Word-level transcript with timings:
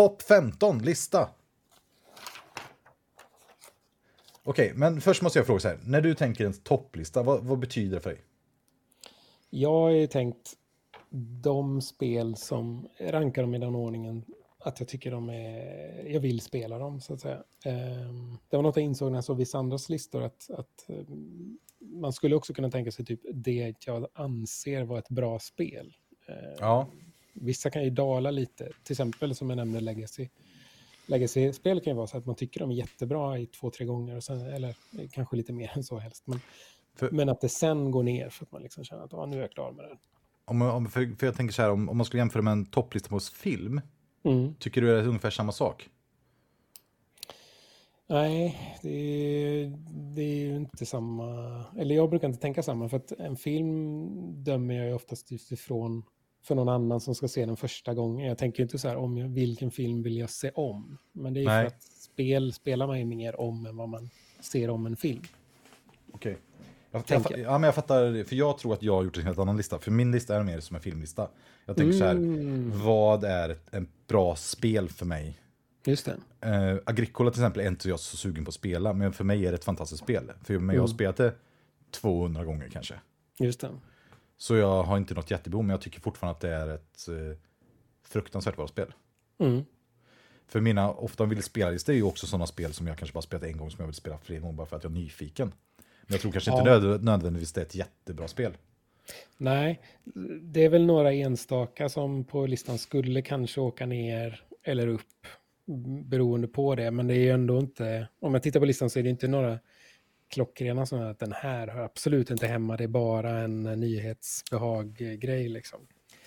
topp 0.00 0.22
15 0.22 0.78
lista. 0.78 1.28
Okej, 4.42 4.72
men 4.74 5.00
först 5.00 5.22
måste 5.22 5.38
jag 5.38 5.46
fråga 5.46 5.60
så 5.60 5.68
här. 5.68 5.78
När 5.84 6.00
du 6.00 6.14
tänker 6.14 6.46
en 6.46 6.52
topplista, 6.52 7.22
vad, 7.22 7.44
vad 7.44 7.58
betyder 7.58 7.94
det 7.94 8.00
för 8.00 8.10
dig? 8.10 8.20
Jag 9.50 9.70
har 9.70 10.06
tänkt 10.06 10.52
de 11.42 11.80
spel 11.80 12.36
som 12.36 12.88
rankar 13.00 13.42
dem 13.42 13.54
i 13.54 13.58
den 13.58 13.74
ordningen 13.74 14.24
att 14.58 14.80
jag 14.80 14.88
tycker 14.88 15.10
de 15.10 15.30
är, 15.30 16.08
jag 16.08 16.20
vill 16.20 16.40
spela 16.40 16.78
dem 16.78 17.00
så 17.00 17.14
att 17.14 17.20
säga. 17.20 17.42
Ehm, 17.64 18.38
det 18.48 18.56
var 18.56 18.62
något 18.62 18.76
jag 18.76 18.84
insåg 18.84 19.10
när 19.10 19.16
jag 19.16 19.24
såg 19.24 19.36
vissa 19.36 19.58
andras 19.58 19.88
listor 19.88 20.22
att, 20.22 20.50
att 20.50 20.88
ehm, 20.88 21.58
man 21.78 22.12
skulle 22.12 22.36
också 22.36 22.54
kunna 22.54 22.70
tänka 22.70 22.90
sig 22.90 23.04
typ 23.04 23.20
det 23.32 23.74
jag 23.86 24.06
anser 24.12 24.82
vara 24.82 24.98
ett 24.98 25.08
bra 25.08 25.38
spel. 25.38 25.96
Ehm, 26.28 26.54
Ja. 26.58 26.86
Vissa 27.32 27.70
kan 27.70 27.84
ju 27.84 27.90
dala 27.90 28.30
lite, 28.30 28.72
till 28.82 28.92
exempel 28.92 29.34
som 29.34 29.50
jag 29.50 29.56
nämnde 29.56 29.80
Legacy. 29.80 30.28
Legacy-spel 31.06 31.80
kan 31.80 31.90
ju 31.90 31.96
vara 31.96 32.06
så 32.06 32.16
att 32.18 32.26
man 32.26 32.34
tycker 32.36 32.60
de 32.60 32.70
är 32.70 32.74
jättebra 32.74 33.38
i 33.38 33.46
två, 33.46 33.70
tre 33.70 33.86
gånger, 33.86 34.16
och 34.16 34.24
sen, 34.24 34.40
eller 34.40 34.74
kanske 35.12 35.36
lite 35.36 35.52
mer 35.52 35.70
än 35.74 35.84
så 35.84 35.98
helst. 35.98 36.26
Men, 36.26 36.40
För- 36.96 37.10
men 37.10 37.28
att 37.28 37.40
det 37.40 37.48
sen 37.48 37.90
går 37.90 38.02
ner 38.02 38.28
för 38.28 38.44
att 38.44 38.52
man 38.52 38.62
liksom 38.62 38.84
känner 38.84 39.02
att 39.04 39.14
ah, 39.14 39.26
nu 39.26 39.36
är 39.36 39.40
jag 39.40 39.50
klar 39.52 39.72
med 39.72 39.84
det. 39.84 39.96
Om, 40.44 40.62
om, 40.62 40.86
för, 40.88 41.16
för 41.18 41.26
jag 41.26 41.36
tänker 41.36 41.54
så 41.54 41.62
här, 41.62 41.70
om, 41.70 41.88
om 41.88 41.96
man 41.96 42.06
skulle 42.06 42.20
jämföra 42.20 42.42
med 42.42 42.52
en 42.52 42.66
topplista 42.66 43.08
på 43.08 43.20
film, 43.20 43.80
Mm. 44.22 44.54
tycker 44.54 44.80
du 44.80 44.86
det 44.86 45.00
är 45.00 45.06
ungefär 45.06 45.30
samma 45.30 45.52
sak? 45.52 45.88
Nej, 48.06 48.58
det 48.82 48.88
är, 48.90 49.78
det 50.14 50.22
är 50.22 50.36
ju 50.36 50.56
inte 50.56 50.86
samma. 50.86 51.64
Eller 51.78 51.94
jag 51.94 52.10
brukar 52.10 52.28
inte 52.28 52.40
tänka 52.40 52.62
samma, 52.62 52.88
för 52.88 52.96
att 52.96 53.12
en 53.12 53.36
film 53.36 54.44
dömer 54.44 54.74
jag 54.74 54.86
ju 54.86 54.94
oftast 54.94 55.30
just 55.30 55.52
ifrån 55.52 56.02
för 56.42 56.54
någon 56.54 56.68
annan 56.68 57.00
som 57.00 57.14
ska 57.14 57.28
se 57.28 57.46
den 57.46 57.56
första 57.56 57.94
gången. 57.94 58.26
Jag 58.28 58.38
tänker 58.38 58.62
inte 58.62 58.78
så 58.78 58.88
här 58.88 58.96
om 58.96 59.16
jag, 59.18 59.28
vilken 59.28 59.70
film 59.70 60.02
vill 60.02 60.16
jag 60.16 60.30
se 60.30 60.50
om. 60.54 60.98
Men 61.12 61.34
det 61.34 61.40
är 61.40 61.42
ju 61.42 61.48
Nej. 61.48 61.60
för 61.60 61.76
att 61.76 61.82
spel 61.82 62.52
spelar 62.52 62.86
man 62.86 62.98
ju 62.98 63.04
mer 63.04 63.40
om 63.40 63.66
än 63.66 63.76
vad 63.76 63.88
man 63.88 64.10
ser 64.40 64.70
om 64.70 64.86
en 64.86 64.96
film. 64.96 65.22
Okej. 66.12 66.36
Jag, 66.90 67.02
jag, 67.08 67.22
fa- 67.22 67.38
ja, 67.38 67.50
men 67.58 67.62
jag 67.62 67.74
fattar, 67.74 68.24
för 68.24 68.36
jag 68.36 68.58
tror 68.58 68.72
att 68.74 68.82
jag 68.82 68.96
har 68.96 69.04
gjort 69.04 69.16
en 69.16 69.22
helt 69.24 69.38
annan 69.38 69.56
lista. 69.56 69.78
För 69.78 69.90
min 69.90 70.12
lista 70.12 70.36
är 70.36 70.42
mer 70.44 70.60
som 70.60 70.76
en 70.76 70.82
filmlista. 70.82 71.28
Jag 71.66 71.76
tänker 71.76 71.98
så 71.98 72.04
här, 72.04 72.12
Mm. 72.14 72.70
vad 72.84 73.24
är 73.24 73.48
ett, 73.48 73.74
en 73.74 73.88
bra 74.08 74.36
spel 74.36 74.88
för 74.88 75.06
mig? 75.06 75.36
Just 75.86 76.06
det. 76.40 76.48
Eh, 76.48 76.78
Agricola 76.86 77.30
till 77.30 77.40
exempel 77.40 77.62
är 77.62 77.68
inte 77.68 77.88
jag 77.88 78.00
så 78.00 78.16
sugen 78.16 78.44
på 78.44 78.48
att 78.48 78.54
spela, 78.54 78.92
men 78.92 79.12
för 79.12 79.24
mig 79.24 79.46
är 79.46 79.50
det 79.50 79.54
ett 79.58 79.64
fantastiskt 79.64 80.02
spel. 80.02 80.32
För 80.44 80.58
mig 80.58 80.76
jag 80.76 80.82
har 80.82 80.88
spelat 80.88 81.16
det 81.16 81.32
200 81.90 82.44
gånger 82.44 82.68
kanske. 82.68 82.94
Just 83.38 83.60
det. 83.60 83.68
Så 84.40 84.56
jag 84.56 84.82
har 84.82 84.96
inte 84.96 85.14
något 85.14 85.30
jättebehov, 85.30 85.64
men 85.64 85.70
jag 85.70 85.80
tycker 85.80 86.00
fortfarande 86.00 86.32
att 86.36 86.40
det 86.40 86.48
är 86.54 86.68
ett 86.68 87.08
eh, 87.08 87.38
fruktansvärt 88.02 88.56
bra 88.56 88.66
spel. 88.68 88.92
Mm. 89.38 89.64
För 90.46 90.60
mina 90.60 90.90
ofta 90.92 91.24
vill 91.24 91.42
spela 91.42 91.70
listor 91.70 91.92
är 91.92 91.96
ju 91.96 92.02
också 92.02 92.26
sådana 92.26 92.46
spel 92.46 92.72
som 92.72 92.86
jag 92.86 92.98
kanske 92.98 93.14
bara 93.14 93.22
spelat 93.22 93.44
en 93.44 93.56
gång 93.56 93.70
som 93.70 93.76
jag 93.82 93.86
vill 93.86 93.94
spela 93.94 94.18
fler 94.18 94.38
gånger 94.40 94.54
bara 94.54 94.66
för 94.66 94.76
att 94.76 94.84
jag 94.84 94.90
är 94.92 94.94
nyfiken. 94.96 95.52
Men 95.76 96.14
jag 96.14 96.20
tror 96.20 96.32
kanske 96.32 96.50
inte 96.50 96.70
Ja. 96.70 96.78
nöd- 96.78 97.02
nödvändigtvis 97.04 97.52
det 97.52 97.60
är 97.60 97.64
ett 97.64 97.74
jättebra 97.74 98.28
spel. 98.28 98.56
Nej, 99.36 99.80
det 100.42 100.64
är 100.64 100.68
väl 100.68 100.86
några 100.86 101.12
enstaka 101.12 101.88
som 101.88 102.24
på 102.24 102.46
listan 102.46 102.78
skulle 102.78 103.22
kanske 103.22 103.60
åka 103.60 103.86
ner 103.86 104.42
eller 104.62 104.86
upp 104.86 105.26
beroende 106.04 106.48
på 106.48 106.74
det. 106.74 106.90
Men 106.90 107.06
det 107.06 107.14
är 107.14 107.18
ju 107.20 107.30
ändå 107.30 107.58
inte, 107.58 108.08
om 108.20 108.34
jag 108.34 108.42
tittar 108.42 108.60
på 108.60 108.66
listan 108.66 108.90
så 108.90 108.98
är 108.98 109.02
det 109.02 109.10
inte 109.10 109.28
några 109.28 109.58
klockrena 110.30 110.82
är 110.82 111.10
att 111.10 111.18
den 111.18 111.32
här 111.32 111.68
hör 111.68 111.84
absolut 111.84 112.30
inte 112.30 112.46
hemma, 112.46 112.76
det 112.76 112.84
är 112.84 112.88
bara 112.88 113.30
en 113.38 113.62
nyhetsbehag-grej 113.62 115.48
liksom. 115.48 115.80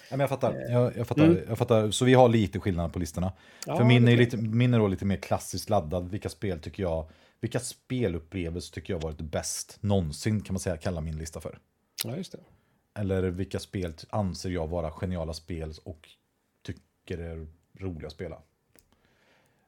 Ja, 0.09 0.17
men 0.17 0.19
jag 0.19 0.29
fattar. 0.29 0.55
Jag, 0.69 0.97
jag, 0.97 1.07
fattar 1.07 1.23
Mm. 1.25 1.37
jag 1.47 1.57
fattar. 1.57 1.91
Så 1.91 2.05
vi 2.05 2.13
har 2.13 2.29
lite 2.29 2.59
skillnad 2.59 2.93
på 2.93 2.99
listorna. 2.99 3.33
Ja, 3.65 3.77
För 3.77 3.83
min 3.83 4.07
är, 4.07 4.17
lite, 4.17 4.37
min 4.37 4.73
är 4.73 4.89
lite 4.89 5.05
mer 5.05 5.17
klassiskt 5.17 5.69
laddad. 5.69 6.09
Vilka 6.09 6.29
spel 6.29 6.59
tycker 6.59 6.83
jag, 6.83 7.09
vilka 7.39 7.59
spelupplevelser 7.59 8.73
tycker 8.73 8.93
jag 8.93 9.01
varit 9.01 9.21
bäst 9.21 9.77
någonsin 9.81 10.41
kan 10.41 10.53
man 10.53 10.59
säga 10.59 10.77
kalla 10.77 11.01
min 11.01 11.17
lista 11.17 11.41
för. 11.41 11.59
Ja, 12.05 12.17
just 12.17 12.31
det. 12.31 12.39
Eller 12.99 13.23
vilka 13.23 13.59
spel 13.59 13.93
anser 14.09 14.49
jag 14.49 14.67
vara 14.67 14.91
geniala 14.91 15.33
spel 15.33 15.73
och 15.83 16.09
tycker 16.65 17.17
är 17.17 17.47
roliga 17.79 18.07
att 18.07 18.13
spela. 18.13 18.41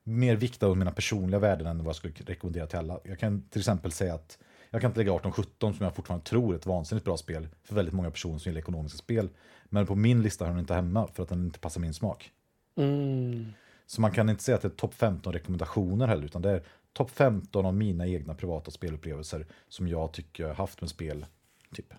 Mer 0.07 0.35
viktad 0.35 0.67
av 0.67 0.77
mina 0.77 0.91
personliga 0.91 1.39
värden 1.39 1.67
än 1.67 1.77
vad 1.77 1.87
jag 1.87 1.95
skulle 1.95 2.13
rekommendera 2.13 2.67
till 2.67 2.79
alla. 2.79 2.99
Jag 3.03 3.19
kan 3.19 3.41
till 3.41 3.61
exempel 3.61 3.91
säga 3.91 4.13
att 4.13 4.37
jag 4.69 4.81
kan 4.81 4.91
inte 4.91 4.99
lägga 4.99 5.11
18-17 5.11 5.43
som 5.59 5.75
jag 5.79 5.95
fortfarande 5.95 6.25
tror 6.25 6.53
är 6.53 6.57
ett 6.57 6.65
vansinnigt 6.65 7.05
bra 7.05 7.17
spel 7.17 7.47
för 7.63 7.75
väldigt 7.75 7.93
många 7.93 8.11
personer 8.11 8.37
som 8.37 8.49
gillar 8.49 8.61
ekonomiska 8.61 8.97
spel. 8.97 9.29
Men 9.65 9.85
på 9.85 9.95
min 9.95 10.21
lista 10.21 10.45
har 10.45 10.51
den 10.51 10.59
inte 10.59 10.73
hemma 10.73 11.07
för 11.07 11.23
att 11.23 11.29
den 11.29 11.45
inte 11.45 11.59
passar 11.59 11.81
min 11.81 11.93
smak. 11.93 12.31
Mm. 12.75 13.53
Så 13.85 14.01
man 14.01 14.11
kan 14.11 14.29
inte 14.29 14.43
säga 14.43 14.55
att 14.55 14.61
det 14.61 14.67
är 14.67 14.69
topp 14.69 14.93
15 14.93 15.33
rekommendationer 15.33 16.07
heller, 16.07 16.25
utan 16.25 16.41
det 16.41 16.49
är 16.49 16.63
topp 16.93 17.11
15 17.11 17.65
av 17.65 17.73
mina 17.73 18.07
egna 18.07 18.35
privata 18.35 18.71
spelupplevelser 18.71 19.45
som 19.69 19.87
jag 19.87 20.13
tycker 20.13 20.43
jag 20.43 20.49
har 20.49 20.55
haft 20.55 20.81
med 20.81 20.89
spel. 20.89 21.25
Typ. 21.73 21.93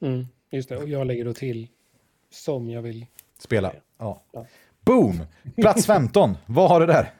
Mm. 0.00 0.26
Just 0.50 0.68
det, 0.68 0.76
och 0.76 0.88
jag 0.88 1.06
lägger 1.06 1.24
då 1.24 1.34
till 1.34 1.68
som 2.30 2.70
jag 2.70 2.82
vill. 2.82 3.06
Spela. 3.38 3.72
Ja. 3.98 4.22
Ja. 4.32 4.46
Boom! 4.88 5.22
Plats 5.56 5.86
15. 5.86 6.36
Vad 6.46 6.68
har 6.68 6.80
du 6.80 6.86
där? 6.86 7.12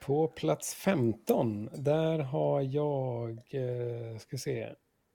På 0.00 0.28
plats 0.28 0.74
15, 0.74 1.68
där 1.74 2.18
har 2.18 2.60
jag, 2.60 3.30
eh, 3.30 4.18
ska 4.18 4.38
se, 4.38 4.62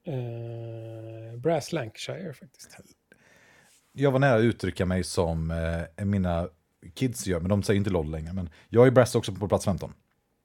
eh, 0.06 1.38
Brass 1.38 1.72
Lancashire 1.72 2.32
faktiskt. 2.32 2.76
Jag 3.92 4.10
var 4.10 4.18
nära 4.18 4.34
att 4.34 4.42
uttrycka 4.42 4.86
mig 4.86 5.04
som 5.04 5.50
eh, 5.96 6.04
mina 6.04 6.48
kids 6.94 7.26
gör, 7.26 7.40
men 7.40 7.48
de 7.48 7.62
säger 7.62 7.78
inte 7.78 7.90
LOL 7.90 8.10
längre. 8.10 8.32
Men 8.32 8.50
jag 8.68 8.86
är 8.86 8.90
Brass 8.90 9.14
också 9.14 9.32
på 9.32 9.48
plats 9.48 9.64
15. 9.64 9.94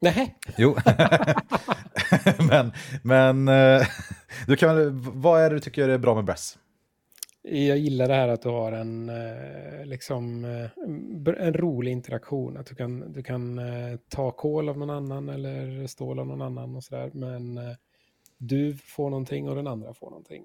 Nej, 0.02 0.36
Jo. 0.58 0.78
men, 2.50 2.72
men 3.04 3.48
eh, 3.48 3.88
du 4.48 4.56
kan, 4.56 5.02
vad 5.22 5.42
är 5.42 5.50
det 5.50 5.56
du 5.56 5.60
tycker 5.60 5.90
är 5.90 5.98
bra 5.98 6.16
med 6.16 6.26
Brass? 6.26 6.58
Jag 7.50 7.78
gillar 7.78 8.08
det 8.08 8.14
här 8.14 8.28
att 8.28 8.42
du 8.42 8.50
har 8.50 8.72
en, 8.72 9.10
eh, 9.10 9.86
liksom, 9.86 10.46
eh, 10.46 11.46
en 11.46 11.54
rolig 11.54 11.92
interaktion. 11.92 12.58
Att 12.58 12.66
du 12.66 12.76
kan, 12.76 13.12
du 13.12 13.24
kan 13.24 13.60
eh, 13.60 14.00
ta 14.10 14.32
kol 14.32 14.70
av 14.70 14.78
någon 14.78 14.90
annan 14.90 15.30
eller 15.30 15.88
stål 15.88 16.20
av 16.20 16.28
någon 16.28 16.42
annan 16.42 16.76
och 16.76 16.84
sådär. 16.84 17.12
Men 17.14 17.60
du 18.38 18.78
får 18.78 19.10
någonting 19.10 19.50
och 19.50 19.56
den 19.56 19.68
andra 19.68 19.94
får 19.94 20.10
någonting. 20.10 20.44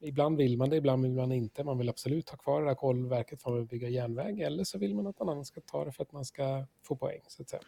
Ibland 0.00 0.36
vill 0.36 0.58
man 0.58 0.70
det, 0.70 0.76
ibland 0.76 1.02
vill 1.02 1.12
man 1.12 1.32
inte. 1.32 1.64
Man 1.64 1.78
vill 1.78 1.88
absolut 1.88 2.30
ha 2.30 2.36
kvar 2.36 2.60
det 2.60 2.68
där 2.68 2.74
kolverket 2.74 3.42
för 3.42 3.60
att 3.60 3.68
bygga 3.68 3.88
järnväg. 3.88 4.40
Eller 4.40 4.64
så 4.64 4.78
vill 4.78 4.94
man 4.94 5.06
att 5.06 5.18
någon 5.18 5.28
annan 5.28 5.44
ska 5.44 5.60
ta 5.60 5.84
det 5.84 5.92
för 5.92 6.02
att 6.02 6.12
man 6.12 6.24
ska 6.24 6.66
få 6.82 6.96
poäng. 6.96 7.20
Så 7.28 7.42
att 7.42 7.48
säga. 7.48 7.62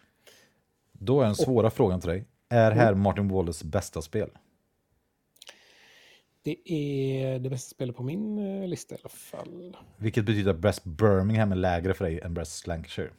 Då 0.93 1.21
är 1.21 1.25
den 1.25 1.35
svåra 1.35 1.71
frågan 1.71 2.01
till 2.01 2.11
dig. 2.11 2.25
Är 2.49 2.71
här 2.71 2.95
Martin 2.95 3.29
Wallace 3.29 3.67
bästa 3.67 4.03
spel? 4.03 4.31
Det 6.45 6.73
är 6.73 7.39
det 7.39 7.51
bästa 7.51 7.75
spelet 7.75 7.97
på 7.97 8.03
min 8.03 8.39
eh, 8.63 8.69
lista 8.69 8.95
i 8.95 8.99
alla 9.03 9.09
fall. 9.09 9.77
Vilket 9.97 10.25
betyder 10.25 10.51
att 10.51 10.59
Brass 10.59 10.85
Birmingham 10.85 11.53
är 11.53 11.57
lägre 11.57 11.95
för 11.95 12.05
dig 12.05 12.21
än 12.21 12.35
Brass 12.35 12.67
Lancashire. 12.67 13.11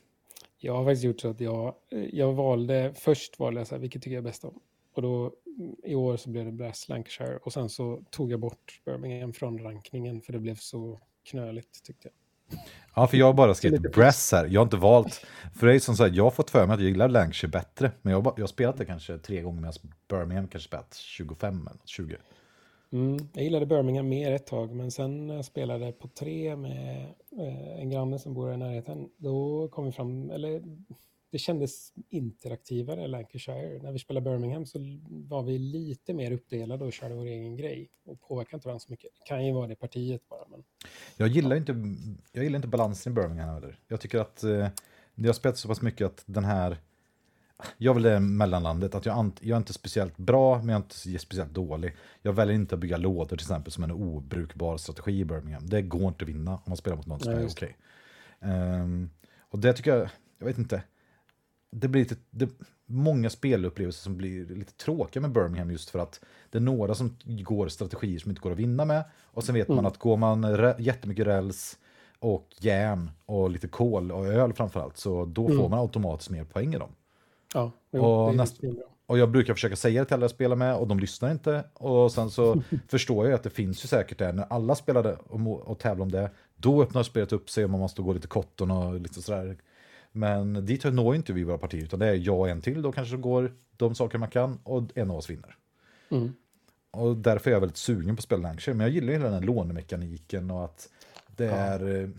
Jag 0.57 0.73
har 0.75 0.85
faktiskt 0.85 1.03
gjort 1.03 1.19
så 1.21 1.29
att 1.29 1.41
jag, 1.41 1.75
eh, 1.91 2.05
jag 2.13 2.33
valde, 2.33 2.93
först 2.95 3.39
valde 3.39 3.59
jag 3.59 3.67
så 3.67 3.75
här, 3.75 3.79
vilket 3.81 4.01
tycker 4.03 4.15
jag 4.15 4.23
bäst 4.23 4.43
om? 4.43 4.59
Och 4.95 5.01
då 5.01 5.31
mm, 5.57 5.75
i 5.83 5.95
år 5.95 6.17
så 6.17 6.29
blev 6.29 6.45
det 6.45 6.51
Brass 6.51 6.89
Lancashire 6.89 7.37
och 7.37 7.53
sen 7.53 7.69
så 7.69 8.03
tog 8.11 8.31
jag 8.31 8.39
bort 8.39 8.81
Birmingham 8.85 9.33
från 9.33 9.59
rankningen 9.59 10.21
för 10.21 10.33
det 10.33 10.39
blev 10.39 10.55
så 10.55 10.99
knöligt 11.29 11.83
tyckte 11.83 12.07
jag. 12.07 12.13
Ja, 12.95 13.07
för 13.07 13.17
jag 13.17 13.25
har 13.25 13.33
bara 13.33 13.53
skrivit 13.53 13.93
Brass 13.93 14.31
här. 14.31 14.45
Jag 14.51 14.61
har 14.61 14.65
inte 14.65 14.77
valt. 14.77 15.25
För 15.55 15.67
det 15.67 15.75
är 15.75 15.79
som 15.79 15.95
sagt, 15.95 16.15
jag 16.15 16.23
har 16.23 16.31
fått 16.31 16.49
för 16.49 16.67
mig 16.67 16.73
att 16.73 16.79
jag 16.79 16.89
gillar 16.89 17.09
Lancashire 17.09 17.49
bättre. 17.51 17.91
Men 18.01 18.11
jag 18.11 18.17
har, 18.17 18.21
bara- 18.23 18.33
jag 18.37 18.43
har 18.43 18.47
spelat 18.47 18.77
det 18.77 18.85
kanske 18.85 19.17
tre 19.17 19.41
gånger 19.41 19.61
medan 19.61 19.73
Birmingham 20.09 20.47
kanske 20.47 20.67
spelat 20.67 20.93
25 20.95 21.67
eller 21.67 21.79
20. 21.85 22.15
Mm, 22.95 23.17
jag 23.33 23.43
gillade 23.43 23.65
Birmingham 23.65 24.09
mer 24.09 24.31
ett 24.31 24.47
tag 24.47 24.75
men 24.75 24.91
sen 24.91 25.27
när 25.27 25.35
jag 25.35 25.45
spelade 25.45 25.91
på 25.91 26.07
tre 26.07 26.55
med 26.55 27.13
eh, 27.37 27.79
en 27.79 27.89
granne 27.89 28.19
som 28.19 28.33
bor 28.33 28.53
i 28.53 28.57
närheten 28.57 29.09
då 29.17 29.67
kom 29.67 29.85
vi 29.85 29.91
fram, 29.91 30.31
eller 30.31 30.61
det 31.31 31.37
kändes 31.37 31.93
interaktivare 32.09 33.07
Lancashire. 33.07 33.79
När 33.83 33.91
vi 33.91 33.99
spelade 33.99 34.29
Birmingham 34.29 34.65
så 34.65 34.79
var 35.09 35.43
vi 35.43 35.57
lite 35.57 36.13
mer 36.13 36.31
uppdelade 36.31 36.85
och 36.85 36.93
körde 36.93 37.15
vår 37.15 37.25
egen 37.25 37.55
grej 37.55 37.89
och 38.05 38.21
påverkade 38.21 38.57
inte 38.57 38.67
varandra 38.67 38.79
så 38.79 38.91
mycket. 38.91 39.11
Det 39.13 39.25
kan 39.25 39.45
ju 39.45 39.53
vara 39.53 39.67
det 39.67 39.75
partiet 39.75 40.29
bara. 40.29 40.47
Men... 40.49 40.63
Jag 41.17 41.27
gillar 41.27 41.55
inte, 41.55 41.75
jag 42.31 42.43
gillar 42.43 42.55
inte 42.55 42.67
balansen 42.67 43.13
i 43.13 43.15
Birmingham 43.15 43.49
heller. 43.49 43.79
Jag 43.87 44.01
tycker 44.01 44.19
att 44.19 44.43
eh, 44.43 44.67
det 45.15 45.27
har 45.27 45.33
spelat 45.33 45.57
så 45.57 45.67
pass 45.67 45.81
mycket 45.81 46.05
att 46.05 46.23
den 46.25 46.43
här... 46.43 46.77
Jag 47.77 47.93
vill 47.93 48.03
det 48.03 48.19
mellanlandet, 48.19 48.95
att 48.95 49.05
jag, 49.05 49.31
jag 49.41 49.55
är 49.55 49.57
inte 49.57 49.73
speciellt 49.73 50.17
bra, 50.17 50.57
men 50.57 50.69
jag 50.69 50.75
är 50.75 50.83
inte 50.83 51.19
speciellt 51.19 51.53
dålig. 51.53 51.95
Jag 52.21 52.33
väljer 52.33 52.55
inte 52.55 52.75
att 52.75 52.81
bygga 52.81 52.97
lådor 52.97 53.25
till 53.25 53.35
exempel 53.45 53.71
som 53.71 53.83
en 53.83 53.91
obrukbar 53.91 54.77
strategi 54.77 55.19
i 55.19 55.25
Birmingham. 55.25 55.69
Det 55.69 55.81
går 55.81 56.07
inte 56.07 56.23
att 56.23 56.29
vinna 56.29 56.51
om 56.53 56.61
man 56.65 56.77
spelar 56.77 56.97
mot 56.97 57.05
någon 57.05 57.19
som 57.19 57.33
är 57.33 57.47
okej. 57.47 57.77
Ehm, 58.41 59.09
och 59.39 59.59
det 59.59 59.73
tycker 59.73 59.95
jag, 59.97 60.09
jag 60.39 60.45
vet 60.45 60.57
inte. 60.57 60.83
Det 61.71 61.87
blir 61.87 62.01
lite, 62.01 62.15
det, 62.29 62.49
många 62.85 63.29
spelupplevelser 63.29 64.03
som 64.03 64.17
blir 64.17 64.45
lite 64.45 64.73
tråkiga 64.73 65.21
med 65.21 65.31
Birmingham 65.31 65.71
just 65.71 65.89
för 65.89 65.99
att 65.99 66.19
det 66.49 66.57
är 66.57 66.61
några 66.61 66.95
som 66.95 67.17
går 67.25 67.67
strategier 67.67 68.19
som 68.19 68.31
inte 68.31 68.41
går 68.41 68.51
att 68.51 68.57
vinna 68.57 68.85
med. 68.85 69.03
Och 69.23 69.43
sen 69.43 69.55
vet 69.55 69.67
man 69.67 69.77
Mm. 69.79 69.85
att 69.85 69.97
går 69.97 70.17
man 70.17 70.57
re, 70.57 70.75
jättemycket 70.79 71.27
räls 71.27 71.77
och 72.19 72.47
järn 72.59 73.11
och 73.25 73.49
lite 73.49 73.67
kol 73.67 74.11
och 74.11 74.25
öl 74.27 74.53
framförallt. 74.53 74.97
Så 74.97 75.25
då 75.25 75.45
Mm. 75.45 75.57
får 75.57 75.69
man 75.69 75.79
automatiskt 75.79 76.29
mer 76.29 76.43
poäng 76.43 76.73
i 76.73 76.77
dem. 76.77 76.89
Ja, 77.55 77.71
Och 77.99 78.35
näst-. 78.35 78.61
Och 79.05 79.17
jag 79.17 79.31
brukar 79.31 79.53
försöka 79.53 79.75
säga 79.75 80.01
det 80.01 80.05
till 80.05 80.13
alla 80.13 80.23
jag 80.23 80.31
spelar 80.31 80.55
med 80.55 80.75
och 80.75 80.87
de 80.87 80.99
lyssnar 80.99 81.31
inte. 81.31 81.63
Och 81.73 82.11
sen 82.11 82.29
så 82.29 82.63
förstår 82.87 83.25
jag 83.25 83.35
att 83.35 83.43
det 83.43 83.49
finns 83.49 83.83
ju 83.83 83.87
säkert 83.87 84.17
det. 84.17 84.31
När 84.31 84.45
alla 84.49 84.75
spelade 84.75 85.15
och, 85.15 85.61
och 85.61 85.79
tävlade 85.79 86.01
om 86.01 86.11
det, 86.11 86.29
då 86.55 86.83
öppnar 86.83 87.03
spelet 87.03 87.31
upp 87.31 87.49
sig 87.49 87.63
och 87.63 87.69
man 87.69 87.79
måste 87.79 88.01
gå 88.01 88.13
lite 88.13 88.27
kotton 88.27 88.71
och 88.71 88.99
lite 88.99 89.21
sådär. 89.21 89.57
Men 90.11 90.65
dit 90.65 90.83
når 90.83 91.15
inte 91.15 91.33
vi 91.33 91.43
våra 91.43 91.57
partier, 91.57 91.83
utan 91.83 91.99
det 91.99 92.07
är 92.07 92.13
jag 92.13 92.39
och 92.39 92.49
en 92.49 92.61
till. 92.61 92.81
Då 92.81 92.91
kanske 92.91 93.15
det 93.15 93.21
går 93.21 93.53
de 93.77 93.95
saker 93.95 94.17
man 94.17 94.29
kan 94.29 94.59
och 94.63 94.83
en 94.95 95.11
av 95.11 95.17
oss 95.17 95.29
vinner. 95.29 95.57
Mm. 96.09 96.33
Och 96.91 97.17
därför 97.17 97.49
är 97.49 97.53
jag 97.53 97.59
väldigt 97.59 97.77
sugen 97.77 98.15
på 98.15 98.37
Lancashire. 98.37 98.75
Men 98.75 98.87
jag 98.87 98.93
gillar 98.93 99.13
hela 99.13 99.25
den 99.25 99.33
här 99.33 99.41
lånemekaniken 99.41 100.51
och 100.51 100.65
att 100.65 100.89
det 101.35 101.47
är 101.47 102.01
eh, 102.01 102.09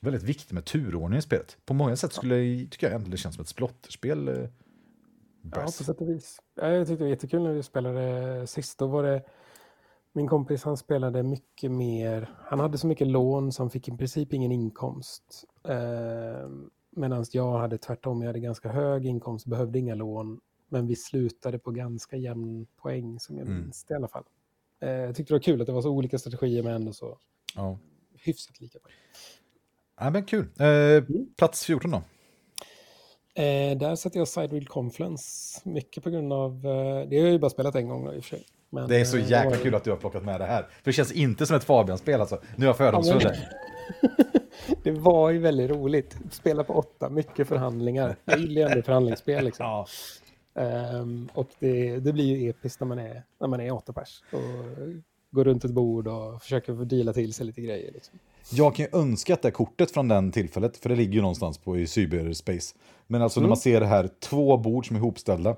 väldigt 0.00 0.22
viktigt 0.22 0.52
med 0.52 0.64
turordning 0.64 1.18
i 1.18 1.22
spelet. 1.22 1.56
På 1.64 1.74
många 1.74 1.96
sätt 1.96 2.12
skulle 2.12 2.36
jag, 2.36 2.70
tycker 2.70 2.86
jag 2.86 2.90
egentligen 2.90 3.10
det 3.10 3.16
känns 3.16 3.34
som 3.34 3.42
ett 3.42 3.48
splotterspel. 3.48 4.48
Eh, 5.52 5.58
Ja, 5.58 5.64
på 5.64 5.70
sätt 5.70 6.00
och 6.00 6.08
vis. 6.08 6.38
Ja, 6.54 6.68
Jag 6.68 6.86
tyckte 6.86 6.98
det 7.04 7.04
var 7.04 7.10
jättekul 7.10 7.42
när 7.42 7.52
vi 7.52 7.62
spelade 7.62 8.46
sist. 8.46 8.78
Då 8.78 8.86
var 8.86 9.02
det 9.02 9.22
min 10.12 10.28
kompis 10.28 10.64
han 10.64 10.76
spelade 10.76 11.22
mycket 11.22 11.70
mer. 11.70 12.30
Han 12.38 12.60
hade 12.60 12.78
så 12.78 12.86
mycket 12.86 13.06
lån 13.06 13.52
så 13.52 13.62
han 13.62 13.70
fick 13.70 13.88
i 13.88 13.96
princip 13.96 14.32
ingen 14.32 14.52
inkomst. 14.52 15.44
Eh, 15.68 16.48
Medan 16.98 17.24
jag 17.32 17.58
hade 17.58 17.78
tvärtom. 17.78 18.20
Jag 18.22 18.26
hade 18.28 18.40
ganska 18.40 18.68
hög 18.68 19.06
inkomst, 19.06 19.46
behövde 19.46 19.78
inga 19.78 19.94
lån. 19.94 20.40
Men 20.68 20.86
vi 20.86 20.96
slutade 20.96 21.58
på 21.58 21.70
ganska 21.70 22.16
jämn 22.16 22.66
poäng 22.76 23.20
som 23.20 23.36
jag 23.38 23.46
Mm. 23.46 23.60
minns 23.62 23.84
det 23.84 23.94
i 23.94 23.96
alla 23.96 24.08
fall. 24.08 24.24
Eh, 24.80 24.90
jag 24.90 25.14
tyckte 25.16 25.32
det 25.32 25.34
var 25.34 25.42
kul 25.42 25.60
att 25.60 25.66
det 25.66 25.72
var 25.72 25.82
så 25.82 25.90
olika 25.90 26.18
strategier 26.18 26.62
men 26.62 26.72
ändå 26.74 26.92
så 26.92 27.18
Ja. 27.54 27.78
hyfsat 28.14 28.60
lika. 28.60 28.78
Ja, 30.00 30.10
men 30.10 30.24
kul. 30.24 30.48
Eh, 30.60 31.04
plats 31.36 31.64
14 31.64 31.90
då? 31.90 32.02
Eh, 33.36 33.78
där 33.78 33.96
satte 33.96 34.18
jag 34.18 34.28
Sidewheel 34.28 34.66
Confluence. 34.66 35.60
Mycket 35.64 36.04
på 36.04 36.10
grund 36.10 36.32
av... 36.32 36.52
Eh, 36.66 37.08
det 37.08 37.16
har 37.16 37.24
jag 37.24 37.30
ju 37.32 37.38
bara 37.38 37.50
spelat 37.50 37.74
en 37.74 37.88
gång 37.88 38.04
då, 38.04 38.14
i 38.14 38.18
och 38.18 38.24
för 38.24 38.36
sig. 38.36 38.46
Men, 38.70 38.88
Det 38.88 38.96
är 39.00 39.04
så 39.04 39.16
eh, 39.16 39.30
jäkla 39.30 39.50
var- 39.50 39.56
kul 39.56 39.74
att 39.74 39.84
du 39.84 39.90
har 39.90 39.96
plockat 39.96 40.24
med 40.24 40.40
det 40.40 40.46
här. 40.46 40.62
För 40.62 40.68
det 40.84 40.92
känns 40.92 41.12
inte 41.12 41.46
som 41.46 41.56
ett 41.56 41.64
Fabian-spel 41.64 42.20
alltså. 42.20 42.40
Nu 42.56 42.66
har 42.66 42.68
jag 42.68 42.76
fördomsfull. 42.76 43.22
Ja, 43.22 44.08
Det 44.82 44.90
var 44.90 45.30
ju 45.30 45.38
väldigt 45.38 45.70
roligt. 45.70 46.16
Spela 46.30 46.64
på 46.64 46.72
åtta, 46.74 47.08
mycket 47.10 47.48
förhandlingar. 47.48 48.16
Jag 48.24 48.38
gillar 48.38 48.62
ju 48.62 48.68
ändå 48.68 48.82
förhandlingsspel. 48.82 49.44
Liksom. 49.44 49.66
Ja. 50.54 50.62
Ehm, 50.62 51.28
och 51.34 51.48
det, 51.58 51.98
det 51.98 52.12
blir 52.12 52.24
ju 52.36 52.50
episkt 52.50 52.80
när 52.80 52.86
man 52.86 52.98
är, 52.98 53.22
när 53.40 53.48
man 53.48 53.60
är 53.60 53.72
åtta 53.72 53.92
pers. 53.92 54.22
Och 54.32 54.38
går 55.36 55.44
runt 55.44 55.64
ett 55.64 55.70
bord 55.70 56.08
och 56.08 56.42
försöker 56.42 56.84
deala 56.84 57.12
till 57.12 57.34
sig 57.34 57.46
lite 57.46 57.60
grejer. 57.60 57.92
Liksom. 57.92 58.18
Jag 58.50 58.74
kan 58.74 58.84
ju 58.84 58.98
önska 58.98 59.34
att 59.34 59.42
det 59.42 59.48
är 59.48 59.52
kortet 59.52 59.90
från 59.90 60.08
den 60.08 60.32
tillfället, 60.32 60.76
för 60.76 60.88
det 60.88 60.96
ligger 60.96 61.12
ju 61.12 61.20
någonstans 61.20 61.58
på 61.58 61.78
i 61.78 61.86
cyberspace. 61.86 62.74
Men 63.06 63.22
alltså 63.22 63.40
när 63.40 63.48
man 63.48 63.56
ser 63.56 63.80
det 63.80 63.86
här, 63.86 64.10
två 64.20 64.56
bord 64.56 64.86
som 64.86 64.96
är 64.96 65.00
ihopställda 65.00 65.56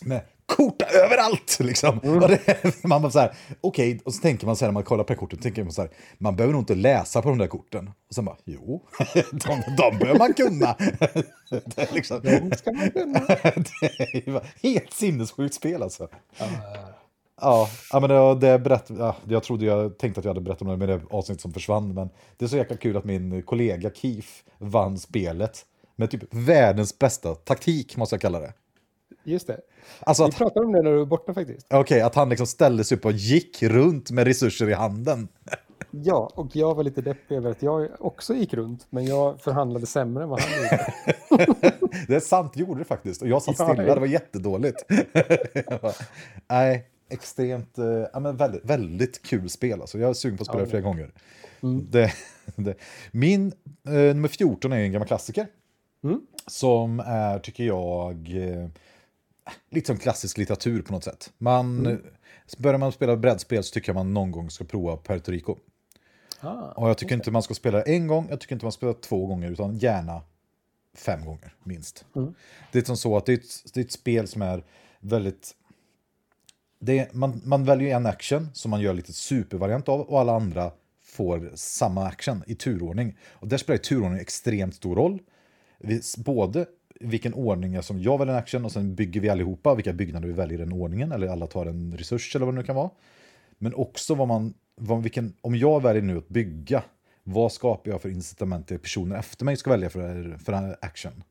med 0.00 0.20
kort 0.46 0.82
överallt! 0.82 1.58
Liksom. 1.60 1.98
Och 1.98 2.28
det, 2.28 2.84
man 2.84 3.02
bara 3.02 3.12
så 3.12 3.18
här, 3.18 3.34
okej, 3.60 4.00
och 4.04 4.14
så 4.14 4.20
tänker 4.20 4.46
man 4.46 4.56
så 4.56 4.64
här 4.64 4.72
när 4.72 4.74
man 4.74 4.82
kollar 4.82 5.04
på 5.04 5.14
kortet, 5.14 5.42
tänker 5.42 5.62
man 5.64 5.72
så 5.72 5.82
här, 5.82 5.90
man 6.18 6.36
behöver 6.36 6.52
nog 6.52 6.62
inte 6.62 6.74
läsa 6.74 7.22
på 7.22 7.28
de 7.28 7.38
där 7.38 7.46
korten. 7.46 7.90
Och 8.08 8.14
sen 8.14 8.24
bara, 8.24 8.36
jo, 8.44 8.82
de, 9.14 9.62
de 9.76 9.98
behöver 9.98 10.18
man 10.18 10.34
kunna. 10.34 10.76
det 11.50 11.78
är 11.78 11.94
liksom, 11.94 12.20
De 12.22 12.56
ska 12.56 12.72
man 12.72 12.90
kunna. 12.90 13.18
det 13.26 14.28
är 14.28 14.42
helt 14.62 14.92
sinnessjukt 14.92 15.54
spel 15.54 15.82
alltså. 15.82 16.08
Ja, 17.40 17.68
ja, 17.92 18.00
men 18.00 18.10
det, 18.10 18.34
det 18.34 18.58
berätt, 18.58 18.90
ja, 18.98 19.16
jag 19.28 19.42
trodde 19.42 19.64
jag 19.64 19.98
tänkte 19.98 20.18
att 20.18 20.24
jag 20.24 20.30
hade 20.30 20.40
berättat 20.40 20.62
om 20.62 20.68
det 20.68 20.76
med 20.76 20.88
det 20.88 21.00
avsnitt 21.10 21.40
som 21.40 21.52
försvann, 21.52 21.94
men 21.94 22.10
det 22.36 22.44
är 22.44 22.48
så 22.48 22.56
jäkla 22.56 22.76
kul 22.76 22.96
att 22.96 23.04
min 23.04 23.42
kollega 23.42 23.90
Keith 23.94 24.28
vann 24.58 24.98
spelet 24.98 25.64
med 25.96 26.10
typ 26.10 26.22
världens 26.30 26.98
bästa 26.98 27.34
taktik, 27.34 27.96
måste 27.96 28.14
jag 28.14 28.20
kalla 28.20 28.40
det. 28.40 28.52
Just 29.24 29.46
det. 29.46 29.60
Alltså 30.00 30.22
Vi 30.22 30.28
att, 30.28 30.36
pratade 30.36 30.66
om 30.66 30.72
det 30.72 30.82
när 30.82 30.90
du 30.90 30.98
var 30.98 31.04
borta 31.06 31.34
faktiskt. 31.34 31.66
okej, 31.74 32.00
att 32.00 32.14
han 32.14 32.28
liksom 32.28 32.46
ställde 32.46 32.84
sig 32.84 32.96
upp 32.98 33.04
och 33.04 33.12
gick 33.12 33.62
runt 33.62 34.10
med 34.10 34.26
resurser 34.26 34.68
i 34.70 34.72
handen. 34.72 35.28
Ja, 35.90 36.30
och 36.34 36.56
jag 36.56 36.74
var 36.74 36.82
lite 36.84 37.00
deppig 37.02 37.36
över 37.36 37.50
att 37.50 37.62
jag 37.62 37.88
också 37.98 38.34
gick 38.34 38.54
runt. 38.54 38.86
Men 38.90 39.06
jag 39.06 39.40
förhandlade 39.40 39.86
sämre 39.86 40.22
än 40.22 40.28
vad 40.28 40.40
han 40.40 40.50
gjorde. 40.62 40.92
Det 42.08 42.14
är 42.14 42.20
sant, 42.20 42.56
gjorde 42.56 42.80
det 42.80 42.84
faktiskt. 42.84 43.22
Och 43.22 43.28
jag 43.28 43.42
satt 43.42 43.58
Ja, 43.58 43.74
stilla, 43.74 43.94
det 43.94 44.00
var 44.00 44.06
jättedåligt. 44.06 44.84
Jag 45.70 45.80
bara, 45.80 45.92
Nej, 46.48 46.86
extremt, 47.08 47.78
eh, 47.78 48.06
ja, 48.12 48.20
men 48.20 48.36
väldigt, 48.36 48.64
väldigt 48.64 49.22
kul 49.22 49.50
spel. 49.50 49.80
Alltså. 49.80 49.98
Jag 49.98 50.10
är 50.10 50.14
sugen 50.14 50.36
på 50.38 50.42
att 50.42 50.48
spela 50.48 50.64
det 50.64 50.70
flera 50.70 50.82
gånger. 50.82 51.12
Det, 51.90 52.12
det. 52.56 52.74
Min 53.10 53.52
eh, 53.86 53.92
nummer 53.92 54.28
14 54.28 54.72
är 54.72 54.76
en 54.76 54.92
gammal 54.92 55.08
klassiker. 55.08 55.46
Mm. 56.04 56.20
Som 56.46 57.00
är, 57.00 57.38
tycker 57.38 57.64
jag, 57.64 58.30
eh, 58.36 58.68
lite 59.70 59.86
som 59.86 59.96
klassisk 59.96 60.38
litteratur 60.38 60.82
på 60.82 60.92
något 60.92 61.04
sätt. 61.04 61.32
Man, 61.38 61.86
eh, 61.86 61.96
Börjar 62.58 62.78
man 62.78 62.92
spela 62.92 63.16
brädspel 63.16 63.64
så 63.64 63.72
tycker 63.72 63.88
jag 63.88 63.94
man 63.94 64.14
någon 64.14 64.30
gång 64.30 64.50
ska 64.50 64.64
prova 64.64 64.96
Puerto 64.96 65.32
Rico. 65.32 65.56
Ah, 66.40 66.72
Och 66.72 66.88
jag 66.88 66.98
tycker 66.98 67.14
inte 67.14 67.30
man 67.30 67.42
ska 67.42 67.54
spela 67.54 67.82
en 67.82 68.06
gång, 68.06 68.26
jag 68.30 68.40
tycker 68.40 68.54
inte 68.54 68.64
man 68.64 68.72
ska 68.72 68.78
spela 68.78 68.94
två 68.94 69.26
gånger, 69.26 69.50
utan 69.50 69.78
gärna 69.78 70.22
fem 70.94 71.24
gånger 71.24 71.54
minst. 71.64 72.04
Det 72.72 72.78
är 72.78 72.82
som 72.84 72.96
så 72.96 73.16
att 73.16 73.26
det 73.26 73.32
är, 73.32 73.36
ett, 73.36 73.74
det 73.74 73.80
är 73.80 73.84
ett 73.84 73.92
spel 73.92 74.28
som 74.28 74.42
är 74.42 74.64
väldigt... 75.00 75.54
Det 76.84 77.14
man, 77.14 77.40
man 77.44 77.64
väljer 77.64 77.96
en 77.96 78.06
action 78.06 78.48
som 78.52 78.70
man 78.70 78.80
gör 78.80 78.94
lite 78.94 79.12
supervariant 79.12 79.88
av 79.88 80.00
och 80.00 80.20
alla 80.20 80.32
andra 80.32 80.70
får 81.02 81.50
samma 81.54 82.06
action 82.06 82.42
i 82.46 82.54
turordning. 82.54 83.16
Och 83.28 83.48
där 83.48 83.56
spelar 83.56 83.76
ju 83.76 83.82
turordning 83.82 84.20
extremt 84.20 84.74
stor 84.74 84.96
roll. 84.96 85.18
Både 86.16 86.66
vilken 87.00 87.34
ordning 87.34 87.82
som 87.82 88.00
jag 88.00 88.18
väljer 88.18 88.34
en 88.34 88.40
action 88.40 88.64
och 88.64 88.72
sen 88.72 88.94
bygger 88.94 89.20
vi 89.20 89.28
allihopa 89.28 89.74
vilka 89.74 89.92
byggnader 89.92 90.28
vi 90.28 90.34
väljer 90.34 90.58
i 90.58 90.64
den 90.64 90.72
ordningen 90.72 91.12
eller 91.12 91.28
alla 91.28 91.46
tar 91.46 91.66
en 91.66 91.96
resurs 91.96 92.36
eller 92.36 92.46
vad 92.46 92.54
det 92.54 92.60
nu 92.60 92.66
kan 92.66 92.76
vara. 92.76 92.90
Men 93.58 93.74
också 93.74 94.14
vad 94.14 94.28
man, 94.28 94.54
vad, 94.76 95.02
vilken, 95.02 95.34
om 95.40 95.56
jag 95.56 95.82
väljer 95.82 96.02
nu 96.02 96.18
att 96.18 96.28
bygga, 96.28 96.82
vad 97.22 97.52
skapar 97.52 97.90
jag 97.90 98.02
för 98.02 98.08
incitament 98.08 98.68
till 98.68 98.78
personer 98.78 99.16
efter 99.18 99.44
mig 99.44 99.56
ska 99.56 99.70
välja 99.70 99.90
för, 99.90 100.38
för 100.44 100.76
action? 100.80 101.24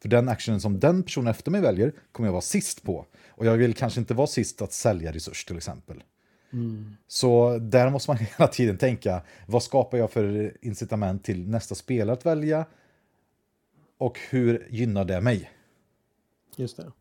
För 0.00 0.08
den 0.08 0.28
actionen 0.28 0.60
som 0.60 0.80
den 0.80 1.02
personen 1.02 1.30
efter 1.30 1.50
mig 1.50 1.60
väljer 1.60 1.92
kommer 2.12 2.26
jag 2.26 2.32
vara 2.32 2.42
sist 2.42 2.82
på. 2.82 3.06
Och 3.28 3.46
jag 3.46 3.56
vill 3.56 3.74
kanske 3.74 4.00
inte 4.00 4.14
vara 4.14 4.26
sist 4.26 4.62
att 4.62 4.72
sälja 4.72 5.12
resurs 5.12 5.44
till 5.44 5.56
exempel. 5.56 6.02
Så 7.06 7.58
där 7.58 7.90
måste 7.90 8.10
man 8.10 8.18
hela 8.38 8.48
tiden 8.48 8.78
tänka, 8.78 9.22
vad 9.46 9.62
skapar 9.62 9.98
jag 9.98 10.10
för 10.10 10.56
incitament 10.60 11.24
till 11.24 11.48
nästa 11.48 11.74
spelare 11.74 12.12
att 12.12 12.26
välja? 12.26 12.66
Och 13.98 14.18
hur 14.30 14.66
gynnar 14.70 15.04
det 15.04 15.20
mig? 15.20 15.50
Just 16.56 16.76
det. 16.76 16.92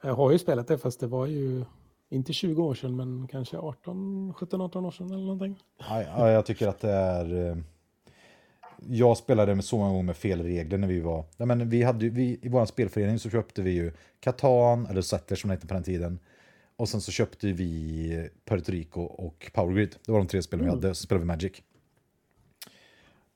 Jag 0.00 0.14
har 0.14 0.30
ju 0.30 0.38
spelat 0.38 0.68
det 0.68 0.78
fast 0.78 1.00
det 1.00 1.06
var 1.06 1.26
ju 1.26 1.64
inte 2.10 2.32
20 2.32 2.62
år 2.62 2.74
sedan 2.74 2.96
men 2.96 3.28
kanske 3.28 3.58
18, 3.58 4.32
17-18 4.32 4.86
år 4.86 4.90
sedan 4.90 5.06
eller 5.10 5.22
någonting. 5.22 5.62
Ja, 5.78 6.02
ja, 6.02 6.30
jag 6.30 6.46
tycker 6.46 6.68
att 6.68 6.80
det 6.80 6.90
är... 6.90 7.62
Jag 8.88 9.16
spelade 9.16 9.54
med 9.54 9.64
så 9.64 9.78
många 9.78 9.90
gånger 9.90 10.02
med 10.02 10.16
fel 10.16 10.42
regler 10.42 10.78
när 10.78 10.88
vi 10.88 11.00
var... 11.00 11.24
Ja, 11.36 11.46
men 11.46 11.68
vi 11.68 11.82
hade, 11.82 12.08
vi, 12.08 12.38
I 12.42 12.48
vår 12.48 12.66
spelförening 12.66 13.18
så 13.18 13.30
köpte 13.30 13.62
vi 13.62 13.70
ju 13.70 13.92
Catan, 14.20 14.86
eller 14.86 15.02
Settlers 15.02 15.40
som 15.40 15.48
det 15.48 15.54
hette 15.54 15.66
på 15.66 15.74
den 15.74 15.82
tiden. 15.82 16.18
Och 16.76 16.88
sen 16.88 17.00
så 17.00 17.12
köpte 17.12 17.52
vi 17.52 18.28
Puerto 18.44 18.72
Rico 18.72 19.00
och 19.00 19.50
Power 19.54 19.74
Grid. 19.74 19.96
Det 20.06 20.12
var 20.12 20.18
de 20.18 20.28
tre 20.28 20.42
spelen 20.42 20.64
vi 20.64 20.70
hade, 20.70 20.94
så 20.94 21.02
spelade 21.02 21.22
vi 21.22 21.26
Magic. 21.26 21.52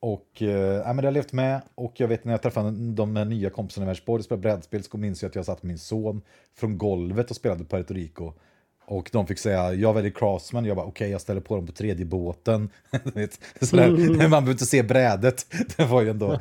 Och 0.00 0.42
eh, 0.42 0.48
ja, 0.48 0.92
men 0.92 0.96
det 0.96 1.06
har 1.06 1.12
levt 1.12 1.32
med. 1.32 1.60
Och 1.74 2.00
jag 2.00 2.08
vet 2.08 2.24
när 2.24 2.32
jag 2.32 2.42
träffade 2.42 2.70
de 2.92 3.14
nya 3.14 3.50
kompisarna 3.50 3.84
i 3.84 3.86
Vänersborg 3.86 4.18
och 4.18 4.24
spelade 4.24 4.42
brädspel 4.42 4.82
så 4.82 4.96
minns 4.96 5.22
jag 5.22 5.28
att 5.28 5.34
jag 5.34 5.44
satt 5.44 5.62
med 5.62 5.68
min 5.68 5.78
son 5.78 6.22
från 6.54 6.78
golvet 6.78 7.30
och 7.30 7.36
spelade 7.36 7.64
Puerto 7.64 7.94
Rico. 7.94 8.32
Och 8.88 9.10
de 9.12 9.26
fick 9.26 9.38
säga, 9.38 9.74
jag 9.74 9.94
väljer 9.94 10.10
Craftsman. 10.10 10.64
Jag 10.64 10.76
bara, 10.76 10.86
okej, 10.86 11.10
jag 11.10 11.20
ställer 11.20 11.40
på 11.40 11.56
dem 11.56 11.66
på 11.66 11.72
tredje 11.72 12.04
båten. 12.04 12.68
Sådär. 13.60 13.88
Man 13.88 14.30
behöver 14.30 14.50
inte 14.50 14.66
se 14.66 14.82
brädet. 14.82 15.46
Det 15.76 15.84
var 15.84 16.02
ju 16.02 16.10
ändå... 16.10 16.26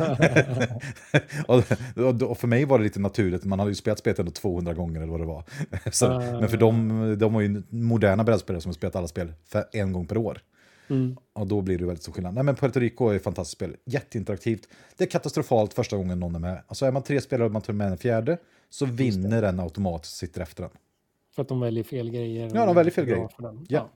och, 1.48 1.64
och, 2.22 2.38
för 2.38 2.48
mig 2.48 2.66
var 2.66 2.78
det 2.78 2.84
lite 2.84 3.00
naturligt. 3.00 3.46
Man 3.46 3.60
hade 3.60 3.72
ju 3.72 3.75
spelat 3.75 4.00
spelet 4.00 4.20
ändå 4.20 4.32
200 4.32 4.74
gånger 4.74 5.02
eller 5.02 5.12
vad 5.12 5.20
det 5.20 5.25
var. 5.25 5.44
Så, 5.92 6.08
men 6.10 6.50
för 6.50 6.58
dem, 6.58 7.16
de 7.20 7.34
var 7.34 7.42
ju 7.42 7.64
moderna 7.70 8.24
brädspelare 8.24 8.62
som 8.62 8.70
har 8.70 8.74
spelat 8.74 8.96
alla 8.96 9.08
spel 9.08 9.34
för 9.46 9.66
en 9.72 9.94
gång 9.94 10.08
per 10.08 10.18
år. 10.18 10.42
Och 11.34 11.48
då 11.48 11.62
blir 11.62 11.78
det 11.78 11.86
väldigt 11.86 12.04
stor 12.04 12.14
skillnad. 12.14 12.34
Nej 12.34 12.44
men 12.44 12.56
Puerto 12.56 12.80
Rico 12.80 13.08
är 13.08 13.16
ett 13.16 13.24
fantastiskt 13.24 13.58
spel. 13.58 13.75
Jätteinteraktivt. 13.86 14.68
Det 14.98 15.04
är 15.04 15.10
katastrofalt 15.10 15.74
första 15.74 15.98
gången 15.98 16.20
någon 16.20 16.36
är 16.36 16.40
med. 16.40 16.62
Alltså 16.68 16.86
är 16.86 16.92
man 16.92 17.04
tre 17.04 17.22
spelare 17.22 17.46
och 17.46 17.52
man 17.52 17.62
tar 17.62 17.74
med 17.74 17.92
en 17.92 17.98
fjärde 17.98 18.38
så 18.70 18.86
vinner 18.86 19.42
den 19.42 19.60
automatiskt 19.60 20.16
sitter 20.16 20.42
efter 20.42 20.64
den. 20.64 20.72
För 21.36 21.42
att 21.42 21.48
de 21.48 21.60
väljer 21.60 21.84
fel 21.84 22.10
grejer. 22.10 22.51
Ja, 22.54 22.65
de 22.65 22.75
väljer 22.75 22.92
fel 22.92 23.04
är 23.04 23.08
grejer. 23.08 23.27
för 23.27 23.44
den. 23.44 23.65
Ja. 23.70 23.89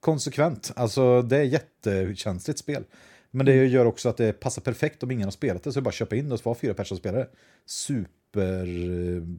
Konsekvent. 0.00 0.72
Alltså 0.76 1.22
det 1.22 1.36
är 1.36 1.42
jättekänsligt 1.42 2.58
spel. 2.58 2.84
Men 3.30 3.46
det 3.46 3.66
gör 3.66 3.84
också 3.84 4.08
att 4.08 4.16
det 4.16 4.32
passar 4.32 4.62
perfekt 4.62 5.02
om 5.02 5.10
ingen 5.10 5.24
har 5.24 5.30
spelat 5.30 5.62
det. 5.62 5.72
Så 5.72 5.78
är 5.78 5.80
det 5.80 5.84
bara 5.84 5.88
att 5.88 5.94
köpa 5.94 6.16
in 6.16 6.28
det 6.28 6.32
och 6.32 6.40
så 6.40 6.48
var 6.48 6.54
fyra 6.54 6.74
personer 6.74 6.98
spelare. 6.98 7.28
Super, 7.66 8.66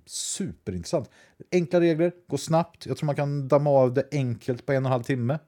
superintressant. 0.05 1.09
Enkla 1.51 1.79
regler, 1.79 2.11
går 2.27 2.37
snabbt. 2.37 2.85
Jag 2.85 2.97
tror 2.97 3.05
man 3.05 3.15
kan 3.15 3.47
damma 3.47 3.69
av 3.69 3.93
det 3.93 4.07
enkelt 4.11 4.65
på 4.65 4.71
en 4.71 4.85
och 4.85 4.89
en 4.89 4.91
halv 4.91 5.03
timme. 5.03 5.39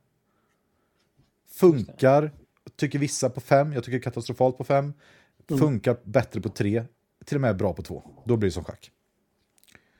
Funkar. 1.53 2.31
tycker 2.75 2.99
vissa 2.99 3.29
på 3.29 3.41
5, 3.41 3.73
jag 3.73 3.83
tycker 3.83 3.99
katastrofalt 3.99 4.57
på 4.57 4.63
5. 4.63 4.93
Mm. 5.49 5.59
Funkar 5.59 5.97
bättre 6.03 6.41
på 6.41 6.49
3, 6.49 6.83
till 7.25 7.37
och 7.37 7.41
med 7.41 7.57
bra 7.57 7.73
på 7.73 7.81
2. 7.81 8.03
Då 8.25 8.37
blir 8.37 8.49
det 8.49 8.53
som 8.53 8.63
schack. 8.63 8.91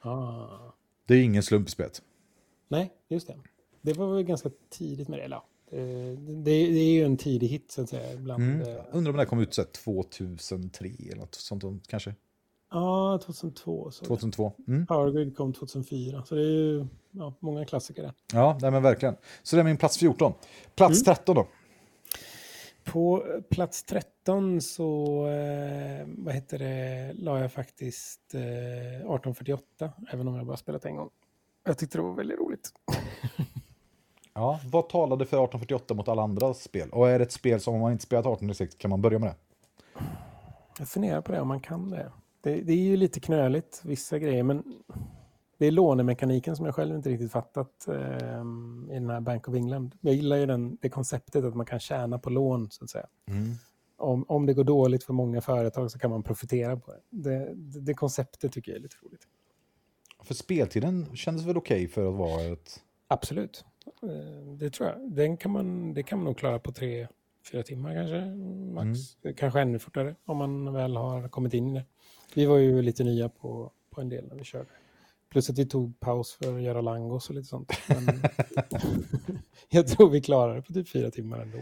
Ah. 0.02 0.73
Det 1.14 1.18
är 1.20 1.24
ingen 1.24 1.44
slump 1.44 1.68
i 1.68 1.72
spelet. 1.72 2.02
Nej, 2.68 2.94
just 3.10 3.28
det. 3.28 3.36
Det 3.82 3.94
var 3.94 4.14
väl 4.16 4.24
ganska 4.24 4.50
tidigt 4.70 5.08
med 5.08 5.20
det. 5.20 5.24
Eller, 5.24 5.36
ja. 5.36 5.46
det, 6.18 6.44
det, 6.44 6.80
är 6.80 6.94
ju 6.94 7.04
en 7.06 7.18
tidig 7.18 7.48
hit 7.48 7.72
så 7.72 7.82
att 7.82 7.90
säga. 7.90 8.18
Bland, 8.18 8.44
Mm. 8.44 8.62
eh, 8.62 8.84
Undrar 8.92 9.12
om 9.12 9.18
det 9.18 9.24
här 9.24 9.30
kom 9.30 9.40
ut 9.40 9.54
så 9.54 9.62
här 9.62 9.68
2003 9.68 10.90
eller 11.06 11.16
något 11.16 11.36
sånt 11.36 11.64
kanske. 11.88 12.16
Ja, 12.72 13.20
2002. 13.26 13.92
Så 13.92 14.06
2002. 14.06 14.54
Mm. 14.68 14.86
Power 14.86 15.12
Grid 15.12 15.36
kom 15.38 15.54
2004. 15.54 16.24
Så 16.26 16.36
det 16.36 16.42
är 16.42 16.46
ju 16.46 16.86
ja, 17.12 17.34
många 17.40 17.66
klassiker 17.66 18.02
där. 18.04 18.14
Ja, 18.34 18.58
nej, 18.62 18.72
men 18.72 18.84
verkligen. 18.84 19.16
Så 19.44 19.56
det 19.56 19.62
är 19.62 19.64
min 19.64 19.78
plats 19.78 19.98
14. 19.98 20.34
Plats 20.76 21.08
Mm. 21.08 21.16
13 21.16 21.36
då. 21.36 21.48
På 22.84 23.26
plats 23.50 23.84
13 23.84 24.62
så 24.62 25.04
eh, 25.28 26.08
vad 26.08 26.34
heter 26.34 26.60
det, 26.60 27.14
la 27.14 27.40
jag 27.40 27.52
faktiskt 27.52 28.34
eh, 28.34 28.42
1848, 28.42 29.92
även 30.12 30.28
om 30.28 30.36
jag 30.36 30.46
bara 30.46 30.58
spelat 30.58 30.86
en 30.86 30.96
gång. 30.96 31.10
Jag 31.66 31.78
tyckte 31.78 31.98
det 31.98 32.02
var 32.02 32.14
väldigt 32.14 32.40
roligt. 32.40 32.70
Ja, 34.36 34.60
vad 34.72 34.90
talade 34.90 35.26
för 35.26 35.38
1848 35.38 35.94
mot 35.94 36.08
alla 36.08 36.22
andra 36.22 36.54
spel? 36.54 36.90
Och 36.90 37.10
är 37.10 37.20
det 37.20 37.26
ett 37.26 37.32
spel 37.32 37.60
som 37.60 37.76
om 37.76 37.82
man 37.82 37.92
inte 37.92 38.04
spelat 38.04 38.26
1806 38.26 38.76
kan 38.76 38.90
man 38.90 39.02
börja 39.02 39.20
med 39.20 39.30
det? 39.30 39.36
Jag 40.78 40.88
funderar 40.88 41.22
på 41.22 41.32
det 41.32 41.42
om 41.42 41.48
man 41.48 41.60
kan 41.60 41.90
det. 41.90 42.12
Det, 42.42 42.62
det 42.62 42.74
är 42.74 42.78
ju 42.78 42.98
lite 42.98 43.20
knöligt, 43.20 43.82
vissa 43.84 44.20
grejer, 44.20 44.44
men 44.44 44.64
det 45.64 45.68
är 45.68 45.72
lånemekaniken 45.72 46.56
som 46.56 46.66
jag 46.66 46.76
själv 46.76 46.96
inte 46.96 47.10
riktigt 47.10 47.32
fattat 47.32 47.88
eh, 47.88 48.44
i 48.90 48.94
den 48.94 49.10
här 49.10 49.20
Bank 49.20 49.48
of 49.50 49.56
England. 49.56 49.96
Jag 50.02 50.14
gillar 50.14 50.38
ju 50.38 50.46
den, 50.46 50.78
det 50.82 50.90
konceptet 50.90 51.46
att 51.46 51.56
man 51.56 51.66
kan 51.66 51.80
tjäna 51.80 52.20
på 52.20 52.30
lån, 52.30 52.72
så 52.72 52.84
att 52.84 52.90
säga. 52.90 53.08
Om, 53.98 54.26
om 54.28 54.46
det 54.46 54.54
går 54.54 54.64
dåligt 54.64 55.04
för 55.04 55.14
många 55.14 55.42
företag 55.42 55.92
så 55.92 56.00
kan 56.00 56.10
man 56.10 56.24
profitera 56.24 56.78
på 56.78 56.92
det. 56.92 57.00
Det, 57.10 57.54
det, 57.56 57.80
det 57.80 57.94
konceptet 57.94 58.52
tycker 58.52 58.72
jag 58.72 58.78
är 58.78 58.82
lite 58.82 58.96
roligt. 59.04 59.28
För 60.24 60.34
speltiden 60.34 61.16
kändes 61.16 61.46
väl 61.46 61.58
okej 61.58 61.88
för 61.88 62.10
att 62.10 62.16
vara 62.16 62.42
ett... 62.42 62.80
Absolut. 63.08 63.66
Eh, 64.04 64.54
Det 64.58 64.70
tror 64.70 64.90
jag. 64.90 65.12
Den 65.12 65.38
kan 65.38 65.52
man, 65.52 65.94
det 65.94 66.04
kan 66.04 66.18
man 66.18 66.26
nog 66.26 66.38
klara 66.38 66.60
på 66.60 66.72
tre, 66.72 67.08
fyra 67.52 67.64
timmar 67.64 67.94
kanske. 67.94 68.26
Max. 68.74 69.00
Kanske 69.38 69.62
ännu 69.62 69.80
fortare 69.80 70.16
om 70.26 70.38
man 70.38 70.74
väl 70.74 70.96
har 70.96 71.28
kommit 71.28 71.54
in 71.54 71.68
i 71.70 71.74
det. 71.74 71.86
Vi 72.36 72.46
var 72.46 72.58
ju 72.58 72.82
lite 72.82 73.04
nya 73.04 73.30
på, 73.30 73.72
på 73.90 74.02
en 74.02 74.10
del 74.10 74.28
när 74.28 74.36
vi 74.36 74.44
körde. 74.44 74.70
Plus 75.34 75.50
att 75.50 75.58
vi 75.60 75.66
tog 75.66 76.00
paus 76.00 76.34
för 76.34 76.56
att 76.56 76.62
göra 76.62 76.82
langos 76.82 77.30
och 77.30 77.36
lite 77.36 77.48
sånt. 77.48 77.72
Men 77.88 78.06
jag 79.70 79.88
tror 79.88 80.10
vi 80.10 80.22
klarade 80.22 80.56
det 80.56 80.62
på 80.62 80.74
typ 80.74 80.90
fyra 80.90 81.12
timmar 81.12 81.40
ändå. 81.40 81.58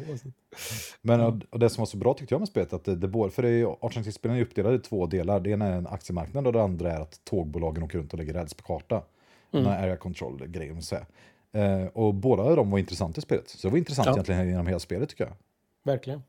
Men 1.02 1.22
och- 1.52 1.60
det 1.60 1.70
som 1.70 1.82
var 1.82 1.86
så 1.86 1.98
bra 1.98 2.14
tyckte 2.14 2.34
jag 2.34 2.40
med 2.40 2.48
spelet, 2.48 2.74
att 2.74 2.84
det, 2.84 2.96
det 2.96 3.08
både, 3.08 3.32
för 3.32 3.42
det 3.42 3.50
är 3.50 3.66
1806-spelen 3.66 4.38
är 4.38 4.42
uppdelade 4.42 4.76
i 4.76 4.80
två 4.80 5.06
delar. 5.06 5.40
Det 5.40 5.50
ena 5.50 5.66
är 5.66 5.72
en 5.78 5.88
aktiemarknad 5.88 6.48
och 6.48 6.54
det 6.54 6.64
andra 6.64 6.92
är 6.94 7.00
att 7.02 7.20
tågbolagen 7.26 7.84
åker 7.84 7.98
runt 7.98 8.14
och 8.14 8.20
lägger 8.20 8.34
räls 8.34 8.54
på 8.54 8.64
karta. 8.64 8.96
Mm. 8.96 9.64
Den 9.66 9.74
här 9.74 9.84
area 9.84 9.98
control-grejen. 9.98 10.82
Eh, 11.52 11.86
och 11.94 12.14
båda 12.14 12.44
av 12.44 12.56
dem 12.56 12.72
var 12.72 12.80
intressanta 12.80 13.20
i 13.20 13.22
spelet. 13.22 13.50
Så 13.50 13.68
det 13.68 13.72
var 13.72 13.78
intressant 13.78 14.06
Ja. 14.06 14.12
egentligen 14.14 14.48
genom 14.48 14.68
hela 14.68 14.80
spelet 14.80 15.10
tycker 15.10 15.24
jag. 15.24 15.34
Verkligen. 15.84 16.20
Ja, 16.20 16.24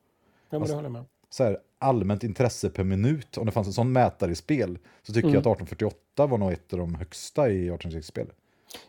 men 0.50 0.60
Alltså- 0.60 0.72
det 0.72 0.76
håller 0.76 0.86
jag 0.86 0.92
med 0.92 1.04
så 1.30 1.44
här, 1.44 1.58
allmänt 1.82 2.24
intresse 2.24 2.70
per 2.70 2.84
minut, 2.84 3.38
om 3.38 3.46
det 3.46 3.52
fanns 3.52 3.66
en 3.66 3.72
sån 3.72 3.92
mätare 3.92 4.30
i 4.32 4.34
spel, 4.34 4.78
så 5.02 5.12
tycker 5.12 5.28
Mm. 5.28 5.34
jag 5.34 5.40
att 5.40 5.46
1848 5.60 6.26
var 6.26 6.38
nog 6.38 6.52
ett 6.52 6.72
av 6.72 6.78
de 6.78 6.94
högsta 6.94 7.50
i 7.50 7.70
1806-spel. 7.70 8.32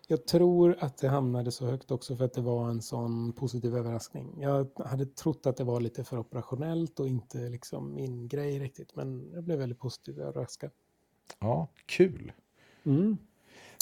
Jag 0.07 0.25
tror 0.27 0.77
att 0.79 0.97
det 0.97 1.07
hamnade 1.07 1.51
så 1.51 1.65
högt 1.65 1.91
också 1.91 2.15
för 2.15 2.25
att 2.25 2.33
det 2.33 2.41
var 2.41 2.69
en 2.69 2.81
sån 2.81 3.33
positiv 3.33 3.75
överraskning. 3.77 4.37
Jag 4.41 4.67
hade 4.85 5.05
trott 5.05 5.45
att 5.45 5.57
det 5.57 5.63
var 5.63 5.79
lite 5.79 6.03
för 6.03 6.17
operationellt 6.17 6.99
och 6.99 7.07
inte 7.07 7.37
liksom 7.37 7.95
min 7.95 8.27
grej 8.27 8.59
riktigt. 8.59 8.95
Men 8.95 9.31
jag 9.33 9.43
blev 9.43 9.59
väldigt 9.59 9.79
positivt 9.79 10.17
överraskad. 10.17 10.71
Ja, 11.39 11.67
kul. 11.85 12.31
Mm. 12.85 13.17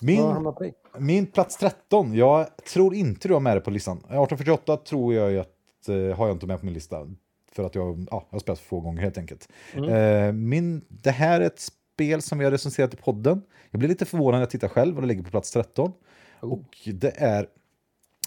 Min, 0.03 0.53
min 1.00 1.27
plats 1.27 1.58
13, 1.58 2.13
jag 2.13 2.48
tror 2.74 2.94
inte 2.94 3.27
du 3.27 3.34
har 3.34 3.41
med 3.41 3.58
det 3.58 3.62
på 3.62 3.70
listan. 3.72 3.98
1848 3.98 4.77
tror 4.77 5.13
jag 5.13 5.38
att, 5.38 5.88
eh, 5.89 6.18
har 6.18 6.27
jag 6.27 6.36
inte 6.36 6.48
med 6.48 6.60
på 6.60 6.65
min 6.65 6.74
lista. 6.74 7.08
För 7.51 7.63
att 7.63 7.75
jag, 7.75 8.08
ja, 8.12 8.25
jag 8.29 8.36
har 8.36 8.39
spelat 8.39 8.60
för 8.60 8.67
få 8.67 8.79
gånger 8.79 9.01
helt 9.01 9.17
enkelt. 9.17 9.50
Mm. 9.74 9.89
Eh, 9.89 10.34
min, 10.34 10.86
det 10.89 11.12
här 11.12 11.41
är 11.41 11.46
ett 11.46 11.60
spel 11.60 12.22
som 12.22 12.38
vi 12.38 12.46
har 12.46 12.51
recenserat 12.51 12.93
i 12.93 12.98
podden. 12.98 13.41
Jag 13.72 13.79
blir 13.79 13.89
lite 13.89 14.05
förvånad 14.05 14.34
när 14.34 14.39
jag 14.39 14.50
tittar 14.50 14.67
själv 14.67 14.96
och 14.96 15.01
det 15.01 15.08
ligger 15.08 15.24
på 15.24 15.29
plats 15.29 15.51
13. 15.51 15.93
Oh. 16.41 16.51
Och 16.51 16.77
det 16.86 17.13
är 17.17 17.48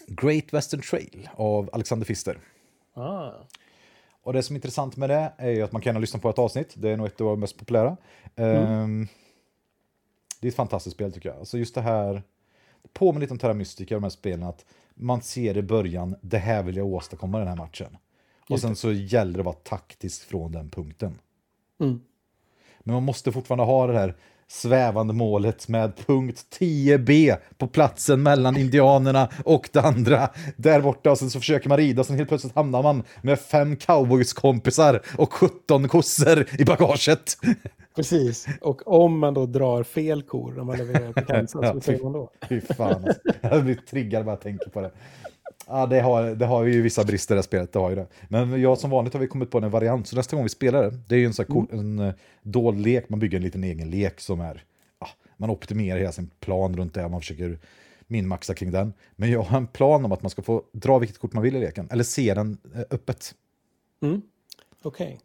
Great 0.06 0.52
Western 0.52 0.80
Trail 0.80 1.28
av 1.34 1.70
Alexander 1.72 2.06
Pfister. 2.06 2.38
Ah. 2.94 3.30
Och 4.22 4.32
det 4.32 4.42
som 4.42 4.54
är 4.54 4.58
intressant 4.58 4.96
med 4.96 5.10
det 5.10 5.32
är 5.36 5.50
ju 5.50 5.62
att 5.62 5.72
man 5.72 5.82
kan 5.82 6.00
lyssna 6.00 6.20
på 6.20 6.30
ett 6.30 6.38
avsnitt. 6.38 6.74
Det 6.76 6.90
är 6.90 6.96
nog 6.96 7.06
ett 7.06 7.20
av 7.20 7.26
de 7.26 7.40
mest 7.40 7.58
populära. 7.58 7.96
Ehm, 8.36 9.08
det 10.40 10.46
är 10.46 10.48
ett 10.48 10.56
fantastiskt 10.56 10.94
spel 10.94 11.12
tycker 11.12 11.28
jag. 11.28 11.38
Alltså 11.38 11.58
just 11.58 11.74
det 11.74 11.80
här, 11.80 12.22
det 12.82 12.92
påminner 12.92 13.20
lite 13.20 13.32
om 13.32 13.38
Terra 13.38 13.54
Mystica, 13.54 13.94
de 13.94 14.02
här 14.02 14.10
spelen, 14.10 14.42
att 14.42 14.64
man 14.94 15.22
ser 15.22 15.56
i 15.56 15.62
början, 15.62 16.16
det 16.20 16.38
här 16.38 16.62
vill 16.62 16.76
jag 16.76 16.86
åstadkomma 16.86 17.38
den 17.38 17.48
här 17.48 17.56
matchen. 17.56 17.96
Och 18.48 18.60
sen 18.60 18.76
så 18.76 18.92
gäller 18.92 19.32
det 19.32 19.38
att 19.38 19.44
vara 19.44 19.54
taktisk 19.54 20.28
från 20.28 20.52
den 20.52 20.70
punkten. 20.70 21.18
Mm. 21.80 22.00
Men 22.80 22.94
man 22.94 23.02
måste 23.02 23.32
fortfarande 23.32 23.64
ha 23.64 23.86
det 23.86 23.98
här 23.98 24.16
svävande 24.48 25.14
målet 25.14 25.68
med 25.68 25.96
punkt 26.06 26.46
10B 26.60 27.36
på 27.58 27.66
platsen 27.66 28.22
mellan 28.22 28.56
indianerna 28.56 29.28
och 29.44 29.68
det 29.72 29.80
andra. 29.80 30.28
Där 30.56 30.80
borta 30.80 31.10
och 31.10 31.18
sen 31.18 31.30
så 31.30 31.38
försöker 31.38 31.68
man 31.68 31.78
rida 31.78 32.00
och 32.00 32.06
sen 32.06 32.16
helt 32.16 32.28
plötsligt 32.28 32.54
hamnar 32.54 32.82
man 32.82 33.02
med 33.22 33.40
fem 33.40 33.76
cowboyskompisar 33.76 35.02
och 35.18 35.32
17 35.32 35.88
kossor 35.88 36.46
i 36.58 36.64
bagaget. 36.64 37.38
Precis. 37.96 38.46
Och 38.60 39.04
om 39.04 39.18
man 39.18 39.34
då 39.34 39.46
drar 39.46 39.82
fel 39.82 40.22
kor 40.22 40.52
när 40.52 40.64
man 40.64 40.76
levererar 40.78 41.12
till 41.12 41.24
Kansas, 41.26 41.60
Ja, 41.62 41.72
hur 41.72 41.80
säger 41.80 42.02
man 42.02 42.12
då? 42.12 42.30
Fy 42.48 42.60
fan, 42.60 43.04
alltså. 43.04 43.20
jag 43.40 43.64
blir 43.64 43.74
triggad 43.74 44.24
bara 44.24 44.32
jag 44.32 44.40
tänker 44.40 44.70
på 44.70 44.80
det. 44.80 44.90
Ja, 45.66 45.86
det 45.86 46.00
har, 46.00 46.22
det 46.22 46.46
har 46.46 46.64
ju 46.64 46.82
vissa 46.82 47.04
brister 47.04 47.34
det 47.34 47.38
här 47.38 47.42
spelet, 47.42 47.72
det 47.72 47.78
har 47.78 47.90
ju 47.90 47.96
det. 47.96 48.06
Men 48.28 48.60
jag 48.60 48.78
som 48.78 48.90
vanligt 48.90 49.12
har 49.12 49.20
vi 49.20 49.26
kommit 49.26 49.50
på 49.50 49.58
en 49.58 49.70
variant, 49.70 50.06
så 50.06 50.16
nästa 50.16 50.36
gång 50.36 50.42
vi 50.42 50.48
spelar 50.48 50.82
det, 50.82 50.98
det 51.08 51.14
är 51.14 51.18
ju 51.18 51.26
en 51.26 51.34
sån 51.34 51.46
cool, 51.46 51.66
en 51.70 51.98
eh, 51.98 52.14
dold 52.42 52.80
lek, 52.80 53.08
man 53.08 53.18
bygger 53.18 53.36
en 53.36 53.42
liten 53.42 53.64
egen 53.64 53.90
lek 53.90 54.20
som 54.20 54.40
är, 54.40 54.64
ja, 55.00 55.08
man 55.36 55.50
optimerar 55.50 55.98
hela 55.98 56.12
sin 56.12 56.30
plan 56.40 56.76
runt 56.76 56.94
det, 56.94 57.08
man 57.08 57.20
försöker 57.20 57.58
minmaxa 58.06 58.54
kring 58.54 58.70
den. 58.70 58.92
Men 59.16 59.30
jag 59.30 59.42
har 59.42 59.56
en 59.56 59.66
plan 59.66 60.04
om 60.04 60.12
att 60.12 60.22
man 60.22 60.30
ska 60.30 60.42
få 60.42 60.62
dra 60.72 60.98
vilket 60.98 61.18
kort 61.18 61.32
man 61.32 61.42
vill 61.42 61.56
i 61.56 61.60
leken, 61.60 61.88
eller 61.90 62.04
se 62.04 62.34
den 62.34 62.58
eh, 62.74 62.80
öppet. 62.90 63.34
Mm. 64.02 64.22
Okej. 64.82 65.20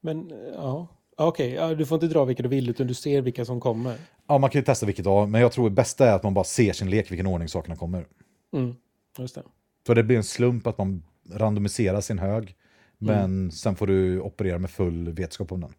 Men, 0.00 0.30
eh, 0.30 0.36
ja. 0.54 0.88
Okej, 1.20 1.52
ja, 1.52 1.74
du 1.74 1.86
får 1.86 1.96
inte 1.96 2.06
dra 2.06 2.24
vilka 2.24 2.42
du 2.42 2.48
vill, 2.48 2.70
utan 2.70 2.86
du 2.86 2.94
ser 2.94 3.22
vilka 3.22 3.44
som 3.44 3.60
kommer. 3.60 3.96
Ja, 4.26 4.38
man 4.38 4.50
kan 4.50 4.58
ju 4.60 4.64
testa 4.64 4.86
vilket 4.86 5.06
av, 5.06 5.30
men 5.30 5.40
jag 5.40 5.52
tror 5.52 5.64
det 5.64 5.74
bästa 5.74 6.10
är 6.10 6.14
att 6.14 6.22
man 6.22 6.34
bara 6.34 6.44
ser 6.44 6.72
sin 6.72 6.90
lek, 6.90 7.10
vilken 7.10 7.26
ordning 7.26 7.48
sakerna 7.48 7.76
kommer. 7.76 8.06
Mm. 8.52 8.74
Just 9.18 9.34
det. 9.34 9.42
Så 9.86 9.94
det 9.94 10.02
blir 10.02 10.16
en 10.16 10.24
slump 10.24 10.66
att 10.66 10.78
man 10.78 11.02
randomiserar 11.30 12.00
sin 12.00 12.18
hög, 12.18 12.56
men 12.98 13.52
sen 13.52 13.76
får 13.76 13.86
du 13.86 14.20
operera 14.20 14.58
med 14.58 14.70
full 14.70 15.12
vetskap 15.12 15.52
om 15.52 15.60
den. 15.60 15.72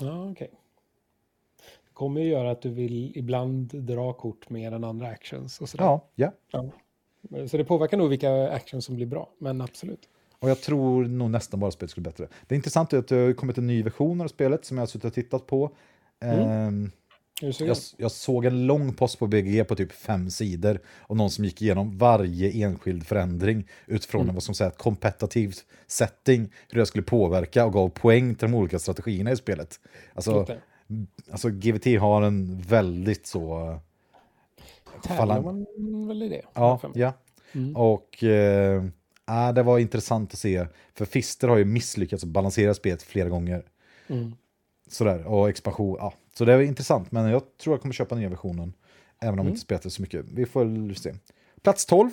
Ja, 0.00 0.30
okej. 0.30 0.50
Det 1.84 1.92
kommer 1.92 2.20
ju 2.20 2.28
göra 2.28 2.50
att 2.50 2.62
du 2.62 2.70
vill 2.70 3.12
ibland 3.18 3.84
dra 3.84 4.12
kort 4.12 4.50
mer 4.50 4.72
än 4.72 4.84
andra 4.84 5.08
actions 5.08 5.60
och 5.60 5.68
sådär. 5.68 5.84
Ja, 5.84 6.08
ja. 6.14 6.32
Ja. 6.50 6.70
Så 7.48 7.56
det 7.56 7.64
påverkar 7.64 7.96
nog 7.96 8.08
vilka 8.08 8.50
actions 8.50 8.84
som 8.84 8.96
blir 8.96 9.06
bra, 9.06 9.30
men 9.38 9.60
absolut. 9.60 10.08
Och 10.38 10.50
jag 10.50 10.60
tror 10.60 11.04
nog 11.04 11.30
nästan 11.30 11.60
bara 11.60 11.70
spelet 11.70 11.90
skulle 11.90 12.02
bli 12.02 12.10
bättre. 12.10 12.28
Det 12.46 12.54
är 12.54 12.56
intressant 12.56 12.92
att 12.92 13.08
det 13.08 13.16
har 13.16 13.32
kommit 13.32 13.58
en 13.58 13.66
ny 13.66 13.82
version 13.82 14.20
av 14.20 14.28
spelet 14.28 14.64
som 14.64 14.76
jag 14.76 14.82
har 14.82 14.86
suttit 14.86 15.04
och 15.04 15.14
tittat 15.14 15.46
på. 15.46 15.70
Ehm, 16.20 16.30
du 16.82 16.90
sugen? 16.90 16.92
Jag, 17.40 17.76
jag 17.96 18.10
såg 18.10 18.44
en 18.44 18.66
lång 18.66 18.94
post 18.94 19.18
på 19.18 19.26
BG 19.26 19.64
på 19.64 19.76
typ 19.76 19.92
fem 19.92 20.30
sidor 20.30 20.80
och 20.86 21.16
någon 21.16 21.30
som 21.30 21.44
gick 21.44 21.62
igenom 21.62 21.98
varje 21.98 22.66
enskild 22.66 23.06
förändring 23.06 23.68
utifrån 23.86 24.28
en 24.28 24.34
vad 24.34 24.42
som 24.42 24.54
säga, 24.54 24.70
ett 24.70 24.78
kompetitivt 24.78 25.64
setting, 25.86 26.52
hur 26.68 26.80
det 26.80 26.86
skulle 26.86 27.04
påverka 27.04 27.66
och 27.66 27.72
gav 27.72 27.88
poäng 27.88 28.34
till 28.34 28.50
de 28.50 28.56
olika 28.56 28.78
strategierna 28.78 29.32
i 29.32 29.36
spelet. 29.36 29.80
Alltså, 30.14 30.44
det. 30.44 30.60
alltså 31.30 31.48
GVT 31.50 32.00
har 32.00 32.22
en 32.22 32.60
väldigt 32.60 33.26
så... 33.26 33.78
Tävlar 35.02 35.26
Falang- 35.26 35.66
man 35.78 36.08
väl 36.08 36.22
i 36.22 36.28
det? 36.28 36.42
Ja, 36.54 36.80
ja. 36.94 37.12
Mm. 37.52 37.76
Och 37.76 38.24
eh, 38.24 38.84
ja, 39.26 39.52
det 39.52 39.62
var 39.62 39.78
intressant 39.78 40.32
att 40.32 40.38
se. 40.38 40.66
För 40.94 41.04
Fister 41.04 41.48
har 41.48 41.56
ju 41.56 41.64
misslyckats 41.64 42.24
att 42.24 42.30
balansera 42.30 42.74
spelet 42.74 43.02
flera 43.02 43.28
gånger. 43.28 43.64
Mm. 44.08 44.34
Sådär, 44.88 45.26
och 45.26 45.48
expansion. 45.48 45.96
Ja. 46.00 46.14
Så 46.36 46.44
det 46.44 46.52
är 46.52 46.60
intressant, 46.60 47.12
men 47.12 47.26
jag 47.30 47.42
tror 47.58 47.74
jag 47.74 47.80
kommer 47.82 47.92
köpa 47.92 48.14
nya 48.14 48.28
versionen. 48.28 48.72
Även 49.22 49.32
om 49.32 49.38
Mm. 49.38 49.46
jag 49.46 49.50
inte 49.52 49.60
spelat 49.60 49.82
det 49.82 49.90
så 49.90 50.02
mycket. 50.02 50.24
Vi 50.32 50.46
får 50.46 50.94
se. 50.94 51.14
Plats 51.62 51.86
12. 51.86 52.10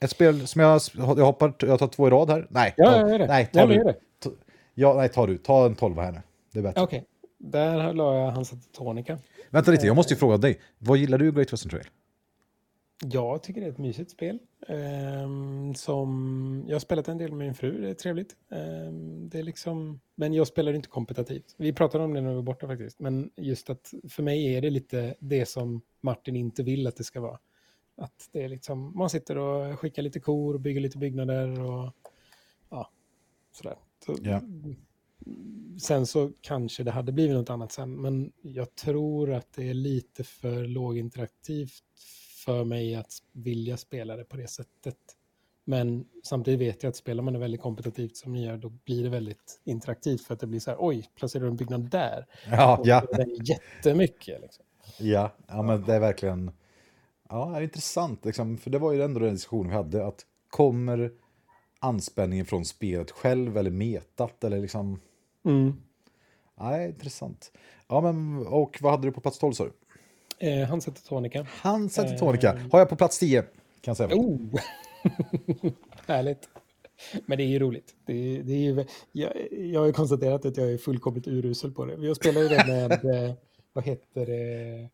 Ett 0.00 0.10
spel 0.10 0.46
som 0.46 0.60
jag, 0.60 0.80
jag 0.94 1.04
hoppar, 1.24 1.54
jag 1.58 1.78
tar 1.78 1.86
två 1.88 2.06
i 2.06 2.10
rad 2.10 2.30
här. 2.30 2.46
Nej, 2.50 2.74
Ja, 2.76 2.90
ta, 2.90 3.18
det. 3.18 3.26
nej, 3.26 3.48
Ja, 3.52 3.66
ta 3.66 3.72
gör 3.72 3.78
du. 3.78 3.84
det. 3.84 3.96
Ta, 4.18 4.30
ja, 4.74 4.94
nej, 4.94 5.08
ta 5.08 5.26
du. 5.26 5.38
Ta 5.38 5.66
en 5.66 5.74
tolva 5.74 6.02
här 6.02 6.12
nu. 6.12 6.20
Det 6.52 6.58
är 6.58 6.62
bättre. 6.62 6.80
Okej, 6.82 7.04
där 7.38 7.92
la 7.92 8.14
jag 8.18 8.30
Hansa 8.30 8.56
Tonica. 8.76 9.18
Vänta 9.50 9.70
lite, 9.70 9.86
jag 9.86 9.96
måste 9.96 10.14
ju 10.14 10.18
fråga 10.18 10.36
dig. 10.36 10.60
Vad 10.78 10.98
gillar 10.98 11.18
du 11.18 11.28
i 11.28 11.32
Great 11.32 11.52
Western 11.52 11.70
Trail? 11.70 11.84
Jag 13.06 13.42
tycker 13.42 13.60
det 13.60 13.66
är 13.66 13.70
ett 13.70 13.78
mysigt 13.78 14.10
spel. 14.10 14.38
Um, 14.68 15.74
som, 15.74 16.64
jag 16.66 16.74
har 16.74 16.80
spelat 16.80 17.08
en 17.08 17.18
del 17.18 17.30
med 17.32 17.38
min 17.38 17.54
fru, 17.54 17.80
det 17.80 17.90
är 17.90 17.94
trevligt. 17.94 18.36
Um, 18.48 19.28
det 19.28 19.38
är 19.38 19.42
liksom, 19.42 20.00
men 20.14 20.34
jag 20.34 20.46
spelar 20.46 20.72
inte 20.72 20.88
kompetitivt. 20.88 21.54
Vi 21.56 21.72
pratade 21.72 22.04
om 22.04 22.14
det 22.14 22.20
när 22.20 22.28
vi 22.28 22.34
var 22.34 22.42
borta 22.42 22.66
faktiskt. 22.66 23.00
Men 23.00 23.30
just 23.36 23.70
att 23.70 23.94
för 24.08 24.22
mig 24.22 24.54
är 24.54 24.60
det 24.60 24.70
lite 24.70 25.14
det 25.18 25.46
som 25.46 25.82
Martin 26.00 26.36
inte 26.36 26.62
vill 26.62 26.86
att 26.86 26.96
det 26.96 27.04
ska 27.04 27.20
vara. 27.20 27.38
Att 27.96 28.28
det 28.32 28.44
är 28.44 28.48
liksom, 28.48 28.98
man 28.98 29.10
sitter 29.10 29.38
och 29.38 29.80
skickar 29.80 30.02
lite 30.02 30.20
kor, 30.20 30.58
bygger 30.58 30.80
lite 30.80 30.98
byggnader 30.98 31.60
och 31.60 31.92
ja, 32.70 32.90
sådär. 33.52 33.76
Så, 34.06 34.16
Ja. 34.22 34.40
Sen 35.80 36.06
så 36.06 36.32
kanske 36.40 36.82
det 36.82 36.90
hade 36.90 37.12
blivit 37.12 37.36
något 37.36 37.50
annat 37.50 37.72
sen, 37.72 38.00
men 38.00 38.32
jag 38.42 38.74
tror 38.74 39.32
att 39.32 39.52
det 39.52 39.70
är 39.70 39.74
lite 39.74 40.24
för 40.24 40.66
låginteraktivt 40.66 41.84
för 42.44 42.64
mig 42.64 42.94
att 42.94 43.12
vilja 43.32 43.76
spela 43.76 44.16
det 44.16 44.24
på 44.24 44.36
det 44.36 44.46
sättet. 44.46 44.96
Men 45.64 46.04
samtidigt 46.24 46.60
vet 46.60 46.82
jag 46.82 46.90
att 46.90 46.96
spelar 46.96 47.22
man 47.22 47.32
det 47.32 47.38
väldigt 47.38 47.60
kompetitivt 47.60 48.16
som 48.16 48.32
ni 48.32 48.44
gör, 48.44 48.56
då 48.56 48.68
blir 48.68 49.02
det 49.04 49.08
väldigt 49.10 49.60
interaktivt 49.64 50.24
för 50.24 50.34
att 50.34 50.40
det 50.40 50.46
blir 50.46 50.60
så 50.60 50.70
här, 50.70 50.78
oj, 50.80 51.10
placerar 51.14 51.42
du 51.44 51.50
en 51.50 51.56
byggnad 51.56 51.90
där? 51.90 52.26
Ja, 52.50 52.78
Och 52.78 52.86
ja, 52.86 53.02
Det 53.12 53.22
är 53.22 53.50
jättemycket. 53.50 54.40
Liksom. 54.40 54.64
ja, 54.98 55.32
ja, 55.48 55.62
men 55.62 55.82
det 55.82 55.94
är 55.94 56.00
verkligen 56.00 56.50
ja, 57.28 57.46
det 57.50 57.56
är 57.58 57.62
intressant. 57.62 58.24
Liksom, 58.24 58.58
för 58.58 58.70
det 58.70 58.78
var 58.78 58.92
ju 58.92 59.02
ändå 59.02 59.20
den 59.20 59.34
diskussionen 59.34 59.68
vi 59.70 59.76
hade. 59.76 60.06
att 60.06 60.26
Kommer 60.48 61.12
anspänningen 61.78 62.46
från 62.46 62.64
spelet 62.64 63.10
själv 63.10 63.56
eller 63.56 63.70
metat? 63.70 64.44
Eller 64.44 64.60
liksom, 64.60 65.00
Mm. 65.44 65.72
nej, 66.60 66.88
intressant. 66.88 67.52
Ja, 67.88 68.00
men, 68.00 68.46
och 68.46 68.78
vad 68.82 68.92
hade 68.92 69.06
du 69.08 69.12
på 69.12 69.20
plats 69.20 69.38
12 69.38 69.52
sa 69.52 69.64
du? 69.64 69.72
Eh, 70.40 70.68
han 70.68 70.80
sätter 70.80 71.02
tonika. 71.02 71.46
Han 71.50 71.88
sätter 71.88 72.12
Eh. 72.12 72.18
tonika. 72.18 72.60
Har 72.72 72.78
jag 72.78 72.88
på 72.88 72.96
plats 72.96 73.18
10? 73.18 73.42
Kan 73.42 73.50
jag 73.80 73.96
säga. 73.96 74.14
Oh! 74.16 74.38
Härligt. 76.06 76.48
Men 77.26 77.38
det 77.38 77.44
är 77.44 77.48
ju 77.48 77.58
roligt. 77.58 77.94
Det 78.06 78.12
är, 78.12 78.42
det 78.42 78.52
är 78.52 78.58
ju, 78.58 78.84
jag, 79.12 79.32
jag 79.50 79.80
har 79.80 79.86
ju 79.86 79.92
konstaterat 79.92 80.44
att 80.44 80.56
jag 80.56 80.72
är 80.72 80.78
fullkomligt 80.78 81.26
urusel 81.28 81.72
på 81.72 81.84
det. 81.84 82.06
Jag 82.06 82.16
spelade 82.16 82.42
ju 82.42 82.48
det 82.48 82.64
med, 82.66 82.92
eh, 83.28 83.34
vad 83.72 83.84
heter 83.84 84.26
det, 84.26 84.88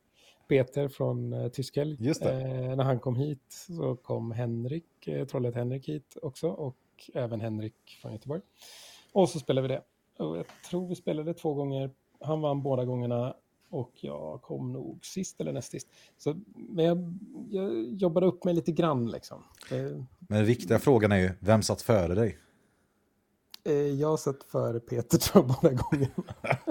Peter 0.48 0.88
från 0.88 1.32
eh, 1.32 1.48
Tyskhelg. 1.48 1.96
Just 2.00 2.22
det. 2.22 2.32
Eh, 2.32 2.76
när 2.76 2.84
han 2.84 2.98
kom 2.98 3.16
hit 3.16 3.44
så 3.48 3.96
kom 3.96 4.32
Henrik, 4.32 5.08
eh, 5.08 5.26
trollet 5.26 5.54
Henrik 5.54 5.88
hit 5.88 6.16
också 6.22 6.48
och 6.48 6.76
även 7.14 7.40
Henrik 7.40 7.98
från 8.02 8.12
Göteborg. 8.12 8.40
Och 9.12 9.28
så 9.28 9.38
spelade 9.38 9.68
vi 9.68 9.74
det. 9.74 9.82
Och 10.24 10.36
jag 10.38 10.44
tror 10.70 10.88
vi 10.88 10.94
spelade 10.94 11.34
två 11.34 11.54
gånger. 11.54 11.90
Han 12.20 12.40
vann 12.40 12.62
båda 12.62 12.84
gångerna 12.84 13.34
och 13.70 13.92
jag 13.94 14.42
kom 14.42 14.72
nog 14.72 15.04
sist 15.04 15.40
eller 15.40 15.52
näst 15.52 15.70
sist. 15.70 15.88
Så, 16.18 16.36
men 16.54 16.84
jag, 16.84 17.18
jag 17.50 17.94
jobbade 17.94 18.26
upp 18.26 18.44
mig 18.44 18.54
lite 18.54 18.72
grann 18.72 19.10
liksom. 19.10 19.42
Men 20.18 20.38
den 20.38 20.44
viktiga 20.44 20.78
frågan 20.78 21.12
är 21.12 21.16
ju, 21.16 21.30
vem 21.40 21.62
satt 21.62 21.82
före 21.82 22.14
dig? 22.14 22.38
eh, 23.66 23.74
jag 23.74 24.08
har 24.08 24.16
sett 24.16 24.44
före 24.52 24.80
Peter 24.80 25.18
tror 25.18 25.44
jag 25.44 25.56
båda 25.62 25.74
gångerna. 25.74 26.12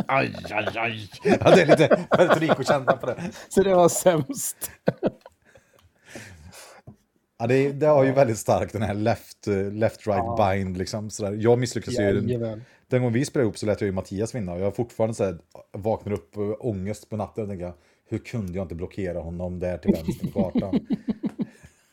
Aj, 0.07 0.35
aj, 0.51 0.77
aj. 0.77 1.09
Ja, 1.23 1.55
det 1.55 1.61
är 1.61 1.65
lite 1.65 2.07
Puerto 2.11 2.97
på 2.97 3.05
det. 3.05 3.31
Så 3.49 3.63
det 3.63 3.75
var 3.75 3.89
sämst. 3.89 4.71
Ja, 7.37 7.47
det, 7.47 7.71
det 7.71 7.85
har 7.85 8.03
ju 8.03 8.11
väldigt 8.11 8.37
starkt 8.37 8.73
den 8.73 8.81
här 8.81 8.93
left, 8.93 9.47
eh, 9.47 9.71
left 9.71 10.07
right 10.07 10.23
Ja. 10.25 10.51
bind. 10.53 10.77
Liksom, 10.77 11.09
sådär. 11.09 11.37
Jag 11.39 11.59
misslyckades 11.59 11.99
ju. 11.99 12.37
Den 12.87 13.01
gången 13.01 13.13
vi 13.13 13.25
spelade 13.25 13.45
ihop 13.45 13.57
så 13.57 13.65
lät 13.65 13.81
jag 13.81 13.85
ju 13.85 13.91
Mattias 13.91 14.35
vinna. 14.35 14.53
Och 14.53 14.59
jag 14.59 14.65
har 14.65 14.71
fortfarande 14.71 15.13
så 15.13 15.23
här, 15.23 15.37
vaknar 15.71 16.13
upp 16.13 16.37
och 16.37 16.65
ångest 16.69 17.09
på 17.09 17.17
natten 17.17 17.43
och 17.43 17.49
tänker 17.49 17.73
hur 18.07 18.17
kunde 18.17 18.53
jag 18.53 18.65
inte 18.65 18.75
blockera 18.75 19.19
honom 19.19 19.59
där 19.59 19.77
till 19.77 19.91
vänster 19.91 20.27
på 20.27 20.43
kartan? 20.43 20.87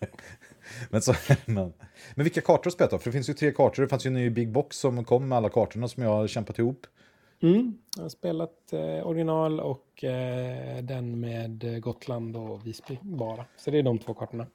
men, 0.90 1.02
så, 1.02 1.14
men, 1.46 1.72
men 2.14 2.24
vilka 2.24 2.40
kartor 2.40 2.54
har 2.58 2.64
du 2.64 2.70
spelat? 2.70 3.02
För 3.02 3.10
det 3.10 3.12
finns 3.12 3.28
ju 3.28 3.34
tre 3.34 3.52
kartor. 3.52 3.82
Det 3.82 3.88
fanns 3.88 4.06
ju 4.06 4.08
en 4.08 4.14
ny 4.14 4.30
Big 4.30 4.52
Box 4.52 4.76
som 4.76 5.04
kom 5.04 5.28
med 5.28 5.38
alla 5.38 5.48
kartorna 5.48 5.88
som 5.88 6.02
jag 6.02 6.10
har 6.10 6.26
kämpat 6.26 6.58
ihop. 6.58 6.86
Mm. 7.42 7.78
Jag 7.96 8.02
har 8.02 8.08
spelat 8.08 8.72
eh, 8.72 9.06
original 9.06 9.60
och 9.60 10.04
eh, 10.04 10.82
den 10.82 11.20
med 11.20 11.64
eh, 11.64 11.78
Gotland 11.78 12.36
och 12.36 12.66
Visby 12.66 12.98
bara. 13.02 13.44
Så 13.56 13.70
det 13.70 13.78
är 13.78 13.82
de 13.82 13.98
två 13.98 14.14
kartorna. 14.14 14.46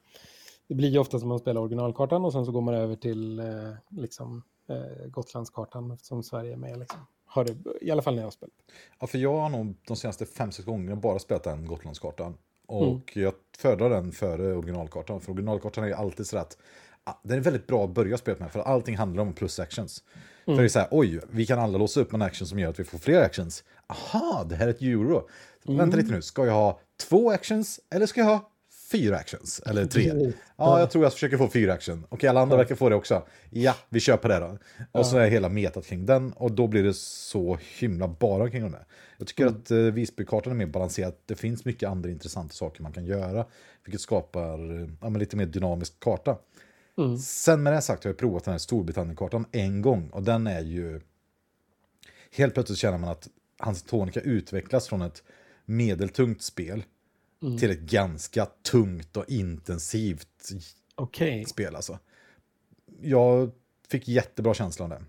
Det 0.68 0.74
blir 0.74 0.88
ju 0.88 0.98
ofta 0.98 1.18
som 1.18 1.28
man 1.28 1.38
spelar 1.38 1.60
originalkartan 1.60 2.24
och 2.24 2.32
sen 2.32 2.44
så 2.44 2.52
går 2.52 2.60
man 2.60 2.74
över 2.74 2.96
till 2.96 3.38
eh, 3.38 3.46
liksom, 3.88 4.42
eh, 4.68 5.06
Gotlandskartan 5.06 5.98
som 5.98 6.22
Sverige 6.22 6.52
är 6.52 6.56
med. 6.56 6.78
Liksom. 6.78 7.00
Har 7.26 7.44
det, 7.44 7.56
I 7.80 7.90
alla 7.90 8.02
fall 8.02 8.14
när 8.14 8.22
jag 8.22 8.26
har 8.26 8.30
spelat. 8.30 8.54
Ja, 9.00 9.06
för 9.06 9.18
jag 9.18 9.40
har 9.40 9.48
nog 9.48 9.74
de 9.86 9.96
senaste 9.96 10.26
fem 10.26 10.52
sex 10.52 10.66
gångerna 10.66 10.96
bara 10.96 11.18
spelat 11.18 11.44
den 11.44 11.66
Gotlandskartan. 11.66 12.34
Och 12.66 13.16
jag 13.16 13.32
föredrar 13.58 13.90
den 13.90 14.12
före 14.12 14.54
originalkartan. 14.54 15.20
För 15.20 15.32
originalkartan 15.32 15.84
är 15.84 15.88
ju 15.88 15.94
alltid 15.94 16.26
så 16.26 16.38
att 16.38 16.58
ah, 17.04 17.12
den 17.22 17.38
är 17.38 17.42
väldigt 17.42 17.66
bra 17.66 17.84
att 17.84 17.90
börja 17.90 18.18
spelet 18.18 18.40
med. 18.40 18.52
För 18.52 18.60
allting 18.60 18.96
handlar 18.96 19.22
om 19.22 19.32
plus 19.32 19.58
actions. 19.58 20.04
För 20.44 20.56
det 20.56 20.64
är 20.64 20.68
så 20.68 20.78
här, 20.78 20.88
oj, 20.90 21.20
vi 21.30 21.46
kan 21.46 21.58
alla 21.58 21.78
låsa 21.78 22.00
upp 22.00 22.12
en 22.12 22.22
action 22.22 22.46
som 22.46 22.58
gör 22.58 22.70
att 22.70 22.80
vi 22.80 22.84
får 22.84 22.98
fler 22.98 23.22
actions. 23.22 23.64
Aha, 23.86 24.44
det 24.44 24.56
här 24.56 24.66
är 24.66 24.70
ett 24.70 24.82
euro. 24.82 25.28
Vänta 25.64 25.96
lite 25.96 26.12
nu, 26.12 26.22
ska 26.22 26.46
jag 26.46 26.54
ha 26.54 26.80
två 27.08 27.30
actions 27.30 27.80
eller 27.90 28.06
ska 28.06 28.20
jag 28.20 28.26
ha 28.26 28.50
fyra 28.90 29.16
actions? 29.16 29.60
Eller 29.66 29.86
tre? 29.86 30.32
Ja, 30.56 30.80
jag 30.80 30.90
tror 30.90 31.04
jag 31.04 31.12
försöker 31.12 31.36
få 31.36 31.48
fyra 31.48 31.72
action. 31.72 32.06
Okej, 32.08 32.28
alla 32.28 32.40
andra 32.40 32.56
verkar 32.56 32.74
få 32.74 32.88
det 32.88 32.94
också. 32.94 33.26
Ja, 33.50 33.74
vi 33.88 34.00
kör 34.00 34.16
på 34.16 34.28
det 34.28 34.38
då. 34.38 34.58
Och 34.92 35.06
så 35.06 35.18
är 35.18 35.30
hela 35.30 35.48
metat 35.48 35.86
kring 35.86 36.06
den 36.06 36.32
och 36.32 36.52
då 36.52 36.66
blir 36.66 36.82
det 36.82 36.94
så 36.94 37.58
himla 37.78 38.08
bara 38.08 38.50
kring 38.50 38.70
det. 38.70 38.84
Jag 39.18 39.26
tycker 39.26 39.46
att 39.46 39.70
eh, 39.70 39.78
Visbykartan 39.78 40.52
är 40.52 40.56
mer 40.56 40.66
balanserad. 40.66 41.14
Det 41.26 41.34
finns 41.34 41.64
mycket 41.64 41.88
andra 41.88 42.10
intressanta 42.10 42.54
saker 42.54 42.82
man 42.82 42.92
kan 42.92 43.04
göra, 43.04 43.46
vilket 43.84 44.00
skapar 44.00 44.82
eh, 44.82 44.88
ja, 45.00 45.08
lite 45.08 45.36
mer 45.36 45.46
dynamisk 45.46 46.00
karta. 46.00 46.38
Sen 47.24 47.62
med 47.62 47.72
det 47.72 47.82
sagt 47.82 48.04
har 48.04 48.10
jag 48.10 48.18
provat 48.18 48.44
den 48.44 48.52
här 48.52 48.58
Storbritannienkartan 48.58 49.46
en 49.52 49.82
gång 49.82 50.10
och 50.10 50.22
den 50.22 50.46
är 50.46 50.60
ju... 50.60 51.00
Helt 52.36 52.54
plötsligt 52.54 52.78
känner 52.78 52.98
man 52.98 53.10
att 53.10 53.28
Hans 53.58 53.82
Tonica 53.82 54.20
utvecklas 54.20 54.88
från 54.88 55.02
ett 55.02 55.22
medeltungt 55.64 56.42
spel 56.42 56.84
till 57.58 57.70
ett 57.70 57.80
ganska 57.80 58.46
tungt 58.46 59.16
och 59.16 59.24
intensivt 59.28 60.52
Okej. 60.94 61.44
spel 61.44 61.76
alltså. 61.76 61.98
Jag 63.00 63.50
fick 63.88 64.08
jättebra 64.08 64.54
känsla 64.54 64.84
av 64.84 64.90
det. 64.90 65.02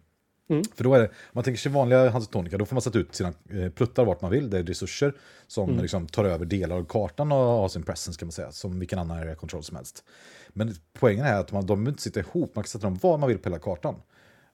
Mm. 0.50 0.63
För 0.76 0.84
då 0.84 0.94
är 0.94 1.00
det, 1.00 1.08
om 1.08 1.13
man 1.32 1.44
tänker 1.44 1.60
sig 1.60 1.72
vanliga 1.72 2.10
Hans 2.10 2.28
Tonica, 2.28 2.58
då 2.58 2.65
får 2.65 2.76
man 2.76 2.82
sätta 2.82 3.00
ut 3.00 3.15
sina 3.15 3.34
eh, 3.50 3.70
pluttar 3.70 4.06
vart 4.06 4.22
man 4.22 4.32
vill. 4.32 4.50
Det 4.50 4.58
är 4.60 4.63
resurser 4.63 5.13
som 5.48 5.78
liksom 5.78 6.08
tar 6.08 6.26
över 6.26 6.46
delar 6.46 6.76
av 6.76 6.86
kartan 6.86 7.32
och 7.32 7.38
har 7.38 7.70
sin 7.70 7.84
presence 7.84 8.20
kan 8.20 8.28
man 8.28 8.32
säga, 8.32 8.52
som 8.52 8.80
vilken 8.80 9.00
annan 9.00 9.20
area 9.20 9.36
control 9.36 9.63
som 9.63 9.76
helst. 9.76 10.04
Men 10.50 10.76
poängen 10.94 11.26
är 11.26 11.39
att 11.39 11.52
man, 11.52 11.65
de 11.65 11.88
inte 11.88 12.02
sitta 12.02 12.20
ihop, 12.20 12.56
man 12.56 12.63
kan 12.63 12.70
sätta 12.70 12.88
dem 12.88 13.00
var 13.02 13.18
man 13.18 13.30
vill 13.30 13.38
på 13.38 13.50
hela 13.50 13.60
kartan. 13.60 13.96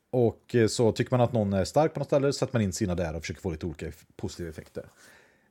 Och 0.10 0.56
eh, 0.56 0.68
så 0.68 0.92
tycker 0.92 1.12
man 1.12 1.22
att 1.22 1.34
någon 1.34 1.54
är 1.54 1.66
stark 1.66 1.94
på 1.94 2.00
något 2.00 2.08
ställe, 2.08 2.34
så 2.34 2.38
sätter 2.38 2.54
man 2.54 2.62
in 2.62 2.74
sina 2.74 2.96
där 2.96 3.16
och 3.16 3.22
försöker 3.22 3.42
få 3.42 3.52
lite 3.52 3.66
olika 3.66 3.92
positiva 4.16 4.50
effekter. 4.50 4.86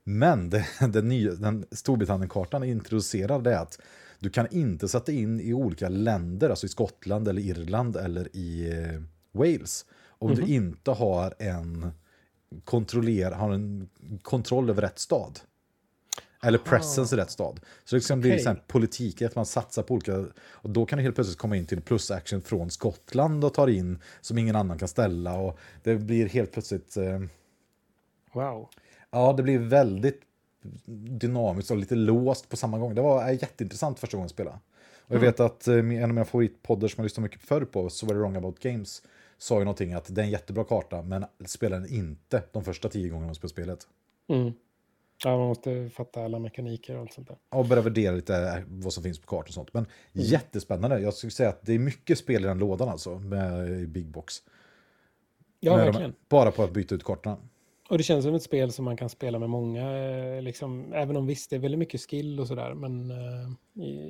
Men 0.04 0.50
det, 0.50 0.66
den, 0.88 1.08
nya, 1.08 1.32
den 1.32 1.66
Storbritannien-kartan 1.70 2.64
introducerar 2.64 3.40
det 3.40 3.60
att 3.60 3.80
du 4.18 4.30
kan 4.30 4.46
inte 4.50 4.88
sätta 4.88 5.12
in 5.12 5.40
i 5.40 5.54
olika 5.54 5.88
länder, 5.88 6.50
alltså 6.50 6.66
i 6.66 6.68
Skottland 6.68 7.28
eller 7.28 7.42
Irland 7.42 7.96
eller 7.96 8.36
i 8.36 8.70
eh, 8.72 9.02
Wales, 9.32 9.86
om 10.08 10.34
du 10.34 10.42
inte 10.42 10.90
har 10.90 11.34
en, 11.38 11.92
kontroller, 12.64 13.30
har 13.30 13.52
en 13.52 13.88
kontroll 14.22 14.70
över 14.70 14.82
rätt 14.82 14.98
stad. 14.98 15.40
Eller 16.42 16.58
presence 16.58 17.16
i 17.16 17.18
rätt 17.18 17.30
stad. 17.30 17.60
Så 17.84 17.96
det 17.96 18.14
Okej. 18.14 18.38
så 18.38 18.48
här 18.48 18.62
politik, 18.66 19.22
att 19.22 19.36
man 19.36 19.46
satsar 19.46 19.82
på 19.82 19.94
olika... 19.94 20.24
Och 20.44 20.70
då 20.70 20.86
kan 20.86 20.96
du 20.96 21.02
helt 21.02 21.14
plötsligt 21.14 21.38
komma 21.38 21.56
in 21.56 21.66
till 21.66 21.80
plus 21.80 22.10
action 22.10 22.42
från 22.42 22.70
Skottland 22.70 23.44
och 23.44 23.54
tar 23.54 23.68
in 23.68 23.98
som 24.20 24.38
ingen 24.38 24.56
annan 24.56 24.78
kan 24.78 24.88
ställa. 24.88 25.34
Och 25.34 25.58
det 25.82 25.96
blir 25.96 26.28
helt 26.28 26.52
plötsligt... 26.52 26.96
Eh, 26.96 27.20
Wow. 28.34 28.68
Ja, 29.14 29.32
det 29.32 29.42
blir 29.42 29.58
väldigt 29.58 30.20
dynamiskt 31.20 31.70
och 31.70 31.76
lite 31.76 31.94
låst 31.94 32.48
på 32.48 32.56
samma 32.56 32.78
gång. 32.78 32.94
Det 32.94 33.02
var 33.02 33.28
eh, 33.28 33.32
jätteintressant 33.32 33.98
första 33.98 34.16
gången 34.16 34.24
jag 34.24 34.30
spelade. 34.30 34.58
Och 35.06 35.14
jag 35.14 35.20
vet 35.20 35.40
att 35.40 35.68
eh, 35.68 35.74
en 35.76 36.02
av 36.02 36.08
mina 36.08 36.24
favoritpoddar 36.24 36.88
som 36.88 37.02
jag 37.02 37.04
lyssnar 37.04 37.22
mycket 37.22 37.40
förr 37.42 37.64
på, 37.64 37.90
så 37.90 38.06
var 38.06 38.14
det 38.14 38.20
Wrong 38.20 38.36
About 38.36 38.58
Games, 38.58 39.02
sa 39.38 39.58
ju 39.58 39.64
någonting 39.64 39.92
att 39.92 40.14
det 40.14 40.20
är 40.20 40.24
en 40.24 40.30
jättebra 40.30 40.64
karta, 40.64 41.02
men 41.02 41.24
spelar 41.46 41.80
den 41.80 41.88
inte 41.92 42.42
de 42.52 42.64
första 42.64 42.88
tio 42.88 43.08
gångerna 43.08 43.26
man 43.26 43.34
spelar 43.34 43.48
spelet. 43.50 43.86
Mm. 44.28 44.52
Ja, 45.24 45.38
man 45.38 45.46
måste 45.48 45.90
fatta 45.90 46.24
alla 46.24 46.38
mekaniker 46.38 46.94
och 46.94 47.00
allt 47.00 47.12
sånt 47.12 47.28
där. 47.28 47.36
Och 47.48 47.66
börja 47.66 47.82
värdera 47.82 48.14
lite 48.14 48.36
eh, 48.36 48.62
vad 48.68 48.92
som 48.92 49.02
finns 49.02 49.18
på 49.18 49.26
kartan 49.26 49.48
och 49.48 49.54
sånt. 49.54 49.74
Men 49.74 49.86
jättespännande. 50.12 50.98
Jag 51.00 51.14
skulle 51.14 51.30
säga 51.30 51.48
att 51.48 51.62
det 51.66 51.72
är 51.72 51.78
mycket 51.78 52.18
spel 52.18 52.44
i 52.44 52.46
den 52.46 52.58
lådan 52.58 52.88
alltså, 52.88 53.18
med 53.18 53.88
Big 53.88 54.06
Box. 54.08 54.34
Ja, 55.60 55.76
Med 55.76 55.80
de- 55.80 55.84
verkligen. 55.86 56.14
Bara 56.28 56.50
på 56.50 56.62
att 56.62 56.72
byta 56.72 56.94
ut 56.94 57.04
kartorna. 57.04 57.36
Och 57.88 57.98
det 57.98 58.04
känns 58.04 58.24
som 58.24 58.34
ett 58.34 58.42
spel 58.42 58.72
som 58.72 58.84
man 58.84 58.96
kan 58.96 59.08
spela 59.08 59.38
med 59.38 59.50
många, 59.50 59.98
eh, 59.98 60.42
liksom, 60.42 60.92
även 60.92 61.16
om 61.16 61.26
visst 61.26 61.50
det 61.50 61.56
är 61.56 61.60
väldigt 61.60 61.78
mycket 61.78 62.00
skill 62.00 62.40
och 62.40 62.46
sådär, 62.48 62.74
men 62.74 63.10
eh, 63.10 63.50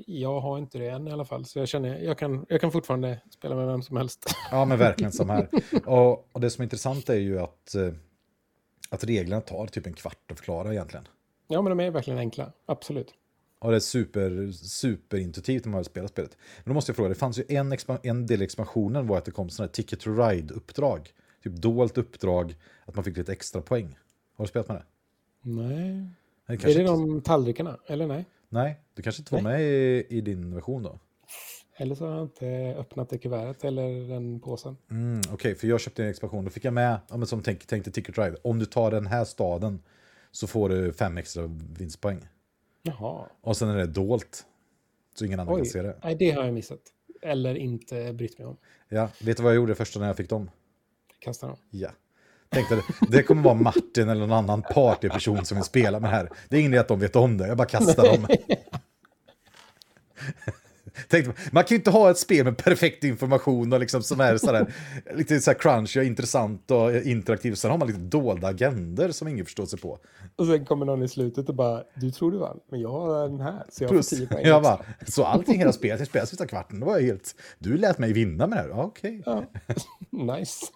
jag 0.06 0.40
har 0.40 0.58
inte 0.58 0.78
det 0.78 0.88
än 0.88 1.08
i 1.08 1.12
alla 1.12 1.24
fall. 1.24 1.44
Så 1.44 1.58
jag 1.58 1.68
känner, 1.68 1.98
jag 1.98 2.18
kan, 2.18 2.46
jag 2.48 2.60
kan 2.60 2.72
fortfarande 2.72 3.20
spela 3.30 3.54
med 3.56 3.66
vem 3.66 3.82
som 3.82 3.96
helst. 3.96 4.34
Ja, 4.50 4.64
men 4.64 4.78
verkligen 4.78 5.12
som 5.12 5.30
här. 5.30 5.48
Och, 5.84 6.28
och 6.34 6.40
det 6.40 6.50
som 6.50 6.62
är 6.62 6.64
intressant 6.64 7.08
är 7.08 7.14
ju 7.14 7.40
att, 7.40 7.74
eh, 7.74 7.92
att 8.90 9.04
reglerna 9.04 9.40
tar 9.40 9.66
typ 9.66 9.86
en 9.86 9.94
kvart 9.94 10.30
att 10.30 10.38
förklara 10.38 10.72
egentligen. 10.72 11.08
ja, 11.48 11.62
men 11.62 11.76
de 11.76 11.84
är 11.84 11.90
verkligen 11.90 12.18
enkla, 12.18 12.52
absolut. 12.66 13.14
Och 13.58 13.70
det 13.70 13.76
är 13.76 13.80
super, 13.80 14.52
superintuitivt 14.52 15.64
när 15.64 15.70
man 15.70 15.78
har 15.78 15.84
spelat 15.84 16.10
spelet. 16.10 16.36
Men 16.64 16.70
då 16.70 16.74
måste 16.74 16.90
jag 16.90 16.96
fråga, 16.96 17.08
det 17.08 17.14
fanns 17.14 17.38
ju 17.38 17.44
en, 17.48 17.76
en 18.02 18.26
del 18.26 18.42
i 18.42 18.44
expansionen 18.44 19.06
var 19.06 19.18
att 19.18 19.24
det 19.24 19.30
kom 19.30 19.50
sådana 19.50 19.66
här 19.68 19.72
Ticket 19.72 20.00
to 20.00 20.10
Ride-uppdrag. 20.10 21.12
Typ 21.44 21.52
dolt 21.56 21.98
uppdrag, 21.98 22.54
att 22.84 22.94
man 22.94 23.04
fick 23.04 23.16
lite 23.16 23.32
extra 23.32 23.60
poäng. 23.60 23.98
Har 24.36 24.44
du 24.44 24.48
spelat 24.48 24.68
med 24.68 24.76
det? 24.76 24.84
Nej. 25.50 26.06
det 26.46 26.52
Är 26.54 26.58
det 26.58 26.70
inte- 26.72 26.82
de 26.82 27.20
tallrikarna? 27.20 27.78
Eller 27.86 28.06
nej? 28.06 28.24
Nej, 28.48 28.80
du 28.94 29.02
kanske 29.02 29.20
inte 29.20 29.34
var 29.34 29.42
med 29.42 29.62
i, 29.62 30.06
i 30.08 30.20
din 30.20 30.54
version 30.54 30.82
då? 30.82 30.98
Eller 31.76 31.94
så 31.94 32.06
har 32.06 32.14
jag 32.14 32.22
inte 32.22 32.74
öppnat 32.78 33.08
det 33.10 33.18
kuvertet 33.18 33.64
eller 33.64 34.08
den 34.08 34.40
påsen. 34.40 34.76
Mm, 34.90 35.20
Okej, 35.32 35.54
för 35.54 35.66
jag 35.66 35.80
köpte 35.80 36.04
en 36.04 36.10
expansion, 36.10 36.44
då 36.44 36.50
fick 36.50 36.64
jag 36.64 36.74
med, 36.74 36.98
ja, 37.08 37.16
men 37.16 37.26
som 37.26 37.42
tänk, 37.42 37.66
tänkte 37.66 37.90
Ticket 37.90 38.14
to 38.14 38.22
Ride, 38.22 38.36
om 38.42 38.58
du 38.58 38.64
tar 38.66 38.90
den 38.90 39.06
här 39.06 39.24
staden 39.24 39.82
så 40.30 40.46
får 40.46 40.68
du 40.68 40.92
fem 40.92 41.18
extra 41.18 41.46
vinstpoäng. 41.78 42.28
Jaha. 42.82 43.26
Och 43.40 43.56
sen 43.56 43.68
är 43.68 43.76
det 43.76 43.86
dolt. 43.86 44.46
Så 45.14 45.24
ingen 45.24 45.40
annan 45.40 45.54
kan 45.54 45.62
Oj. 45.62 45.68
se 45.68 45.82
det. 45.82 45.96
Nej, 46.04 46.14
det 46.14 46.30
har 46.30 46.44
jag 46.44 46.54
missat. 46.54 46.80
Eller 47.22 47.54
inte 47.54 48.12
brytt 48.12 48.38
mig 48.38 48.46
om. 48.48 48.56
Ja, 48.88 49.08
vet 49.20 49.36
du 49.36 49.42
vad 49.42 49.52
jag 49.52 49.56
gjorde 49.56 49.74
första 49.74 50.00
när 50.00 50.06
jag 50.06 50.16
fick 50.16 50.28
dem? 50.30 50.50
Kasta 51.24 51.46
dem. 51.46 51.56
Ja. 51.70 51.88
Tänkte 52.48 52.82
det 53.08 53.22
kommer 53.22 53.42
vara 53.42 53.54
Martin 53.54 54.08
eller 54.08 54.26
någon 54.26 54.38
annan 54.38 54.62
partyperson 54.62 55.44
som 55.44 55.56
vill 55.56 55.64
spela 55.64 56.00
med 56.00 56.10
det 56.10 56.16
här. 56.16 56.30
Det 56.48 56.56
är 56.56 56.60
ingen 56.60 56.72
idé 56.72 56.80
att 56.80 56.88
de 56.88 57.00
vet 57.00 57.16
om 57.16 57.38
det, 57.38 57.48
jag 57.48 57.56
bara 57.56 57.68
kastar 57.68 58.04
dem. 58.04 58.26
Tänkte, 61.08 61.32
man 61.52 61.64
kan 61.64 61.74
ju 61.74 61.76
inte 61.76 61.90
ha 61.90 62.10
ett 62.10 62.18
spel 62.18 62.44
med 62.44 62.56
perfekt 62.56 63.04
information 63.04 63.72
och 63.72 63.80
liksom 63.80 64.02
som 64.02 64.20
är 64.20 64.36
sådär, 64.36 64.74
lite 65.14 65.40
så 65.40 65.50
här 65.50 65.58
crunchy 65.58 66.00
och 66.00 66.04
intressant 66.04 66.70
och 66.70 66.94
interaktivt. 66.94 67.58
Sen 67.58 67.70
har 67.70 67.78
man 67.78 67.88
lite 67.88 68.00
dolda 68.00 68.46
agender 68.48 69.10
som 69.10 69.28
ingen 69.28 69.44
förstår 69.44 69.66
sig 69.66 69.78
på. 69.78 69.98
Och 70.36 70.46
sen 70.46 70.64
kommer 70.64 70.86
någon 70.86 71.02
i 71.02 71.08
slutet 71.08 71.48
och 71.48 71.54
bara, 71.54 71.82
du 71.94 72.10
tror 72.10 72.32
du 72.32 72.38
vann, 72.38 72.60
men 72.70 72.80
jag 72.80 72.90
har 72.90 73.28
den 73.28 73.40
här, 73.40 73.64
så 73.68 73.84
jag 73.84 73.90
Plus, 73.90 74.10
får 74.10 74.16
10 74.16 74.26
poäng. 74.26 74.46
jag 74.46 74.56
extra." 74.58 74.76
bara, 74.76 74.84
så 75.10 75.24
allting 75.24 75.58
hela 75.58 75.72
spelet, 75.82 75.98
jag 75.98 76.08
spelade 76.08 76.26
sista 76.26 76.46
kvarten, 76.46 76.80
då 76.80 76.86
var 76.86 76.96
jag 76.98 77.02
helt, 77.02 77.34
du 77.58 77.76
lät 77.76 77.98
mig 77.98 78.12
vinna 78.12 78.46
med 78.46 78.58
det 78.58 78.62
här. 78.62 78.68
Ja, 78.68 78.82
okej. 78.84 79.22
Ja. 79.26 79.44
nice. 80.36 80.66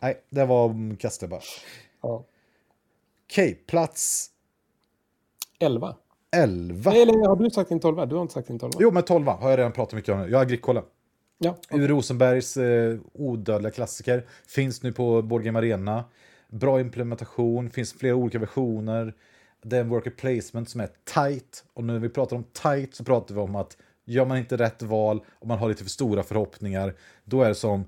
Nej, 0.00 0.22
det 0.30 0.44
var 0.44 0.96
kasta 0.96 1.26
bara. 1.26 1.40
ja. 2.02 2.24
Okej, 3.30 3.54
plats 3.66 4.28
11. 5.58 5.96
11. 6.36 6.92
Eller 6.92 7.28
har 7.28 7.36
du 7.36 7.50
sagt 7.50 7.68
din 7.68 7.80
12? 7.80 8.08
Du 8.08 8.14
har 8.14 8.22
inte 8.22 8.34
sagt 8.34 8.48
din 8.48 8.58
12? 8.58 8.72
Jo, 8.78 8.90
men 8.90 9.02
12 9.02 9.26
har 9.26 9.50
jag 9.50 9.58
redan 9.58 9.72
pratat 9.72 9.94
mycket 9.94 10.14
om. 10.14 10.20
Jag 10.20 10.38
har 10.38 10.42
Agricola. 10.42 10.82
Ja. 11.38 11.56
Ur 11.70 11.88
Rosenbergs 11.88 12.56
eh, 12.56 12.98
odödliga 13.12 13.72
klassiker. 13.72 14.26
Finns 14.46 14.82
nu 14.82 14.92
på 14.92 15.22
Board 15.22 15.42
Game 15.42 15.58
Arena. 15.58 16.04
Bra 16.48 16.80
implementation, 16.80 17.70
finns 17.70 17.92
flera 17.92 18.14
olika 18.14 18.38
versioner. 18.38 19.14
Det 19.62 19.76
är 19.76 19.80
en 19.80 19.88
worker 19.88 20.10
placement 20.10 20.68
som 20.70 20.80
är 20.80 20.88
tight. 21.04 21.64
Och 21.74 21.84
när 21.84 21.98
vi 21.98 22.08
pratar 22.08 22.36
om 22.36 22.44
tight 22.44 22.94
så 22.94 23.04
pratar 23.04 23.34
vi 23.34 23.40
om 23.40 23.56
att 23.56 23.76
gör 24.04 24.24
man 24.24 24.38
inte 24.38 24.56
rätt 24.56 24.82
val 24.82 25.24
och 25.38 25.46
man 25.46 25.58
har 25.58 25.68
lite 25.68 25.82
för 25.82 25.90
stora 25.90 26.22
förhoppningar, 26.22 26.94
då 27.24 27.42
är 27.42 27.48
det 27.48 27.54
som 27.54 27.84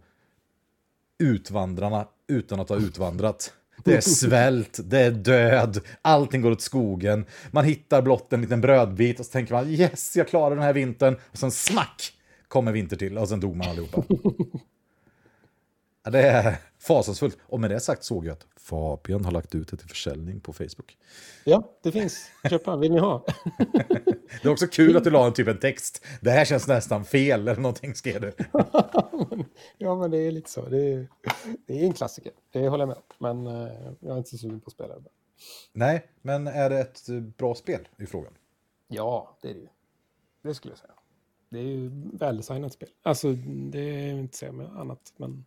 utvandrarna 1.19 2.09
utan 2.27 2.61
att 2.61 2.69
ha 2.69 2.77
utvandrat. 2.77 3.53
Det 3.85 3.97
är 3.97 4.01
svält, 4.01 4.81
det 4.85 5.01
är 5.01 5.11
död, 5.11 5.81
allting 6.03 6.43
går 6.43 6.51
åt 6.51 6.61
skogen. 6.61 7.25
Man 7.51 7.65
hittar 7.65 8.03
blott 8.03 8.33
en 8.33 8.41
liten 8.41 8.61
brödbit 8.61 9.21
och 9.21 9.27
så 9.27 9.33
tänker 9.33 9.55
man 9.55 9.69
yes, 9.69 10.17
jag 10.17 10.29
klarar 10.29 10.55
den 10.55 10.65
här 10.65 10.73
vintern. 10.73 11.17
Och 11.31 11.39
sen 11.39 11.51
smack 11.51 12.13
kommer 12.49 12.73
vinter 12.73 12.97
till 12.97 13.19
och 13.19 13.29
sen 13.29 13.41
dog 13.41 13.57
man 13.57 13.69
allihopa. 13.69 14.03
Ja, 16.07 16.11
det 16.11 16.23
är 16.23 16.57
fasansfullt. 16.87 17.39
Och 17.43 17.61
med 17.61 17.71
det 17.71 17.81
sagt 17.81 18.05
såg 18.05 18.27
jag 18.27 18.33
att 18.33 18.47
Fabian 18.57 19.25
har 19.25 19.33
lagt 19.33 19.55
ut 19.55 19.69
det 19.69 19.77
till 19.77 19.89
försäljning 19.89 20.41
på 20.41 20.53
Facebook. 20.53 20.99
ja, 21.45 21.71
det 21.83 21.93
finns. 21.93 22.31
Köpa, 22.51 22.77
vill 22.77 22.93
ni 22.93 22.99
ha? 22.99 23.27
Det 24.43 24.49
är 24.49 24.53
också 24.53 24.67
kul 24.67 24.97
att 24.97 25.05
du 25.05 25.11
la 25.11 25.27
en 25.27 25.33
typ 25.33 25.49
en 25.49 25.59
text. 25.59 26.05
Det 26.21 26.31
här 26.31 26.45
känns 26.45 26.69
nästan 26.69 27.05
fel 27.05 27.41
eller 27.41 27.57
någonting 27.61 27.95
skrev 27.95 28.21
du. 28.21 28.33
ja, 29.79 29.97
men 29.97 30.11
det 30.11 30.19
är 30.19 30.31
lite 30.31 30.51
så. 30.51 30.69
Det 30.69 30.93
är, 30.93 31.09
det 31.67 31.81
är 31.81 31.85
en 31.85 31.93
klassiker, 31.93 32.33
det 32.51 32.69
håller 32.69 32.83
jag 32.83 32.89
med. 32.89 32.99
Men 33.19 33.47
eh, 33.47 33.73
jag 34.01 34.13
är 34.13 34.19
inte 34.19 34.31
så 34.31 34.39
sugen 34.39 34.61
på 34.61 34.67
att 34.67 34.73
spela 34.73 34.99
det. 34.99 35.11
Nej, 35.73 36.07
men 36.23 36.47
är 36.47 36.71
det 36.71 36.81
ett 36.81 37.07
bra 37.37 37.55
spel 37.55 37.89
i 37.99 38.07
frågan? 38.07 38.33
Ja, 38.89 39.39
det 39.43 39.51
är 39.51 39.55
det 39.55 39.61
ju. 39.61 39.69
Det 40.43 40.55
skulle 40.55 40.73
jag 40.73 40.79
säga. 40.79 40.95
Det 41.49 41.59
är 41.59 41.63
ju 41.63 41.91
väldesignat 42.13 42.73
spel. 42.73 42.89
Alltså, 43.03 43.33
det 43.47 43.79
är 43.79 44.13
inte 44.13 44.37
säga 44.37 44.53
med 44.53 44.67
annat, 44.67 45.13
men 45.17 45.45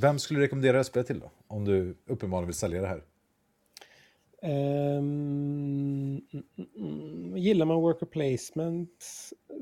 Vem 0.00 0.18
skulle 0.18 0.40
du 0.40 0.44
rekommendera 0.44 0.72
det 0.72 0.78
här 0.78 0.82
spelet 0.82 1.06
till 1.06 1.20
då? 1.20 1.30
Om 1.46 1.64
du 1.64 1.96
uppenbarligen 2.06 2.46
vill 2.46 2.54
sälja 2.54 2.80
det 2.80 2.88
här. 2.88 3.02
Mm. 4.42 6.20
Gillar 7.36 7.66
man 7.66 7.80
worker 7.80 8.06
placement 8.06 9.04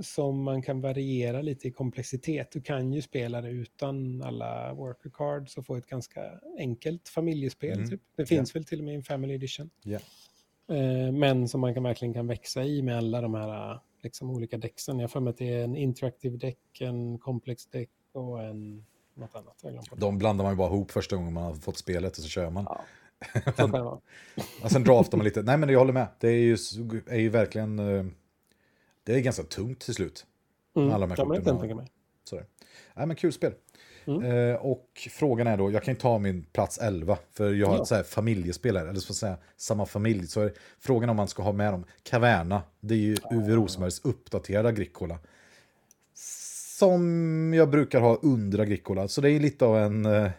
som 0.03 0.43
man 0.43 0.63
kan 0.63 0.81
variera 0.81 1.43
lite 1.43 1.69
i 1.69 1.71
komplexitet, 1.71 2.51
du 2.53 2.61
kan 2.61 2.93
ju 2.93 3.03
spela 3.03 3.41
det 3.41 3.51
utan 3.51 4.23
alla 4.23 4.75
worker 4.75 5.11
cards 5.11 5.59
och 5.59 5.67
få 5.67 5.77
ett 5.77 5.87
ganska 5.87 6.41
enkelt 6.59 7.09
familjespel. 7.09 7.79
Mm. 7.79 7.91
Typ. 7.91 8.01
Det 8.17 8.27
finns 8.27 8.57
väl 8.57 8.65
till 8.65 8.79
och 8.79 8.85
med 8.85 8.95
i 8.95 8.97
en 8.97 9.03
family 9.03 9.35
edition. 9.35 9.71
Eh, 10.69 11.13
men 11.13 11.49
som 11.49 11.61
man 11.61 11.75
kan, 11.75 11.83
verkligen 11.83 12.15
kan 12.15 12.27
växa 12.27 12.65
i 12.65 12.83
med 12.83 12.99
alla 12.99 13.21
de 13.21 13.35
här 13.35 13.81
liksom, 14.03 14.31
olika 14.31 14.59
däcksen. 14.59 14.99
Jag 14.99 15.03
har 15.03 15.09
för 15.09 15.21
mig 15.21 15.31
att 15.31 15.39
det 15.39 15.53
är 15.53 15.65
en 15.65 15.77
interactive 15.77 16.37
deck, 16.37 16.81
en 16.81 17.19
komplex 17.19 17.67
deck 17.67 17.91
och 18.13 18.43
en 18.43 18.87
något 19.19 19.35
annat. 19.37 19.89
De 19.97 20.19
blandar 20.19 20.43
man 20.45 20.53
ju 20.53 20.57
bara 20.57 20.69
ihop 20.69 20.91
första 20.91 21.17
gången 21.17 21.33
man 21.33 21.43
har 21.45 21.55
fått 21.55 21.79
spelet 21.79 22.17
och 22.17 22.23
så 22.23 22.29
kör 22.29 22.51
man. 22.51 22.67
Ja. 22.69 22.85
Vara. 23.67 24.01
Och 24.63 24.71
sen 24.71 24.85
draftar 24.85 25.17
man 25.19 25.25
lite. 25.25 25.43
Nej 25.43 25.57
men 25.57 25.69
jag 25.69 25.79
håller 25.79 25.93
med. 25.93 26.07
Det 26.21 26.29
är 26.29 26.33
ju, 26.33 26.57
är 27.07 27.19
ju 27.19 27.29
verkligen... 27.29 27.79
eh, 27.79 28.05
Det 29.05 29.15
är 29.15 29.21
ganska 29.21 29.43
tungt 29.43 29.81
till 29.81 29.95
slut. 29.95 30.27
Mm. 30.77 30.89
Alla 30.91 31.07
de 31.07 31.11
här 31.11 31.19
ja, 31.19 31.25
korten 31.25 31.43
kan 31.43 31.47
jag 31.47 31.55
har- 31.55 31.61
tänka 31.61 31.75
mig. 31.77 31.87
Sådär. 32.25 32.47
Nej 32.95 33.07
men 33.07 33.17
kul 33.17 33.33
spel. 33.33 33.53
Mm. 34.07 34.25
Eh, 34.51 34.55
och 34.57 35.09
frågan 35.11 35.47
är 35.47 35.57
då, 35.57 35.71
jag 35.71 35.83
kan 35.83 35.95
ju 35.95 36.01
ta 36.01 36.19
min 36.19 36.43
plats 36.45 36.79
11. 36.79 37.19
För 37.33 37.55
jag 37.55 37.67
har 37.67 37.75
Ja. 37.77 37.83
ett 37.83 37.89
så 37.89 37.95
här 37.95 38.03
familjespel 38.03 38.77
här, 38.77 38.87
eller 38.87 39.01
så 39.01 39.13
att 39.13 39.17
säga 39.17 39.37
samma 39.57 39.87
familj. 39.87 40.27
Så 40.27 40.41
är 40.41 40.53
frågan 40.79 41.11
om 41.11 41.17
man 41.17 41.29
ska 41.29 41.43
ha 41.43 41.53
med 41.53 41.73
dem. 41.73 41.85
Caverna, 42.03 42.63
det 42.81 42.95
är 42.95 42.99
ju 42.99 43.17
Uwe 43.31 43.55
Rosenbergs 43.55 44.01
uppdaterade 44.05 44.69
Agricola. 44.69 45.19
Som 46.79 47.55
jag 47.55 47.71
brukar 47.71 48.01
ha 48.01 48.19
under 48.23 48.59
Agricola. 48.59 49.09
Så 49.09 49.21
det 49.21 49.31
är 49.31 49.41
lite 49.41 49.65
av 49.65 49.79
en, 49.79 50.07
eh, 50.07 50.31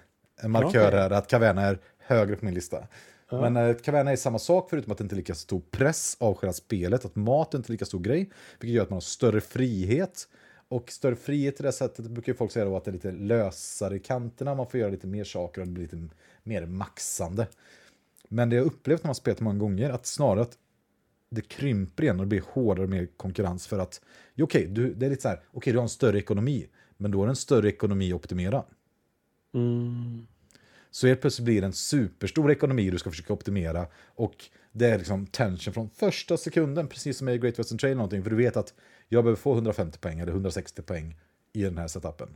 en 0.42 0.52
markör 0.52 0.88
Okej. 0.88 1.00
här 1.00 1.10
att 1.10 1.28
Caverna 1.28 1.62
är 1.62 1.80
högre 1.98 2.36
på 2.36 2.46
min 2.46 2.54
lista. 2.54 2.88
Ja. 3.30 3.42
Men 3.50 3.70
eh, 3.70 3.76
Caverna 3.76 4.12
är 4.12 4.16
samma 4.16 4.40
sak 4.40 4.70
förutom 4.70 4.92
att 4.92 4.98
det 4.98 5.04
inte 5.04 5.16
är 5.16 5.18
lika 5.18 5.36
stor 5.36 5.62
press 5.72 6.18
av 6.20 6.34
själva 6.36 6.54
spelet. 6.54 7.06
Att 7.06 7.16
mat 7.16 7.54
är 7.54 7.58
inte 7.58 7.72
lika 7.72 7.86
stor 7.86 8.00
grej. 8.00 8.30
Vilket 8.60 8.76
gör 8.76 8.84
att 8.84 8.90
man 8.90 8.96
har 8.96 9.02
större 9.02 9.42
frihet. 9.42 10.28
Och 10.68 10.92
större 10.92 11.16
frihet 11.16 11.60
i 11.60 11.64
det 11.64 11.72
sättet 11.72 12.06
brukar 12.06 12.34
folk 12.34 12.52
säga 12.52 12.66
då 12.66 12.78
att 12.78 12.86
det 12.86 12.92
är 12.92 12.94
lite 12.94 13.12
lösare 13.12 13.96
i 13.96 14.00
kanterna. 14.00 14.56
Man 14.56 14.68
får 14.68 14.80
göra 14.80 14.92
lite 14.92 15.08
mer 15.08 15.24
saker 15.24 15.62
och 15.62 15.68
det 15.68 15.74
blir 15.74 15.84
lite 15.84 16.08
mer 16.44 16.66
maxande. 16.66 17.48
Men 18.28 18.50
det 18.50 18.56
jag 18.56 18.66
upplevt 18.66 19.04
när 19.04 19.08
man 19.08 19.16
spelat 19.16 19.40
många 19.40 19.60
gånger 19.60 19.90
att 19.90 20.06
snarare 20.06 20.42
att 20.42 20.58
det 21.30 21.42
krymper 21.42 22.04
igen 22.04 22.20
och 22.20 22.26
det 22.26 22.30
blir 22.30 22.44
hårdare 22.52 22.84
och 22.84 22.90
mer 22.90 23.08
konkurrens 23.18 23.68
för 23.68 23.80
att 23.80 24.02
okej, 24.42 24.68
du, 24.68 24.94
det 24.94 25.06
är 25.06 25.10
lite 25.10 25.22
så 25.22 25.28
här, 25.28 25.42
okej, 25.52 25.74
du 25.74 25.80
har 25.80 25.84
en 25.84 25.90
större 25.90 26.18
ekonomi, 26.18 26.68
men 26.98 27.12
då 27.12 27.22
är 27.22 27.26
det 27.26 27.32
en 27.32 27.36
större 27.36 27.70
ekonomi 27.70 28.12
att 28.12 28.16
optimera. 28.16 28.64
Mm. 29.54 30.28
Så 30.92 31.08
helt 31.08 31.22
plötsligt 31.22 31.46
blir 31.46 31.62
det 31.62 31.68
en 31.68 31.74
superstor 31.74 32.52
ekonomi 32.52 32.90
du 32.90 32.98
ska 32.98 33.10
försöka 33.10 33.34
optimera 33.34 33.88
och 33.96 34.46
det 34.72 34.86
är 34.86 34.98
liksom 34.98 35.28
tension 35.28 35.74
från 35.74 35.90
första 35.90 36.38
sekunden, 36.38 36.88
precis 36.88 37.18
som 37.18 37.30
i 37.30 37.38
Great 37.38 37.60
Western 37.60 37.78
Trail 37.78 37.98
någonting, 37.98 38.24
för 38.24 38.30
du 38.30 38.36
vet 38.36 38.58
att 38.58 38.74
jag 39.08 39.24
behöver 39.24 39.42
få 39.42 39.54
150 39.54 40.00
poäng 40.00 40.20
eller 40.20 40.32
160 40.32 40.82
poäng 40.82 41.16
i 41.54 41.64
den 41.64 41.78
här 41.78 41.88
setupen. 41.88 42.30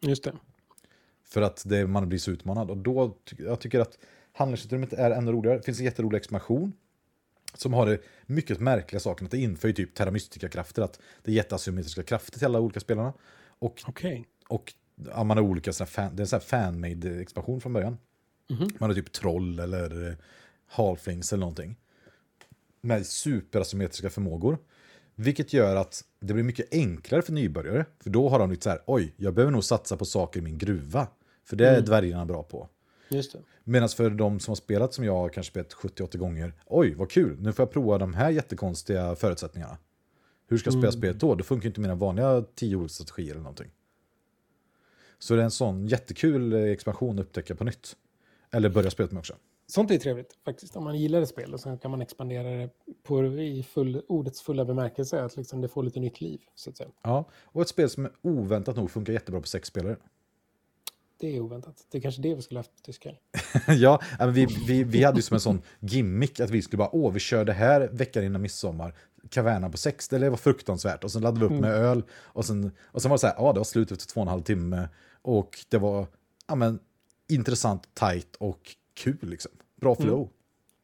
Just 0.00 0.24
det. 0.24 0.32
För 1.24 1.42
att 1.42 1.62
det, 1.66 1.86
man 1.86 2.08
blir 2.08 2.18
så 2.18 2.30
utmanad. 2.30 2.70
Och 2.70 2.76
då 2.76 3.16
jag 3.38 3.60
tycker 3.60 3.80
att 3.80 3.98
handlingsutrymmet 4.32 4.92
är 4.92 5.10
ännu 5.10 5.32
roligare. 5.32 5.56
Det 5.56 5.62
finns 5.62 5.78
en 5.78 5.84
jätterolig 5.84 6.18
expansion. 6.18 6.72
Som 7.60 7.72
har 7.72 7.86
det 7.86 7.98
mycket 8.26 8.60
märkliga 8.60 9.00
saken 9.00 9.24
att 9.24 9.30
det 9.30 9.38
inför 9.38 9.68
ju 9.68 9.74
typ 9.74 9.94
Terra 9.94 10.10
Mystica-krafter. 10.10 10.82
Att 10.82 11.00
det 11.22 11.30
är 11.30 11.34
jätteasymmetriska 11.34 12.02
krafter 12.02 12.38
till 12.38 12.46
alla 12.46 12.60
olika 12.60 12.80
spelarna. 12.80 13.12
Och, 13.58 13.82
Okej. 13.86 14.24
och 14.48 14.74
ja, 15.08 15.24
man 15.24 15.36
har 15.36 15.44
olika 15.44 15.72
såna 15.72 15.86
fan, 15.86 16.16
det 16.16 16.20
är 16.20 16.24
en 16.24 16.28
sån 16.28 16.40
fan-made 16.40 17.20
expansion 17.20 17.60
från 17.60 17.72
början. 17.72 17.98
Mhm. 18.50 18.68
Man 18.78 18.90
har 18.90 18.94
typ 18.94 19.12
troll 19.12 19.58
eller 19.60 20.08
eh, 20.08 20.14
halflings 20.66 21.32
eller 21.32 21.40
någonting. 21.40 21.76
Med 22.80 23.06
superasymmetriska 23.06 24.10
förmågor. 24.10 24.58
Vilket 25.14 25.52
gör 25.52 25.76
att 25.76 26.04
det 26.20 26.34
blir 26.34 26.44
mycket 26.44 26.72
enklare 26.74 27.22
för 27.22 27.32
nybörjare. 27.32 27.84
För 28.00 28.10
då 28.10 28.28
har 28.28 28.38
de 28.38 28.50
lite 28.50 28.62
så 28.64 28.70
här, 28.70 28.82
oj, 28.86 29.14
jag 29.16 29.34
behöver 29.34 29.52
nog 29.52 29.64
satsa 29.64 29.96
på 29.96 30.04
saker 30.04 30.40
i 30.40 30.42
min 30.42 30.58
gruva. 30.58 31.08
För 31.44 31.56
det 31.56 31.66
är 31.68 31.72
Mm. 31.72 31.84
dvärgarna 31.84 32.26
bra 32.26 32.42
på. 32.42 32.68
Just 33.08 33.32
det. 33.32 33.38
Medan 33.64 33.88
för 33.88 34.10
de 34.10 34.40
som 34.40 34.50
har 34.50 34.56
spelat 34.56 34.94
som 34.94 35.04
jag 35.04 35.32
kanske 35.32 35.50
spelat 35.50 35.72
70-80 35.74 36.16
gånger, 36.18 36.52
oj 36.66 36.94
vad 36.94 37.10
kul, 37.10 37.36
nu 37.40 37.52
får 37.52 37.62
jag 37.62 37.70
prova 37.72 37.98
de 37.98 38.14
här 38.14 38.30
jättekonstiga 38.30 39.16
förutsättningarna. 39.16 39.78
Hur 40.46 40.58
ska 40.58 40.66
jag 40.66 40.72
spela 40.74 40.88
Mm. 40.88 40.98
spelet 41.00 41.20
då? 41.20 41.34
Då 41.34 41.44
funkar 41.44 41.68
inte 41.68 41.80
mina 41.80 41.94
vanliga 41.94 42.44
10 42.54 42.76
olika 42.76 42.88
strategier 42.88 43.30
eller 43.30 43.42
någonting. 43.42 43.70
Så 45.18 45.34
det 45.34 45.40
är 45.40 45.44
en 45.44 45.50
sån 45.50 45.86
jättekul 45.86 46.52
eh, 46.52 46.62
expansion 46.62 47.18
att 47.18 47.24
upptäcka 47.24 47.54
på 47.54 47.64
nytt. 47.64 47.96
Eller 48.50 48.68
börja 48.68 48.90
spelet 48.90 49.12
med 49.12 49.18
också. 49.18 49.34
Sånt 49.66 49.90
är 49.90 49.98
trevligt 49.98 50.38
faktiskt. 50.44 50.76
Om 50.76 50.84
man 50.84 50.98
gillar 50.98 51.22
ett 51.22 51.28
spel 51.28 51.54
och 51.54 51.60
så 51.60 51.76
kan 51.76 51.90
man 51.90 52.00
expandera 52.02 52.48
det 52.48 52.70
på, 53.02 53.24
i 53.26 53.62
full, 53.62 54.02
ordets 54.08 54.40
fulla 54.42 54.64
bemärkelse. 54.64 55.22
Att 55.22 55.36
liksom 55.36 55.60
det 55.60 55.68
får 55.68 55.82
lite 55.82 56.00
nytt 56.00 56.20
liv. 56.20 56.40
Så 56.54 56.70
att 56.70 56.76
säga. 56.76 56.88
Ja, 57.02 57.24
och 57.34 57.62
ett 57.62 57.68
spel 57.68 57.90
som 57.90 58.08
oväntat 58.22 58.76
nog 58.76 58.90
funkar 58.90 59.12
jättebra 59.12 59.40
på 59.40 59.46
sex 59.46 59.68
spelare. 59.68 59.96
Det 61.20 61.36
är 61.36 61.40
oväntat. 61.40 61.86
Det 61.90 61.98
är 61.98 62.02
kanske 62.02 62.22
det 62.22 62.34
vi 62.34 62.42
skulle 62.42 62.58
haft 62.60 62.76
på 62.76 62.82
tyska. 62.82 63.14
ja, 63.68 64.00
vi, 64.32 64.46
vi, 64.66 64.84
vi 64.84 65.04
hade 65.04 65.18
ju 65.18 65.22
som 65.22 65.34
en 65.34 65.40
sån 65.40 65.62
gimmick 65.80 66.40
att 66.40 66.50
vi 66.50 66.62
skulle 66.62 66.78
bara, 66.78 66.94
åh, 66.94 67.12
vi 67.12 67.20
kör 67.20 67.44
det 67.44 67.52
här 67.52 67.88
veckan 67.92 68.24
innan 68.24 68.42
midsommar. 68.42 68.94
Kaverna 69.30 69.70
på 69.70 69.76
sex, 69.76 70.08
det 70.08 70.30
var 70.30 70.36
fruktansvärt. 70.36 71.04
Och 71.04 71.12
sen 71.12 71.22
laddade 71.22 71.48
vi 71.48 71.54
upp 71.54 71.60
med 71.60 71.70
öl. 71.70 72.02
Och 72.12 72.44
sen, 72.44 72.70
och 72.84 73.02
sen 73.02 73.08
var 73.08 73.16
det 73.16 73.20
så 73.20 73.26
här, 73.26 73.36
ja, 73.38 73.52
det 73.52 73.60
var 73.60 73.64
slut 73.64 73.92
efter 73.92 74.06
två 74.06 74.20
och 74.20 74.26
en 74.26 74.30
halv 74.30 74.42
timme. 74.42 74.88
Och 75.22 75.58
det 75.68 75.78
var, 75.78 76.06
ja 76.46 76.54
men, 76.54 76.78
intressant, 77.28 77.94
tight 77.94 78.36
och 78.36 78.76
kul 78.94 79.18
liksom. 79.22 79.52
Bra 79.76 79.94
flow. 79.94 80.18
Mm. 80.18 80.28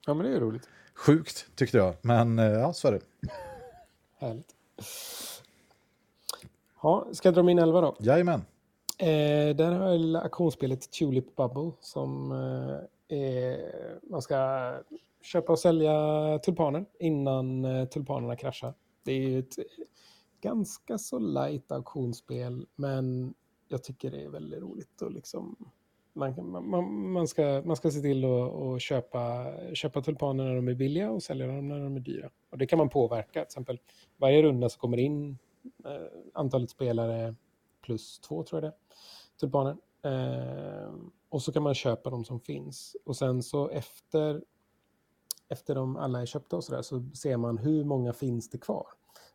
Ja, 0.07 0.15
men 0.15 0.27
det 0.27 0.37
är 0.37 0.41
roligt. 0.41 0.69
Sjukt 0.95 1.47
tyckte 1.55 1.77
jag, 1.77 1.95
men 2.03 2.39
eh, 2.39 2.45
ja, 2.45 2.73
så 2.73 2.89
är 2.89 2.93
det. 2.93 3.01
Härligt. 4.19 4.55
Ja, 6.83 7.09
ska 7.13 7.29
jag 7.29 7.35
dra 7.35 7.43
min 7.43 7.59
elva 7.59 7.81
då? 7.81 7.97
Jajamän. 8.01 8.43
Eh, 8.99 9.57
där 9.57 9.73
har 9.73 9.91
jag 9.91 10.01
lilla 10.01 10.21
auktionsspelet 10.21 10.91
Tulip 10.91 11.37
Bubble 11.37 11.73
som 11.81 12.33
eh, 12.33 13.19
är, 13.19 13.59
man 14.11 14.23
ska 14.23 14.73
köpa 15.23 15.53
och 15.53 15.59
sälja 15.59 15.95
tulpaner 16.39 16.85
innan 16.99 17.65
eh, 17.65 17.85
tulpanerna 17.85 18.37
kraschar. 18.37 18.75
Det 19.03 19.13
är 19.13 19.39
ett 19.39 19.59
ganska 20.41 20.99
så 20.99 21.19
light 21.19 21.73
auktionsspel, 21.73 22.67
men 22.77 23.35
jag 23.69 23.85
tycker 23.85 24.11
det 24.11 24.23
är 24.23 24.29
väldigt 24.29 24.63
roligt 24.63 25.03
och 25.03 25.13
liksom 25.13 25.57
man, 26.13 26.35
man, 26.69 27.11
man, 27.13 27.29
ska, 27.29 27.63
man 27.65 27.77
ska 27.77 27.91
se 27.91 28.01
till 28.01 28.25
att, 28.25 28.55
att 28.55 28.83
köpa, 28.83 29.55
köpa 29.75 30.03
tulpaner 30.03 30.45
när 30.45 30.55
de 30.55 30.69
är 30.69 30.75
billiga 30.75 31.11
och 31.11 31.23
sälja 31.23 31.47
dem 31.47 31.69
när 31.69 31.81
de 31.81 31.97
är 31.97 32.01
dyra. 32.01 32.31
Och 32.51 32.59
det 32.59 32.67
kan 32.67 32.79
man 32.79 32.89
påverka. 32.89 33.33
Till 33.33 33.43
exempel 33.43 33.81
varje 34.17 34.43
runda 34.43 34.69
så 34.69 34.79
kommer 34.79 34.97
in 34.97 35.39
eh, 35.85 35.93
antalet 36.33 36.71
spelare 36.71 37.35
plus 37.85 38.19
två, 38.19 38.43
tror 38.43 38.63
jag 38.63 38.73
det 38.73 38.77
tulpaner. 39.41 39.77
Eh, 40.03 40.93
och 41.29 41.43
så 41.43 41.53
kan 41.53 41.63
man 41.63 41.75
köpa 41.75 42.11
de 42.11 42.25
som 42.25 42.41
finns. 42.41 42.97
Och 43.05 43.17
sen 43.17 43.43
så 43.43 43.69
efter, 43.69 44.45
efter 45.49 45.75
de 45.75 45.97
alla 45.97 46.23
är 46.23 46.27
köpta 46.27 46.57
och 46.57 46.65
så 46.65 46.75
där 46.75 46.83
så 46.83 47.05
ser 47.15 47.37
man 47.37 47.59
hur 47.59 47.85
många 47.85 48.13
finns 48.13 48.51
det 48.51 48.59
kvar. 48.59 48.87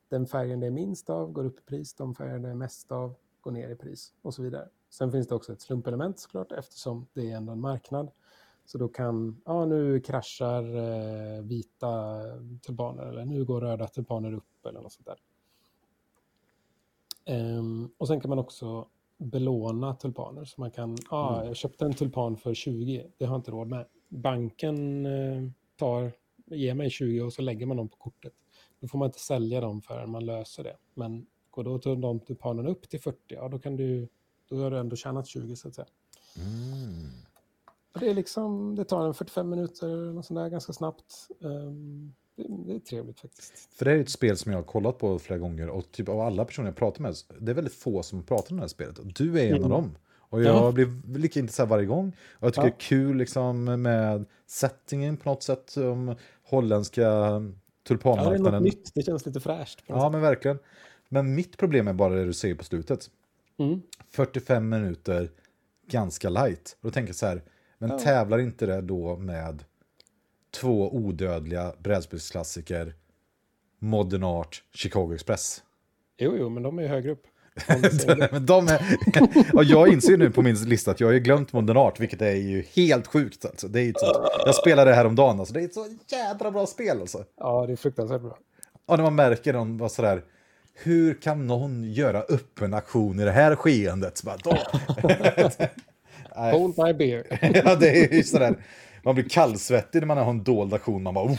Den 0.09 0.27
färgen 0.27 0.59
det 0.59 0.67
är 0.67 0.71
minst 0.71 1.09
av 1.09 1.31
går 1.31 1.45
upp 1.45 1.59
i 1.59 1.61
pris, 1.61 1.93
de 1.93 2.15
färger 2.15 2.39
det 2.39 2.49
är 2.49 2.53
mest 2.53 2.91
av 2.91 3.15
går 3.41 3.51
ner 3.51 3.69
i 3.69 3.75
pris 3.75 4.13
och 4.21 4.33
så 4.33 4.41
vidare. 4.41 4.69
Sen 4.89 5.11
finns 5.11 5.27
det 5.27 5.35
också 5.35 5.53
ett 5.53 5.61
slumpelement 5.61 6.19
såklart 6.19 6.51
eftersom 6.51 7.07
det 7.13 7.31
är 7.31 7.37
ändå 7.37 7.51
en 7.51 7.61
marknad. 7.61 8.11
Så 8.65 8.77
då 8.77 8.87
kan, 8.87 9.41
ja 9.45 9.65
nu 9.65 9.99
kraschar 9.99 10.63
eh, 10.75 11.41
vita 11.43 12.21
tulpaner 12.61 13.03
eller 13.05 13.25
nu 13.25 13.45
går 13.45 13.61
röda 13.61 13.87
tulpaner 13.87 14.33
upp 14.33 14.65
eller 14.65 14.81
något 14.81 14.93
sånt 14.93 15.07
där. 15.07 15.19
Um, 17.29 17.91
och 17.97 18.07
sen 18.07 18.21
kan 18.21 18.29
man 18.29 18.39
också 18.39 18.87
belåna 19.17 19.95
tulpaner. 19.95 20.45
Så 20.45 20.61
man 20.61 20.71
kan, 20.71 20.97
ja 21.11 21.17
ah, 21.17 21.45
jag 21.45 21.55
köpte 21.55 21.85
en 21.85 21.93
tulpan 21.93 22.37
för 22.37 22.53
20, 22.53 23.11
det 23.17 23.25
har 23.25 23.33
jag 23.33 23.39
inte 23.39 23.51
råd 23.51 23.67
med. 23.67 23.85
Banken 24.07 25.05
eh, 25.05 25.43
tar, 25.75 26.11
ger 26.45 26.73
mig 26.73 26.89
20 26.89 27.21
och 27.21 27.33
så 27.33 27.41
lägger 27.41 27.65
man 27.65 27.77
dem 27.77 27.89
på 27.89 27.97
kortet. 27.97 28.33
Då 28.79 28.87
får 28.87 28.97
man 28.99 29.05
inte 29.05 29.19
sälja 29.19 29.61
dem 29.61 29.81
förrän 29.81 30.11
man 30.11 30.25
löser 30.25 30.63
det. 30.63 30.77
Men 30.93 31.25
går 31.49 31.63
då 31.63 31.95
de 31.95 32.19
tulpanerna 32.19 32.69
upp 32.69 32.89
till 32.89 32.99
40, 32.99 33.17
ja 33.27 33.49
då 33.49 33.59
kan 33.59 33.75
du 33.75 34.07
då 34.49 34.57
har 34.57 34.71
du 34.71 34.77
ändå 34.77 34.95
tjänat 34.95 35.27
20 35.27 35.55
så 35.55 35.67
att 35.67 35.75
säga. 35.75 35.87
Mm. 36.37 37.09
Det, 37.99 38.09
är 38.09 38.13
liksom, 38.13 38.75
det 38.75 38.85
tar 38.85 39.07
en 39.07 39.13
45 39.13 39.49
minuter 39.49 40.17
och 40.17 40.25
sånt 40.25 40.37
där, 40.37 40.49
ganska 40.49 40.73
snabbt. 40.73 41.27
Um, 41.39 42.13
det, 42.47 42.75
är 42.75 42.79
trevligt 42.79 43.19
faktiskt. 43.19 43.69
För 43.75 43.85
det 43.85 43.91
är 43.91 43.97
ett 43.97 44.09
spel 44.09 44.37
som 44.37 44.51
jag 44.51 44.59
har 44.59 44.63
kollat 44.63 44.97
på 44.97 45.19
flera 45.19 45.39
gånger 45.39 45.69
och 45.69 45.91
typ 45.91 46.09
av 46.09 46.19
alla 46.19 46.45
personer 46.45 46.67
jag 46.67 46.75
pratar 46.75 47.01
med, 47.01 47.15
det 47.39 47.51
är 47.51 47.55
väldigt 47.55 47.73
få 47.73 48.03
som 48.03 48.23
pratar 48.23 48.51
om 48.51 48.57
det 48.57 48.63
här 48.63 48.67
spelet. 48.67 48.99
Du 49.15 49.39
är 49.39 49.45
en 49.45 49.51
mm. 49.51 49.63
av 49.63 49.69
dem. 49.69 49.97
Och 50.29 50.43
jag 50.43 50.55
ja. 50.55 50.71
blir 50.71 51.17
lika 51.17 51.39
intresserad 51.39 51.69
varje 51.69 51.85
gång. 51.85 52.15
Och 52.31 52.47
jag 52.47 52.53
tycker 52.53 52.67
ja. 52.67 52.73
det 52.77 52.83
är 52.83 52.87
kul 52.87 53.17
liksom 53.17 53.63
med 53.81 54.25
settingen 54.47 55.17
på 55.17 55.29
något 55.29 55.43
sätt. 55.43 55.77
Om 55.77 56.15
holländska 56.43 57.41
tulpanmarknaden. 57.87 58.45
Ja, 58.45 58.51
det 58.51 58.57
är 58.57 58.59
något 58.59 58.63
nytt. 58.63 58.91
Det 58.95 59.01
känns 59.01 59.25
lite 59.25 59.39
fräscht. 59.39 59.83
Ja, 59.87 60.09
men 60.09 60.21
verkligen. 60.21 60.59
Men 61.09 61.35
mitt 61.35 61.57
problem 61.57 61.87
är 61.87 61.93
bara 61.93 62.15
det 62.15 62.25
du 62.25 62.33
säger 62.33 62.55
på 62.55 62.63
slutet. 62.63 63.09
Mm. 63.59 63.81
45 64.09 64.69
minuter, 64.69 65.31
ganska 65.87 66.29
light. 66.29 66.77
Och 66.81 66.87
då 66.87 66.91
tänker 66.91 67.09
jag 67.09 67.15
så 67.15 67.25
här, 67.25 67.43
men 67.77 67.89
ja. 67.89 67.99
tävlar 67.99 68.39
inte 68.39 68.65
det 68.65 68.81
då 68.81 69.17
med 69.17 69.63
två 70.51 70.95
odödliga 70.95 71.73
brädspelsklassiker, 71.79 72.93
Modern 73.79 74.23
Art, 74.23 74.63
Chicago 74.73 75.13
Express? 75.13 75.63
Jo, 76.17 76.35
jo, 76.39 76.49
men 76.49 76.63
de 76.63 76.79
är 76.79 76.87
högre 76.87 77.11
upp. 77.11 77.23
men 78.31 78.45
de 78.45 78.67
är, 78.67 78.81
och 79.55 79.63
jag 79.63 79.87
inser 79.87 80.17
nu 80.17 80.31
på 80.31 80.41
min 80.41 80.55
lista 80.55 80.91
att 80.91 80.99
jag 80.99 81.07
har 81.07 81.13
glömt 81.13 81.53
Modern 81.53 81.77
Art, 81.77 81.99
vilket 81.99 82.21
är 82.21 82.35
ju 82.35 82.63
helt 82.75 83.07
sjukt. 83.07 83.45
Alltså. 83.45 83.67
Det 83.67 83.79
är 83.79 83.83
ju 83.83 83.93
sånt, 83.95 84.27
jag 84.45 84.55
spelade 84.55 84.91
det 84.91 84.95
här 84.95 85.05
om 85.05 85.15
dagen, 85.15 85.39
alltså. 85.39 85.53
det 85.53 85.61
är 85.61 85.65
ett 85.65 85.73
så 85.73 85.87
jädra 86.07 86.51
bra 86.51 86.65
spel. 86.65 86.99
Alltså. 86.99 87.23
Ja, 87.37 87.65
det 87.67 87.73
är 87.73 87.77
fruktansvärt 87.77 88.21
bra. 88.21 88.37
Och 88.85 88.97
när 88.97 89.03
man 89.03 89.15
märker 89.15 89.53
dem 89.53 89.77
var 89.77 89.89
sådär, 89.89 90.23
hur 90.73 91.13
kan 91.13 91.47
någon 91.47 91.93
göra 91.93 92.21
upp 92.21 92.61
en 92.61 92.73
aktion 92.73 93.19
i 93.19 93.25
det 93.25 93.31
här 93.31 93.55
skeendet? 93.55 94.17
Så 94.17 94.25
bara, 94.25 94.57
Hold 96.51 96.77
my 96.77 96.93
beer. 96.93 97.51
ja, 97.65 97.75
det 97.75 98.05
är 98.05 98.13
ju 98.13 98.23
sådär. 98.23 98.55
Man 99.09 99.15
blir 99.15 99.29
kallsvettig 99.29 99.99
när 100.01 100.07
man 100.07 100.17
har 100.17 100.29
en 100.29 100.43
dold 100.43 100.73
aktion. 100.73 101.03
Man 101.03 101.13
bara, 101.13 101.25
oh. 101.25 101.37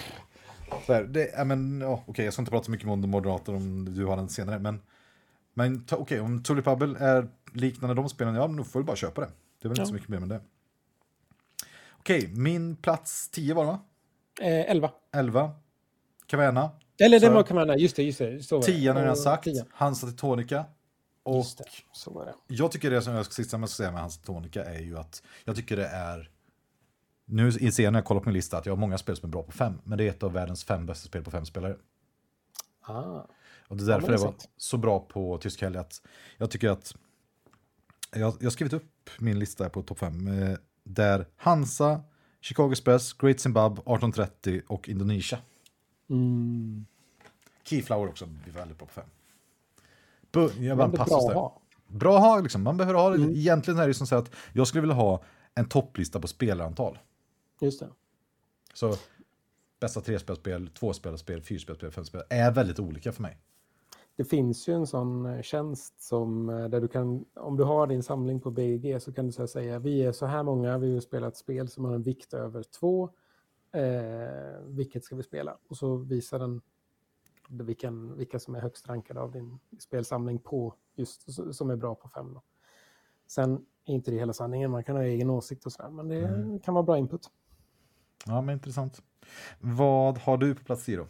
Sådär, 0.86 1.04
det, 1.04 1.30
ja, 1.36 1.44
men, 1.44 1.84
oh, 1.84 2.00
Okej, 2.06 2.24
jag 2.24 2.34
ska 2.34 2.42
inte 2.42 2.50
prata 2.50 2.64
så 2.64 2.70
mycket 2.70 2.88
om 2.88 3.00
moderator 3.00 3.54
om 3.54 3.94
du 3.94 4.04
har 4.04 4.16
den 4.16 4.28
senare. 4.28 4.58
Men, 4.58 4.80
men 5.54 5.84
okej, 5.84 5.98
okay, 5.98 6.20
om 6.20 6.42
Tulip 6.42 6.64
Bubble 6.64 6.98
är 6.98 7.28
liknande 7.52 7.94
de 7.94 8.08
spelen, 8.08 8.34
ja, 8.34 8.46
då 8.46 8.64
får 8.64 8.80
du 8.80 8.84
bara 8.84 8.96
köpa 8.96 9.20
det. 9.20 9.26
Det 9.60 9.66
är 9.66 9.68
väl 9.68 9.78
ja. 9.78 9.82
inte 9.82 9.88
så 9.88 9.94
mycket 9.94 10.08
mer 10.08 10.18
med 10.18 10.28
det. 10.28 10.40
Okej, 11.98 12.30
min 12.34 12.76
plats 12.76 13.28
10 13.28 13.54
var 13.54 13.64
det 13.64 13.70
va? 13.70 13.80
Eh, 14.40 14.70
11. 14.70 14.90
11. 15.12 15.50
Caverna, 16.26 16.70
eller 17.00 17.20
det 17.20 17.30
var 17.30 17.42
Commander, 17.42 17.76
just 17.76 17.96
det. 17.96 18.02
Just 18.02 18.18
det 18.18 18.42
så 18.42 18.62
tian 18.62 18.96
har 18.96 19.04
jag 19.04 19.18
sagt, 19.18 19.44
tia. 19.44 19.64
Hansa 19.72 20.06
Teutonica. 20.06 20.64
Och 21.22 21.36
just 21.36 21.58
det, 21.58 21.64
så 21.92 22.10
var 22.10 22.24
det. 22.24 22.34
Jag 22.46 22.72
tycker 22.72 22.90
det 22.90 23.02
som 23.02 23.14
jag 23.14 23.24
ska 23.24 23.34
sista 23.34 23.66
säga 23.66 23.90
med 23.92 24.00
Hansa 24.00 24.20
Teutonica 24.20 24.64
är 24.64 24.80
ju 24.80 24.98
att 24.98 25.22
jag 25.44 25.56
tycker 25.56 25.76
det 25.76 25.86
är 25.86 26.30
nu 27.30 27.50
inser 27.60 27.82
jag 27.82 27.92
när 27.92 27.98
jag 27.98 28.06
kollar 28.06 28.20
på 28.20 28.28
min 28.28 28.34
lista 28.34 28.58
att 28.58 28.66
jag 28.66 28.72
har 28.72 28.76
många 28.80 28.98
spel 28.98 29.16
som 29.16 29.28
är 29.28 29.32
bra 29.32 29.42
på 29.42 29.52
fem, 29.52 29.80
men 29.84 29.98
det 29.98 30.04
är 30.04 30.08
ett 30.08 30.22
av 30.22 30.32
världens 30.32 30.64
fem 30.64 30.86
bästa 30.86 31.08
spel 31.08 31.24
på 31.24 31.30
fem 31.30 31.44
spelare. 31.44 31.76
Ah. 32.80 33.20
Och 33.68 33.76
det 33.76 33.82
är 33.82 33.86
därför 33.86 34.06
ja, 34.06 34.12
det, 34.12 34.18
det 34.18 34.24
var 34.24 34.34
så 34.56 34.76
bra 34.76 35.00
på 35.00 35.38
tysk 35.38 35.62
helg 35.62 35.78
att 35.78 36.02
jag 36.36 36.50
tycker 36.50 36.70
att 36.70 36.94
jag, 38.12 38.34
jag 38.38 38.46
har 38.46 38.50
skrivit 38.50 38.72
upp 38.72 39.10
min 39.18 39.38
lista 39.38 39.70
på 39.70 39.82
topp 39.82 39.98
fem 39.98 40.42
eh, 40.42 40.58
där 40.84 41.26
Hansa, 41.36 42.02
Chicago 42.40 42.72
Express, 42.72 43.12
Great 43.12 43.40
Zimbabwe, 43.40 43.74
1830 43.74 44.62
och 44.66 44.88
Indonesia. 44.88 45.38
Mm. 46.10 46.86
Keyflower 47.64 48.08
också 48.08 48.26
blir 48.26 48.52
väldigt 48.52 48.78
bra 48.78 48.86
på 48.86 48.92
fem. 48.92 49.08
Bu 50.32 50.50
jag 50.58 50.78
bara 50.78 50.88
bra 50.88 51.02
att 51.02 51.10
ha. 51.10 51.60
Bra 51.86 52.16
att 52.16 52.22
ha, 52.22 52.40
liksom. 52.40 52.62
man 52.62 52.76
behöver 52.76 52.98
ha 52.98 53.14
mm. 53.14 53.30
Egentligen 53.30 53.80
är 53.80 53.88
det 53.88 53.94
som 53.94 54.06
så 54.06 54.16
att 54.16 54.30
jag 54.52 54.66
skulle 54.66 54.80
vilja 54.80 54.94
ha 54.94 55.22
en 55.54 55.68
topplista 55.68 56.20
på 56.20 56.26
spelarantal. 56.28 56.98
Just 57.60 57.80
det. 57.80 57.90
Så 58.74 58.94
bästa 59.80 60.00
trespelspel, 60.00 60.68
tvåspelarspel, 60.68 61.42
fyrspelspel, 61.42 61.90
femspel 61.90 62.22
är 62.30 62.52
väldigt 62.52 62.78
olika 62.78 63.12
för 63.12 63.22
mig. 63.22 63.38
Det 64.16 64.24
finns 64.24 64.68
ju 64.68 64.74
en 64.74 64.86
sån 64.86 65.26
eh, 65.26 65.42
tjänst 65.42 66.02
som 66.02 66.48
eh, 66.48 66.68
där 66.68 66.80
du 66.80 66.88
kan, 66.88 67.24
om 67.34 67.56
du 67.56 67.64
har 67.64 67.86
din 67.86 68.02
samling 68.02 68.40
på 68.40 68.50
BG 68.50 69.00
så 69.00 69.12
kan 69.12 69.26
du 69.26 69.46
säga 69.48 69.78
vi 69.78 70.02
är 70.02 70.12
så 70.12 70.26
här 70.26 70.42
många, 70.42 70.78
vi 70.78 70.94
har 70.94 71.00
spelat 71.00 71.36
spel 71.36 71.68
som 71.68 71.84
har 71.84 71.94
en 71.94 72.02
vikt 72.02 72.34
över 72.34 72.62
två 72.62 73.10
eh, 73.72 74.60
vilket 74.66 75.04
ska 75.04 75.16
vi 75.16 75.22
spela? 75.22 75.58
Och 75.68 75.76
så 75.76 75.96
visar 75.96 76.38
den 76.38 76.60
vilken, 77.48 78.16
vilka 78.16 78.38
som 78.38 78.54
är 78.54 78.60
högst 78.60 78.88
rankade 78.88 79.20
av 79.20 79.32
din 79.32 79.58
spelsamling 79.78 80.38
på 80.38 80.74
just 80.94 81.54
som 81.54 81.70
är 81.70 81.76
bra 81.76 81.94
på 81.94 82.08
fem. 82.08 82.34
Då. 82.34 82.42
Sen 83.26 83.66
är 83.84 83.94
inte 83.94 84.10
det 84.10 84.16
hela 84.16 84.32
sanningen, 84.32 84.70
man 84.70 84.84
kan 84.84 84.96
ha 84.96 85.02
egen 85.02 85.30
åsikt 85.30 85.66
och 85.66 85.72
sådär, 85.72 85.90
men 85.90 86.08
det 86.08 86.18
mm. 86.18 86.60
kan 86.60 86.74
vara 86.74 86.84
bra 86.84 86.98
input. 86.98 87.30
Ja, 88.26 88.40
men 88.40 88.52
intressant. 88.52 89.02
Vad 89.60 90.18
har 90.18 90.36
du 90.36 90.54
på 90.54 90.64
plats 90.64 90.84
10 90.84 91.06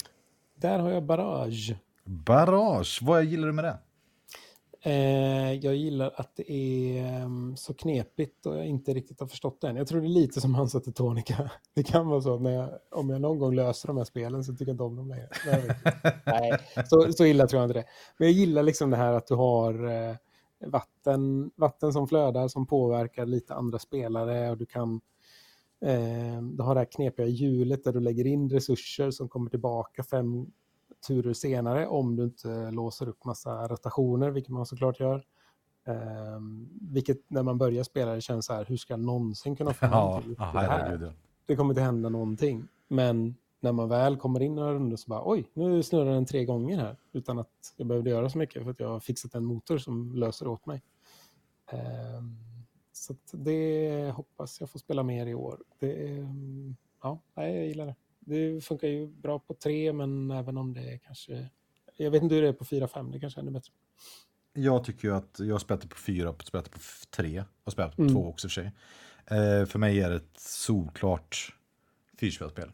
Där 0.55 0.79
har 0.79 0.91
jag 0.91 1.03
Barrage. 1.03 1.75
Barrage, 2.05 2.99
vad 3.03 3.25
gillar 3.25 3.47
du 3.47 3.53
med 3.53 3.65
det? 3.65 3.79
Eh, 4.83 5.53
jag 5.53 5.75
gillar 5.75 6.13
att 6.17 6.37
det 6.37 6.53
är 6.53 7.25
um, 7.25 7.57
så 7.57 7.75
knepigt 7.75 8.47
och 8.47 8.57
jag 8.57 8.67
inte 8.67 8.95
riktigt 8.95 9.21
har 9.21 9.27
förstått 9.27 9.61
det 9.61 9.69
än. 9.69 9.77
Jag 9.77 9.89
tror 9.89 10.01
det 10.01 10.07
är 10.07 10.09
lite 10.09 10.41
som 10.41 10.55
Hansa 10.55 10.81
Teutonica. 10.81 11.51
Det 11.75 11.83
kan 11.83 12.09
vara 12.09 12.21
så 12.21 12.35
att 12.35 12.53
jag, 12.53 12.71
om 12.91 13.11
jag 13.11 13.21
någon 13.21 13.39
gång 13.39 13.55
löser 13.55 13.87
de 13.87 13.97
här 13.97 14.05
spelen 14.05 14.45
så 14.45 14.53
tycker 14.53 14.67
jag 14.67 14.75
inte 14.75 14.83
om 14.83 14.97
dem 14.97 15.09
längre. 15.09 15.29
Nej, 16.27 16.59
så, 16.87 17.13
så 17.13 17.25
illa 17.25 17.47
tror 17.47 17.63
jag 17.63 17.71
inte 17.71 17.79
det. 17.79 17.87
Men 18.19 18.29
jag 18.29 18.35
gillar 18.35 18.63
liksom 18.63 18.91
det 18.91 18.97
här 18.97 19.13
att 19.13 19.27
du 19.27 19.35
har 19.35 19.89
eh, 19.89 20.17
vatten, 20.67 21.51
vatten 21.57 21.93
som 21.93 22.09
flödar 22.09 22.49
som 22.49 22.67
påverkar 22.67 23.27
lite 23.27 23.55
andra 23.55 23.79
spelare 23.79 24.51
och 24.51 24.59
du 24.59 24.67
kan 24.67 25.01
Eh, 25.81 26.43
du 26.43 26.63
har 26.63 26.75
det 26.75 26.81
här 26.81 26.93
knepiga 26.93 27.27
hjulet 27.27 27.85
där 27.85 27.93
du 27.93 28.01
lägger 28.01 28.27
in 28.27 28.51
resurser 28.51 29.11
som 29.11 29.29
kommer 29.29 29.51
tillbaka 29.51 30.05
fem 30.05 30.47
turer 31.07 31.33
senare 31.33 31.87
om 31.87 32.17
du 32.17 32.25
inte 32.25 32.71
låser 32.71 33.09
upp 33.09 33.25
massa 33.25 33.69
rotationer, 33.69 34.31
vilket 34.31 34.53
man 34.53 34.67
såklart 34.67 35.01
gör. 35.01 35.25
Eh, 35.87 36.41
vilket 36.81 37.31
när 37.31 37.43
man 37.43 37.59
börjar 37.59 37.83
spela 37.83 38.15
det 38.15 38.21
känns 38.21 38.47
så 38.47 38.53
här, 38.53 38.65
hur 38.65 38.77
ska 38.77 38.93
jag 38.93 39.01
någonsin 39.01 39.57
kunna 39.57 39.73
få 39.73 39.87
Ja, 39.93 40.23
det 40.37 40.61
här? 40.61 41.13
Det 41.47 41.57
kommer 41.57 41.71
inte 41.71 41.83
hända 41.83 42.09
någonting. 42.09 42.69
Men 42.89 43.35
när 43.61 43.73
man 43.73 43.89
väl 43.89 44.17
kommer 44.17 44.43
in 44.43 44.55
några 44.55 44.75
rundor 44.75 44.97
så 44.97 45.09
bara 45.09 45.23
oj, 45.25 45.51
nu 45.55 45.83
snurrar 45.83 46.13
den 46.15 46.27
tre 46.27 46.45
gånger 46.45 46.79
här 46.79 46.97
utan 47.13 47.39
att 47.39 47.75
jag 47.77 47.87
behövde 47.87 48.11
göra 48.11 48.31
så 48.31 48.39
mycket 48.39 48.65
för 48.65 48.71
att 48.71 48.81
jag 48.81 48.89
har 48.89 49.01
fixat 49.01 49.35
en 49.35 49.45
motor 49.45 49.79
som 49.79 50.13
löser 50.15 50.49
åt 50.49 50.67
mig. 50.67 50.83
Ehm, 51.67 52.37
så 53.01 53.13
att 53.13 53.31
det 53.33 54.11
hoppas 54.15 54.61
jag 54.61 54.71
får 54.71 54.79
spela 54.79 55.03
mer 55.03 55.27
i 55.27 55.35
år. 55.35 55.59
Det, 55.79 56.27
ja, 57.03 57.21
jag 57.35 57.67
gillar 57.67 57.87
det. 57.87 57.95
Det 58.19 58.65
funkar 58.65 58.89
ju 58.89 59.07
bra 59.07 59.39
på 59.39 59.55
tre, 59.55 59.93
men 59.93 60.31
även 60.31 60.57
om 60.57 60.75
det 60.75 60.99
kanske... 60.99 61.49
Jag 61.97 62.11
vet 62.11 62.23
inte 62.23 62.35
hur 62.35 62.43
det 62.43 62.49
är 62.49 62.53
på 62.53 62.65
4-5, 62.65 63.13
det 63.13 63.21
kanske 63.21 63.41
är 63.41 63.43
ännu 63.43 63.51
bättre. 63.51 63.73
Jag 64.53 64.85
tycker 64.85 65.09
ju 65.09 65.15
att 65.15 65.39
jag 65.39 65.61
det 65.83 65.89
på 65.89 65.97
fyra, 65.97 66.33
det 66.33 66.47
på 66.71 66.79
tre 67.11 67.45
och 67.65 67.73
spelat 67.73 67.97
på 67.97 68.03
Mm. 68.03 68.15
två 68.15 68.29
också 68.29 68.47
i 68.47 68.51
sig. 68.51 68.73
Eh, 69.27 69.67
för 69.67 69.79
mig 69.79 70.01
är 70.01 70.11
det 70.11 70.17
ett 70.17 70.41
solklart 70.41 71.55
fyrspelsspel. 72.19 72.73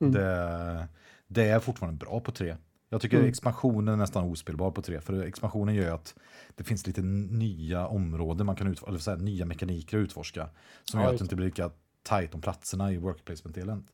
Mm. 0.00 0.12
Det, 0.12 0.88
det 1.26 1.44
är 1.44 1.60
fortfarande 1.60 1.98
bra 1.98 2.20
på 2.20 2.32
tre. 2.32 2.56
Jag 2.92 3.00
tycker 3.00 3.16
Mm. 3.16 3.28
expansionen 3.28 3.94
är 3.94 3.96
nästan 3.96 4.24
ospelbar 4.24 4.70
på 4.70 4.82
tre, 4.82 5.00
för 5.00 5.22
expansionen 5.22 5.74
gör 5.74 5.94
att 5.94 6.14
det 6.56 6.64
finns 6.64 6.86
lite 6.86 7.02
nya 7.02 7.86
områden 7.86 8.46
man 8.46 8.56
kan 8.56 8.66
utforska, 8.66 8.88
eller 8.88 8.98
så 8.98 9.10
här, 9.10 9.18
nya 9.18 9.44
mekaniker 9.44 9.98
att 9.98 10.02
utforska. 10.02 10.48
Som 10.84 11.00
Ja, 11.00 11.06
gör 11.06 11.12
att 11.12 11.18
det 11.18 11.22
inte 11.22 11.36
blir 11.36 11.46
lika 11.46 11.70
tajt 12.02 12.34
om 12.34 12.40
platserna 12.40 12.92
i 12.92 12.96
work 12.98 13.24
placement-delen. 13.24 13.84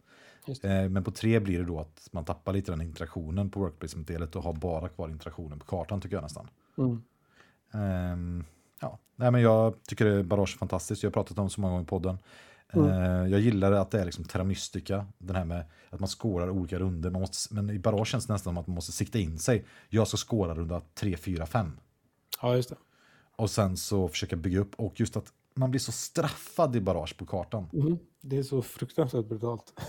Just 0.46 0.64
Eh, 0.64 0.88
Men 0.88 1.04
på 1.04 1.10
tre 1.10 1.40
blir 1.40 1.58
det 1.58 1.64
då 1.64 1.80
att 1.80 2.08
man 2.12 2.24
tappar 2.24 2.52
lite 2.52 2.72
den 2.72 2.80
interaktionen 2.80 3.50
på 3.50 3.60
work 3.60 3.78
placement-delet 3.78 4.36
och 4.36 4.42
har 4.42 4.52
bara 4.52 4.88
kvar 4.88 5.08
interaktionen 5.08 5.58
på 5.58 5.64
kartan 5.66 6.00
tycker 6.00 6.16
jag 6.16 6.22
nästan. 6.22 6.48
Mm. 6.78 7.02
Ehm, 7.72 8.44
ja. 8.80 8.98
Nej, 9.16 9.30
men 9.30 9.40
jag 9.42 9.74
tycker 9.88 10.04
det 10.04 10.24
Barrage 10.24 10.54
är 10.54 10.58
fantastiskt. 10.58 11.02
Jag 11.02 11.10
har 11.10 11.12
pratat 11.12 11.38
om 11.38 11.44
det 11.46 11.50
så 11.50 11.60
många 11.60 11.72
gånger 11.72 11.84
i 11.84 11.86
podden. 11.86 12.18
Mm. 12.72 12.90
Eh, 12.90 13.30
jag 13.30 13.40
gillar 13.40 13.72
att 13.72 13.90
det 13.90 14.00
är 14.00 14.04
liksom 14.04 14.24
Terra 14.24 14.44
Mystica, 14.44 15.06
den 15.18 15.36
här 15.36 15.44
med 15.44 15.64
att 15.90 16.00
man 16.00 16.08
skårar 16.08 16.50
olika 16.50 16.78
runder. 16.78 17.10
Man 17.10 17.20
måste, 17.20 17.54
men 17.54 17.70
i 17.70 17.78
Barrage 17.78 18.08
känns 18.08 18.26
det 18.26 18.32
nästan 18.32 18.54
som 18.54 18.58
att 18.58 18.66
man 18.66 18.74
måste 18.74 18.92
sikta 18.92 19.18
in 19.18 19.38
sig. 19.38 19.64
Jag 19.88 20.08
ska 20.08 20.16
skåra 20.16 20.54
runda 20.54 20.82
3, 20.94 21.16
4, 21.16 21.46
5. 21.46 21.72
Ja, 22.42 22.56
just 22.56 22.68
det. 22.68 22.76
Och 23.36 23.50
sen 23.50 23.76
så 23.76 24.08
försöka 24.08 24.36
bygga 24.36 24.60
upp. 24.60 24.74
Och 24.74 25.00
just 25.00 25.16
att 25.16 25.32
man 25.54 25.70
blir 25.70 25.80
så 25.80 25.92
straffad 25.92 26.76
i 26.76 26.80
Barrage 26.80 27.16
på 27.16 27.26
kartan. 27.26 27.68
Mhm. 27.72 27.98
Det 28.20 28.38
är 28.38 28.42
så 28.42 28.62
fruktansvärt 28.62 29.26
brutalt. 29.26 29.72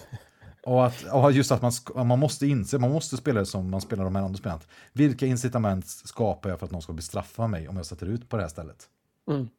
Och, 0.64 0.86
att, 0.86 1.04
och 1.14 1.32
just 1.32 1.52
att 1.52 1.62
man, 1.62 1.72
man 2.08 2.20
måste 2.20 2.48
inse, 2.48 2.80
man 2.80 2.92
måste 2.92 3.18
spela 3.18 3.40
det 3.40 3.46
som 3.46 3.70
man 3.70 3.82
spelar 3.82 4.04
de 4.04 4.16
här 4.16 4.24
andra 4.24 4.38
spelen. 4.38 4.60
Vilka 4.94 5.26
incitament 5.26 5.88
skapar 5.88 6.50
jag 6.50 6.60
för 6.60 6.66
att 6.66 6.72
någon 6.72 6.82
ska 6.82 6.94
bestraffa 6.94 7.48
mig 7.48 7.68
om 7.68 7.78
jag 7.78 7.86
sätter 7.86 8.06
ut 8.06 8.30
på 8.30 8.38
det 8.38 8.44
här 8.44 8.50
stället? 8.50 8.90
Mm. 9.28 9.50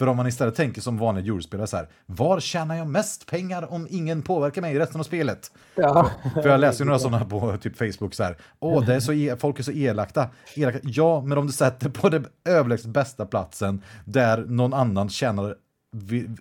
För 0.00 0.06
om 0.06 0.16
man 0.16 0.26
istället 0.26 0.54
tänker 0.54 0.80
som 0.80 0.98
vanlig 0.98 1.26
eurospelare 1.28 1.66
så 1.66 1.76
här, 1.76 1.88
var 2.06 2.40
tjänar 2.40 2.74
jag 2.76 2.86
mest 2.86 3.26
pengar 3.26 3.72
om 3.72 3.86
ingen 3.90 4.22
påverkar 4.22 4.62
mig 4.62 4.74
i 4.74 4.78
resten 4.78 5.00
av 5.00 5.04
spelet? 5.04 5.52
Ja. 5.74 6.10
För 6.34 6.48
jag 6.48 6.60
läser 6.60 6.84
ju 6.84 6.86
några 6.86 6.98
sådana 7.08 7.24
på 7.24 7.56
typ 7.56 7.76
Facebook 7.76 8.14
så 8.14 8.22
här, 8.22 8.36
åh, 8.58 8.86
det 8.86 8.94
är 8.94 9.00
så 9.00 9.12
e- 9.12 9.36
folk 9.38 9.58
är 9.58 9.62
så 9.62 9.70
elaka. 9.72 10.30
elaka. 10.56 10.78
Ja, 10.82 11.20
men 11.22 11.38
om 11.38 11.46
du 11.46 11.52
sätter 11.52 11.88
på 11.90 12.08
det 12.08 12.22
överlägset 12.44 12.86
bästa 12.90 13.26
platsen 13.26 13.82
där 14.04 14.44
någon 14.44 14.74
annan 14.74 15.08
tjänar 15.08 15.56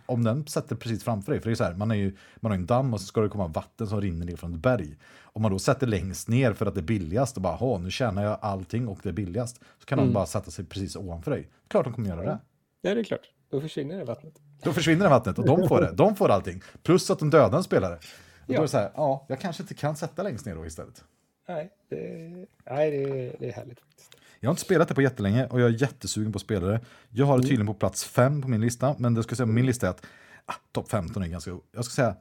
om 0.05 0.23
den 0.23 0.47
sätter 0.47 0.75
precis 0.75 1.03
framför 1.03 1.31
dig, 1.31 1.41
för 1.41 1.49
det 1.49 1.53
är 1.53 1.55
så 1.55 1.63
här, 1.63 1.73
man, 1.73 1.91
är 1.91 1.95
ju, 1.95 2.15
man 2.39 2.51
har 2.51 2.57
ju 2.57 2.61
en 2.61 2.65
damm 2.65 2.93
och 2.93 3.01
så 3.01 3.05
ska 3.07 3.21
det 3.21 3.29
komma 3.29 3.47
vatten 3.47 3.87
som 3.87 4.01
rinner 4.01 4.25
ner 4.25 4.35
från 4.35 4.53
ett 4.53 4.59
berg. 4.59 4.97
Om 5.23 5.41
man 5.41 5.51
då 5.51 5.59
sätter 5.59 5.87
längst 5.87 6.27
ner 6.27 6.53
för 6.53 6.65
att 6.65 6.73
det 6.75 6.79
är 6.79 6.83
billigast 6.83 7.35
och 7.35 7.41
bara, 7.43 7.55
ha 7.55 7.77
nu 7.77 7.91
tjänar 7.91 8.23
jag 8.23 8.37
allting 8.41 8.87
och 8.87 8.99
det 9.03 9.09
är 9.09 9.13
billigast, 9.13 9.57
så 9.79 9.85
kan 9.85 9.97
de 9.97 10.01
Mm. 10.03 10.13
bara 10.13 10.25
sätta 10.25 10.51
sig 10.51 10.65
precis 10.65 10.95
ovanför 10.95 11.31
dig. 11.31 11.49
Klart 11.67 11.83
de 11.85 11.93
kommer 11.93 12.09
göra 12.09 12.21
det. 12.21 12.39
ja, 12.81 12.93
det 12.95 12.99
är 12.99 13.03
klart. 13.03 13.21
Då 13.49 13.61
försvinner 13.61 13.97
det 13.97 14.03
vattnet. 14.05 14.33
Då 14.63 14.73
försvinner 14.73 15.03
det 15.03 15.09
vattnet 15.09 15.39
och 15.39 15.45
de 15.45 15.67
får 15.67 15.81
det. 15.81 15.91
De 15.91 16.15
får 16.15 16.29
allting. 16.29 16.61
Plus 16.83 17.11
att 17.11 17.19
de 17.19 17.29
dödar 17.29 17.57
en 17.57 17.63
spelare. 17.63 17.93
Och 17.95 17.99
då 18.47 18.53
Ja. 18.53 18.57
är 18.57 18.61
det 18.61 18.67
så 18.67 18.77
här, 18.77 18.91
ja, 18.95 19.25
jag 19.29 19.39
kanske 19.39 19.63
inte 19.63 19.73
kan 19.73 19.95
sätta 19.95 20.23
längst 20.23 20.45
ner 20.45 20.55
då 20.55 20.65
istället. 20.65 21.03
Nej, 21.47 21.69
det, 21.89 21.97
nej, 22.65 22.91
det, 22.91 22.97
är- 23.03 23.35
det 23.39 23.47
är 23.49 23.51
härligt. 23.53 23.79
Jag 24.39 24.49
har 24.49 24.51
inte 24.53 24.61
spelat 24.61 24.87
det 24.87 24.95
på 24.95 25.01
jättelänge 25.01 25.47
och 25.47 25.61
jag 25.61 25.69
är 25.69 25.81
jättesugen 25.81 26.31
på 26.31 26.37
att 26.37 26.41
spela 26.41 26.67
det. 26.67 26.79
Jag 27.09 27.25
har 27.25 27.37
det 27.37 27.43
tydligen 27.43 27.67
på 27.67 27.73
plats 27.73 28.03
5 28.05 28.41
på 28.41 28.47
min 28.47 28.61
lista, 28.61 28.95
men 28.97 29.13
det 29.13 29.23
ska 29.23 29.31
jag 29.31 29.37
säga, 29.37 29.45
min 29.47 29.65
lista 29.65 29.85
är 29.87 29.91
att 29.91 30.05
ah, 30.45 30.53
topp 30.71 30.89
15 30.89 31.23
är 31.23 31.27
ganska, 31.27 31.57
jag 31.71 31.85
ska 31.85 31.93
säga 31.93 32.15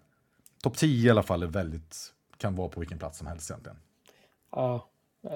topp 0.62 0.76
10 0.76 1.06
i 1.06 1.10
alla 1.10 1.22
fall 1.22 1.42
är 1.42 1.46
väldigt, 1.46 1.96
kan 2.36 2.54
vara 2.56 2.68
på 2.68 2.80
vilken 2.80 2.98
plats 2.98 3.18
som 3.18 3.26
helst 3.26 3.50
egentligen. 3.50 3.78
Ja, 4.52 4.88
det, 5.22 5.30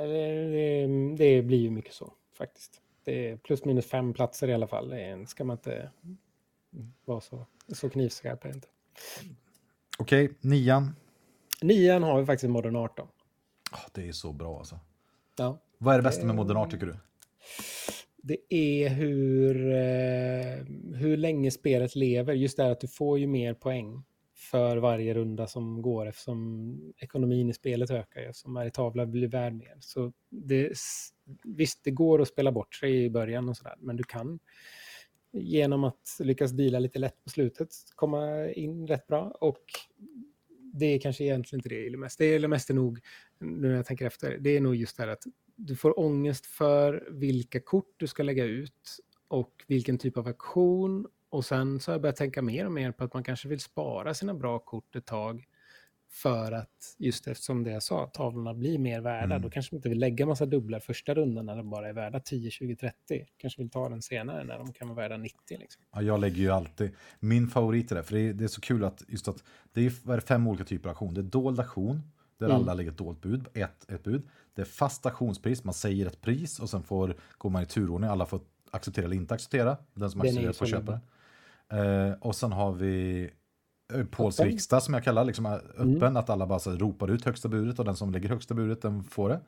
det, 0.51 0.87
det 1.17 1.43
blir 1.43 1.59
ju 1.59 1.71
mycket 1.71 1.93
så 1.95 2.13
faktiskt. 2.39 2.81
Det 3.05 3.29
är 3.29 3.37
plus 3.37 3.65
minus 3.65 3.87
fem 3.87 4.15
platser 4.15 4.49
i 4.49 4.55
alla 4.55 4.67
fall. 4.67 4.89
Det 4.89 5.29
ska 5.29 5.45
man 5.45 5.57
inte 5.57 5.91
vara 7.05 7.21
så, 7.21 7.47
så 7.69 7.91
knivskarp. 7.91 8.47
Okej, 9.99 10.31
nian. 10.41 10.97
Nian 11.63 12.03
har 12.03 12.21
vi 12.21 12.27
faktiskt 12.27 12.51
Modern 12.51 12.77
18. 12.77 13.09
Ah, 13.71 13.79
det 13.93 14.09
är 14.09 14.13
så 14.13 14.33
bra 14.33 14.59
alltså. 14.59 14.81
Ja. 15.39 15.59
Vad 15.79 15.95
är 15.95 15.99
det 15.99 16.03
bästa 16.03 16.27
med 16.27 16.37
Modern 16.37 16.57
Art 16.57 16.71
tycker 16.71 16.87
du? 16.87 16.97
Det 18.17 18.39
är 18.49 18.89
hur, 18.89 19.73
eh, 19.73 20.65
hur 20.99 21.17
länge 21.17 21.51
spelet 21.51 21.97
lever. 21.97 22.35
Just 22.35 22.57
det 22.57 22.71
att 22.71 22.81
du 22.81 22.89
får 22.89 23.19
ju 23.19 23.27
mer 23.27 23.55
poäng 23.55 24.03
för 24.53 24.77
varje 24.77 25.15
runda 25.15 25.47
som 25.47 25.83
går 25.83 26.07
eftersom 26.07 26.95
ekonomin 26.99 27.51
i 27.51 27.53
spelet 27.53 27.91
ökar 27.91 28.21
Som 28.21 28.29
eftersom 28.31 28.55
varje 28.55 28.71
tavla 28.71 29.07
blir 29.07 29.29
värd 29.29 29.55
mer. 29.55 29.77
Så 29.81 30.13
det, 30.31 30.73
visst, 31.43 31.85
det 31.85 31.91
går 31.91 32.23
att 32.23 32.29
spela 32.29 32.53
bort 32.53 32.75
sig 32.75 33.05
i 33.05 33.11
början 33.11 33.49
och 33.49 33.57
sådär, 33.57 33.75
men 33.79 33.97
du 33.97 34.03
kan 34.03 34.39
genom 35.33 35.85
att 35.85 36.17
lyckas 36.21 36.51
deala 36.51 36.79
lite 36.79 36.99
lätt 36.99 37.25
på 37.25 37.31
slutet 37.31 37.69
komma 37.95 38.51
in 38.51 38.87
rätt 38.87 39.07
bra 39.07 39.37
och 39.41 39.65
det 40.73 40.87
är 40.87 41.01
kanske 41.01 41.25
egentligen 41.25 41.59
inte 41.59 41.69
det 41.69 41.75
jag 41.75 41.85
gillar 41.85 41.99
mest. 41.99 42.19
Det 42.19 42.25
jag 42.25 42.33
gillar 42.33 42.49
mest 42.49 42.71
är 42.71 42.75
nog, 42.75 43.01
nu 43.39 43.69
när 43.69 43.77
jag 43.77 43.87
tänker 43.87 44.07
efter, 44.07 44.39
det 44.39 44.57
är 44.57 44.61
nog 44.61 44.77
just 44.77 44.97
det 44.97 45.03
här 45.03 45.11
att 45.11 45.25
du 45.57 45.77
får 45.77 45.99
ångest 45.99 46.47
för 46.47 47.09
vilka 47.11 47.61
kort 47.61 47.95
du 47.97 48.07
ska 48.07 48.23
lägga 48.23 48.45
ut 48.45 48.99
och 49.29 49.65
vilken 49.67 49.99
typ 49.99 50.17
av 50.17 50.29
aktion. 50.29 51.07
Och 51.33 51.45
sen 51.45 51.81
så 51.81 51.91
har 51.91 51.95
jag 51.95 52.03
börjat 52.03 52.17
tänka 52.17 52.43
mer 52.43 52.67
och 52.67 52.73
mer 52.73 52.93
på 52.93 53.05
att 53.05 53.15
man 53.15 53.25
kanske 53.25 53.49
vill 53.49 53.61
spara 53.61 54.15
sina 54.15 54.35
bra 54.35 54.59
kort 54.59 54.97
ett 54.97 55.07
tag 55.07 55.45
för 56.11 56.53
att, 56.53 56.97
just 56.99 57.27
eftersom 57.27 57.65
det 57.65 57.71
jag 57.71 57.83
sa, 57.83 58.07
tavlorna 58.07 58.55
blir 58.55 58.79
mer 58.79 59.01
värda. 59.01 59.25
Mm. 59.35 59.43
Då 59.43 59.51
kanske 59.51 59.75
man 59.75 59.79
inte 59.79 59.89
vill 59.89 59.99
lägga 59.99 60.27
massa 60.27 60.47
dubblar 60.47 60.81
första 60.81 61.15
rundan 61.15 61.47
när 61.47 61.57
de 61.57 61.71
bara 61.71 61.89
är 61.89 61.93
värda 61.93 62.21
10, 62.21 62.51
20, 62.51 62.77
30. 62.77 62.95
Kanske 63.37 63.63
vill 63.63 63.71
ta 63.71 63.89
den 63.89 64.03
senare 64.03 64.45
när 64.45 64.59
de 64.59 64.73
kan 64.73 64.89
vara 64.89 64.97
värda 64.97 65.17
90. 65.17 65.59
Liksom. 65.59 65.83
Ja, 65.93 66.03
jag 66.03 66.21
lägger 66.21 66.37
ju 66.37 66.51
alltid 66.51 66.91
min 67.21 67.49
favorit 67.49 67.93
i 67.93 67.95
det, 67.95 68.03
för 68.03 68.15
det 68.15 68.21
är, 68.21 68.33
det 68.33 68.45
är 68.45 68.49
så 68.49 68.61
kul 68.61 68.85
att 68.85 69.03
just 69.09 69.29
att 69.29 69.45
det 69.73 69.87
är, 69.87 70.13
är 70.13 70.21
fem 70.21 70.47
olika 70.47 70.65
typer 70.65 70.89
av 70.89 70.93
aktion. 70.93 71.15
Det 71.15 71.21
är 71.21 71.23
dold 71.23 71.61
aktion, 71.61 72.03
där 72.39 72.47
Mm. 72.47 72.57
alla 72.57 72.75
lägger 72.75 72.91
ett 72.91 72.99
dolt 72.99 73.21
bud, 73.21 73.47
ett, 73.55 73.91
ett 73.91 74.05
bud. 74.05 74.23
Det 74.55 74.63
är 74.63 74.67
fast 74.67 75.07
auktionspris, 75.07 75.65
man 75.65 75.75
säger 75.75 76.07
ett 76.07 76.21
pris 76.21 76.59
och 76.59 76.71
sen 76.71 76.83
får, 76.83 77.17
går 77.39 77.51
man 77.51 77.63
i 77.63 77.67
turordning, 77.67 78.11
alla 78.11 78.27
får 78.27 78.41
acceptera 78.71 79.05
eller 79.05 79.17
inte 79.17 79.35
acceptera. 79.35 79.77
Den 79.95 80.11
som 80.11 80.21
Den 80.21 80.29
är 80.29 80.31
accepterar 80.31 80.53
får 80.53 80.67
köpa 80.67 80.93
det. 80.93 81.01
Eh, 81.73 82.13
och 82.21 82.37
sen 82.37 82.53
har 82.53 82.73
vi 82.73 83.23
eh, 83.95 84.05
Pauls 84.05 84.41
Öppen. 84.41 84.53
riksdag 84.53 84.83
som 84.83 84.95
jag 84.95 85.05
kallar 85.05 85.25
liksom 85.25 85.47
eh, 85.47 85.53
öppen, 85.53 85.93
Mm. 86.03 86.17
att 86.17 86.31
alla 86.31 86.47
bara 86.47 86.59
så 86.59 86.71
ropar 86.77 87.11
ut 87.11 87.25
högsta 87.25 87.49
budet 87.49 87.79
och 87.79 87.85
den 87.85 87.97
som 87.97 88.13
lägger 88.13 88.29
högsta 88.29 88.55
budet 88.55 88.83
den 88.83 89.05
får 89.05 89.29
det. 89.29 89.41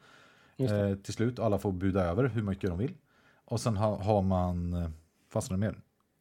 Det. 0.57 0.65
Eh, 0.89 0.95
till 0.97 1.15
slut, 1.15 1.39
alla 1.39 1.59
får 1.59 1.73
buda 1.73 2.03
över 2.05 2.25
hur 2.29 2.43
mycket 2.43 2.71
de 2.71 2.79
vill. 2.79 2.95
Och 3.45 3.61
sen 3.61 3.77
har, 3.77 3.97
har 3.97 4.23
man, 4.23 4.73
eh, 4.73 4.91
fastnar 5.33 5.57
det 5.57 5.61
mer? 5.61 5.77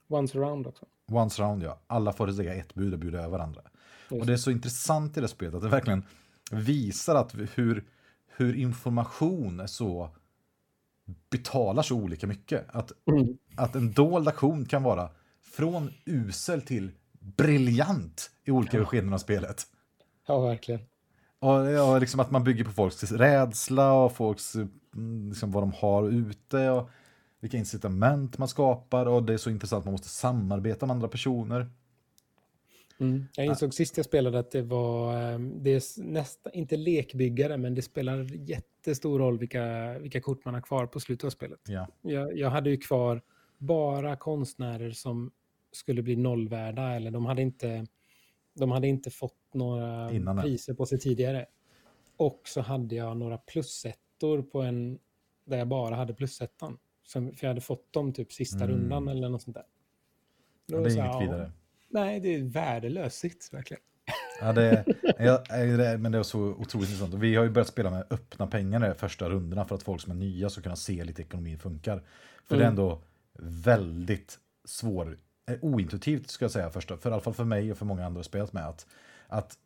Once 0.07 0.37
around 0.39 0.67
också. 0.67 0.85
Once 1.11 1.41
round 1.43 1.63
ja, 1.63 1.79
alla 1.87 2.13
får 2.13 2.27
lägga 2.27 2.53
ett 2.53 2.73
bud 2.75 2.93
och 2.93 2.99
bjuda 2.99 3.21
över 3.23 3.39
andra. 3.39 3.61
Just 4.09 4.21
Och 4.21 4.27
det 4.27 4.33
är 4.33 4.37
så 4.37 4.51
intressant 4.51 5.17
i 5.17 5.21
det 5.21 5.27
spelet 5.27 5.55
att 5.55 5.61
det 5.61 5.67
verkligen 5.69 6.03
visar 6.51 7.15
att 7.15 7.35
hur, 7.55 7.83
hur 8.27 8.55
information 8.55 9.59
är 9.59 9.67
så 9.67 10.09
betalar 11.29 11.83
så 11.83 11.95
olika 11.95 12.27
mycket. 12.27 12.65
Att, 12.75 12.91
Mm. 13.05 13.37
att 13.56 13.75
en 13.75 13.91
dold 13.91 14.27
aktion 14.27 14.65
kan 14.65 14.83
vara 14.83 15.10
från 15.54 15.93
usel 16.06 16.62
till 16.62 16.91
briljant 17.19 18.31
i 18.45 18.51
olika 18.51 18.77
Ja. 18.77 18.85
skeden 18.85 19.13
av 19.13 19.17
spelet. 19.17 19.63
Ja, 20.27 20.39
verkligen. 20.39 20.81
Och, 21.39 21.89
och 21.89 21.99
liksom 21.99 22.19
att 22.19 22.31
man 22.31 22.43
bygger 22.43 22.63
på 22.63 22.71
folks 22.71 23.12
rädsla 23.12 23.93
och 23.93 24.15
folks, 24.15 24.56
mm, 24.56 25.29
liksom 25.29 25.51
vad 25.51 25.63
de 25.63 25.71
har 25.73 26.10
ute 26.10 26.69
och 26.69 26.89
vilka 27.39 27.58
incitament 27.58 28.37
man 28.37 28.47
skapar 28.47 29.06
och 29.06 29.23
det 29.23 29.33
är 29.33 29.37
så 29.37 29.49
intressant, 29.49 29.85
man 29.85 29.91
måste 29.91 30.08
samarbeta 30.08 30.85
med 30.85 30.93
andra 30.93 31.08
personer. 31.08 31.69
Mm. 32.99 33.25
Jag 33.35 33.45
insåg 33.45 33.73
sist 33.73 33.97
jag 33.97 34.06
spelade 34.06 34.39
att 34.39 34.51
det 34.51 34.62
var, 34.62 35.13
eh, 35.31 35.39
det 35.39 35.69
är 35.73 36.04
nästa, 36.04 36.51
inte 36.51 36.77
lekbyggare, 36.77 37.58
men 37.58 37.75
det 37.75 37.81
spelar 37.81 38.49
jättestor 38.49 39.19
roll 39.19 39.37
vilka, 39.37 39.97
vilka 39.99 40.21
kort 40.21 40.45
man 40.45 40.54
har 40.54 40.62
kvar 40.62 40.85
på 40.85 40.99
slutet 40.99 41.25
av 41.25 41.29
spelet. 41.29 41.60
Ja. 41.67 41.87
Jag, 42.01 42.37
jag 42.37 42.49
hade 42.49 42.69
ju 42.69 42.77
kvar 42.77 43.21
bara 43.58 44.15
konstnärer 44.15 44.91
som 44.91 45.31
skulle 45.74 46.02
bli 46.02 46.15
nollvärda, 46.15 46.92
eller 46.96 47.12
de 47.12 47.26
hade 47.26 47.42
inte, 47.42 47.86
De 48.54 48.71
hade 48.71 48.88
inte 48.88 49.10
fått 49.12 49.54
några 49.54 50.12
Innan 50.12 50.42
priser 50.42 50.74
på 50.74 50.86
sig 50.86 51.00
tidigare. 51.00 51.46
Och 52.17 52.42
så 52.46 52.62
hade 52.62 52.96
jag 52.96 53.17
några 53.17 53.38
plusettor 53.38 54.42
på 54.42 54.62
en 54.62 55.00
där 55.46 55.58
jag 55.58 55.67
bara 55.67 55.96
hade 55.96 56.13
plusettan. 56.13 56.78
Som- 57.04 57.34
För 57.36 57.46
jag 57.46 57.50
hade 57.50 57.62
fått 57.62 57.94
dem 57.94 58.13
typ 58.13 58.34
sista 58.34 58.63
Mm. 58.63 58.69
rundan 58.69 59.08
eller 59.08 59.30
något 59.30 59.42
sånt 59.42 59.56
där. 59.56 59.65
Då 60.67 60.78
Ja, 60.78 60.82
det 60.82 60.90
är 60.90 61.02
här, 61.02 61.04
inget 61.04 61.13
ja, 61.13 61.19
vidare. 61.19 61.52
Nej, 61.90 62.19
det 62.19 62.36
är 62.36 62.44
värdelös 62.44 63.15
sits 63.15 63.54
verkligen. 63.54 63.84
Ja, 64.42 64.54
det, 64.54 64.86
ja, 65.19 65.44
det, 65.50 65.98
men 65.98 66.12
det 66.12 66.17
är 66.17 66.24
så 66.24 66.40
otroligt 66.40 66.90
intressant. 66.90 67.13
Vi 67.13 67.36
har 67.36 67.44
ju 67.44 67.50
börjat 67.50 67.67
spela 67.67 67.92
med 67.92 68.06
öppna 68.10 68.48
pengar 68.48 68.80
de 68.80 68.96
första 68.96 69.30
rundorna 69.30 69.65
för 69.65 69.76
att 69.76 69.84
folk 69.84 70.02
som 70.02 70.12
är 70.12 70.15
nya 70.15 70.50
ska 70.50 70.62
kunna 70.62 70.76
se 70.76 71.04
lite 71.04 71.21
ekonomin 71.21 71.60
funkar. 71.60 72.04
För 72.44 72.56
det 72.56 72.62
är 72.63 72.67
Mm. 72.67 72.80
ändå 72.80 73.02
väldigt 73.40 74.40
svår, 74.65 75.17
eh, 75.46 75.58
ointuitivt 75.62 76.29
ska 76.29 76.46
jag 76.46 76.52
säga 76.52 76.69
första, 76.69 76.98
för 76.98 77.10
i 77.10 77.13
alla 77.13 77.21
fall 77.21 77.33
för 77.33 77.44
mig 77.44 77.71
och 77.71 77.77
för 77.77 77.85
många 77.85 78.06
andra 78.06 78.19
jag 78.19 78.25
spelat 78.25 78.54
med 78.54 78.67
att, 78.67 78.87
att, 79.27 79.58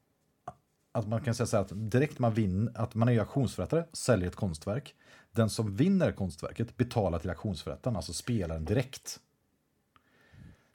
att 0.92 1.08
man 1.08 1.22
kan 1.24 1.36
säga 1.36 1.48
så 1.48 1.58
här 1.58 1.64
att 1.64 1.72
direkt 1.92 2.20
man 2.20 2.34
vinner, 2.34 2.72
att 2.76 2.96
man 2.96 3.10
är 3.10 3.20
auktionsförrättare, 3.20 3.84
säljer 3.94 4.28
ett 4.28 4.36
konstverk. 4.36 4.96
Den 5.32 5.50
som 5.50 5.76
vinner 5.76 6.12
konstverket 6.12 6.78
betalar 6.78 7.20
till 7.20 7.30
auktionsförrättaren, 7.30 7.96
alltså 7.96 8.14
spelaren 8.14 8.66
direkt. 8.66 9.20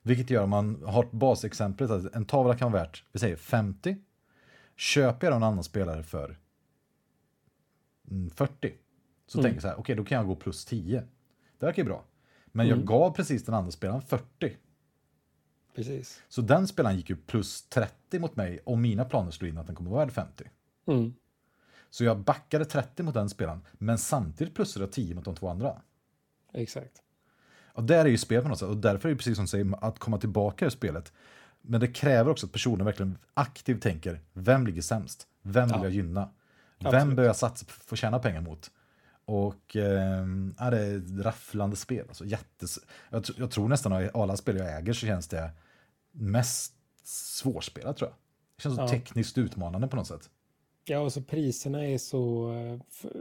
Vilket 0.03 0.31
gör 0.31 0.43
om 0.43 0.51
man 0.51 0.83
har 0.87 1.09
basexemplet 1.11 1.91
att 1.91 2.15
en 2.15 2.25
tavla 2.25 2.57
kan 2.59 2.73
vara 2.73 2.83
värt, 2.83 3.05
vi 3.13 3.19
säger 3.19 3.37
50. 3.37 3.97
Köper 4.77 5.27
jag 5.27 5.37
en 5.37 5.43
annan 5.43 5.65
spelare 5.65 6.03
för 6.03 6.39
mm, 8.11 8.31
40. 8.31 8.73
Så 9.27 9.39
Mm. 9.39 9.43
tänker 9.45 9.57
jag 9.57 9.63
så 9.63 9.69
här, 9.69 9.79
okej 9.81 9.97
då 9.97 10.05
kan 10.05 10.19
jag 10.19 10.27
gå 10.27 10.35
plus 10.37 10.65
10. 10.65 11.03
Det 11.59 11.67
verkar 11.67 11.83
ju 11.83 11.87
bra. 11.89 12.05
Men 12.47 12.67
jag 12.69 12.75
Mm. 12.77 12.87
gav 12.87 13.11
precis 13.11 13.45
den 13.45 13.55
andra 13.55 13.71
spelaren 13.71 14.03
40. 14.03 14.57
Precis. 15.75 16.23
Så 16.29 16.41
den 16.43 16.69
spelaren 16.69 16.97
gick 16.97 17.11
ju 17.11 17.17
plus 17.17 17.63
30 17.63 18.19
mot 18.19 18.37
mig 18.37 18.61
om 18.65 18.83
mina 18.83 19.05
planer 19.05 19.31
slog 19.31 19.49
in 19.51 19.59
att 19.59 19.67
den 19.67 19.77
kommer 19.77 19.91
vara 19.91 20.05
värd 20.05 20.15
50. 20.15 20.45
Mm. 20.87 21.15
Så 21.91 22.05
jag 22.05 22.19
backade 22.19 22.65
30 22.65 23.03
mot 23.03 23.15
den 23.15 23.29
spelaren, 23.29 23.61
men 23.73 23.99
samtidigt 23.99 24.55
plussade 24.55 24.85
jag 24.85 24.93
10 24.93 25.15
mot 25.15 25.25
de 25.25 25.35
två 25.35 25.49
andra. 25.49 25.81
Exakt. 26.55 27.03
Och 27.75 27.85
där 27.85 28.05
är 28.05 28.09
ju 28.09 28.19
spelet 28.19 28.43
på 28.45 28.49
något 28.49 28.59
sätt. 28.59 28.69
Och 28.69 28.77
därför 28.77 29.09
är 29.09 29.13
det 29.13 29.17
precis 29.19 29.37
som 29.37 29.45
du 29.45 29.49
säger, 29.49 29.85
att 29.85 29.99
komma 29.99 30.19
tillbaka 30.19 30.67
i 30.67 30.71
spelet. 30.71 31.13
Men 31.63 31.81
det 31.81 31.89
kräver 31.89 32.31
också 32.31 32.47
att 32.47 32.53
personen 32.53 32.87
verkligen 32.87 33.19
aktivt 33.35 33.83
tänker, 33.83 34.21
vem 34.33 34.67
ligger 34.67 34.83
sämst? 34.83 35.27
Vem 35.43 35.69
vill 35.69 35.77
Ja. 35.77 35.83
jag 35.85 35.93
gynna? 35.93 36.29
Vem 36.79 36.95
Absolut. 36.95 37.17
bör 37.17 37.25
jag 37.25 37.37
satsa 37.37 37.67
på 37.67 37.73
för 37.73 37.95
att 37.95 37.99
tjäna 37.99 38.19
pengar 38.19 38.41
mot? 38.41 38.71
Och 39.33 39.77
eh, 39.77 40.27
ja, 40.59 40.71
det 40.71 40.79
är 40.79 40.97
ett 40.97 41.25
rafflande 41.25 41.77
spel. 41.77 42.05
Alltså, 42.09 42.25
jättes... 42.25 42.79
jag, 43.11 43.25
jag 43.39 43.51
tror 43.51 43.69
nästan 43.69 43.93
att 43.93 44.17
alla 44.17 44.37
spel 44.37 44.57
jag 44.57 44.79
äger 44.79 44.93
så 44.93 45.07
känns 45.07 45.29
det 45.29 45.51
mest 46.13 46.75
svårspelat 47.05 47.97
tror 47.97 48.11
jag. 48.11 48.17
Det 48.57 48.63
känns 48.63 48.77
så 48.77 48.83
Ja. 48.83 48.89
tekniskt 48.89 49.39
utmanande 49.39 49.89
på 49.89 49.97
något 49.97 50.07
sätt. 50.07 50.31
Ja, 50.85 50.99
och 50.99 51.13
så 51.13 51.23
priserna 51.23 51.85
är 51.87 51.99
så... 51.99 52.53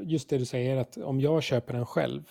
Just 0.04 0.30
det 0.30 0.38
du 0.38 0.46
säger, 0.46 0.78
att 0.78 0.98
om 0.98 1.22
jag 1.22 1.44
köper 1.44 1.74
den 1.74 1.86
själv, 1.86 2.24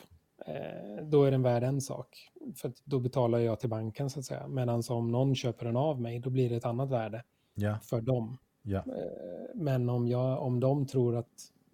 eh, 0.47 1.05
då 1.05 1.25
är 1.25 1.31
den 1.31 1.43
värd 1.43 1.63
en 1.63 1.81
sak. 1.81 2.31
För 2.57 2.73
då 2.85 2.99
betalar 3.01 3.39
jag 3.39 3.61
till 3.61 3.69
banken 3.69 4.11
så 4.11 4.19
att 4.19 4.25
säga. 4.25 4.49
Medan 4.49 4.83
om 4.89 5.11
någon 5.13 5.35
köper 5.35 5.67
den 5.67 5.77
av 5.77 6.01
mig, 6.01 6.19
då 6.19 6.31
blir 6.31 6.51
det 6.51 6.57
ett 6.57 6.65
annat 6.65 6.91
värde 6.91 7.25
Ja, 7.55 7.79
för 7.83 8.01
dem. 8.01 8.39
ja. 8.63 8.79
Eh, 8.79 8.85
Men 9.55 9.89
om, 9.89 10.09
jag, 10.09 10.43
om 10.43 10.61
de 10.61 10.87
tror 10.87 11.17
att 11.17 11.27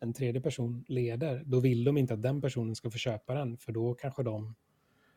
en 0.07 0.13
tredje 0.13 0.41
person 0.41 0.85
leder, 0.89 1.43
då 1.47 1.61
vill 1.61 1.85
de 1.85 1.97
inte 1.99 2.15
att 2.15 2.23
den 2.23 2.41
personen 2.41 2.75
ska 2.75 2.91
få 2.91 2.99
köpa 2.99 3.35
den, 3.35 3.57
för 3.57 3.73
då 3.73 3.95
kanske 3.95 4.23
de 4.23 4.55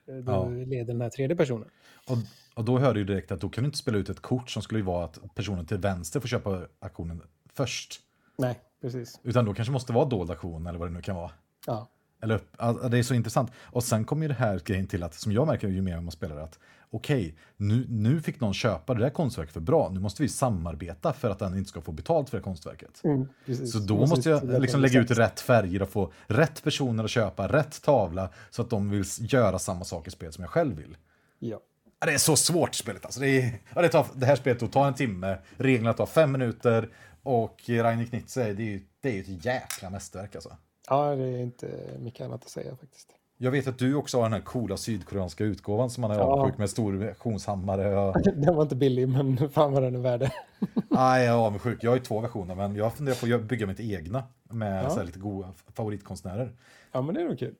eh, 0.08 0.16
då 0.16 0.32
Ja. 0.32 0.50
leder 0.50 0.86
den 0.94 1.02
här 1.02 1.10
tredje 1.10 1.36
personen. 1.36 1.70
Och, 2.08 2.18
och 2.56 2.66
då 2.66 2.80
hör 2.80 2.94
du 2.94 3.04
direkt 3.04 3.32
att 3.32 3.42
då 3.42 3.50
kan 3.50 3.64
du 3.64 3.66
inte 3.66 3.78
spela 3.78 3.98
ut 3.98 4.10
ett 4.10 4.20
kort 4.20 4.50
som 4.50 4.62
skulle 4.62 4.84
vara 4.84 5.06
att 5.06 5.36
personen 5.36 5.66
till 5.66 5.78
vänster 5.78 6.20
får 6.20 6.28
köpa 6.28 6.62
aktionen 6.80 7.22
först. 7.54 8.00
Nej, 8.38 8.60
precis. 8.82 9.20
Utan 9.24 9.46
då 9.46 9.54
kanske 9.54 9.72
måste 9.72 9.94
vara 9.94 10.06
dold 10.06 10.32
aktion 10.32 10.68
eller 10.68 10.80
vad 10.80 10.88
det 10.88 10.94
nu 10.94 11.02
kan 11.02 11.16
vara. 11.16 11.32
Ja, 11.68 11.88
Eller 12.22 12.90
det 12.90 12.98
är 12.98 13.04
så 13.04 13.14
intressant. 13.14 13.52
Och 13.56 13.84
sen 13.84 14.06
kommer 14.06 14.22
ju 14.22 14.28
det 14.28 14.34
här 14.34 14.60
grejen 14.66 14.88
till 14.88 15.04
att, 15.04 15.14
som 15.14 15.32
jag 15.32 15.48
märker 15.48 15.68
ju 15.68 15.82
mer 15.82 16.02
man 16.02 16.12
spelar, 16.12 16.38
att 16.38 16.60
okej, 16.92 17.36
nu, 17.58 17.86
nu 17.90 18.22
fick 18.22 18.40
någon 18.40 18.54
köpa 18.54 18.94
det 18.94 19.00
där 19.00 19.10
konstverket 19.10 19.54
för 19.54 19.60
bra, 19.60 19.90
nu 19.90 20.00
måste 20.00 20.22
vi 20.24 20.30
samarbeta 20.30 21.14
för 21.14 21.30
att 21.30 21.40
den 21.40 21.58
inte 21.58 21.70
ska 21.70 21.82
få 21.82 21.92
betalt 21.92 22.30
för 22.30 22.38
det 22.38 22.44
konstverket. 22.44 23.02
mm, 23.04 23.28
precis. 23.46 23.72
Så 23.72 23.80
då 23.80 23.98
Man 24.00 24.10
måste 24.10 24.30
jag 24.30 24.62
liksom 24.62 24.82
lägga 24.82 25.00
ut 25.00 25.12
rätt 25.12 25.40
färger 25.40 25.82
och 25.82 25.90
få 25.90 26.12
rätt 26.28 26.64
personer 26.64 27.04
att 27.04 27.10
köpa 27.10 27.48
rätt 27.48 27.82
tavla 27.82 28.30
så 28.50 28.62
att 28.62 28.70
de 28.70 28.90
vill 28.90 29.04
göra 29.20 29.60
samma 29.60 29.84
sak 29.86 30.08
i 30.08 30.12
spelet 30.12 30.34
som 30.36 30.42
jag 30.42 30.52
själv 30.52 30.76
vill. 30.76 30.98
Ja. 31.40 31.60
Det 32.06 32.14
är 32.14 32.18
så 32.18 32.36
svårt 32.36 32.76
spelet 32.76 33.06
alltså. 33.06 33.20
Det, 33.20 33.42
är, 33.42 33.60
ja, 33.76 33.82
det, 33.82 33.90
tar, 33.90 34.06
det 34.16 34.26
här 34.26 34.36
spelet 34.36 34.60
tog- 34.60 34.72
tar 34.72 34.88
en 34.88 34.94
timme, 34.94 35.38
reglerna 35.58 35.94
tar 35.94 36.06
fem 36.06 36.32
minuter 36.32 36.90
och 37.24 37.62
Rainer 37.68 38.06
Knizia, 38.06 38.44
det 38.54 38.64
är 38.64 38.66
ju 38.66 38.82
det 39.02 39.10
är 39.10 39.14
ju 39.14 39.22
ett 39.22 39.46
jäkla 39.46 39.90
mästerverk 39.90 40.36
alltså. 40.36 40.58
ja, 40.90 41.16
det 41.16 41.24
är 41.24 41.38
inte 41.38 41.98
mycket 42.00 42.26
annat 42.26 42.44
att 42.44 42.50
säga 42.50 42.76
faktiskt. 42.76 43.10
Jag 43.42 43.52
vet 43.52 43.68
att 43.68 43.78
du 43.80 43.96
också 43.96 44.18
har 44.18 44.24
den 44.24 44.34
här 44.34 44.42
coola 44.42 44.78
sydkoreanska 44.78 45.44
utgåvan 45.44 45.90
som 45.90 46.02
man 46.02 46.12
är 46.12 46.16
Ja. 46.16 46.22
avundsjuk 46.22 46.58
med 46.58 46.70
stor 46.70 47.08
auktionshammare. 47.08 47.98
Och... 47.98 48.22
Den 48.36 48.56
var 48.56 48.64
inte 48.64 48.76
billig, 48.76 49.10
men 49.10 49.50
fan 49.50 49.72
vad 49.72 49.84
den 49.84 49.96
är 49.96 50.00
värd. 50.00 50.22
Nej, 50.90 51.26
jag 51.26 51.36
är 51.36 51.40
avundsjuk. 51.40 51.84
Jag 51.84 51.92
har 51.92 51.96
ju 51.98 52.04
två 52.04 52.20
versioner, 52.20 52.56
men 52.56 52.76
jag 52.76 52.94
funderar 52.94 53.30
på 53.30 53.36
att 53.44 53.50
bygga 53.50 53.68
mitt 53.68 53.80
egna 53.80 54.24
med 54.44 54.84
Ja. 54.84 54.90
så 54.90 55.04
lite 55.04 55.20
goda 55.20 55.54
favoritkonstnärer. 55.74 56.52
Ja, 56.92 57.02
men 57.02 57.16
det 57.16 57.22
är 57.22 57.26
nog 57.28 57.40
kul. 57.40 57.56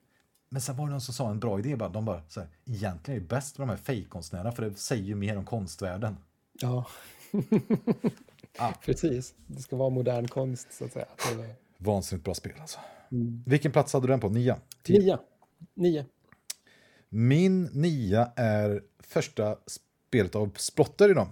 Men 0.50 0.62
sen 0.62 0.78
var 0.78 0.86
det 0.86 0.92
någon 0.92 1.02
som 1.02 1.14
sa 1.14 1.30
en 1.30 1.40
bra 1.40 1.60
idé. 1.60 1.76
Bara, 1.76 1.90
de 1.90 2.06
bara, 2.06 2.22
så 2.28 2.40
här, 2.40 2.50
egentligen 2.66 3.18
är 3.18 3.22
det 3.22 3.28
bäst 3.30 3.58
med 3.58 3.68
de 3.68 3.72
här 3.72 3.78
fejkkonstnärerna 3.78 4.52
för 4.52 4.64
det 4.70 4.76
säger 4.80 5.04
ju 5.04 5.16
mer 5.16 5.38
om 5.38 5.46
konstvärlden. 5.46 6.18
Ja. 6.62 6.86
Ah. 8.58 8.72
Precis. 8.86 9.34
Det 9.48 9.62
ska 9.62 9.76
vara 9.76 9.90
modern 9.90 10.28
konst, 10.28 10.68
så 10.74 10.86
att 10.86 10.92
säga. 10.94 11.06
Vansinnigt 11.78 12.26
bra 12.26 12.34
spel 12.34 12.52
alltså. 12.62 12.80
Mm. 13.12 13.44
Vilken 13.46 13.72
plats 13.72 13.94
hade 13.94 14.08
du 14.08 14.12
den 14.12 14.20
på? 14.20 14.30
Nia? 14.30 14.58
Tio? 14.84 15.00
Nio. 15.00 15.18
Nio. 15.80 16.06
Min 17.10 17.64
nia 17.64 18.32
är 18.36 18.84
första 19.00 19.58
spelet 19.66 20.36
av 20.36 20.52
Splotter 20.58 21.10
idag. 21.12 21.28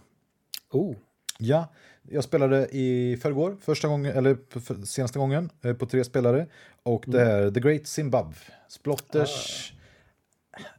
Oh. 0.71 0.95
Ja, 1.39 1.67
jag 2.01 2.23
spelade 2.23 2.67
i 2.71 3.17
förrgår, 3.21 3.57
första 3.61 3.87
gången, 3.87 4.17
eller 4.17 4.37
för- 4.59 4.85
senaste 4.85 5.19
gången, 5.19 5.49
eh, 5.61 5.73
på 5.73 5.85
tre 5.85 6.03
spelare. 6.03 6.47
Och 6.83 7.03
det 7.07 7.21
är 7.21 7.51
The 7.51 7.59
Great 7.59 7.87
Zimbabwe. 7.87 8.35
Splotters, 8.67 9.73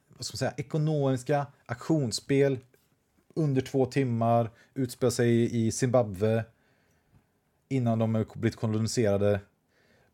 vad 0.08 0.24
ska 0.26 0.32
man 0.34 0.38
säga, 0.38 0.54
ekonomiska 0.56 1.46
aktionsspel. 1.66 2.58
Under 3.34 3.62
två 3.62 3.86
timmar, 3.86 4.50
utspelar 4.74 5.10
sig 5.10 5.66
i 5.66 5.72
Zimbabwe. 5.72 6.44
Innan 7.68 7.98
de 7.98 8.24
blivit 8.34 8.56
koloniserade. 8.56 9.40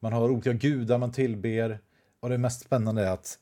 Man 0.00 0.12
har 0.12 0.30
olika 0.30 0.52
gudar 0.52 0.98
man 0.98 1.12
tillber. 1.12 1.78
Och 2.20 2.28
det 2.28 2.38
mest 2.38 2.60
spännande 2.60 3.02
är 3.06 3.10
att 3.10 3.38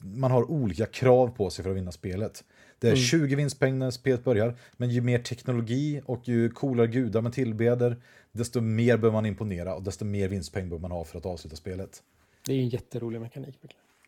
man 0.00 0.30
har 0.30 0.50
olika 0.50 0.86
krav 0.86 1.28
på 1.28 1.50
sig 1.50 1.62
för 1.62 1.70
att 1.70 1.76
vinna 1.76 1.92
spelet. 1.92 2.44
Det 2.78 2.88
är 2.88 2.96
20 2.96 3.34
vinstpengar 3.36 3.76
när 3.78 3.90
spelet 3.90 4.24
börjar, 4.24 4.54
men 4.76 4.90
ju 4.90 5.00
mer 5.00 5.18
teknologi 5.18 6.02
och 6.04 6.28
ju 6.28 6.50
coolare 6.50 6.86
gudar 6.86 7.20
man 7.22 7.32
tillbeder, 7.32 7.96
desto 8.32 8.60
mer 8.60 8.96
bör 8.96 9.10
man 9.10 9.26
imponera 9.26 9.74
och 9.74 9.82
desto 9.82 10.04
mer 10.04 10.28
vinstpengar 10.28 10.68
bör 10.70 10.78
man 10.78 10.90
ha 10.90 11.04
för 11.04 11.18
att 11.18 11.26
avsluta 11.26 11.56
spelet. 11.56 12.02
Det 12.46 12.52
är 12.52 12.56
ju 12.56 12.62
en 12.62 12.68
jätterolig 12.68 13.20
mekanik. 13.20 13.58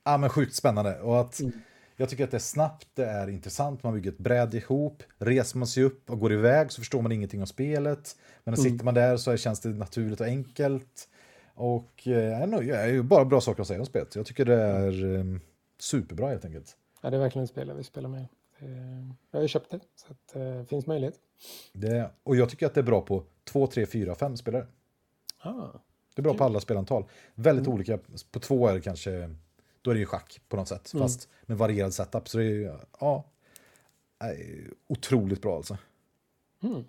Ja, 0.04 0.16
men 0.18 0.30
sjukt 0.30 0.54
spännande. 0.54 1.00
Och 1.00 1.20
att 1.20 1.40
Jag 1.96 2.08
tycker 2.08 2.24
att 2.24 2.30
det 2.30 2.36
är 2.36 2.38
snabbt, 2.38 2.86
det 2.94 3.04
är 3.04 3.28
intressant, 3.28 3.82
man 3.82 3.94
bygger 3.94 4.10
ett 4.10 4.18
bräde 4.18 4.56
ihop, 4.56 5.02
reser 5.18 5.58
man 5.58 5.68
sig 5.68 5.82
upp 5.82 6.10
och 6.10 6.18
går 6.18 6.32
iväg 6.32 6.72
så 6.72 6.80
förstår 6.80 7.02
man 7.02 7.12
ingenting 7.12 7.40
om 7.40 7.46
spelet. 7.46 8.16
Men 8.44 8.54
sitter 8.56 8.84
man 8.84 8.94
där 8.94 9.16
så 9.16 9.36
känns 9.36 9.60
det 9.60 9.68
naturligt 9.68 10.20
och 10.20 10.26
enkelt. 10.26 11.08
Och 11.54 12.02
eh, 12.06 12.12
jag 12.12 12.42
är 12.42 12.46
nog- 12.46 12.64
jag 12.64 12.80
är 12.82 12.86
ju 12.88 13.02
bara 13.02 13.24
bra 13.24 13.40
saker 13.40 13.62
att 13.62 13.68
säga 13.68 13.80
om 13.80 13.86
spelet. 13.86 14.16
Jag 14.16 14.26
tycker 14.26 14.44
det 14.44 14.54
är 14.62 15.14
eh, 15.18 15.24
superbra 15.82 16.28
helt 16.28 16.44
enkelt. 16.44 16.76
Ja, 17.00 17.10
det 17.10 17.16
är 17.16 17.20
verkligen 17.20 17.44
ett 17.44 17.50
spel 17.50 17.68
jag 17.68 17.74
vill 17.74 17.84
spela 17.84 18.08
med. 18.08 18.26
Eh, 18.58 18.68
Jag 19.30 19.38
har 19.38 19.42
ju 19.42 19.48
köpt 19.48 19.70
det, 19.70 19.80
så 19.96 20.12
att, 20.12 20.36
eh, 20.36 20.42
det 20.42 20.64
finns 20.66 20.86
möjlighet. 20.86 21.14
Det, 21.72 22.10
och 22.22 22.36
jag 22.36 22.48
tycker 22.50 22.66
att 22.66 22.74
det 22.74 22.80
är 22.80 22.84
bra 22.84 23.00
på 23.00 23.24
2, 23.44 23.66
3, 23.66 23.86
4, 23.86 24.14
5 24.14 24.36
spelare. 24.36 24.66
Ah, 25.38 25.68
Det 26.14 26.20
är 26.20 26.22
bra 26.22 26.34
på 26.34 26.44
alla 26.44 26.60
spelantal. 26.60 27.04
Väldigt 27.34 27.68
olika. 27.68 27.98
På 28.30 28.40
två 28.40 28.68
är 28.68 28.74
det 28.74 28.80
kanske, 28.80 29.34
då 29.82 29.90
är 29.90 29.94
det 29.94 30.00
ju 30.00 30.06
schack 30.06 30.40
på 30.48 30.56
något 30.56 30.68
sätt. 30.68 30.90
Fast 30.90 31.28
med 31.46 31.58
varierad 31.58 31.94
setup. 31.94 32.28
Så 32.28 32.38
det 32.38 32.44
är 32.44 32.48
ju, 32.48 32.72
ja, 33.00 33.24
är 34.18 34.70
otroligt 34.86 35.42
bra 35.42 35.56
alltså. 35.56 35.78
mm. 36.62 36.84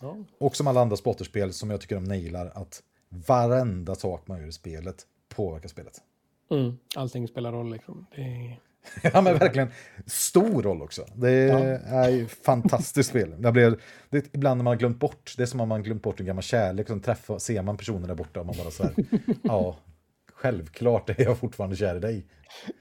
ja. 0.00 0.16
Och 0.38 0.56
som 0.56 0.66
alla 0.66 0.80
andra 0.80 0.96
spotterspel 0.96 1.52
som 1.52 1.70
jag 1.70 1.80
tycker 1.80 1.94
de 1.94 2.04
nailar 2.04 2.52
att 2.54 2.82
varenda 3.08 3.94
sak 3.94 4.26
man 4.26 4.40
gör 4.40 4.46
i 4.48 4.52
spelet 4.52 5.06
påverkar 5.28 5.68
spelet. 5.68 6.02
Mm. 6.50 6.78
Allting 6.96 7.28
spelar 7.28 7.52
roll 7.52 7.72
liksom. 7.72 8.06
Det 8.16 8.22
är... 8.22 8.60
Ja 9.12 9.20
men 9.20 9.38
verkligen 9.38 9.68
stor 10.06 10.62
roll 10.62 10.82
också. 10.82 11.04
Det 11.14 11.30
är, 11.30 11.80
är 11.86 12.08
ju 12.10 12.26
fantastiskt 12.28 13.10
spel. 13.10 13.34
Jag 13.42 13.52
blev, 13.52 13.80
det, 14.10 14.34
ibland 14.34 14.58
när 14.58 14.64
man 14.64 14.70
har 14.70 14.78
glömt 14.78 14.98
bort, 15.00 15.34
det 15.36 15.42
är 15.42 15.46
som 15.46 15.60
om 15.60 15.68
man 15.68 15.82
glömt 15.82 16.02
bort 16.02 16.20
en 16.20 16.26
gammal 16.26 16.42
kärlek, 16.42 16.86
som 16.88 17.00
träffar, 17.00 17.38
ser 17.38 17.62
man 17.62 17.76
personen 17.76 18.08
där 18.08 18.14
borta 18.14 18.40
och 18.40 18.46
man 18.46 18.54
bara 18.58 18.70
så 18.70 18.82
här, 18.82 18.94
ja, 19.42 19.76
självklart 20.32 21.10
är 21.10 21.22
jag 21.22 21.38
fortfarande 21.38 21.76
kär 21.76 21.96
i 21.96 22.00
dig. 22.00 22.26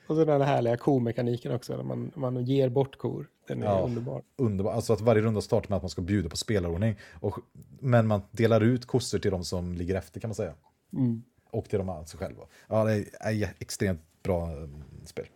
Och 0.07 0.15
så 0.15 0.25
den 0.25 0.41
härliga 0.41 0.77
komekaniken 0.77 1.51
också, 1.51 1.77
när 1.77 1.83
man, 1.83 2.11
man 2.15 2.45
ger 2.45 2.69
bort 2.69 2.97
kor. 2.97 3.27
Den 3.47 3.63
är 3.63 3.65
Ja. 3.65 3.79
underbar. 3.81 4.23
Underbar. 4.37 4.71
Alltså 4.71 4.93
att 4.93 5.01
varje 5.01 5.21
runda 5.21 5.41
startar 5.41 5.69
med 5.69 5.75
att 5.75 5.83
man 5.83 5.89
ska 5.89 6.01
bjuda 6.01 6.29
på 6.29 6.37
spelarordning. 6.37 6.95
Och, 7.19 7.39
men 7.79 8.07
man 8.07 8.21
delar 8.31 8.61
ut 8.61 8.85
kossor 8.85 9.19
till 9.19 9.31
de 9.31 9.43
som 9.43 9.73
ligger 9.73 9.95
efter 9.95 10.19
kan 10.19 10.27
man 10.29 10.35
säga. 10.35 10.53
Mm. 10.93 11.23
Och 11.53 11.69
till 11.69 11.79
de 11.79 11.89
alltså 11.89 12.17
själva. 12.17 12.43
Ja, 12.67 12.83
det 12.83 13.05
är 13.19 13.53
extremt 13.59 14.01
bra 14.23 14.51
eh, 14.51 14.67
spel. 15.05 15.27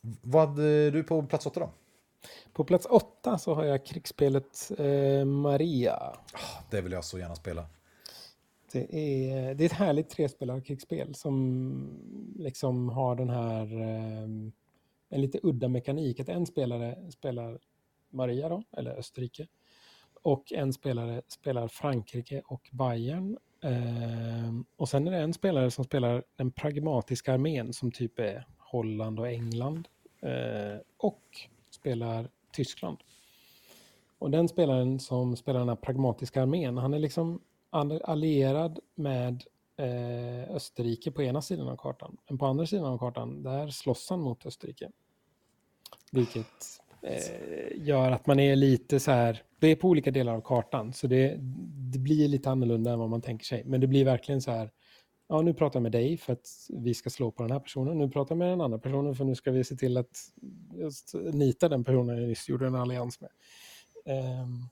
Vad 0.00 0.48
hade 0.48 0.90
du 0.90 1.02
på 1.02 1.22
plats 1.22 1.46
åtta 1.46 1.60
då? 1.60 1.70
På 2.52 2.64
plats 2.64 2.86
åtta 2.90 3.38
så 3.38 3.54
har 3.54 3.64
jag 3.64 3.86
krigsspelet 3.86 4.70
eh, 4.78 5.24
Maria. 5.24 6.16
Det 6.70 6.80
vill 6.80 6.92
jag 6.92 7.04
så 7.04 7.18
gärna 7.18 7.34
spela. 7.34 7.66
Det 8.72 8.96
är, 8.96 9.54
det 9.54 9.64
är 9.64 9.66
ett 9.66 9.72
härligt 9.72 10.10
trespelarkrigsspel 10.10 11.14
som 11.14 12.34
liksom 12.38 12.88
har 12.88 13.14
den 13.16 13.30
här 13.30 13.80
eh, 13.80 14.28
en 15.08 15.20
lite 15.20 15.40
udda 15.42 15.68
mekanik. 15.68 16.20
Att 16.20 16.28
en 16.28 16.46
spelare 16.46 17.10
spelar 17.10 17.58
Maria 18.10 18.48
då, 18.48 18.62
eller 18.76 18.90
Österrike. 18.98 19.46
Och 20.22 20.52
en 20.52 20.72
spelare 20.72 21.22
spelar 21.28 21.68
Frankrike 21.68 22.42
och 22.44 22.68
Bayern. 22.72 23.38
Ehm, 23.60 24.64
och 24.76 24.88
sen 24.88 25.06
är 25.06 25.10
det 25.10 25.18
en 25.18 25.34
spelare 25.34 25.70
som 25.70 25.84
spelar 25.84 26.24
den 26.36 26.50
pragmatiska 26.50 27.32
armén 27.32 27.72
som 27.72 27.92
typ 27.92 28.18
är 28.18 28.46
Holland 28.58 29.20
och 29.20 29.28
England. 29.28 29.88
Eh, 30.20 30.80
och 30.96 31.22
spelar 31.70 32.28
Tyskland. 32.52 32.98
Och 34.18 34.30
den 34.30 34.48
spelaren 34.48 35.00
som 35.00 35.36
spelar 35.36 35.60
den 35.60 35.68
här 35.68 35.76
pragmatiska 35.76 36.42
armén, 36.42 36.76
han 36.76 36.94
är 36.94 36.98
liksom 36.98 37.40
allierad 37.70 38.78
med 38.94 39.44
eh, 39.76 40.50
Österrike 40.50 41.10
på 41.10 41.22
ena 41.22 41.42
sidan 41.42 41.68
av 41.68 41.76
kartan. 41.76 42.16
Men 42.28 42.38
på 42.38 42.46
andra 42.46 42.66
sidan 42.66 42.84
av 42.84 42.98
kartan, 42.98 43.42
där 43.42 43.68
slåss 43.68 44.10
han 44.10 44.20
mot 44.20 44.46
Österrike. 44.46 44.90
Vilket 46.12 46.80
eh, 47.02 47.86
gör 47.86 48.10
att 48.10 48.26
man 48.26 48.40
är 48.40 48.56
lite 48.56 49.00
så 49.00 49.10
här, 49.10 49.42
det 49.58 49.66
är 49.68 49.76
på 49.76 49.88
olika 49.88 50.10
delar 50.10 50.34
av 50.34 50.40
kartan, 50.40 50.92
så 50.92 51.06
det, 51.06 51.36
det 51.92 51.98
blir 51.98 52.28
lite 52.28 52.50
annorlunda 52.50 52.92
än 52.92 52.98
vad 52.98 53.08
man 53.10 53.20
tänker 53.22 53.44
sig. 53.44 53.62
Men 53.66 53.80
det 53.80 53.86
blir 53.86 54.04
verkligen 54.04 54.42
så 54.42 54.50
här, 54.50 54.70
ja 55.28 55.42
nu 55.42 55.54
pratar 55.54 55.76
jag 55.78 55.82
med 55.82 55.92
dig 55.92 56.16
för 56.16 56.32
att 56.32 56.46
vi 56.68 56.94
ska 56.94 57.10
slå 57.10 57.30
på 57.30 57.42
den 57.42 57.52
här 57.52 57.60
personen, 57.60 57.98
nu 57.98 58.08
pratar 58.10 58.34
jag 58.34 58.38
med 58.38 58.48
den 58.50 58.60
andra 58.60 58.78
personen 58.78 59.14
för 59.14 59.24
nu 59.24 59.34
ska 59.34 59.50
vi 59.50 59.64
se 59.64 59.76
till 59.76 59.96
att 59.96 60.16
just 60.74 61.14
nita 61.32 61.68
den 61.68 61.84
personen 61.84 62.18
jag 62.18 62.28
nyss 62.28 62.48
gjorde 62.48 62.66
en 62.66 62.74
allians 62.74 63.20
med. 63.20 63.30
Ehm, 64.04 64.62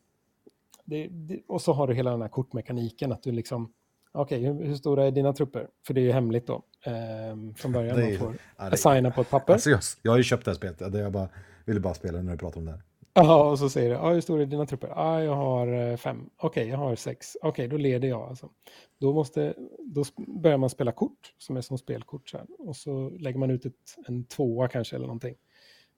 det, 0.84 1.08
det, 1.08 1.40
och 1.48 1.62
så 1.62 1.72
har 1.72 1.86
du 1.86 1.94
hela 1.94 2.10
den 2.10 2.22
här 2.22 2.28
kortmekaniken 2.28 3.12
att 3.12 3.22
du 3.22 3.32
liksom, 3.32 3.72
okej, 4.12 4.44
hur, 4.44 4.64
hur 4.64 4.74
stora 4.74 5.04
är 5.06 5.10
dina 5.10 5.32
trupper? 5.32 5.68
För 5.86 5.94
det 5.94 6.00
är 6.00 6.04
ju 6.04 6.12
hemligt 6.12 6.46
då, 6.46 6.62
ehm, 6.84 7.54
från 7.54 7.72
början. 7.72 7.96
Det 7.96 8.02
Man 8.02 8.12
är- 8.12 8.18
får 8.18 8.36
Ja, 8.56 8.64
assigna 8.72 9.10
på 9.10 9.20
ett 9.20 9.30
papper. 9.30 9.52
Alltså 9.52 9.70
jag, 9.70 9.80
jag 10.02 10.12
har 10.12 10.16
ju 10.18 10.24
köpt 10.24 10.44
det 10.44 10.50
här 10.50 10.56
spelet. 10.56 10.80
Jag 10.94 11.12
bara, 11.12 11.28
ville 11.64 11.80
bara 11.80 11.94
spela 11.94 12.22
när 12.22 12.32
du 12.32 12.38
pratade 12.38 12.58
om 12.58 12.64
det 12.64 12.70
här. 12.72 12.80
Ja, 13.16 13.50
och 13.50 13.58
så 13.58 13.70
säger 13.70 13.88
det, 13.90 13.94
ja, 13.94 14.12
hur 14.12 14.20
stora 14.20 14.42
är 14.42 14.46
dina 14.46 14.66
trupper? 14.66 14.88
Ja, 14.88 15.22
jag 15.22 15.34
har 15.36 15.68
eh, 15.90 15.96
fem. 15.96 16.30
Okej, 16.36 16.68
jag 16.68 16.78
har 16.78 16.96
sex. 16.96 17.36
Okej, 17.42 17.68
då 17.68 17.76
leder 17.76 18.08
jag 18.08 18.22
alltså. 18.22 18.50
Då, 18.98 19.12
måste, 19.12 19.54
då 19.78 20.04
börjar 20.16 20.58
man 20.58 20.70
spela 20.70 20.92
kort, 20.92 21.34
som 21.38 21.56
är 21.56 21.60
som 21.60 21.78
spelkort. 21.78 22.28
Så 22.28 22.38
här. 22.38 22.46
Och 22.58 22.76
så 22.76 23.10
lägger 23.10 23.38
man 23.38 23.50
ut 23.50 23.66
ett, 23.66 23.96
en 24.08 24.24
tvåa 24.24 24.68
kanske 24.68 24.96
eller 24.96 25.06
någonting. 25.06 25.34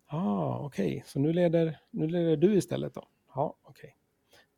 Ah, 0.06 0.58
okej, 0.58 1.02
så 1.06 1.18
nu 1.20 1.32
leder, 1.32 1.78
nu 1.90 2.06
leder 2.06 2.36
du 2.36 2.54
istället 2.56 2.94
då? 2.94 3.04
Ja, 3.34 3.56
okej. 3.62 3.96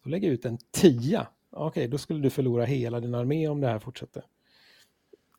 Då 0.05 0.11
lägger 0.11 0.29
jag 0.29 0.35
ut 0.35 0.45
en 0.45 0.59
tia. 0.71 1.29
Okej, 1.51 1.89
då 1.89 1.99
skulle 1.99 2.21
du 2.21 2.31
förlora 2.31 2.65
hela 2.65 3.01
din 3.01 3.15
armé 3.15 3.49
om 3.49 3.61
det 3.61 3.69
här 3.69 3.79
fortsätter. 3.79 4.25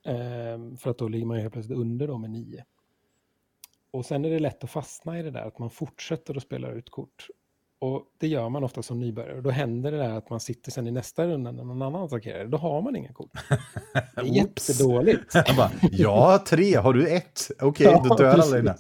Ehm, 0.05 0.77
för 0.77 0.91
att 0.91 0.97
då 0.97 1.07
ligger 1.07 1.25
man 1.25 1.37
ju 1.37 1.41
helt 1.41 1.53
plötsligt 1.53 1.77
under 1.77 2.07
då 2.07 2.17
med 2.17 2.29
nio. 2.29 2.65
Och 3.91 4.05
sen 4.05 4.25
är 4.25 4.29
det 4.29 4.39
lätt 4.39 4.63
att 4.63 4.69
fastna 4.69 5.19
i 5.19 5.23
det 5.23 5.31
där 5.31 5.41
att 5.41 5.59
man 5.59 5.69
fortsätter 5.69 6.37
att 6.37 6.43
spela 6.43 6.71
ut 6.71 6.89
kort. 6.89 7.27
Och 7.79 8.05
det 8.17 8.27
gör 8.27 8.49
man 8.49 8.63
ofta 8.63 8.83
som 8.83 8.99
nybörjare. 8.99 9.37
Och 9.37 9.43
då 9.43 9.49
händer 9.49 9.91
det 9.91 9.97
där 9.97 10.17
att 10.17 10.29
man 10.29 10.39
sitter 10.39 10.71
sen 10.71 10.87
i 10.87 10.91
nästa 10.91 11.27
runda 11.27 11.51
när 11.51 11.63
någon 11.63 11.81
annan 11.81 12.03
attackerar. 12.03 12.45
Då 12.45 12.57
har 12.57 12.81
man 12.81 12.95
inga 12.95 13.13
kort. 13.13 13.31
Det 14.15 14.21
är 14.21 14.25
jättedåligt. 14.25 15.33
Bara, 15.57 15.71
ja, 15.91 16.43
tre, 16.47 16.75
har 16.75 16.93
du 16.93 17.07
ett? 17.07 17.51
Okej, 17.61 17.87
Ja, 17.87 18.05
då 18.09 18.15
dör 18.15 18.25
alla 18.25 18.57
dina. 18.57 18.75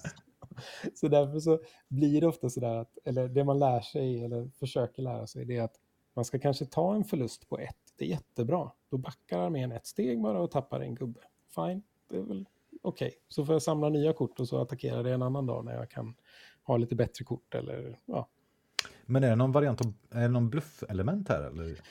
Så 0.95 1.07
därför 1.07 1.39
så 1.39 1.59
blir 1.87 2.21
det 2.21 2.27
ofta 2.27 2.49
sådär 2.49 2.75
att, 2.75 2.97
eller 3.05 3.27
det 3.27 3.43
man 3.43 3.59
lär 3.59 3.81
sig 3.81 4.23
eller 4.23 4.49
försöker 4.59 5.01
lära 5.01 5.27
sig, 5.27 5.45
det 5.45 5.57
är 5.57 5.61
att 5.61 5.75
man 6.13 6.25
ska 6.25 6.39
kanske 6.39 6.65
ta 6.65 6.95
en 6.95 7.03
förlust 7.03 7.49
på 7.49 7.59
ett. 7.59 7.75
Det 7.97 8.05
är 8.05 8.09
jättebra. 8.09 8.71
Då 8.89 8.97
backar 8.97 9.39
armén 9.39 9.71
ett 9.71 9.85
steg 9.85 10.21
bara 10.21 10.41
och 10.41 10.51
tappar 10.51 10.79
en 10.79 10.95
gubbe. 10.95 11.19
Fine, 11.55 11.81
det 12.09 12.17
är 12.17 12.21
väl 12.21 12.45
okej. 12.81 13.13
Så 13.27 13.45
får 13.45 13.55
jag 13.55 13.61
samla 13.61 13.89
nya 13.89 14.13
kort 14.13 14.39
och 14.39 14.47
så 14.47 14.61
attackerar 14.61 15.03
det 15.03 15.13
en 15.13 15.21
annan 15.21 15.45
dag 15.45 15.65
när 15.65 15.73
jag 15.73 15.89
kan 15.89 16.15
ha 16.63 16.77
lite 16.77 16.95
bättre 16.95 17.25
kort 17.25 17.55
eller 17.55 17.99
ja, 18.05 18.29
Men 19.05 19.23
är 19.23 19.29
det 19.29 19.35
någon 19.35 19.51
variant 19.51 19.81
av, 19.81 19.93
är 20.09 20.21
det 20.21 20.27
någon 20.27 20.49
bluffelement 20.49 21.29
här 21.29 21.43
eller? 21.43 21.81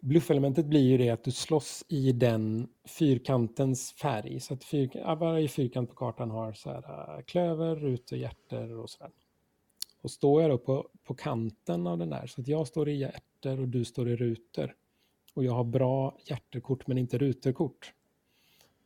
Bluffelementet 0.00 0.66
blir 0.66 0.80
ju 0.80 0.98
det 0.98 1.10
att 1.10 1.24
du 1.24 1.30
slåss 1.30 1.84
i 1.88 2.12
den 2.12 2.68
fyrkantens 2.98 3.92
färg. 3.92 4.40
Så 4.40 4.54
att 4.54 4.64
fyr, 4.64 4.90
ja, 4.94 5.14
varje 5.14 5.48
fyrkant 5.48 5.88
på 5.88 5.94
kartan 5.94 6.30
har 6.30 6.52
så 6.52 6.70
här, 6.70 7.16
äh, 7.18 7.24
klöver, 7.24 7.76
rutor, 7.76 8.18
hjärter 8.18 8.78
och 8.78 8.90
sådär. 8.90 9.12
Och 10.02 10.10
står 10.10 10.42
jag 10.42 10.50
då 10.50 10.58
på, 10.58 10.88
på 11.04 11.14
kanten 11.14 11.86
av 11.86 11.98
den 11.98 12.10
där, 12.10 12.26
så 12.26 12.40
att 12.40 12.48
jag 12.48 12.66
står 12.66 12.88
i 12.88 12.96
hjärter 12.96 13.60
och 13.60 13.68
du 13.68 13.84
står 13.84 14.08
i 14.08 14.16
rutor. 14.16 14.74
Och 15.34 15.44
jag 15.44 15.52
har 15.52 15.64
bra 15.64 16.18
hjärterkort 16.24 16.86
men 16.86 16.98
inte 16.98 17.18
ruterkort. 17.18 17.92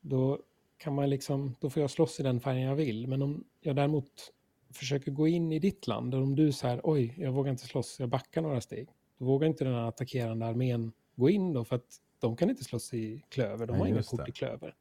Då 0.00 0.38
kan 0.80 0.94
man 0.94 1.10
liksom, 1.10 1.56
då 1.60 1.70
får 1.70 1.80
jag 1.80 1.90
slåss 1.90 2.20
i 2.20 2.22
den 2.22 2.40
färgen 2.40 2.62
jag 2.62 2.76
vill. 2.76 3.06
Men 3.06 3.22
om 3.22 3.44
jag 3.60 3.76
däremot 3.76 4.32
försöker 4.72 5.10
gå 5.10 5.28
in 5.28 5.52
i 5.52 5.58
ditt 5.58 5.86
land, 5.86 6.14
och 6.14 6.22
om 6.22 6.36
du 6.36 6.52
säger 6.52 6.80
oj, 6.84 7.14
jag 7.16 7.32
vågar 7.32 7.50
inte 7.50 7.66
slåss, 7.66 7.96
jag 8.00 8.08
backar 8.08 8.42
några 8.42 8.60
steg. 8.60 8.88
Då 9.18 9.24
vågar 9.24 9.48
inte 9.48 9.64
den 9.64 9.74
här 9.74 9.88
attackerande 9.88 10.46
armén 10.46 10.92
gå 11.16 11.30
in 11.30 11.52
då 11.52 11.64
för 11.64 11.76
att 11.76 12.00
de 12.18 12.36
kan 12.36 12.50
inte 12.50 12.64
slåss 12.64 12.94
i 12.94 13.24
klöver, 13.28 13.66
de 13.66 13.72
Nej, 13.72 13.80
har 13.80 13.88
inga 13.88 14.02
kort 14.02 14.28
i 14.28 14.32
klöver. 14.32 14.74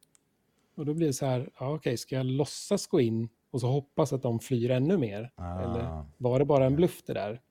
Och 0.76 0.86
då 0.86 0.94
blir 0.94 1.08
det 1.08 1.14
så 1.14 1.26
här, 1.26 1.50
ja, 1.60 1.74
okej, 1.74 1.98
ska 1.98 2.16
jag 2.16 2.26
låtsas 2.26 2.88
gå 2.88 3.02
in 3.02 3.30
och 3.52 3.62
så 3.62 3.68
hoppas 3.68 4.14
att 4.14 4.22
de 4.22 4.40
flyr 4.40 4.72
ännu 4.72 4.98
mer? 4.98 5.32
Ah. 5.36 5.60
Eller 5.60 6.06
var 6.18 6.40
det 6.40 6.46
bara 6.46 6.66
en 6.66 6.76
bluff 6.76 7.04
det 7.06 7.14
där? 7.14 7.42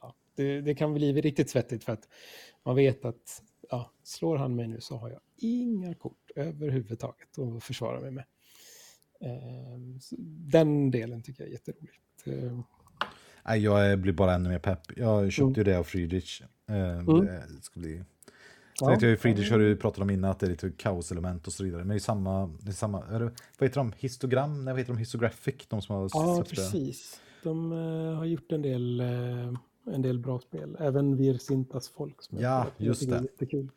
Ja, 0.00 0.14
det, 0.34 0.60
det 0.60 0.74
kan 0.74 0.94
bli 0.94 1.12
riktigt 1.12 1.50
svettigt 1.50 1.84
för 1.84 1.92
att 1.92 2.08
man 2.62 2.76
vet 2.76 3.04
att 3.04 3.42
ja, 3.72 3.90
slår 4.02 4.36
han 4.36 4.54
mig 4.56 4.68
nu 4.68 4.80
så 4.80 4.96
har 4.96 5.10
jag 5.10 5.20
inga 5.36 5.94
kort 5.94 6.30
överhuvudtaget 6.36 7.38
att 7.38 7.64
försvara 7.64 8.00
mig 8.00 8.10
med. 8.10 8.24
Ehm, 9.20 10.00
så 10.00 10.16
Den 10.52 10.90
delen 10.90 11.22
tycker 11.22 11.42
jag 11.42 11.48
är 11.48 11.52
jätteroligt. 11.52 12.26
Ehm, 12.26 12.62
jag 13.62 13.98
blir 13.98 14.12
bara 14.12 14.34
ännu 14.34 14.48
mer 14.48 14.58
pepp. 14.58 14.80
Jag 14.96 15.32
köpte 15.32 15.42
Mm. 15.44 15.54
ju 15.54 15.64
det 15.64 15.78
av 15.78 15.84
Friedrich. 15.84 16.42
Eh, 16.68 16.98
Mm. 16.98 17.24
Det 17.26 17.62
ska 17.62 17.80
bli... 17.80 18.02
Ja. 18.80 18.86
tänkte 18.88 19.06
jag 19.06 19.20
Friedrich 19.20 19.50
har 19.50 19.58
du 19.58 19.76
pratat 19.76 19.98
om 20.02 20.10
innan 20.10 20.30
att 20.30 20.38
det 20.40 20.46
är 20.46 20.50
lite 20.50 20.70
kaoselement 20.70 21.46
och 21.46 21.52
så 21.52 21.64
vidare. 21.64 21.80
Men 21.80 21.88
det 21.88 21.94
är 21.94 21.98
samma, 21.98 22.46
det 22.60 22.70
är 22.70 22.72
samma 22.72 23.04
är 23.06 23.20
det, 23.20 23.24
vad 23.58 23.68
heter 23.68 23.80
de? 23.80 23.92
Histogram? 23.98 24.64
Nej, 24.64 24.72
vad 24.74 24.78
heter 24.80 24.92
de? 24.92 24.98
Histographic? 24.98 25.54
De 25.68 25.82
som 25.82 25.96
har 25.96 26.02
Ja, 26.12 26.34
släppt 26.36 26.50
det. 26.50 26.56
precis. 26.56 27.20
De 27.42 27.72
eh, 27.72 28.14
har 28.16 28.24
gjort 28.24 28.52
en 28.52 28.62
del, 28.62 29.00
eh, 29.00 29.52
en 29.86 30.02
del 30.02 30.18
bra 30.18 30.38
spel. 30.40 30.76
Även 30.80 31.16
Vir 31.16 31.38
Sintas 31.38 31.88
folk. 31.88 32.22
Som 32.22 32.38
Ja. 32.38 32.66
Jag 32.76 32.86
just 32.86 33.10
det. 33.10 33.20
Jättekul. 33.22 33.68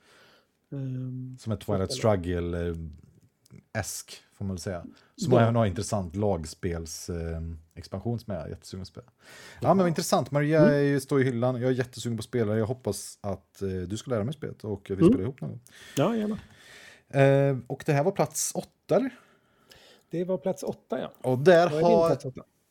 Ehm, 0.72 1.38
Som 1.39 1.51
är 1.51 1.56
Twilight 1.58 1.91
Struggle-esk, 1.91 4.12
får 4.34 4.45
man 4.45 4.56
väl 4.56 4.62
säga. 4.62 4.86
Som 5.16 5.34
Ja. 5.34 5.41
även 5.41 5.56
har 5.56 5.66
intressant 5.66 6.16
lagspels-expansion 6.16 8.20
som 8.20 8.34
jag 8.34 8.43
är 8.43 8.47
jättesugen 8.49 8.82
att 8.82 8.88
spela. 8.88 9.08
Ja, 9.62 9.74
men 9.74 9.88
intressant. 9.88 10.32
Maria 10.32 10.70
Mm. 10.72 10.99
står 10.99 11.22
i 11.22 11.24
hyllan. 11.24 11.62
Jag 11.62 11.70
är 11.72 11.76
jättesugen 11.76 12.18
på 12.18 12.22
att 12.22 12.26
spela. 12.26 12.58
Jag 12.58 12.66
hoppas 12.66 13.18
att 13.22 13.62
eh, 13.62 13.68
du 13.70 13.97
ska 13.97 14.12
lära 14.12 14.24
mig 14.24 14.34
spelet 14.34 14.64
och 14.64 14.86
vi 14.89 14.93
Mm. 14.93 15.08
spelar 15.08 15.24
ihop 15.24 15.41
någon 15.41 15.49
gång. 15.49 15.60
ja, 15.97 16.16
gärna. 16.16 16.39
Eh, 17.10 17.58
och 17.68 17.84
det 17.86 17.93
här 17.93 18.03
var 18.03 18.12
plats 18.12 18.51
åtta, 18.56 18.95
eller? 18.95 19.20
Det 20.10 20.24
var 20.24 20.38
plats 20.38 20.64
åtta, 20.64 20.99
ja. 20.99 21.12
Och 21.32 21.38
där 21.39 21.70
har... 21.70 22.18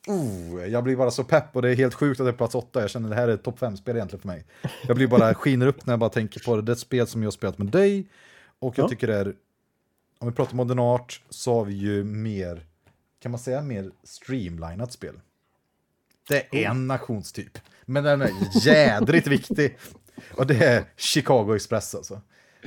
Oh, 0.07 0.66
jag 0.68 0.84
blir 0.84 0.96
bara 0.96 1.11
så 1.11 1.24
pepp 1.24 1.57
och 1.57 1.62
det 1.62 1.70
är 1.70 1.74
helt 1.76 1.94
sjukt 1.94 2.20
att 2.20 2.26
det 2.26 2.30
är 2.30 2.36
plats 2.36 2.55
åtta. 2.55 2.80
Jag 2.80 2.90
känner 2.90 3.09
att 3.09 3.11
det 3.11 3.16
här 3.20 3.28
är 3.28 3.34
ett 3.34 3.42
topp 3.42 3.59
fem-spel 3.59 3.96
egentligen 3.96 4.20
för 4.20 4.28
mig. 4.28 4.44
Jag 4.86 4.96
blir 4.96 5.07
bara 5.07 5.34
skiner 5.34 5.66
upp 5.66 5.86
när 5.86 5.92
jag 5.92 6.00
bara 6.00 6.11
tänker 6.11 6.40
på 6.40 6.57
det. 6.57 6.62
Det 6.62 6.72
är 6.72 6.74
ett 6.74 6.78
spel 6.80 7.07
som 7.07 7.22
jag 7.22 7.26
har 7.26 7.32
spelat 7.32 7.59
med 7.59 7.66
dig. 7.66 8.07
Och 8.59 8.78
jag 8.78 8.84
Ja. 8.84 8.88
tycker 8.88 9.07
det 9.07 9.16
är, 9.16 9.34
om 10.18 10.28
vi 10.28 10.34
pratar 10.34 10.55
modern 10.57 10.78
art 10.78 11.22
så 11.30 11.55
har 11.55 11.64
vi 11.64 11.74
ju 11.74 12.05
mer, 12.05 12.66
kan 13.22 13.30
man 13.30 13.38
säga 13.40 13.62
mer 13.62 13.90
streamlinat 14.05 14.92
spel. 14.92 15.20
Det 16.28 16.64
är 16.64 16.70
en 16.70 16.86
nationstyp, 16.86 17.59
men 17.84 18.05
den 18.05 18.22
är 18.22 18.30
jädrigt 18.66 19.26
viktig. 19.26 19.78
Och 20.36 20.46
det 20.46 20.64
är 20.64 20.84
Chicago 20.96 21.55
Express 21.57 21.94
alltså. 21.94 22.20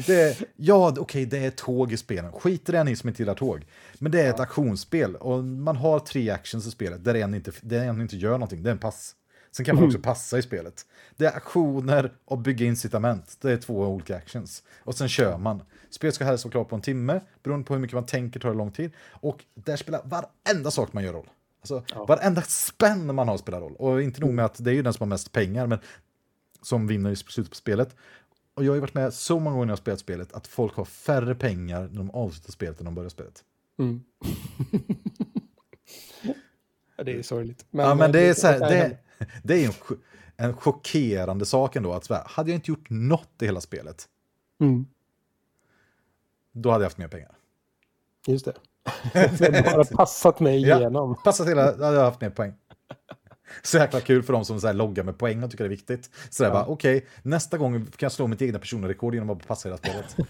Det 0.06 0.42
ja, 0.56 0.94
okej, 0.98 1.26
det 1.26 1.38
är 1.38 1.52
tåg 1.52 1.92
i 1.92 1.98
spelen. 1.98 2.32
Skit 2.32 2.70
i 2.70 2.72
det 2.72 2.84
ni 2.84 2.96
som 2.96 3.10
inte 3.10 3.22
gillar 3.22 3.36
tåg. 3.36 3.66
Men 4.00 4.12
det 4.12 4.22
är 4.22 4.30
ett 4.30 4.40
aktionsspel 4.40 5.16
och 5.16 5.44
man 5.44 5.76
har 5.76 6.00
tre 6.00 6.30
actions 6.30 6.68
i 6.68 6.72
spelet 6.72 7.04
där 7.04 7.16
en 7.16 7.34
inte, 7.34 7.52
där 7.62 7.86
en 7.86 8.02
inte 8.02 8.18
gör 8.18 8.32
någonting. 8.32 8.64
Det 8.64 8.70
är 8.70 8.72
en 8.72 8.80
pass. 8.80 9.16
Sen 9.52 9.66
kan 9.66 9.76
man 9.76 9.86
också 9.86 10.00
passa 10.00 10.38
i 10.38 10.42
spelet. 10.42 10.86
Det 11.16 11.26
är 11.26 11.36
aktioner 11.36 12.14
och 12.26 12.38
bygga 12.38 12.66
incitament. 12.66 13.38
Det 13.42 13.52
är 13.52 13.58
två 13.58 13.74
olika 13.74 14.16
actions. 14.16 14.64
Och 14.80 14.96
sen 14.96 15.10
kör 15.10 15.38
man. 15.38 15.62
Spelet 15.90 16.16
ska 16.16 16.26
helst 16.26 16.46
vara 16.46 16.52
klart 16.52 16.70
på 16.70 16.76
en 16.76 16.82
timme, 16.82 17.22
beroende 17.44 17.66
på 17.66 17.74
hur 17.74 17.82
mycket 17.82 17.96
man 17.96 18.06
tänker 18.06 18.40
tar 18.40 18.50
det 18.50 18.56
lång 18.56 18.72
tid. 18.72 18.92
Och 19.10 19.46
där 19.54 19.76
spelar 19.76 20.02
varenda 20.04 20.72
sak 20.72 20.94
man 20.94 21.04
gör 21.04 21.14
roll. 21.14 21.30
Alltså, 21.62 21.84
ja. 21.96 22.06
Varenda 22.06 22.42
spänn 22.42 23.16
man 23.16 23.28
har 23.28 23.38
spelar 23.38 23.60
roll. 23.60 23.76
Och 23.76 24.02
inte 24.02 24.22
nog 24.22 24.34
med 24.34 24.46
att 24.46 24.64
det 24.64 24.72
är 24.72 24.74
ju 24.74 24.82
den 24.82 24.94
som 24.94 25.04
har 25.04 25.10
mest 25.10 25.32
pengar, 25.32 25.68
men 25.68 25.80
som 26.62 26.88
vinner 26.88 27.12
i 27.12 27.16
slutet 27.16 27.50
på 27.52 27.56
spelet. 27.56 27.96
Och 28.58 28.64
jag 28.64 28.72
har 28.72 28.76
ju 28.76 28.82
varit 28.82 28.94
med 28.94 29.14
så 29.14 29.40
många 29.40 29.54
gånger 29.54 29.66
när 29.66 29.72
jag 29.72 29.80
spelat 29.80 30.00
spelet 30.00 30.34
att 30.34 30.48
folk 30.48 30.76
har 30.76 30.86
färre 30.86 31.36
pengar 31.36 31.82
när 31.92 31.98
de 31.98 32.12
avslutar 32.12 32.52
spelet 32.52 32.80
än 32.80 32.84
när 32.84 32.92
de 32.92 32.96
börjar 32.96 33.10
spelet. 33.10 33.44
Mm. 33.80 34.04
ja, 36.98 37.04
det 37.04 37.12
är 37.12 37.24
sorgligt. 37.24 37.66
Men, 37.70 37.86
ja, 37.86 37.96
men 37.96 38.12
det 38.12 38.20
är, 38.20 38.34
så 38.34 38.48
här, 38.48 38.60
det, 38.60 38.98
det 39.44 39.66
är 39.66 39.68
en, 39.68 39.74
en 40.38 40.54
chockerande 40.54 41.46
sak 41.46 41.76
ändå. 41.76 41.94
Att 41.94 42.08
hade 42.08 42.50
jag 42.50 42.58
inte 42.58 42.72
gjort 42.72 42.90
något 42.90 43.42
i 43.42 43.46
hela 43.46 43.62
spelet, 43.62 44.08
mm. 44.60 44.86
då 46.52 46.72
hade 46.72 46.84
jag 46.84 46.90
haft 46.90 46.98
mer 46.98 47.08
pengar. 47.08 47.38
Just 48.28 48.46
det. 48.46 48.54
det 49.14 49.68
har 49.68 49.76
bara 49.76 49.86
passat 49.86 50.40
mig 50.40 50.58
igenom. 50.58 51.10
Ja, 51.10 51.22
passat 51.24 51.48
hela, 51.48 51.76
då 51.76 51.84
hade 51.84 51.98
jag 51.98 52.06
haft 52.06 52.22
mer 52.22 52.30
poäng. 52.30 52.54
Så 53.64 53.78
jäkla 53.78 54.02
kul 54.02 54.24
för 54.24 54.34
de 54.34 54.46
som 54.46 54.62
så 54.62 54.68
här 54.68 54.74
loggar 54.74 55.04
med 55.04 55.18
poäng 55.18 55.44
och 55.44 55.52
tycker 55.52 55.64
det 55.64 55.68
är 55.68 55.70
viktigt. 55.70 56.10
Så 56.30 56.44
ja. 56.44 56.50
bara, 56.50 56.66
okej, 56.66 56.98
okay, 56.98 57.10
nästa 57.24 57.58
gång 57.58 57.86
kan 57.86 57.92
jag 58.00 58.12
slå 58.12 58.28
mitt 58.28 58.42
egna 58.42 58.60
personrekord 58.60 59.14
genom 59.14 59.30
att 59.30 59.48
passa 59.48 59.70
hela 59.70 59.78
spelet. 59.78 60.16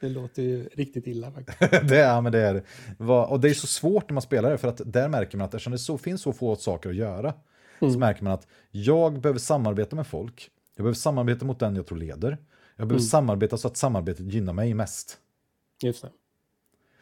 Det 0.00 0.08
låter 0.08 0.42
ju 0.42 0.68
riktigt 0.68 1.06
illa 1.06 1.32
faktiskt. 1.32 1.58
det 1.88 2.00
är, 2.00 2.20
men 2.20 2.32
det 2.32 2.40
är 2.40 2.62
Och 3.30 3.40
det 3.40 3.50
är 3.50 3.54
så 3.54 3.66
svårt 3.66 4.10
när 4.10 4.14
man 4.14 4.22
spelar 4.22 4.50
det, 4.50 4.58
för 4.58 4.68
att 4.68 4.80
där 4.84 5.08
märker 5.08 5.38
man 5.38 5.44
att 5.44 5.54
eftersom 5.54 5.72
det 5.72 5.78
så, 5.78 5.98
finns 5.98 6.22
så 6.22 6.32
få 6.32 6.56
saker 6.56 6.90
att 6.90 6.96
göra, 6.96 7.34
mm. 7.80 7.92
så 7.92 7.98
märker 7.98 8.24
man 8.24 8.32
att 8.32 8.46
jag 8.70 9.20
behöver 9.20 9.38
samarbeta 9.38 9.96
med 9.96 10.06
folk, 10.06 10.50
jag 10.76 10.84
behöver 10.84 10.94
samarbeta 10.94 11.44
mot 11.44 11.58
den 11.58 11.76
jag 11.76 11.86
tror 11.86 11.98
leder, 11.98 12.38
jag 12.76 12.88
behöver 12.88 13.02
mm. 13.02 13.08
samarbeta 13.08 13.56
så 13.56 13.68
att 13.68 13.76
samarbetet 13.76 14.32
gynnar 14.32 14.52
mig 14.52 14.74
mest. 14.74 15.18
Just 15.82 16.02
det. 16.02 16.10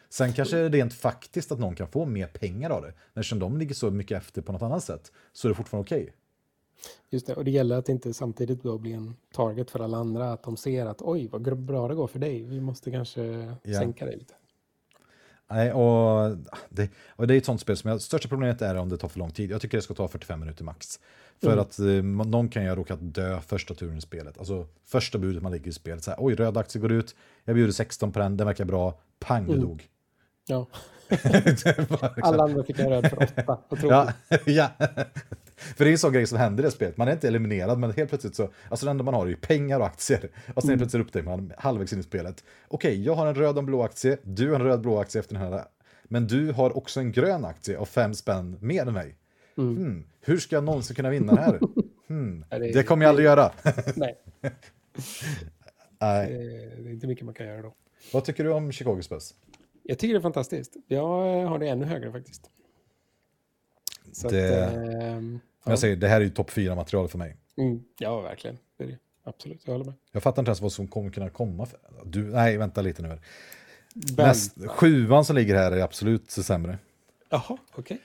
Sen 0.09 0.33
kanske 0.33 0.55
det 0.55 0.65
är 0.65 0.69
rent 0.69 0.93
faktiskt 0.93 1.51
att 1.51 1.59
någon 1.59 1.75
kan 1.75 1.87
få 1.87 2.05
mer 2.05 2.27
pengar 2.27 2.69
av 2.69 2.81
det. 2.81 2.93
Eftersom 3.13 3.39
de 3.39 3.57
ligger 3.57 3.75
så 3.75 3.91
mycket 3.91 4.17
efter 4.17 4.41
på 4.41 4.51
något 4.51 4.61
annat 4.61 4.83
sätt 4.83 5.11
så 5.33 5.47
är 5.47 5.49
det 5.49 5.55
fortfarande 5.55 5.85
okej. 5.85 6.03
Okay. 6.03 6.13
Just 7.09 7.27
det, 7.27 7.33
och 7.33 7.45
det 7.45 7.51
gäller 7.51 7.77
att 7.77 7.89
inte 7.89 8.13
samtidigt 8.13 8.63
då 8.63 8.77
bli 8.77 8.93
en 8.93 9.15
target 9.33 9.71
för 9.71 9.79
alla 9.79 9.97
andra. 9.97 10.33
Att 10.33 10.43
de 10.43 10.57
ser 10.57 10.85
att 10.85 11.01
oj, 11.01 11.27
vad 11.31 11.57
bra 11.57 11.87
det 11.87 11.95
går 11.95 12.07
för 12.07 12.19
dig. 12.19 12.43
Vi 12.43 12.61
måste 12.61 12.91
kanske 12.91 13.55
ja. 13.63 13.79
sänka 13.79 14.05
dig 14.05 14.17
lite. 14.17 14.33
Nej, 15.47 15.73
och 15.73 16.37
det, 16.69 16.89
och 17.09 17.27
det 17.27 17.33
är 17.33 17.37
ett 17.37 17.45
sånt 17.45 17.61
spel 17.61 17.77
som 17.77 17.89
jag, 17.89 18.01
största 18.01 18.27
problemet 18.27 18.61
är 18.61 18.75
om 18.75 18.89
det 18.89 18.97
tar 18.97 19.07
för 19.07 19.19
lång 19.19 19.31
tid. 19.31 19.51
Jag 19.51 19.61
tycker 19.61 19.77
det 19.77 19.81
ska 19.81 19.93
ta 19.93 20.07
45 20.07 20.39
minuter 20.39 20.63
max. 20.63 20.99
För 21.39 21.47
mm. 21.47 21.59
att 21.59 21.79
eh, 21.79 22.25
någon 22.29 22.49
kan 22.49 22.63
ju 22.63 22.75
råka 22.75 22.95
dö 22.95 23.41
första 23.41 23.73
turen 23.75 23.97
i 23.97 24.01
spelet. 24.01 24.37
Alltså 24.37 24.67
första 24.83 25.17
budet 25.17 25.43
man 25.43 25.51
lägger 25.51 25.67
i 25.67 25.73
spelet. 25.73 26.03
Så 26.03 26.11
här, 26.11 26.17
Oj, 26.21 26.35
röd 26.35 26.57
aktie 26.57 26.81
går 26.81 26.91
ut. 26.91 27.15
Jag 27.43 27.55
bjuder 27.55 27.73
16 27.73 28.11
på 28.11 28.19
den, 28.19 28.37
den 28.37 28.47
verkar 28.47 28.65
bra. 28.65 28.99
Pang, 29.19 29.43
mm. 29.43 29.61
dog. 29.61 29.87
Ja. 30.45 30.67
Alla 32.21 32.43
andra 32.43 32.63
fick 32.63 32.79
en 32.79 32.89
röd 32.89 33.09
för 33.09 33.23
åtta. 33.23 33.57
ja, 33.81 34.13
ja. 34.45 34.69
För 35.55 35.85
det 35.85 35.89
är 35.89 35.91
en 35.91 35.97
sån 35.97 36.13
grej 36.13 36.27
som 36.27 36.37
händer 36.37 36.63
i 36.63 36.65
det 36.65 36.71
spelet. 36.71 36.97
Man 36.97 37.07
är 37.07 37.11
inte 37.11 37.27
eliminerad, 37.27 37.79
men 37.79 37.91
helt 37.91 38.09
plötsligt 38.09 38.35
så, 38.35 38.49
alltså 38.69 38.85
det 38.85 38.89
enda 38.89 39.03
man 39.03 39.13
har 39.13 39.25
är 39.25 39.29
ju 39.29 39.35
pengar 39.35 39.79
och 39.79 39.85
aktier. 39.85 40.29
Och 40.53 40.61
sen 40.61 40.69
mm. 40.69 40.79
plötsligt 40.79 41.03
upptäcker 41.03 41.25
man 41.25 41.53
halvvägs 41.57 41.93
in 41.93 41.99
i 41.99 42.03
spelet. 42.03 42.43
Okej, 42.67 42.91
okay, 42.91 43.03
jag 43.03 43.15
har 43.15 43.27
en 43.27 43.35
röd 43.35 43.55
och 43.55 43.59
en 43.59 43.65
blå 43.65 43.83
aktie, 43.83 44.17
du 44.23 44.49
har 44.49 44.55
en 44.55 44.65
röd 44.65 44.73
och 44.73 44.81
blå 44.81 44.99
aktie 44.99 45.19
efter 45.19 45.35
den 45.35 45.43
här. 45.43 45.63
Men 46.03 46.27
du 46.27 46.51
har 46.51 46.77
också 46.77 46.99
en 46.99 47.11
grön 47.11 47.45
aktie 47.45 47.77
och 47.77 47.89
fem 47.89 48.13
spänn 48.13 48.57
mer 48.61 48.87
än 48.87 48.93
mig. 48.93 49.15
Mm. 49.57 49.75
Hmm, 49.77 50.03
hur 50.21 50.37
ska 50.37 50.55
jag 50.55 50.63
någonsin 50.63 50.95
kunna 50.95 51.09
vinna 51.09 51.35
det 51.35 51.41
här? 51.41 51.59
Hmm, 52.07 52.45
det 52.49 52.83
kommer 52.83 53.05
jag 53.05 53.09
aldrig 53.09 53.25
göra. 53.25 53.51
Nej. 53.95 54.17
Nej. 55.99 56.33
Det 56.77 56.89
är 56.89 56.93
inte 56.93 57.07
mycket 57.07 57.25
man 57.25 57.33
kan 57.33 57.47
göra 57.47 57.61
då. 57.61 57.73
Vad 58.13 58.23
tycker 58.23 58.43
du 58.43 58.51
om 58.51 58.71
Chicago 58.71 59.01
Spurs? 59.01 59.33
Jag 59.87 59.99
tycker 59.99 60.13
det 60.13 60.19
är 60.19 60.21
fantastiskt. 60.21 60.75
Jag 60.87 61.07
har 61.47 61.59
det 61.59 61.67
ännu 61.67 61.85
högre 61.85 62.11
faktiskt. 62.11 62.49
Så 64.11 64.29
det, 64.29 64.67
att, 64.67 64.73
ja. 65.65 65.71
jag 65.71 65.79
säger, 65.79 65.95
det 65.95 66.07
här 66.07 66.21
är 66.21 66.25
ju 66.25 66.29
topp 66.29 66.51
fyra 66.51 66.75
material 66.75 67.07
för 67.07 67.17
mig. 67.17 67.37
Mm, 67.57 67.83
ja, 67.99 68.21
verkligen. 68.21 68.57
Det 68.77 68.83
är 68.83 68.87
det. 68.87 68.97
Absolut, 69.23 69.61
jag 69.65 69.73
håller 69.73 69.85
med. 69.85 69.93
Jag 70.11 70.23
fattar 70.23 70.41
inte 70.41 70.49
ens 70.49 70.61
vad 70.61 70.71
som 70.71 70.87
kommer 70.87 71.11
kunna 71.11 71.29
komma. 71.29 71.65
För. 71.65 71.79
Du, 72.05 72.23
nej, 72.23 72.57
vänta 72.57 72.81
lite 72.81 73.01
nu. 73.01 73.19
Näst, 74.17 74.67
sjuan 74.67 75.25
som 75.25 75.35
ligger 75.35 75.55
här 75.55 75.71
är 75.71 75.81
absolut 75.81 76.31
sämre. 76.31 76.77
Jaha, 77.29 77.41
okej. 77.47 77.59
Okay. 77.77 77.97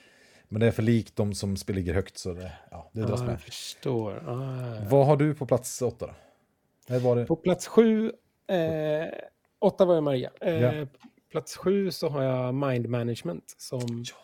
Men 0.47 0.59
det 0.59 0.67
är 0.67 0.71
för 0.71 0.83
likt 0.83 1.15
de 1.15 1.33
som 1.33 1.55
ligger 1.67 1.93
högt 1.93 2.17
så 2.17 2.33
det, 2.33 2.51
ja, 2.71 2.89
det 2.93 3.01
dras 3.01 3.21
ah, 3.21 3.23
med. 3.23 3.33
Jag 3.33 3.41
förstår. 3.41 4.29
Ah. 4.29 4.89
Vad 4.89 5.05
har 5.05 5.17
du 5.17 5.33
på 5.33 5.45
plats 5.45 5.81
åtta 5.81 6.13
då? 6.87 7.25
På 7.25 7.35
plats 7.35 7.67
sju, 7.67 8.11
eh, 8.47 9.07
åtta 9.59 9.85
var 9.85 9.93
jag 9.93 10.03
Maria. 10.03 10.31
Eh, 10.41 10.61
ja. 10.61 10.87
Plats 11.31 11.57
sju 11.57 11.91
så 11.91 12.09
har 12.09 12.23
jag 12.23 12.53
Mind 12.53 12.89
Management 12.89 13.55
som 13.57 14.03
ja. 14.07 14.15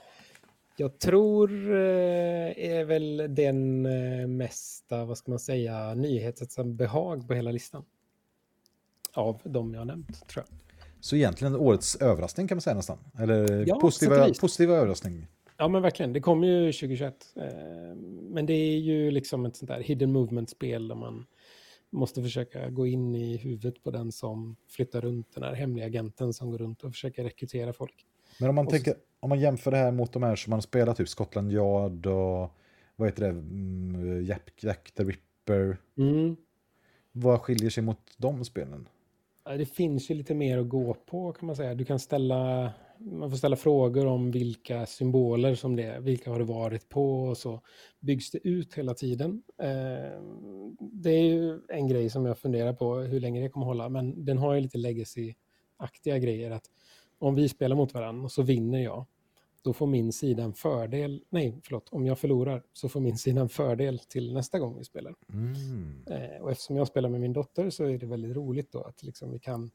jag 0.77 0.99
tror 0.99 1.51
eh, 1.71 2.69
är 2.69 2.83
väl 2.83 3.25
den 3.29 3.85
eh, 3.85 4.27
mesta, 4.27 5.05
vad 5.05 5.17
ska 5.17 5.31
man 5.31 5.39
säga, 5.39 5.93
nyhetsbehag 5.93 7.27
på 7.27 7.33
hela 7.33 7.51
listan. 7.51 7.83
Av 9.13 9.41
de 9.43 9.73
jag 9.73 9.81
har 9.81 9.85
nämnt, 9.85 10.27
tror 10.27 10.45
jag. 10.47 10.57
Så 10.99 11.15
egentligen 11.15 11.55
årets 11.55 11.95
överraskning 11.95 12.47
kan 12.47 12.55
man 12.55 12.61
säga 12.61 12.75
nästan? 12.75 12.97
Eller 13.19 13.65
ja, 13.67 13.79
positiva, 13.79 14.33
positiva 14.41 14.75
överraskning? 14.75 15.27
Ja, 15.57 15.67
men 15.67 15.81
verkligen. 15.81 16.13
Det 16.13 16.19
kommer 16.19 16.47
ju 16.47 16.71
2021. 16.71 17.33
Eh, 17.35 17.43
men 18.29 18.45
det 18.45 18.53
är 18.53 18.77
ju 18.77 19.11
liksom 19.11 19.45
ett 19.45 19.55
sånt 19.55 19.69
där 19.69 19.81
hidden 19.81 20.11
movement-spel 20.11 20.87
där 20.87 20.95
man 20.95 21.25
måste 21.89 22.23
försöka 22.23 22.69
gå 22.69 22.87
in 22.87 23.15
i 23.15 23.37
huvudet 23.37 23.83
på 23.83 23.91
den 23.91 24.11
som 24.11 24.55
flyttar 24.67 25.01
runt 25.01 25.33
den 25.33 25.43
här 25.43 25.53
hemliga 25.53 25.85
agenten 25.85 26.33
som 26.33 26.51
går 26.51 26.57
runt 26.57 26.83
och 26.83 26.91
försöker 26.91 27.23
rekrytera 27.23 27.73
folk. 27.73 28.05
Men 28.39 28.49
om 28.49 28.55
man, 28.55 28.67
tänker, 28.67 28.95
om 29.19 29.29
man 29.29 29.39
jämför 29.39 29.71
det 29.71 29.77
här 29.77 29.91
mot 29.91 30.13
de 30.13 30.23
här 30.23 30.35
som 30.35 30.51
man 30.51 30.61
spelar, 30.61 30.93
typ 30.93 31.09
Scotland 31.09 31.51
Yard 31.51 32.05
och 32.05 32.51
vad 32.95 33.07
heter 33.07 33.23
det, 33.23 33.29
mm, 33.29 34.25
Jack, 34.25 34.63
Jack 34.63 34.91
the 34.91 35.03
Ripper. 35.03 35.77
Mm. 35.97 36.35
Vad 37.11 37.41
skiljer 37.41 37.69
sig 37.69 37.83
mot 37.83 37.99
de 38.17 38.45
spelen? 38.45 38.87
Det 39.43 39.65
finns 39.65 40.11
ju 40.11 40.15
lite 40.15 40.33
mer 40.33 40.57
att 40.57 40.69
gå 40.69 40.93
på 40.93 41.31
kan 41.33 41.47
man 41.47 41.55
säga. 41.55 41.75
Du 41.75 41.85
kan 41.85 41.99
ställa 41.99 42.73
man 42.99 43.29
får 43.29 43.37
ställa 43.37 43.55
frågor 43.55 44.05
om 44.05 44.31
vilka 44.31 44.85
symboler 44.85 45.55
som 45.55 45.75
det 45.75 45.83
är, 45.83 45.99
vilka 45.99 46.31
har 46.31 46.39
det 46.39 46.45
varit 46.45 46.89
på 46.89 47.21
och 47.21 47.37
så 47.37 47.61
byggs 47.99 48.31
det 48.31 48.47
ut 48.47 48.73
hela 48.73 48.93
tiden. 48.93 49.43
Eh, 49.61 50.21
det 50.79 51.09
är 51.09 51.23
ju 51.23 51.59
en 51.69 51.87
grej 51.87 52.09
som 52.09 52.25
jag 52.25 52.37
funderar 52.37 52.73
på 52.73 52.95
hur 52.95 53.19
länge 53.19 53.41
det 53.41 53.49
kommer 53.49 53.65
hålla, 53.65 53.89
men 53.89 54.25
den 54.25 54.37
har 54.37 54.53
ju 54.53 54.61
lite 54.61 54.77
legacy-aktiga 54.77 56.17
grejer 56.17 56.51
att 56.51 56.65
om 57.19 57.35
vi 57.35 57.49
spelar 57.49 57.75
mot 57.75 57.93
varandra 57.93 58.23
och 58.23 58.31
så 58.31 58.41
vinner 58.41 58.79
jag, 58.79 59.05
då 59.61 59.73
får 59.73 59.87
min 59.87 60.13
sida 60.13 60.43
en 60.43 60.53
fördel, 60.53 61.23
nej 61.29 61.59
förlåt, 61.63 61.89
om 61.91 62.05
jag 62.05 62.19
förlorar 62.19 62.63
så 62.73 62.89
får 62.89 62.99
min 62.99 63.17
sida 63.17 63.41
en 63.41 63.49
fördel 63.49 63.99
till 63.99 64.33
nästa 64.33 64.59
gång 64.59 64.77
vi 64.77 64.83
spelar. 64.83 65.15
Mm. 65.33 66.05
Eh, 66.07 66.41
och 66.41 66.51
eftersom 66.51 66.77
jag 66.77 66.87
spelar 66.87 67.09
med 67.09 67.21
min 67.21 67.33
dotter 67.33 67.69
så 67.69 67.83
är 67.83 67.97
det 67.97 68.05
väldigt 68.05 68.35
roligt 68.35 68.71
då 68.71 68.83
att 68.83 69.03
liksom 69.03 69.31
vi 69.31 69.39
kan 69.39 69.71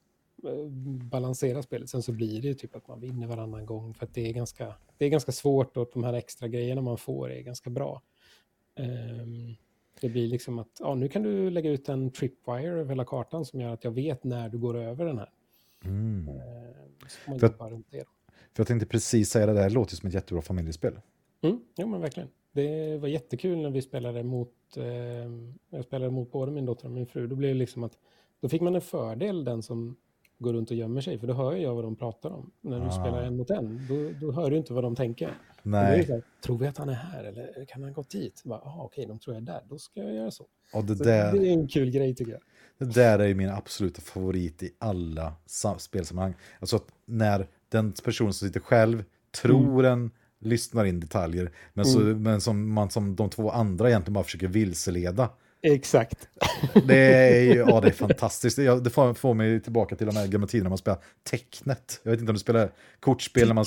balansera 1.11 1.62
spelet. 1.62 1.90
Sen 1.90 2.03
så 2.03 2.12
blir 2.12 2.43
det 2.43 2.49
ju 2.49 2.55
typ 2.55 2.76
att 2.76 2.88
man 2.88 3.01
vinner 3.01 3.26
varannan 3.26 3.66
gång 3.66 3.95
för 3.95 4.07
att 4.07 4.14
det 4.14 4.28
är 4.28 4.32
ganska, 4.32 4.74
det 4.99 5.05
är 5.05 5.09
ganska 5.09 5.32
svårt 5.32 5.76
och 5.76 5.90
de 5.93 6.05
här 6.05 6.12
extra 6.12 6.49
grejerna 6.49 6.80
man 6.80 6.99
får 6.99 7.32
är 7.32 7.40
ganska 7.40 7.70
bra. 7.70 8.03
Um, 8.78 9.57
det 10.01 10.09
blir 10.09 10.28
liksom 10.28 10.59
att 10.59 10.76
ja, 10.80 10.95
nu 10.95 11.09
kan 11.09 11.22
du 11.22 11.51
lägga 11.51 11.70
ut 11.70 11.88
en 11.88 12.11
tripwire 12.11 12.80
över 12.80 12.88
hela 12.88 13.05
kartan 13.05 13.45
som 13.45 13.61
gör 13.61 13.72
att 13.72 13.84
jag 13.84 13.90
vet 13.90 14.24
när 14.24 14.49
du 14.49 14.59
går 14.59 14.76
över 14.76 15.05
den 15.05 15.18
här. 15.18 15.30
Mm. 15.84 16.28
Uh, 16.28 16.34
så 17.09 17.38
för, 17.38 17.70
runt 17.70 17.86
det 17.90 18.05
för 18.55 18.61
jag 18.61 18.66
tänkte 18.66 18.86
precis 18.86 19.30
säga 19.30 19.47
det 19.47 19.53
där, 19.53 19.62
det 19.68 19.74
låter 19.74 19.97
som 19.97 20.07
ett 20.07 20.14
jättebra 20.14 20.43
familjespel. 20.43 21.01
Mm, 21.43 21.61
ja 21.74 21.86
men 21.86 22.01
verkligen. 22.01 22.28
Det 22.53 22.99
var 22.99 23.09
jättekul 23.09 23.59
när 23.59 23.70
vi 23.70 23.82
spelade 23.82 24.22
mot, 24.22 24.76
eh, 24.76 24.84
jag 25.70 25.84
spelade 25.84 26.11
mot 26.11 26.32
både 26.32 26.53
min 26.53 26.66
dotter 26.66 26.86
och 26.86 26.93
min 26.93 27.07
fru. 27.07 27.26
Då 27.26 27.36
blev 27.36 27.51
det 27.51 27.59
liksom 27.59 27.84
att 27.84 27.99
då 28.40 28.49
fick 28.49 28.62
man 28.62 28.74
en 28.74 28.80
fördel 28.80 29.45
den 29.45 29.62
som 29.62 29.97
går 30.43 30.53
runt 30.53 30.70
och 30.70 30.76
gömmer 30.76 31.01
sig, 31.01 31.18
för 31.18 31.26
då 31.26 31.32
hör 31.32 31.57
jag 31.57 31.74
vad 31.74 31.84
de 31.84 31.97
pratar 31.97 32.30
om. 32.30 32.51
När 32.61 32.80
du 32.80 32.86
ah. 32.86 32.90
spelar 32.90 33.22
en 33.22 33.36
mot 33.36 33.51
en, 33.51 33.86
då, 33.88 34.26
då 34.26 34.32
hör 34.32 34.51
du 34.51 34.57
inte 34.57 34.72
vad 34.72 34.84
de 34.84 34.97
tänker. 34.97 35.34
Nej. 35.62 36.07
Här, 36.09 36.22
tror 36.45 36.59
vi 36.59 36.66
att 36.66 36.78
han 36.78 36.88
är 36.88 36.95
här 36.95 37.24
eller 37.24 37.64
kan 37.64 37.82
han 37.82 37.93
gått 37.93 38.11
dit? 38.11 38.43
Bara, 38.45 38.61
okej, 38.64 39.07
de 39.07 39.18
tror 39.18 39.36
jag 39.36 39.43
är 39.43 39.47
där, 39.47 39.61
då 39.68 39.78
ska 39.78 40.01
jag 40.01 40.14
göra 40.14 40.30
så. 40.30 40.47
Och 40.74 40.84
det, 40.84 40.97
så 40.97 41.05
där, 41.05 41.32
det 41.32 41.49
är 41.49 41.53
en 41.53 41.68
kul 41.68 41.90
grej 41.90 42.14
tycker 42.14 42.32
jag. 42.32 42.40
Det 42.78 42.95
där 42.95 43.18
är 43.18 43.34
min 43.34 43.49
absoluta 43.49 44.01
favorit 44.01 44.62
i 44.62 44.70
alla 44.78 45.34
spelsammanhang. 45.78 46.34
Alltså 46.61 46.80
när 47.05 47.47
den 47.68 47.93
person 47.93 48.32
som 48.32 48.49
sitter 48.49 48.61
själv 48.61 49.05
tror 49.43 49.84
mm. 49.84 49.93
en 49.93 50.11
lyssnar 50.38 50.84
in 50.84 51.01
detaljer, 51.01 51.53
men, 51.74 51.84
så, 51.84 52.01
mm. 52.01 52.22
men 52.22 52.40
som 52.40 52.72
man 52.72 52.90
som 52.90 53.16
de 53.16 53.30
två 53.30 53.51
andra 53.51 53.88
egentligen 53.88 54.14
bara 54.14 54.24
försöker 54.24 54.49
vilseleda 54.49 55.30
Exakt. 55.63 56.29
Det 56.87 56.97
är, 57.15 57.41
ju- 57.43 57.55
ja, 57.69 57.81
det 57.81 57.89
är 57.89 57.93
fantastiskt. 57.93 58.57
Det, 58.57 58.91
får, 58.91 59.15
får 59.15 59.35
mig 59.35 59.61
tillbaka 59.61 59.97
till 59.97 60.07
de 60.07 60.17
här 60.17 60.27
gamla 60.27 60.47
tiderna 60.47 60.65
när 60.65 60.71
man 60.71 60.79
spelar 60.79 61.01
tecknet. 61.23 62.01
Jag 62.03 62.11
vet 62.11 62.21
inte 62.21 62.31
om 62.31 62.35
du 62.35 62.41
spelar 62.41 62.71
kortspel 63.01 63.47
när 63.49 63.55
man... 63.55 63.65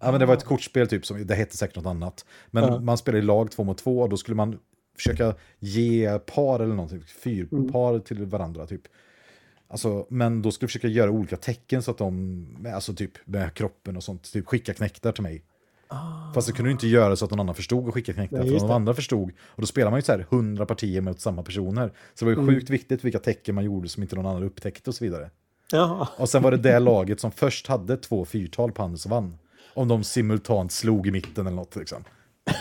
Ja, 0.00 0.10
men 0.10 0.20
det 0.20 0.26
var 0.26 0.34
ett 0.34 0.44
kortspel 0.44 0.88
typ, 0.88 1.06
som, 1.06 1.26
det 1.26 1.34
hette 1.34 1.56
säkert 1.56 1.76
något 1.76 1.86
annat. 1.86 2.24
Men 2.50 2.64
Ja. 2.64 2.80
man 2.80 2.98
spelade 2.98 3.18
i 3.18 3.26
lag 3.26 3.50
två 3.50 3.64
mot 3.64 3.78
två 3.78 4.00
och 4.00 4.08
då 4.08 4.16
skulle 4.16 4.34
man 4.34 4.58
försöka 4.96 5.34
ge 5.58 6.18
par 6.18 6.60
eller 6.60 6.74
någonting, 6.74 7.02
fyrpar 7.22 7.98
till 7.98 8.24
varandra 8.24 8.66
typ. 8.66 8.82
Alltså, 9.68 10.06
men 10.10 10.42
då 10.42 10.50
skulle 10.50 10.64
du 10.66 10.68
försöka 10.68 10.88
göra 10.88 11.10
olika 11.10 11.36
tecken 11.36 11.82
så 11.82 11.90
att 11.90 11.98
de, 11.98 12.66
alltså 12.74 12.94
typ 12.94 13.12
med 13.24 13.54
kroppen 13.54 13.96
och 13.96 14.04
sånt, 14.04 14.32
typ 14.32 14.46
skicka 14.46 14.74
knäktar 14.74 15.12
till 15.12 15.22
mig. 15.22 15.42
Fast 16.34 16.46
det 16.46 16.52
kunde 16.52 16.68
du 16.68 16.72
inte 16.72 16.86
göra 16.86 17.16
så 17.16 17.24
att 17.24 17.30
någon 17.30 17.40
annan 17.40 17.54
förstod 17.54 17.88
och 17.88 17.94
skicka 17.94 18.12
knäktar, 18.12 18.38
Nej, 18.38 18.58
för 18.58 18.68
det. 18.68 18.74
andra 18.74 18.94
förstod. 18.94 19.30
Och 19.40 19.60
då 19.62 19.66
spelar 19.66 19.90
man 19.90 19.98
ju 19.98 20.02
så 20.02 20.12
här 20.12 20.26
hundra 20.30 20.66
partier 20.66 21.00
mot 21.00 21.20
samma 21.20 21.42
personer. 21.42 21.92
Så 22.14 22.24
det 22.24 22.34
var 22.34 22.42
ju 22.42 22.48
sjukt 22.48 22.70
viktigt 22.70 23.04
vilka 23.04 23.18
tecken 23.18 23.54
man 23.54 23.64
gjorde 23.64 23.88
som 23.88 24.02
inte 24.02 24.16
någon 24.16 24.26
annan 24.26 24.42
upptäckte 24.42 24.90
och 24.90 24.94
så 24.94 25.04
vidare. 25.04 25.30
Jaha. 25.72 26.08
Och 26.16 26.28
sen 26.28 26.42
var 26.42 26.50
det 26.50 26.56
det 26.72 26.78
laget 26.78 27.20
som 27.20 27.30
först 27.30 27.66
hade 27.66 27.96
två 27.96 28.24
fyrtal 28.24 28.72
på 28.72 28.82
handen 28.82 28.98
som 28.98 29.10
vann. 29.10 29.38
Om 29.74 29.88
de 29.88 30.04
simultant 30.04 30.72
slog 30.72 31.06
i 31.06 31.10
mitten 31.10 31.46
eller 31.46 31.56
något 31.56 31.76
liksom. 31.76 32.04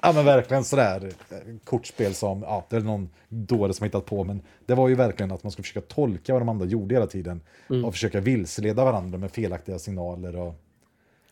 ja 0.00 0.12
men 0.12 0.24
verkligen 0.24 0.64
sådär 0.64 1.12
eh, 1.30 1.36
kortspel 1.64 2.14
som, 2.14 2.42
ja 2.42 2.66
det 2.70 2.76
är 2.76 2.80
någon 2.80 3.08
dåre 3.28 3.74
som 3.74 3.84
hittat 3.84 4.06
på, 4.06 4.24
men 4.24 4.42
det 4.66 4.74
var 4.74 4.88
ju 4.88 4.94
verkligen 4.94 5.32
att 5.32 5.42
man 5.42 5.52
ska 5.52 5.62
försöka 5.62 5.86
tolka 5.94 6.32
vad 6.32 6.42
de 6.42 6.48
andra 6.48 6.66
gjorde 6.66 6.94
hela 6.94 7.06
tiden. 7.06 7.40
Och 7.84 7.92
försöka 7.92 8.20
vilseleda 8.20 8.84
varandra 8.84 9.18
med 9.18 9.30
felaktiga 9.30 9.78
signaler 9.78 10.36
och, 10.36 10.54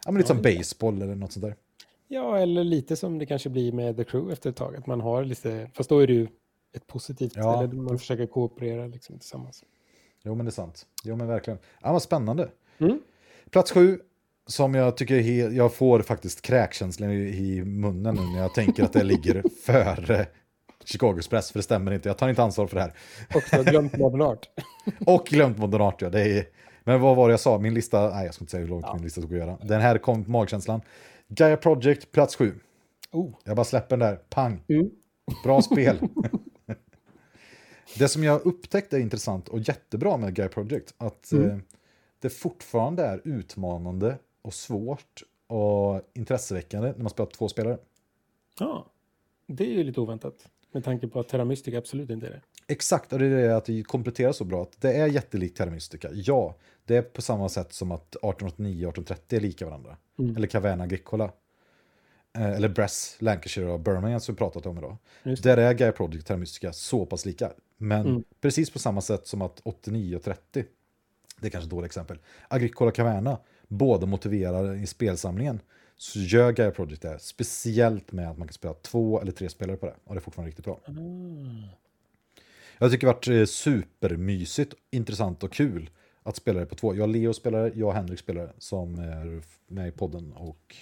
ja 0.05 0.11
men 0.11 0.15
lite 0.15 0.29
som 0.29 0.43
baseball 0.43 1.03
eller 1.03 1.15
något 1.15 1.33
sånt 1.33 1.45
där. 1.45 1.57
Ja, 2.09 2.39
eller 2.39 2.65
lite 2.65 2.97
som 2.97 3.19
det 3.19 3.27
kanske 3.27 3.49
blir 3.49 3.73
med 3.73 3.97
The 3.97 4.05
Crew 4.05 4.33
efter 4.33 4.51
ett 4.51 4.57
tag. 4.57 4.77
Att 4.77 4.87
man 4.87 5.01
har 5.01 5.25
lite, 5.25 5.71
fast 5.75 5.89
då 5.91 5.99
är 5.99 6.07
det 6.07 6.13
ju 6.13 6.29
ett 6.77 6.87
positivt, 6.87 7.33
Ja. 7.37 7.63
eller 7.63 7.75
man 7.75 7.99
försöker 7.99 8.27
kooperera 8.27 8.87
liksom 8.87 9.19
tillsammans. 9.19 9.65
Jo 10.23 10.35
men 10.35 10.47
det 10.47 10.51
är 10.51 10.53
sant. 10.53 10.87
Jo 11.05 11.17
men 11.17 11.27
verkligen. 11.27 11.59
Ja 11.83 11.93
vad 11.93 12.03
spännande. 12.03 12.49
Mm. 12.79 13.01
Plats 13.51 13.73
sju, 13.73 14.01
som 14.47 14.75
jag 14.75 14.97
tycker 14.97 15.15
är 15.15 15.51
jag 15.51 15.75
får 15.75 16.01
faktiskt 16.03 16.43
kräkkänslor 16.43 17.11
i, 17.11 17.37
i 17.57 17.65
munnen 17.65 18.15
nu 18.15 18.23
när 18.23 18.39
jag 18.41 18.55
tänker 18.55 18.85
att 18.85 18.93
det 18.93 19.03
ligger 19.05 19.43
före 19.67 20.27
Chicago 20.85 21.19
Express, 21.19 21.53
för 21.53 21.59
det 21.59 21.63
stämmer 21.63 21.93
inte. 21.93 22.09
Jag 22.09 22.19
tar 22.19 22.29
inte 22.29 22.43
ansvar 22.43 22.67
för 22.67 22.77
det 22.77 22.83
här. 22.83 22.95
Också 23.35 23.63
glömt 23.63 23.99
Modern 23.99 24.23
Art. 24.23 24.49
Och 25.07 25.27
glömt 25.27 25.59
Modern 25.59 25.81
Art, 25.81 26.03
ja. 26.03 26.11
Det 26.11 26.23
är, 26.23 26.47
men 26.91 27.01
vad 27.01 27.17
var 27.17 27.29
det 27.29 27.33
jag 27.33 27.41
sa? 27.41 27.59
Min 27.59 27.75
lista, 27.75 28.11
nej 28.11 28.25
jag 28.25 28.35
ska 28.35 28.43
inte 28.43 28.51
säga 28.51 28.61
hur 28.61 28.69
långt 28.69 28.87
min 28.95 29.03
lista 29.03 29.21
tog 29.21 29.33
att 29.33 29.39
göra. 29.39 29.59
Den 29.63 29.81
här 29.81 29.99
kom 29.99 30.25
på 30.25 30.31
magkänslan. 30.31 30.81
Gaia 31.29 31.57
Project, 31.57 32.13
plats 32.13 32.37
sju. 32.37 32.55
Oh. 33.13 33.35
Jag 33.45 33.57
bara 33.57 33.65
släpper 33.65 33.97
den 33.97 34.09
där, 34.09 34.17
pang. 34.17 34.61
Mm. 34.69 34.91
Bra 35.45 35.63
spel. 35.63 35.99
det 37.99 38.09
som 38.09 38.25
jag 38.25 38.47
upptäckte 38.47 38.97
är 38.97 39.01
intressant 39.01 39.49
och 39.49 39.59
jättebra 39.59 40.17
med 40.17 40.35
Gaia 40.35 40.49
Project, 40.49 40.95
att 40.99 41.33
Mm. 41.33 41.51
eh, 41.51 41.59
det 42.21 42.31
fortfarande 42.31 43.03
är 43.05 43.21
utmanande 43.25 44.19
och 44.43 44.55
svårt 44.55 45.23
och 45.47 46.01
intresseväckande 46.15 46.89
när 46.93 47.03
man 47.03 47.11
spelar 47.11 47.31
två 47.31 47.49
spelare. 47.49 47.79
Ja, 48.59 48.87
det 49.47 49.65
är 49.65 49.75
ju 49.75 49.85
lite 49.85 50.01
oväntat. 50.01 50.49
Med 50.73 50.85
tanke 50.85 51.09
på 51.09 51.21
att 51.21 51.29
Terra 51.29 51.45
Mystica 51.45 51.79
absolut 51.79 52.11
inte 52.11 52.27
är 52.27 52.31
det. 52.31 52.41
Exakt, 52.73 53.13
och 53.13 53.19
det 53.19 53.27
är 53.27 53.31
det 53.49 53.57
att 53.57 53.65
det 53.65 53.83
kompletterar 53.83 54.33
så 54.33 54.45
bra. 54.45 54.63
Att 54.63 54.81
det 54.81 54.93
är 54.93 55.07
jättelikt 55.07 55.57
Terra 55.57 55.71
Mystica. 55.71 56.09
Ja, 56.13 56.57
det 56.85 56.97
är 56.97 57.03
på 57.03 57.23
samma 57.23 57.49
sätt 57.49 57.73
som 57.73 57.93
att 57.93 58.09
1889 58.09 58.87
och 58.87 58.99
1830 58.99 59.37
är 59.37 59.41
lika 59.41 59.67
varandra. 59.67 59.97
Mm. 60.19 60.37
Eller 60.37 60.47
Caverna 60.47 60.85
Agricola. 60.85 61.33
Eh, 62.37 62.51
eller 62.51 62.69
Bress, 62.69 63.17
Lancashire 63.19 63.67
och 63.67 63.81
Birmingham 63.81 64.21
som 64.21 64.35
vi 64.35 64.39
pratat 64.39 64.67
om 64.67 64.79
idag. 64.79 64.97
Där 65.43 65.57
är 65.57 65.75
Gaia 65.75 65.93
Project 65.93 66.31
och 66.31 66.47
Terra 66.61 66.73
så 66.73 67.07
pass 67.07 67.27
lika. 67.27 67.53
Men 67.77 68.07
Mm. 68.07 68.25
precis 68.41 68.71
på 68.71 68.79
samma 68.79 69.01
sätt 69.01 69.27
som 69.27 69.43
att 69.43 69.61
89 69.63 70.17
och 70.17 70.23
30, 70.23 70.65
det 71.41 71.47
är 71.47 71.51
kanske 71.51 71.67
ett 71.67 71.71
dåligt 71.71 71.87
exempel, 71.87 72.19
Agricola 72.49 72.89
och 72.89 72.95
Caverna, 72.95 73.39
båda 73.69 74.07
motiverar 74.07 74.75
i 74.75 74.87
spelsamlingen, 74.87 75.61
så 75.97 76.19
gör 76.19 76.53
Gaia 76.53 76.71
Project 76.71 77.03
det. 77.03 77.19
Speciellt 77.19 78.13
med 78.13 78.31
att 78.31 78.39
man 78.39 78.49
kan 78.49 78.53
spela 78.53 78.75
två 78.75 79.21
eller 79.21 79.33
tre 79.33 79.49
spelare 79.49 79.77
på 79.77 79.87
det. 79.87 79.95
Och 80.05 80.15
det 80.15 80.19
är 80.19 80.23
fortfarande 80.23 80.49
riktigt 80.49 80.65
bra. 80.65 80.81
Ah. 80.85 80.91
Jag 82.79 82.91
tycker 82.91 83.07
det 83.07 83.11
har 83.11 83.15
varit 83.15 83.29
eh, 83.29 83.45
supermysigt, 83.45 84.75
intressant 84.91 85.43
och 85.43 85.53
kul 85.53 85.91
att 86.31 86.37
spela 86.37 86.61
det 86.61 86.67
på 86.67 86.75
två. 86.75 86.95
Jag 86.95 87.03
och 87.03 87.09
Leo 87.09 87.33
spelar 87.33 87.73
jag 87.75 87.89
och 87.89 87.95
Henrik 87.95 88.19
spelar 88.19 88.53
som 88.59 88.99
är 88.99 89.43
med 89.67 89.89
i 89.89 89.91
podden. 89.91 90.33
Och, 90.33 90.77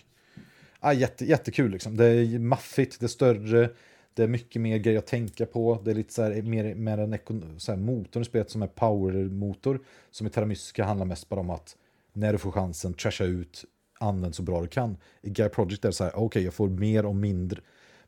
ah, 0.81 0.93
jätte, 0.93 1.25
jättekul 1.25 1.71
liksom. 1.71 1.97
Det 1.97 2.07
är 2.07 2.39
maffigt, 2.39 3.01
det 3.01 3.07
är 3.07 3.09
större, 3.09 3.71
det 4.15 4.23
är 4.23 4.29
mycket 4.29 4.63
mer 4.63 4.79
grejer 4.79 4.99
att 4.99 5.07
tänka 5.07 5.47
på. 5.47 5.81
Det 5.85 5.91
är 5.91 5.95
lite 5.95 6.15
så 6.15 6.23
här, 6.23 6.43
mer, 6.43 6.75
mer 6.75 6.99
en 6.99 7.15
ekon- 7.15 7.59
så 7.59 7.73
här, 7.73 7.79
motorn 7.79 8.23
i 8.23 8.25
spelet 8.25 8.51
som 8.51 8.63
är 8.63 8.67
powermotor. 8.67 9.81
Som 10.11 10.27
i 10.27 10.31
Terra 10.31 10.85
handlar 10.85 11.07
mest 11.07 11.29
bara 11.29 11.41
om 11.41 11.51
att 11.51 11.77
när 12.13 12.33
du 12.33 12.39
får 12.39 12.51
chansen, 12.51 12.95
trasha 12.95 13.25
ut, 13.25 13.65
använd 14.01 14.35
så 14.35 14.43
bra 14.43 14.63
du 14.63 14.69
kan. 14.69 14.97
I 15.23 15.31
Guy 15.31 15.49
Project 15.49 15.85
är 15.85 15.89
det 15.89 15.93
så 15.93 16.05
här, 16.05 16.17
okej 16.17 16.45
jag 16.45 16.55
får 16.55 16.69
mer 16.69 17.07
och 17.07 17.17
mindre 17.17 17.61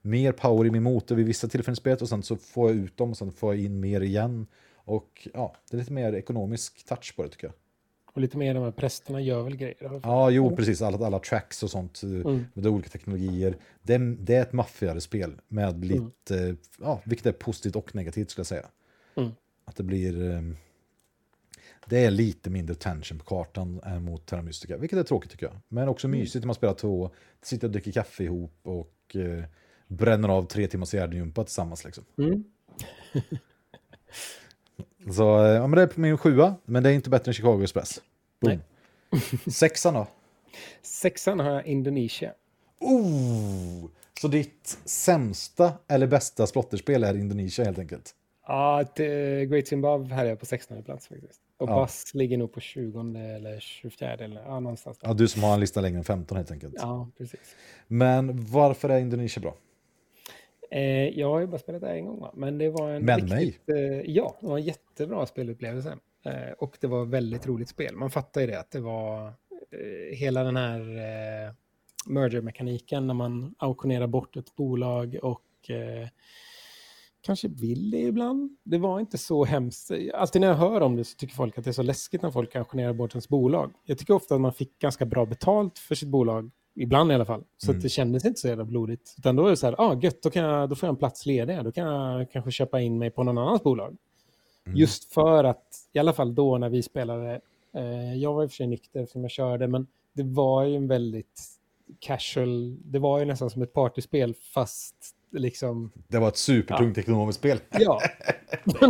mer 0.03 0.33
power 0.33 0.67
i 0.67 0.71
min 0.71 0.83
motor 0.83 1.17
vid 1.17 1.27
vissa 1.27 1.49
tillfällen 1.49 1.73
i 1.73 1.77
spelet 1.77 2.03
och 2.03 2.09
sen 2.09 2.23
så 2.23 2.37
får 2.37 2.71
jag 2.71 2.79
ut 2.79 2.97
dem 2.97 3.11
och 3.11 3.17
sen 3.17 3.33
får 3.33 3.55
jag 3.55 3.65
in 3.65 3.81
mer 3.81 4.01
igen. 4.01 4.47
Och 4.91 5.29
ja, 5.35 5.55
det 5.71 5.77
är 5.77 5.79
lite 5.79 5.93
mer 5.93 6.13
ekonomisk 6.13 6.85
touch 6.87 7.17
på 7.17 7.23
det 7.23 7.29
tycker 7.29 7.47
jag. 7.47 7.55
Och 8.15 8.21
lite 8.21 8.37
mer 8.39 8.55
de 8.55 8.63
här 8.65 8.71
prästerna 8.71 9.21
gör 9.21 9.43
väl 9.43 9.57
grejer. 9.57 10.01
Ja. 10.03 10.31
Jo, 10.31 10.57
precis. 10.57 10.83
Alla, 10.83 11.07
alla 11.07 11.19
tracks 11.19 11.63
och 11.63 11.71
sånt. 11.71 12.03
eh, 12.03 12.11
Mm. 12.11 12.45
Med 12.55 12.67
olika 12.67 12.89
teknologier. 12.89 13.57
Det, 13.83 13.95
är- 13.95 14.17
det 14.21 14.35
är 14.35 14.43
ett 14.43 14.53
maffigare 14.53 15.01
spel 15.01 15.41
med 15.49 15.85
lite, 15.85 16.57
ja, 16.81 17.01
vilket 17.05 17.27
är 17.27 17.33
positivt 17.33 17.77
och 17.77 17.95
negativt 17.95 18.31
skulle 18.31 18.41
jag 18.41 18.47
säga. 18.47 18.67
Mm. 19.15 19.31
Att 19.65 19.77
det 19.77 19.83
blir, 19.83 20.31
eh, 20.31 20.43
det 21.87 22.05
är 22.05 22.11
lite 22.11 22.51
mindre 22.51 22.75
tension 22.75 23.19
på 23.19 23.25
kartan 23.25 23.81
än 23.85 24.03
mot 24.05 24.27
Terra 24.27 24.43
Mystica, 24.43 24.77
vilket 24.77 24.99
är 24.99 25.03
tråkigt 25.03 25.31
tycker 25.31 25.47
jag. 25.47 25.57
Men 25.69 25.89
också 25.89 26.09
mysigt 26.09 26.43
när 26.45 26.47
man 26.47 26.55
spelar 26.55 26.75
två, 26.75 27.11
sitter 27.43 27.67
och 27.67 27.73
dricker 27.73 27.93
kaffe 27.93 28.25
ihop 28.25 28.55
och 28.63 29.17
eh, 29.17 29.45
bränner 29.87 30.29
av 30.29 30.43
tre 30.47 30.67
timmars 30.67 30.95
hjärngympa 30.95 31.45
tillsammans 31.45 31.85
liksom. 31.85 32.05
Så 35.11 35.45
eh, 35.45 35.51
ja, 35.51 35.67
men 35.67 35.77
det 35.77 35.83
är 35.83 35.87
på 35.87 36.01
min 36.01 36.19
sjua, 36.19 36.55
men 36.65 36.83
det 36.83 36.91
är 36.91 36.95
inte 36.95 37.11
bättre 37.11 37.31
än 37.31 37.35
Chicago 37.35 37.63
Express. 37.63 38.03
Boom. 38.41 38.59
Sexan 39.53 39.95
då? 39.95 40.07
Sexan 40.83 41.41
har 41.41 41.51
jag 41.51 41.67
Indonesia. 41.67 42.33
Oh! 42.81 43.91
Så 44.21 44.29
ditt 44.29 44.79
sämsta 44.85 45.73
eller 45.89 46.07
bästa 46.07 46.47
splotterspel 46.47 47.05
är 47.05 47.15
Indonesia 47.15 47.65
helt 47.65 47.79
enkelt? 47.79 48.15
Ja, 48.47 48.81
eh, 48.81 49.43
Great 49.45 49.67
Zimbabwe 49.67 50.15
här 50.15 50.25
är 50.25 50.29
jag 50.29 50.41
på 50.41 50.47
16 50.47 50.83
plats 50.83 51.09
faktiskt. 51.09 51.41
Och 51.59 51.69
Ja. 51.69 51.75
Bass 51.75 52.11
ligger 52.15 52.39
nog 52.39 52.53
på 52.53 52.61
20 52.61 53.01
eller 53.01 53.61
24 53.61 54.13
eller 54.15 54.43
ja, 54.43 54.61
någonstans 54.61 54.99
där. 54.99 55.09
Ja, 55.09 55.15
du 55.15 55.29
som 55.29 55.43
har 55.43 55.55
en 55.55 55.61
lista 55.61 55.81
längre 55.81 55.99
än 55.99 56.05
15 56.05 56.37
helt 56.37 56.51
enkelt. 56.51 56.75
Ja, 56.79 57.09
precis. 57.19 57.41
Men 57.87 58.47
varför 58.47 58.89
är 58.89 58.99
Indonesia 58.99 59.41
bra? 59.41 59.55
Eh, 60.71 61.19
jag 61.19 61.31
har 61.31 61.41
ju 61.41 61.47
bara 61.47 61.59
spelat 61.59 61.81
det 61.81 61.89
en 61.89 62.07
gång, 62.07 62.21
va? 62.21 62.31
men 62.35 62.59
det 62.59 62.71
var 62.71 62.91
en 62.91 63.05
Men 63.05 63.21
riktigt, 63.21 63.69
eh, 63.69 64.01
ja, 64.01 64.37
det 64.41 64.47
var 64.47 64.59
en 64.59 64.65
jättebra 64.65 65.27
spelupplevelse. 65.27 65.99
Eh, 66.25 66.53
och 66.59 66.79
det 66.81 66.87
var 66.87 67.05
väldigt 67.05 67.47
roligt 67.47 67.69
spel. 67.69 67.97
Man 67.97 68.11
fattar 68.11 68.41
ju 68.41 68.47
det, 68.47 68.61
att 68.61 68.71
det 68.71 68.81
var 68.81 69.33
hela 70.13 70.45
den 70.45 70.57
här 70.57 70.81
eh, 70.81 71.53
merger-mekaniken 72.07 73.07
när 73.07 73.15
man 73.15 73.55
auktionerar 73.59 74.07
bort 74.07 74.37
ett 74.37 74.57
bolag 74.57 75.19
och 75.23 75.47
kanske 77.23 77.49
vill 77.49 77.91
det 77.91 78.01
ibland. 78.01 78.57
Det 78.65 78.79
var 78.79 79.01
inte 79.01 79.19
så 79.19 79.45
hemskt. 79.45 79.91
Alltid 80.15 80.41
när 80.41 80.49
jag 80.49 80.55
hör 80.55 80.81
om 80.81 80.97
det 80.97 81.05
så 81.05 81.17
tycker 81.17 81.35
folk 81.35 81.59
att 81.59 81.65
det 81.65 81.71
är 81.71 81.73
så 81.73 81.83
läskigt 81.83 82.23
när 82.23 82.31
folk 82.31 82.57
auktionerar 82.57 82.93
bort 82.93 83.15
ens 83.15 83.29
bolag. 83.29 83.73
Jag 83.85 83.99
tycker 83.99 84.15
ofta 84.15 84.35
att 84.35 84.41
man 84.41 84.53
fick 84.53 84.79
ganska 84.79 85.07
bra 85.07 85.27
betalt 85.27 85.79
för 85.79 85.95
sitt 85.95 86.09
bolag, 86.09 86.51
ibland 86.83 87.13
i 87.13 87.15
alla 87.15 87.25
fall. 87.25 87.45
Så 87.59 87.71
Mm. 87.71 87.83
det 87.83 87.89
kändes 87.89 88.25
inte 88.25 88.41
så 88.41 88.49
jävla 88.49 88.65
blodigt. 88.65 89.15
Utan 89.19 89.37
då 89.37 89.47
är 89.47 89.51
det 89.51 89.57
så 89.57 89.67
här, 89.67 89.75
ah, 89.79 89.95
gött, 90.03 90.23
då, 90.23 90.31
kan 90.31 90.45
jag, 90.45 90.69
då 90.69 90.75
får 90.75 90.87
jag 90.87 90.93
en 90.93 90.97
plats 90.99 91.27
ledig. 91.27 91.65
Då 91.65 91.73
kan 91.73 91.87
jag 91.87 92.31
kanske 92.31 92.51
köpa 92.51 92.81
in 92.81 92.99
mig 92.99 93.11
på 93.11 93.23
någon 93.23 93.39
annans 93.39 93.63
bolag. 93.63 93.97
Mm. 94.67 94.79
Just 94.79 95.13
för 95.13 95.45
att, 95.45 95.65
i 95.93 95.99
alla 95.99 96.13
fall 96.13 96.35
då 96.35 96.59
när 96.59 96.69
vi 96.69 96.83
spelade, 96.83 97.41
eh, 97.75 98.15
jag 98.15 98.35
var 98.35 98.43
i 98.43 98.47
och 98.47 98.51
för 98.51 98.57
sig 98.57 98.67
nykter 98.67 99.07
som 99.07 99.23
jag 99.23 99.31
körde, 99.31 99.67
men 99.69 99.87
det 100.13 100.23
var 100.23 100.65
ju 100.65 100.77
en 100.77 100.89
väldigt 100.89 101.41
casual, 101.99 102.77
det 102.85 102.99
var 102.99 103.19
ju 103.19 103.25
nästan 103.25 103.51
som 103.51 103.63
ett 103.63 103.73
partyspel 103.73 104.35
fast 104.35 104.95
liksom, 105.33 105.91
Det 106.09 106.19
var 106.19 106.29
ett 106.29 106.37
supertungt 106.37 106.99
ekonomiskt 106.99 107.39
spel. 107.39 107.59
ja. 107.71 108.01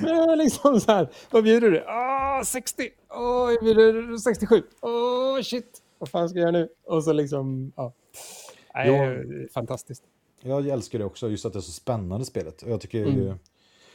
Men 0.00 0.38
liksom 0.38 0.80
så 0.80 0.92
här, 0.92 1.08
vad 1.30 1.44
bjuder 1.44 1.70
du? 1.70 1.84
Ah, 1.86 2.44
60! 2.44 2.88
Åh, 3.10 3.52
jag 3.52 3.64
bjuder 3.64 4.16
67! 4.18 4.62
Åh, 4.80 5.40
shit! 5.42 5.81
Vad 6.02 6.08
fan 6.08 6.28
ska 6.28 6.38
jag 6.38 6.42
göra 6.42 6.50
nu? 6.62 6.68
Och 6.86 7.04
så 7.04 7.12
liksom, 7.12 7.72
ja. 7.76 7.92
Nej, 8.74 8.88
Ja. 8.88 9.48
Fantastiskt. 9.54 10.02
Jag 10.40 10.68
älskar 10.68 10.98
det 10.98 11.04
också, 11.04 11.28
just 11.28 11.44
att 11.46 11.52
det 11.52 11.58
är 11.58 11.60
så 11.60 11.72
spännande 11.72 12.24
spelet. 12.26 12.62
Och 12.62 12.70
jag 12.70 12.80
tycker 12.80 13.02
Mm. 13.06 13.18
ju, 13.18 13.34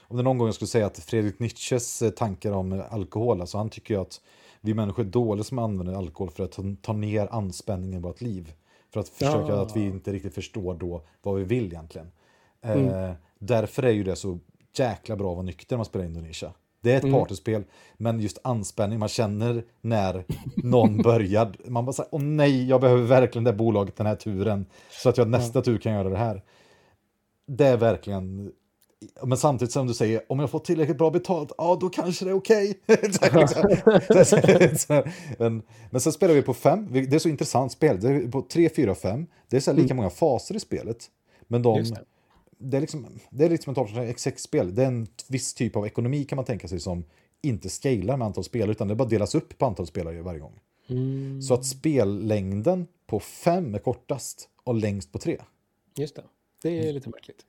om 0.02 0.18
det 0.18 0.24
någon 0.24 0.38
gång 0.38 0.48
jag 0.48 0.56
skulle 0.56 0.68
säga 0.68 0.86
att 0.86 1.00
Fredrik 1.00 1.40
Nietzsches 1.40 2.02
eh, 2.02 2.10
tankar 2.10 2.52
om 2.52 2.84
alkohol, 2.90 3.42
alltså 3.42 3.58
han 3.58 3.70
tycker 3.70 3.94
ju 3.94 4.00
att 4.02 4.22
vi 4.62 4.74
människor 4.74 5.04
är 5.04 5.08
dåliga 5.10 5.44
som 5.44 5.60
använder 5.60 5.94
alkohol 5.94 6.30
för 6.32 6.44
att 6.44 6.60
ta- 6.82 6.94
ner 6.94 7.28
anspänningen 7.32 7.98
i 8.00 8.02
vårt 8.02 8.22
liv. 8.22 8.54
För 8.94 9.00
att 9.00 9.10
försöka 9.10 9.54
Ja. 9.54 9.62
att 9.62 9.76
vi 9.76 9.86
inte 9.86 10.12
riktigt 10.14 10.34
förstår 10.36 10.74
då 10.76 11.02
vad 11.22 11.36
vi 11.36 11.44
vill 11.44 11.66
egentligen. 11.66 12.12
Eh, 12.62 13.12
därför 13.40 13.84
är 13.84 13.92
ju 13.92 14.04
det 14.04 14.16
så 14.16 14.40
jäkla 14.78 15.16
bra 15.16 15.30
att 15.30 15.36
vara 15.36 15.46
nykter 15.46 15.76
när 15.76 15.78
man 15.78 15.86
spelar 15.86 16.06
Indonesia. 16.06 16.54
Det 16.88 16.94
är 16.94 16.98
ett 16.98 17.04
Mm. 17.04 17.20
partyspel, 17.20 17.64
men 17.98 18.20
just 18.20 18.38
anspänning, 18.44 19.00
man 19.00 19.10
känner 19.10 19.64
när 19.82 20.26
någon 20.56 20.98
börjar, 21.04 21.56
man 21.66 21.86
bara 21.86 21.94
säger 21.94 22.10
åh 22.12 22.22
nej, 22.22 22.68
jag 22.70 22.82
behöver 22.82 23.04
verkligen 23.04 23.44
det 23.44 23.54
bolaget 23.54 23.96
den 23.96 24.08
här 24.08 24.16
turen, 24.16 24.66
så 25.04 25.10
att 25.10 25.18
jag 25.18 25.28
nästa 25.28 25.62
tur 25.62 25.78
kan 25.78 25.94
göra 25.94 26.10
det 26.10 26.18
här. 26.18 26.44
Det 27.48 27.66
är 27.68 27.78
verkligen, 27.78 28.52
men 29.24 29.38
samtidigt 29.38 29.72
som 29.72 29.88
du 29.88 29.94
säger, 29.94 30.22
om 30.30 30.40
jag 30.40 30.50
får 30.50 30.60
tillräckligt 30.60 30.98
bra 30.98 31.12
betalt, 31.12 31.52
ja 31.58 31.78
då 31.82 31.90
kanske 31.90 32.26
det 32.26 32.32
är 32.32 32.36
okej. 32.36 32.80
Här, 32.88 34.60
liksom. 34.60 35.04
Men, 35.40 35.62
men 35.90 36.02
sen 36.02 36.14
spelar 36.14 36.34
vi 36.34 36.42
på 36.42 36.54
fem, 36.54 36.88
det 36.92 37.14
är 37.14 37.20
så 37.20 37.30
intressant 37.30 37.72
spel, 37.72 38.00
det 38.02 38.10
är 38.10 38.32
på 38.32 38.42
tre, 38.42 38.70
fyra, 38.76 38.96
fem, 38.96 39.26
det 39.50 39.56
är 39.56 39.62
så 39.62 39.74
lika 39.74 39.94
många 39.94 40.10
faser 40.10 40.56
i 40.56 40.60
spelet. 40.60 41.06
Men 41.48 41.62
de, 41.62 41.84
det. 42.58 42.78
är 42.78 42.82
liksom, 42.82 43.08
det 43.30 43.46
är 43.46 43.50
liksom 43.50 43.72
ett 43.72 44.18
X6-spel. 44.18 44.76
Det 44.76 44.84
är 44.84 44.88
en 44.88 45.08
viss 45.28 45.54
typ 45.54 45.76
av 45.76 45.86
ekonomi 45.86 46.24
kan 46.24 46.36
man 46.36 46.46
tänka 46.46 46.68
sig 46.68 46.80
som 46.80 47.04
inte 47.42 47.70
scalar 47.70 48.18
med 48.18 48.26
antal 48.26 48.44
spelare 48.44 48.72
utan 48.72 48.88
det 48.88 48.96
bara 48.96 49.08
delas 49.08 49.36
upp 49.36 49.58
på 49.58 49.66
antal 49.66 49.88
spelare 49.88 50.22
varje 50.22 50.40
gång. 50.40 50.60
Mm. 50.90 51.42
Så 51.42 51.54
att 51.54 51.66
spellängden 51.66 52.88
på 53.08 53.20
fem 53.20 53.76
är 53.76 53.80
kortast 53.80 54.50
och 54.64 54.76
längst 54.76 55.12
på 55.12 55.20
tre. 55.20 55.38
Just 55.96 56.16
det. 56.16 56.24
Det 56.62 56.90
är 56.90 56.94
lite 56.94 57.10
märkligt. 57.10 57.46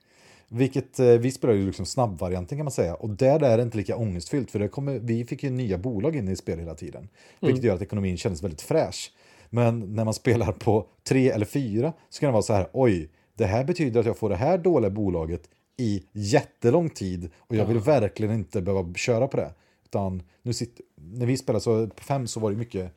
Vilket 0.48 0.98
eh, 1.00 1.06
vi 1.06 1.30
spelar 1.30 1.54
ju 1.54 1.66
liksom 1.66 1.86
snabbvarianten 1.86 2.58
kan 2.58 2.64
man 2.64 2.72
säga. 2.72 2.94
Och 2.94 3.10
där 3.10 3.42
är 3.42 3.56
det 3.56 3.62
inte 3.62 3.76
lika 3.76 3.96
ångestfyllt 3.96 4.50
för 4.50 4.58
det 4.58 4.68
kommer, 4.68 4.98
vi 4.98 5.24
fick 5.24 5.42
ju 5.42 5.50
nya 5.50 5.78
bolag 5.78 6.16
in 6.16 6.28
i 6.28 6.36
spel 6.36 6.58
hela 6.58 6.74
tiden. 6.74 7.08
Vilket 7.40 7.64
gör 7.64 7.74
att 7.74 7.82
ekonomin 7.82 8.16
kändes 8.16 8.42
väldigt 8.42 8.62
fräsch. 8.62 9.12
Men 9.50 9.94
när 9.94 10.04
man 10.04 10.14
spelar 10.14 10.52
på 10.52 10.86
tre 11.04 11.30
eller 11.30 11.46
fyra 11.46 11.92
så 12.08 12.20
kan 12.20 12.26
det 12.26 12.32
vara 12.32 12.42
så 12.42 12.52
här, 12.52 12.68
oj, 12.72 13.10
det 13.38 13.46
här 13.46 13.64
betyder 13.64 14.00
att 14.00 14.06
jag 14.06 14.16
får 14.18 14.28
det 14.28 14.36
här 14.36 14.58
dåliga 14.58 14.90
bolaget 14.90 15.50
i 15.76 16.02
jättelång 16.12 16.90
tid 16.90 17.30
och 17.38 17.56
jag 17.56 17.66
vill 17.66 17.78
verkligen 17.78 18.34
inte 18.34 18.62
behöva 18.62 18.94
köra 18.94 19.28
på 19.28 19.36
det. 19.36 19.54
Utan 19.84 20.22
nu 20.42 20.52
sitter, 20.52 20.84
när 20.96 21.26
vi 21.26 21.36
spelade 21.36 21.60
så 21.60 21.86
på 21.86 22.02
fem 22.02 22.26
så 22.26 22.40
var 22.40 22.50
det 22.50 22.56
mycket, 22.56 22.92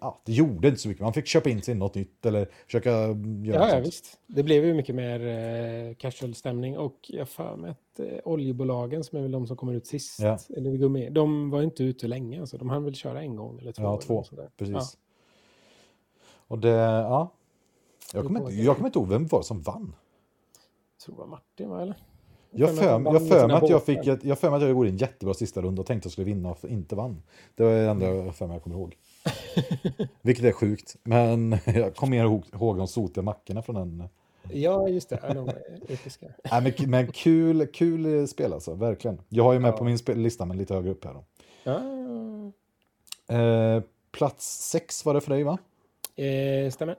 ja, 0.00 0.18
det 0.24 0.32
gjorde 0.32 0.68
inte 0.68 0.80
så 0.80 0.88
mycket. 0.88 1.02
Man 1.02 1.12
fick 1.12 1.26
köpa 1.26 1.50
in 1.50 1.62
sig 1.62 1.74
något 1.74 1.94
nytt 1.94 2.26
eller 2.26 2.48
försöka 2.66 2.90
göra 2.90 3.14
Ja, 3.44 3.68
ja, 3.74 3.80
visst. 3.80 4.18
Det 4.26 4.42
blev 4.42 4.64
ju 4.64 4.74
mycket 4.74 4.94
mer 4.94 5.26
eh, 5.26 5.94
casual 5.94 6.34
stämning 6.34 6.78
och 6.78 6.96
jag 7.08 7.28
för 7.28 7.56
mig 7.56 7.70
att 7.70 8.00
eh, 8.00 8.18
oljebolagen 8.24 9.04
som 9.04 9.18
är 9.18 9.22
väl 9.22 9.30
de 9.32 9.46
som 9.46 9.56
kommer 9.56 9.74
ut 9.74 9.86
sist, 9.86 10.20
Ja. 10.20 10.38
eller 10.56 10.70
vi 10.70 10.78
går 10.78 10.88
med, 10.88 11.12
de 11.12 11.50
var 11.50 11.62
inte 11.62 11.84
ute 11.84 12.08
länge. 12.08 12.40
Alltså, 12.40 12.58
de 12.58 12.70
hann 12.70 12.84
väl 12.84 12.94
köra 12.94 13.20
en 13.22 13.36
gång 13.36 13.58
eller 13.58 13.72
två. 13.72 13.82
Ja, 13.82 14.00
två. 14.00 14.24
Precis. 14.56 14.74
Ja. 14.74 14.82
Och 16.48 16.58
det, 16.58 16.68
ja. 16.68 17.32
Jag 18.12 18.24
kommer, 18.26 18.40
inte, 18.40 18.54
jag 18.54 18.76
kommer 18.76 18.88
inte 18.88 18.98
ihåg 18.98 19.08
vem 19.08 19.26
var 19.26 19.42
som 19.42 19.60
vann. 19.62 19.94
Jag 20.96 21.04
tror 21.04 21.14
det 21.14 21.20
var 21.20 21.26
Martin, 21.26 21.68
va, 21.70 21.82
eller? 21.82 21.94
Jag 22.50 22.76
för 22.76 22.84
jag 22.84 23.28
för 23.28 23.46
mig 23.46 23.56
att 23.56 23.68
jag 23.70 23.82
fick 23.84 24.06
ett, 24.06 24.24
jag 24.24 24.38
för 24.38 24.50
mig 24.50 24.56
att 24.56 24.62
jag 24.62 24.70
gjorde 24.70 24.88
en 24.88 24.96
jättebra 24.96 25.34
sista 25.34 25.62
runda 25.62 25.80
och 25.80 25.86
tänkte 25.86 26.00
att 26.00 26.04
jag 26.04 26.12
skulle 26.12 26.24
vinna 26.24 26.50
och 26.50 26.64
inte 26.64 26.94
vann. 26.94 27.22
Det 27.54 27.64
var 27.64 27.70
det 27.72 27.90
enda 27.90 28.06
jag 28.14 28.34
för 28.34 28.46
mig 28.46 28.54
jag 28.56 28.62
kommer 28.62 28.76
ihåg. 28.76 28.96
Vilket 30.22 30.44
är 30.44 30.52
sjukt. 30.52 30.96
Men 31.02 31.50
jag 31.66 31.96
kommer 31.96 32.10
mer 32.10 32.24
ihåg, 32.24 32.44
ihåg 32.54 32.78
de 32.78 32.88
sotiga 32.88 33.22
mackorna 33.24 33.62
från 33.62 33.74
den. 33.74 34.08
Ja, 34.52 34.88
just 34.88 35.08
det. 35.08 35.20
De. 35.34 35.44
Nej, 36.50 36.74
men, 36.78 36.90
men 36.90 37.12
kul, 37.12 37.66
kul 37.66 38.28
spel 38.28 38.52
alltså, 38.52 38.74
verkligen. 38.74 39.20
Jag 39.28 39.44
har 39.44 39.52
ju 39.52 39.58
med 39.58 39.68
Ja. 39.72 39.76
på 39.76 39.84
min 39.84 39.98
lista, 40.06 40.44
men 40.44 40.56
lite 40.58 40.74
högre 40.74 40.90
upp 40.90 41.04
här 41.04 41.14
då. 41.14 41.24
Ja, 41.64 41.80
Eh, 43.28 43.82
plats 44.12 44.68
sex 44.70 45.04
var 45.04 45.14
det 45.14 45.20
för 45.20 45.30
dig 45.30 45.42
va? 45.42 45.58
eh, 46.16 46.70
stämmer. 46.70 46.96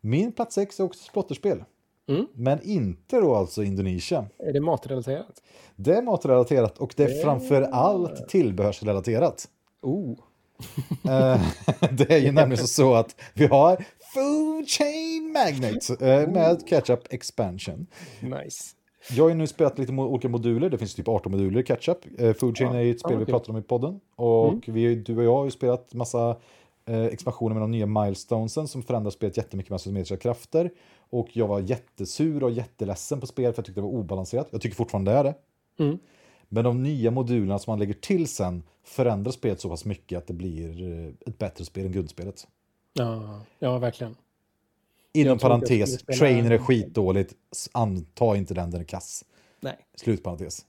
Min 0.00 0.32
plats 0.32 0.54
sex 0.54 0.80
är 0.80 0.84
också 0.84 1.04
splotterspel. 1.04 1.64
Mm. 2.08 2.26
Men 2.34 2.62
inte 2.62 3.20
då 3.20 3.34
alltså 3.34 3.62
Indonesia. 3.62 4.26
Är 4.38 4.52
det 4.52 4.60
matrelaterat? 4.60 5.42
Det 5.76 5.94
är 5.94 6.02
matrelaterat 6.02 6.78
och 6.78 6.94
det 6.96 7.02
är 7.04 7.08
Det- 7.08 7.22
framför 7.22 7.62
allt 7.62 8.28
tillbehörsrelaterat. 8.28 9.48
Oh. 9.82 10.18
Eh, 11.08 11.40
det 11.92 12.10
är 12.10 12.18
ju 12.18 12.32
nämligen 12.32 12.66
så 12.66 12.94
att 12.94 13.16
vi 13.34 13.46
har 13.46 13.84
Food 14.14 14.68
Chain 14.68 15.32
Magnet 15.32 15.90
eh, 16.02 16.32
med 16.32 16.62
Ketchup 16.68 17.00
Expansion. 17.12 17.86
Nice. 18.20 18.64
Jag 19.10 19.24
har 19.24 19.28
ju 19.28 19.34
nu 19.34 19.46
spelat 19.46 19.78
lite 19.78 19.92
olika 19.92 20.28
moduler, 20.28 20.70
det 20.70 20.78
finns 20.78 20.94
typ 20.94 21.08
18 21.08 21.32
moduler 21.32 21.60
i 21.60 21.64
Ketchup. 21.64 21.98
Eh, 22.20 22.32
Food 22.32 22.58
Chain 22.58 22.72
Ja, 22.72 22.78
är 22.78 22.82
ju 22.82 22.90
ett 22.90 23.00
spel 23.00 23.12
ja, 23.12 23.18
vi 23.18 23.24
okej. 23.24 23.32
pratade 23.32 23.52
om 23.52 23.58
i 23.58 23.62
podden. 23.62 24.00
Och 24.16 24.68
vi, 24.68 24.94
du 24.94 25.16
och 25.16 25.24
jag 25.24 25.34
har 25.36 25.44
ju 25.44 25.50
spelat 25.50 25.94
massa 25.94 26.36
eh, 26.88 27.04
expansioner 27.04 27.54
med 27.54 27.62
de 27.62 27.70
nya 27.70 27.86
milestonesen 27.86 28.68
som 28.68 28.82
förändrar 28.82 29.10
spelet 29.10 29.36
jättemycket 29.36 29.70
med 29.70 29.76
asymmetriska 29.76 30.16
krafter. 30.16 30.70
Och 31.10 31.28
jag 31.32 31.48
var 31.48 31.60
jättesur 31.60 32.44
och 32.44 32.50
jätteledsen 32.50 33.20
på 33.20 33.26
spelet 33.26 33.54
för 33.54 33.60
jag 33.60 33.66
tyckte 33.66 33.80
det 33.80 33.86
var 33.86 33.92
obalanserat. 33.92 34.48
Jag 34.50 34.60
tycker 34.60 34.76
fortfarande 34.76 35.10
det 35.10 35.16
är 35.16 35.24
det. 35.24 35.34
Mm. 35.78 35.98
Men 36.48 36.64
de 36.64 36.82
nya 36.82 37.10
modulerna 37.10 37.58
som 37.58 37.70
man 37.70 37.78
lägger 37.78 37.94
till 37.94 38.28
sen 38.28 38.62
förändrar 38.84 39.32
spelet 39.32 39.60
så 39.60 39.68
pass 39.68 39.84
mycket 39.84 40.18
att 40.18 40.26
det 40.26 40.34
blir 40.34 40.82
eh, 40.82 41.12
ett 41.26 41.38
bättre 41.38 41.64
spel 41.64 41.86
än 41.86 41.92
grundspelet. 41.92 42.46
Ja, 42.92 43.40
ja, 43.58 43.78
verkligen. 43.78 44.16
Inom 45.12 45.38
parentes, 45.38 46.02
trainer 46.02 46.50
är 46.50 46.58
skitdåligt, 46.58 47.34
anta 47.72 48.36
inte 48.36 48.54
den, 48.54 48.70
den 48.70 48.80
är 48.80 48.84
kass. 48.84 49.24
Nej, 49.60 49.76
Slutparentes. 49.94 50.66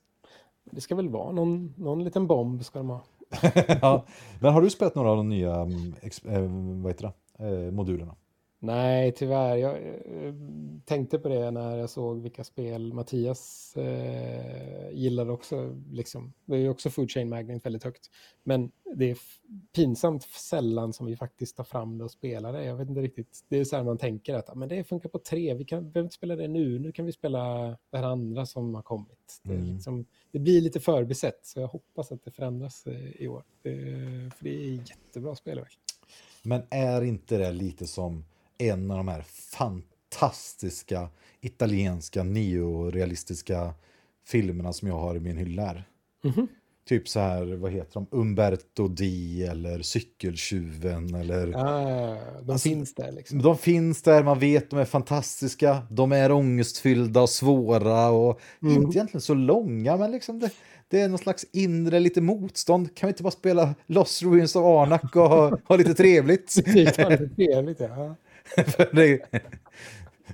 det 0.63 0.82
ska 0.82 0.95
väl 0.95 1.09
vara 1.09 1.32
någon, 1.32 1.74
någon 1.78 2.03
liten 2.03 2.28
bomb 2.28 2.65
ska 2.65 2.80
de 2.80 2.89
ha. 2.89 3.01
ja. 3.82 4.05
Men 4.39 4.53
har 4.53 4.61
du 4.61 4.69
spelat 4.69 4.95
några 4.95 5.09
av 5.09 5.17
de 5.17 5.30
nya 5.30 5.55
mm, 5.55 5.95
eh, 6.25 6.41
vad 6.84 6.91
heter 6.91 7.11
det? 7.38 7.45
Eh, 7.45 7.71
modulerna? 7.71 8.15
Nej, 8.62 9.12
tyvärr. 9.12 9.55
Jag 9.55 9.76
eh, 9.76 10.34
tänkte 10.86 11.20
på 11.20 11.30
det 11.30 11.51
när 11.51 11.78
jag 11.78 11.89
såg 11.89 12.22
vilka 12.22 12.43
spel 12.43 12.93
Mattias 12.93 13.74
eh, 13.78 14.89
gillar 14.91 15.30
också. 15.30 15.76
Liksom. 15.91 16.34
Det 16.45 16.57
är 16.57 16.70
också 16.70 16.89
Food 16.89 17.12
Chain 17.12 17.30
Magnet 17.30 17.66
väldigt 17.66 17.84
högt. 17.84 18.10
Men 18.43 18.72
det 18.95 19.12
är 19.12 19.18
pinsamt 19.76 20.24
sällan 20.24 20.93
som 20.93 21.05
vi 21.05 21.16
faktiskt 21.16 21.57
tar 21.57 21.64
fram 21.64 21.97
det 21.97 22.03
och 22.03 22.12
spelar 22.12 22.53
det. 22.53 22.64
Jag 22.66 22.76
vet 22.76 22.89
inte 22.89 23.01
riktigt. 23.01 23.45
Det 23.49 23.57
är 23.57 23.64
så 23.64 23.76
här 23.76 23.84
man 23.84 23.97
tänker 23.97 24.34
att 24.34 24.49
"Ah, 24.49 24.55
men 24.55 24.70
det 24.70 24.84
funkar 24.84 25.10
på 25.10 25.20
tre. 25.20 25.53
Vi 25.53 25.66
kan, 25.66 25.91
behöver 25.91 26.05
inte 26.05 26.16
spela 26.16 26.36
det 26.36 26.47
nu. 26.47 26.80
Nu 26.80 26.91
kan 26.91 27.05
vi 27.05 27.12
spela 27.12 27.68
det 27.89 27.97
här 27.97 28.03
andra 28.03 28.45
som 28.45 28.76
har 28.76 28.82
kommit. 28.82 29.41
Det, 29.43 29.53
Mm. 29.53 29.74
liksom, 29.74 30.05
det 30.32 30.39
blir 30.39 30.62
lite 30.62 30.80
förbisett. 30.80 31.39
Så 31.45 31.60
jag 31.60 31.68
hoppas 31.68 32.12
att 32.12 32.24
det 32.24 32.32
förändras 32.32 32.88
eh, 32.88 33.22
i 33.22 33.28
år. 33.28 33.43
Eh, 33.64 33.74
för 34.36 34.43
det 34.43 34.49
är 34.49 34.72
jättebra 34.89 35.36
spel 35.36 35.57
verkligen. 35.60 35.84
Men 36.43 36.62
är 36.70 37.01
inte 37.01 37.38
det 37.38 37.51
lite 37.51 37.88
som 37.88 38.26
en 38.60 38.91
av 38.91 38.97
de 38.97 39.07
här 39.07 39.22
fantastiska 40.12 41.10
italienska 41.41 42.24
neorealistiska 42.24 43.74
filmerna 44.28 44.74
som 44.74 44.88
jag 44.88 44.95
har 44.99 45.16
i 45.16 45.20
min 45.20 45.38
hylla 45.38 45.66
här? 45.66 45.84
Mhm. 46.24 46.47
Typ 46.88 47.07
så 47.10 47.20
här, 47.20 47.45
vad 47.55 47.72
heter 47.72 47.93
de? 47.93 48.07
Umberto 48.12 48.88
Di 48.88 49.43
eller 49.43 49.82
Cykeltjuven 49.82 51.16
eller... 51.16 51.53
Ah, 51.55 52.18
de 52.41 52.51
Alltså, 52.51 52.70
finns 52.70 52.93
där 52.95 53.12
liksom. 53.12 53.41
De 53.41 53.57
finns 53.57 54.01
där, 54.01 54.24
man 54.24 54.39
vet 54.39 54.70
de 54.70 54.80
är 54.80 54.86
fantastiska, 54.86 55.82
de 55.89 56.12
är 56.12 56.32
ångestfyllda 56.32 57.22
och 57.22 57.30
svåra 57.30 58.10
och 58.10 58.39
Mm. 58.62 58.76
inte 58.76 58.97
egentligen 58.97 59.22
så 59.22 59.34
långa 59.34 59.97
men 59.97 60.12
liksom 60.12 60.39
det, 60.39 60.49
det 60.88 61.01
är 61.01 61.07
någon 61.10 61.18
slags 61.20 61.45
inre 61.51 61.99
lite 61.99 62.22
motstånd. 62.22 62.95
Kan 62.95 63.07
vi 63.07 63.12
inte 63.12 63.24
bara 63.24 63.32
spela 63.32 63.76
Lost 63.86 64.22
Ruins 64.24 64.55
of 64.55 64.64
Arnak 64.66 65.16
och 65.16 65.30
ha, 65.30 65.57
ha 65.66 65.76
lite 65.76 65.93
trevligt? 65.93 66.55
Det 66.66 66.72
är 66.99 67.10
lite 67.10 67.30
trevligt, 67.36 67.80
ja. 67.80 68.16
Det, 68.91 69.22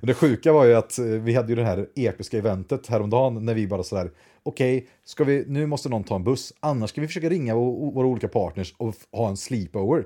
det 0.01 0.13
sjuka 0.13 0.53
var 0.53 0.65
ju 0.65 0.75
att 0.75 0.99
eh, 0.99 1.05
vi 1.05 1.33
hade 1.33 1.49
ju 1.49 1.55
det 1.55 1.63
här 1.63 1.87
episka 1.95 2.37
eventet 2.37 2.87
häromdagen 2.87 3.45
när 3.45 3.53
vi 3.53 3.67
bara 3.67 3.83
sådär, 3.83 4.11
okej, 4.43 4.87
vi, 5.25 5.45
nu 5.47 5.65
måste 5.65 5.89
någon 5.89 6.03
ta 6.03 6.15
en 6.15 6.23
buss, 6.23 6.53
annars 6.59 6.89
ska 6.89 7.01
vi 7.01 7.07
försöka 7.07 7.29
ringa 7.29 7.55
våra, 7.55 8.07
olika 8.07 8.27
partners 8.27 8.73
och 8.77 8.95
ha 9.11 9.29
en 9.29 9.37
sleepover. 9.37 10.05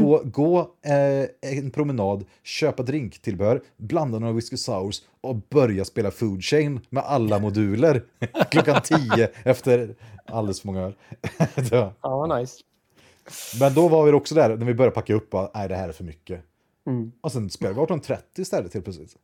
Gå, 0.00 0.22
gå 0.24 0.58
eh, 0.60 1.56
en 1.58 1.70
promenad, 1.70 2.24
köpa 2.42 2.82
drinktillbehör, 2.82 3.62
blanda 3.76 4.18
några 4.18 4.32
whisky 4.32 4.56
sours 4.56 5.02
och 5.20 5.36
börja 5.36 5.84
spela 5.84 6.10
food 6.10 6.44
chain 6.44 6.80
med 6.90 7.02
alla 7.02 7.38
moduler 7.38 8.02
klockan 8.50 8.82
tio 8.82 9.28
efter 9.42 9.94
alldeles 10.26 10.60
för 10.60 10.66
många 10.66 10.80
öl. 10.80 10.94
Ja, 12.02 12.38
nice. 12.38 12.60
Men 13.60 13.74
då 13.74 13.88
var 13.88 14.04
vi 14.04 14.12
också 14.12 14.34
där 14.34 14.56
när 14.56 14.66
vi 14.66 14.74
började 14.74 14.94
packa 14.94 15.14
upp, 15.14 15.30
bara, 15.30 15.50
nej 15.54 15.68
det 15.68 15.76
här 15.76 15.88
är 15.88 15.92
för 15.92 16.04
mycket. 16.04 16.40
Mm. 16.86 17.12
Och 17.20 17.32
sen 17.32 17.50
spelade 17.50 17.74
vi 17.80 17.86
18.30 17.86 18.18
istället 18.36 18.74
helt 18.74 18.84
plötsligt. 18.84 19.16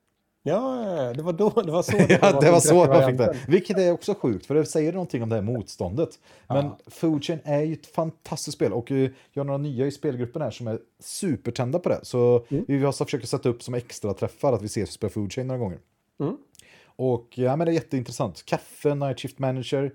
Ja, 0.43 1.13
det 1.17 1.23
var 1.23 1.33
då, 1.33 1.51
det 1.51 1.73
var 1.73 1.83
så. 1.83 1.97
Ja, 2.23 2.41
det 2.41 2.51
var 2.51 2.61
så 2.61 2.75
man 2.87 3.07
fick 3.11 3.19
det. 3.19 3.37
Vilket 3.49 3.79
är 3.79 3.93
också 3.93 4.15
sjukt, 4.15 4.47
för 4.47 4.55
det 4.55 4.65
säger 4.67 4.93
någonting 4.93 5.23
om 5.23 5.29
det 5.29 5.35
här 5.35 5.43
motståndet. 5.43 6.19
Men 6.49 6.65
Ja. 6.65 6.79
Food 6.87 7.25
Chain 7.25 7.39
är 7.45 7.61
ju 7.63 7.73
ett 7.73 7.87
fantastiskt 7.87 8.57
spel 8.57 8.73
och 8.73 8.91
eh, 8.91 9.11
jag 9.33 9.41
har 9.41 9.45
några 9.45 9.59
nya 9.59 9.87
i 9.87 9.91
spelgruppen 9.91 10.43
här 10.43 10.51
som 10.51 10.67
är 10.67 10.79
supertända 11.01 11.79
på 11.79 11.89
det. 11.89 12.01
Så 12.03 12.47
Mm. 12.49 12.65
vi 12.69 12.85
har 12.85 12.93
försökt 13.05 13.29
sätta 13.29 13.49
upp 13.49 13.63
som 13.63 13.75
extra 13.75 14.15
träffar 14.15 14.53
att 14.53 14.63
vi 14.63 14.67
ses 14.67 14.89
och 14.89 14.93
spelar 14.95 15.11
Food 15.11 15.33
Chain 15.33 15.47
några 15.47 15.59
gånger. 15.59 15.79
Mm. 16.21 16.37
Och 16.87 17.27
ja, 17.39 17.57
men 17.57 17.65
det 17.67 17.73
är 17.73 17.75
jätteintressant. 17.75 18.45
Kaffe, 18.45 18.95
Night 18.95 19.21
Shift 19.21 19.39
Manager, 19.39 19.95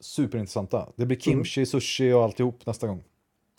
superintressanta. 0.00 0.88
Det 0.96 1.06
blir 1.06 1.28
Mm. 1.28 1.44
kimchi, 1.44 1.66
sushi 1.66 2.12
och 2.12 2.22
alltihop 2.24 2.66
nästa 2.66 2.86
gång. 2.86 3.02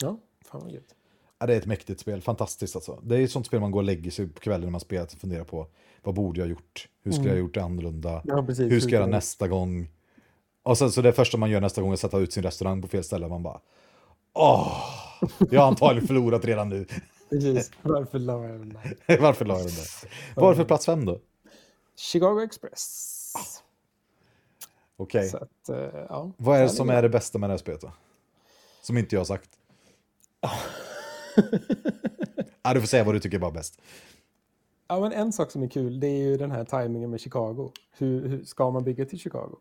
Ja, 0.01 0.17
fan 0.45 0.61
vad 0.63 0.71
gött. 0.71 0.95
Ja, 1.39 1.45
det 1.45 1.53
är 1.53 1.57
ett 1.57 1.65
mäktigt 1.65 1.99
spel, 1.99 2.21
fantastiskt 2.21 2.75
alltså. 2.75 2.99
Det 3.03 3.17
är 3.17 3.23
ett 3.23 3.31
sånt 3.31 3.45
spel 3.45 3.59
man 3.59 3.71
går 3.71 3.79
och 3.79 3.83
lägger 3.85 4.11
sig 4.11 4.27
på 4.27 4.39
kvällen 4.39 4.61
när 4.61 4.71
man 4.71 4.81
spelat 4.81 5.13
och 5.13 5.19
funderar 5.19 5.43
på 5.43 5.67
vad 6.03 6.15
borde 6.15 6.39
jag 6.39 6.45
ha 6.45 6.51
gjort? 6.51 6.87
Hur 7.03 7.11
skulle 7.11 7.27
jag 7.27 7.35
ha 7.35 7.39
gjort 7.39 7.53
det 7.53 7.63
annorlunda? 7.63 8.21
Ja, 8.25 8.43
precis. 8.43 8.71
Hur 8.71 8.79
ska 8.79 8.89
jag 8.89 8.99
göra 8.99 9.11
nästa 9.11 9.47
gång? 9.47 9.89
Och 10.63 10.77
sen 10.77 10.91
så 10.91 11.01
det 11.01 11.13
första 11.13 11.37
man 11.37 11.49
gör 11.49 11.61
nästa 11.61 11.81
gång 11.81 11.89
är 11.89 11.93
att 11.93 11.99
sätta 11.99 12.17
ut 12.17 12.33
sin 12.33 12.43
restaurang 12.43 12.81
på 12.81 12.87
fel 12.87 13.03
ställe. 13.03 13.27
Man 13.27 13.43
bara, 13.43 13.59
åh, 14.33 14.73
jag 15.51 15.61
har 15.61 15.67
antagligen 15.67 16.07
förlorat 16.07 16.45
redan 16.45 16.69
nu. 16.69 16.85
Precis. 17.29 17.71
Varför 17.81 18.19
la 18.19 18.43
jag 18.43 18.59
den 18.59 18.69
där? 19.07 19.17
Varför 19.21 19.45
la 19.45 19.53
jag 19.57 19.67
den 19.67 19.75
där? 19.75 20.11
Varför 20.35 20.63
plats 20.63 20.85
fem 20.85 21.05
då? 21.05 21.19
Chicago 21.97 22.41
Express. 22.43 23.63
Okej, 24.97 25.29
Så 25.29 25.37
att, 25.37 25.69
eh, 25.69 25.77
ja. 26.09 26.31
vad 26.37 26.57
är 26.57 26.63
det 26.63 26.69
som 26.69 26.89
är 26.89 27.01
det 27.01 27.09
bästa 27.09 27.37
med 27.37 27.49
det 27.49 27.53
här 27.53 27.57
spelet 27.57 27.81
då? 27.81 27.91
Som 28.81 28.97
inte 28.97 29.15
jag 29.15 29.19
har 29.19 29.25
sagt. 29.25 29.49
ja, 32.63 32.73
du 32.73 32.79
får 32.79 32.87
säga 32.87 33.03
vad 33.03 33.15
du 33.15 33.19
tycker 33.19 33.39
bara 33.39 33.51
bäst. 33.51 33.81
Ja, 34.87 34.99
men 34.99 35.11
en 35.11 35.31
sak 35.33 35.51
som 35.51 35.63
är 35.63 35.67
kul, 35.67 35.99
det 35.99 36.07
är 36.07 36.17
ju 36.17 36.37
den 36.37 36.51
här 36.51 36.65
tajmingen 36.65 37.09
med 37.09 37.19
Chicago. 37.19 37.71
Hur, 37.97 38.27
hur 38.27 38.43
ska 38.43 38.71
man 38.71 38.83
bygga 38.83 39.05
till 39.05 39.19
Chicago? 39.19 39.55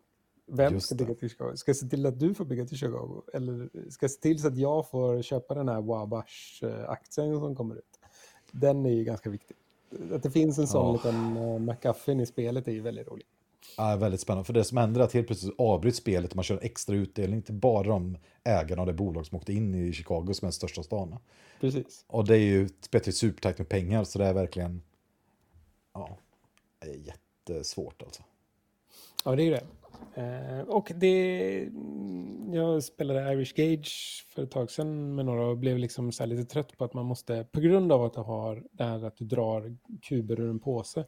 Vem 0.51 0.73
Just 0.73 0.85
ska 0.85 0.95
bygga 0.95 1.13
till 1.15 1.29
Chicago? 1.29 1.55
Ska 1.55 1.69
jag 1.69 1.75
se 1.77 1.87
till 1.87 2.05
att 2.05 2.19
du 2.19 2.33
får 2.33 2.45
bygga 2.45 2.65
till 2.65 2.77
Chicago? 2.77 3.21
Eller 3.33 3.69
ska 3.89 4.03
jag 4.03 4.11
se 4.11 4.21
till 4.21 4.41
så 4.41 4.47
att 4.47 4.57
jag 4.57 4.89
får 4.89 5.21
köpa 5.21 5.53
den 5.53 5.69
här 5.69 5.81
Wabash-aktien 5.81 7.39
som 7.39 7.55
kommer 7.55 7.75
ut? 7.75 7.99
Den 8.51 8.85
är 8.85 8.89
ju 8.89 9.03
ganska 9.03 9.29
viktig. 9.29 9.57
Att 10.11 10.23
det 10.23 10.31
finns 10.31 10.57
en 10.57 10.67
sån 10.67 10.85
Ja. 10.85 10.93
liten 10.93 11.37
uh, 11.37 11.59
McGuffin 11.59 12.19
i 12.19 12.25
spelet 12.25 12.67
är 12.67 12.71
ju 12.71 12.81
väldigt 12.81 13.07
roligt. 13.07 13.27
Ja, 13.77 13.95
väldigt 13.95 14.21
spännande. 14.21 14.45
För 14.45 14.53
det 14.53 14.63
som 14.63 14.77
händer 14.77 15.01
är 15.01 15.05
att 15.05 15.13
helt 15.13 15.27
plötsligt 15.27 15.55
avbryts 15.57 15.97
spelet 15.97 16.29
och 16.31 16.35
man 16.35 16.43
kör 16.43 16.59
extra 16.61 16.95
utdelning 16.95 17.41
till 17.41 17.53
bara 17.53 17.87
de 17.87 18.17
ägarna 18.43 18.81
av 18.81 18.87
det 18.87 18.93
bolag 18.93 19.25
som 19.25 19.37
åkte 19.37 19.53
in 19.53 19.75
i 19.75 19.93
Chicago 19.93 20.33
som 20.33 20.45
är 20.45 20.47
den 20.47 20.53
största 20.53 20.83
stan. 20.83 21.15
Precis. 21.61 22.05
Och 22.07 22.25
det 22.25 22.35
är 22.35 22.39
ju 22.39 22.69
spelet 22.81 23.15
supertajt 23.15 23.57
med 23.57 23.69
pengar 23.69 24.03
så 24.03 24.19
det 24.19 24.25
är 24.25 24.33
verkligen 24.33 24.81
ja, 25.93 26.17
det 26.79 26.89
är 26.89 26.95
jättesvårt 26.95 28.01
alltså. 28.01 28.23
Ja, 29.25 29.35
det 29.35 29.43
är 29.43 29.45
ju 29.45 29.51
det. 29.51 29.63
Eh, 30.13 30.61
och 30.61 30.91
det... 30.95 31.69
Jag 32.51 32.83
spelade 32.83 33.33
Irish 33.33 33.53
Gage 33.55 34.25
för 34.29 34.43
ett 34.43 34.51
tag 34.51 34.71
sedan 34.71 35.15
med 35.15 35.25
några 35.25 35.45
och 35.45 35.57
blev 35.57 35.77
liksom 35.77 36.11
lite 36.25 36.45
trött 36.45 36.77
på 36.77 36.85
att 36.85 36.93
man 36.93 37.05
måste, 37.05 37.43
på 37.51 37.59
grund 37.59 37.91
av 37.91 38.03
att 38.03 38.13
du 38.13 38.19
har 38.19 38.63
det 38.71 38.83
här 38.83 39.05
att 39.05 39.17
du 39.17 39.25
drar 39.25 39.77
kuber 40.01 40.39
ur 40.39 40.49
en 40.49 40.59
påse, 40.59 41.05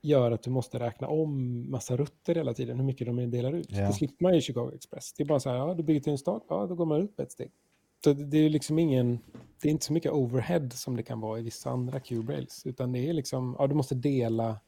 gör 0.00 0.30
att 0.30 0.42
du 0.42 0.50
måste 0.50 0.78
räkna 0.78 1.08
om 1.08 1.70
massa 1.70 1.96
rutter 1.96 2.34
hela 2.34 2.54
tiden, 2.54 2.78
hur 2.78 2.84
mycket 2.84 3.06
de 3.06 3.30
delar 3.30 3.52
ut. 3.52 3.68
Ja. 3.70 3.86
Det 3.86 3.92
slipper 3.92 4.22
man 4.22 4.34
i 4.34 4.40
Chicago 4.40 4.72
Express. 4.74 5.12
Det 5.12 5.22
är 5.22 5.26
bara 5.26 5.40
så 5.40 5.50
här, 5.50 5.56
ja, 5.56 5.74
du 5.74 5.82
bygger 5.82 6.00
till 6.00 6.12
en 6.12 6.18
stad, 6.18 6.42
ja, 6.48 6.66
då 6.66 6.74
går 6.74 6.86
man 6.86 7.02
ut 7.02 7.20
ett 7.20 7.32
steg. 7.32 7.50
Så 8.04 8.12
det 8.12 8.38
är 8.38 8.48
liksom 8.50 8.78
ingen, 8.78 9.18
det 9.62 9.68
är 9.68 9.72
inte 9.72 9.84
så 9.84 9.92
mycket 9.92 10.12
overhead 10.12 10.68
som 10.70 10.96
det 10.96 11.02
kan 11.02 11.20
vara 11.20 11.38
i 11.38 11.42
vissa 11.42 11.70
andra 11.70 12.00
cube 12.00 12.32
rails, 12.32 12.66
utan 12.66 12.92
det 12.92 13.08
är 13.08 13.12
liksom, 13.12 13.56
ja, 13.58 13.66
du 13.66 13.74
måste 13.74 13.94
dela 13.94 14.60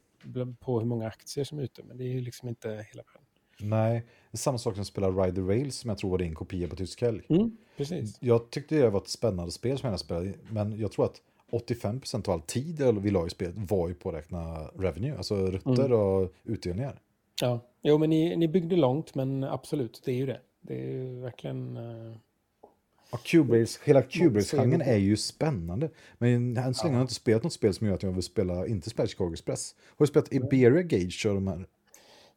på 0.60 0.78
hur 0.78 0.86
många 0.86 1.06
aktier 1.06 1.44
som 1.44 1.58
är 1.58 1.62
ute, 1.62 1.82
men 1.82 1.96
det 1.96 2.04
är 2.04 2.20
liksom 2.20 2.48
inte 2.48 2.68
hela 2.68 3.02
världen. 3.02 3.22
Nej, 3.62 4.06
samma 4.32 4.58
sak 4.58 4.74
som 4.74 4.80
att 4.80 4.86
spela 4.86 5.10
Ride 5.10 5.34
the 5.36 5.40
Rails 5.40 5.76
som 5.76 5.88
jag 5.88 5.98
tror 5.98 6.10
var 6.10 6.18
din 6.18 6.34
kopia 6.34 6.68
på 6.68 6.76
tysk 6.76 7.02
helg. 7.02 7.22
Mm, 7.28 7.56
precis. 7.76 8.16
Jag 8.20 8.50
tyckte 8.50 8.74
det 8.74 8.90
var 8.90 9.00
ett 9.00 9.08
spännande 9.08 9.52
spel 9.52 9.78
som 9.78 9.90
jag 9.90 10.00
spelade, 10.00 10.34
men 10.50 10.78
jag 10.78 10.92
tror 10.92 11.04
att 11.04 11.22
85% 11.50 12.28
av 12.28 12.34
all 12.34 12.40
tid 12.40 12.82
vi 13.02 13.10
la 13.10 13.26
i 13.26 13.30
spelet 13.30 13.54
var 13.56 13.88
ju 13.88 13.94
på 13.94 14.08
att 14.08 14.14
räkna 14.14 14.64
revenue, 14.78 15.16
alltså 15.16 15.36
rutter 15.46 15.84
Mm. 15.84 15.92
och 15.98 16.32
utdelningar. 16.44 17.00
Ja, 17.40 17.60
jo, 17.82 17.98
men 17.98 18.10
ni, 18.10 18.36
ni 18.36 18.48
byggde 18.48 18.76
långt, 18.76 19.14
men 19.14 19.44
absolut, 19.44 20.02
det 20.04 20.12
är 20.12 20.16
ju 20.16 20.26
det. 20.26 20.40
Det 20.60 20.74
är 20.74 20.86
ju 20.92 21.20
verkligen... 21.20 21.76
eh, 21.76 22.16
Ja, 23.12 23.18
Cubase, 23.24 23.80
hela 23.84 24.02
Cubase-genren 24.02 24.80
är 24.82 24.96
ju 24.96 25.16
spännande. 25.16 25.90
Men 26.18 26.56
än 26.56 26.74
så 26.74 26.84
länge 26.84 26.94
har 26.96 27.00
jag 27.00 27.04
inte 27.04 27.14
spelat 27.14 27.42
något 27.42 27.52
spel 27.52 27.74
som 27.74 27.86
gör 27.86 27.94
att 27.94 28.02
jag 28.02 28.12
vill 28.12 28.22
spela, 28.22 28.66
inte 28.66 28.90
spela 28.90 29.06
Chicago 29.06 29.32
Express. 29.32 29.74
Har 29.96 30.06
du 30.06 30.10
spelat 30.10 30.32
Iberia 30.32 30.82
Gage 30.82 31.26
och 31.28 31.34
de 31.34 31.46
här? 31.46 31.66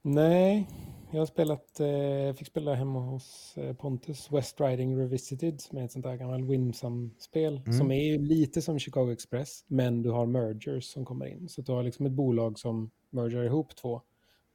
Nej, 0.01 0.67
jag 1.13 1.21
har 1.21 1.25
spelat, 1.25 1.79
eh, 1.79 2.33
fick 2.37 2.47
spela 2.47 2.73
hemma 2.73 2.99
hos 2.99 3.57
eh, 3.57 3.75
Pontus, 3.75 4.31
West 4.31 4.61
Riding 4.61 4.97
Revisited, 4.99 5.61
som 5.61 5.77
är 5.77 5.85
ett 5.85 5.91
sånt 5.91 6.05
där 6.05 6.15
gammalt 6.15 6.45
Winsome-spel, 6.49 7.61
Mm. 7.65 7.77
som 7.77 7.91
är 7.91 8.17
lite 8.19 8.61
som 8.61 8.79
Chicago 8.79 9.11
Express, 9.11 9.65
men 9.67 10.01
du 10.01 10.09
har 10.09 10.25
mergers 10.25 10.83
som 10.85 11.05
kommer 11.05 11.25
in. 11.25 11.49
Så 11.49 11.61
du 11.61 11.71
har 11.71 11.83
liksom 11.83 12.05
ett 12.05 12.11
bolag 12.11 12.59
som 12.59 12.91
mergar 13.09 13.43
ihop 13.43 13.75
två. 13.75 14.01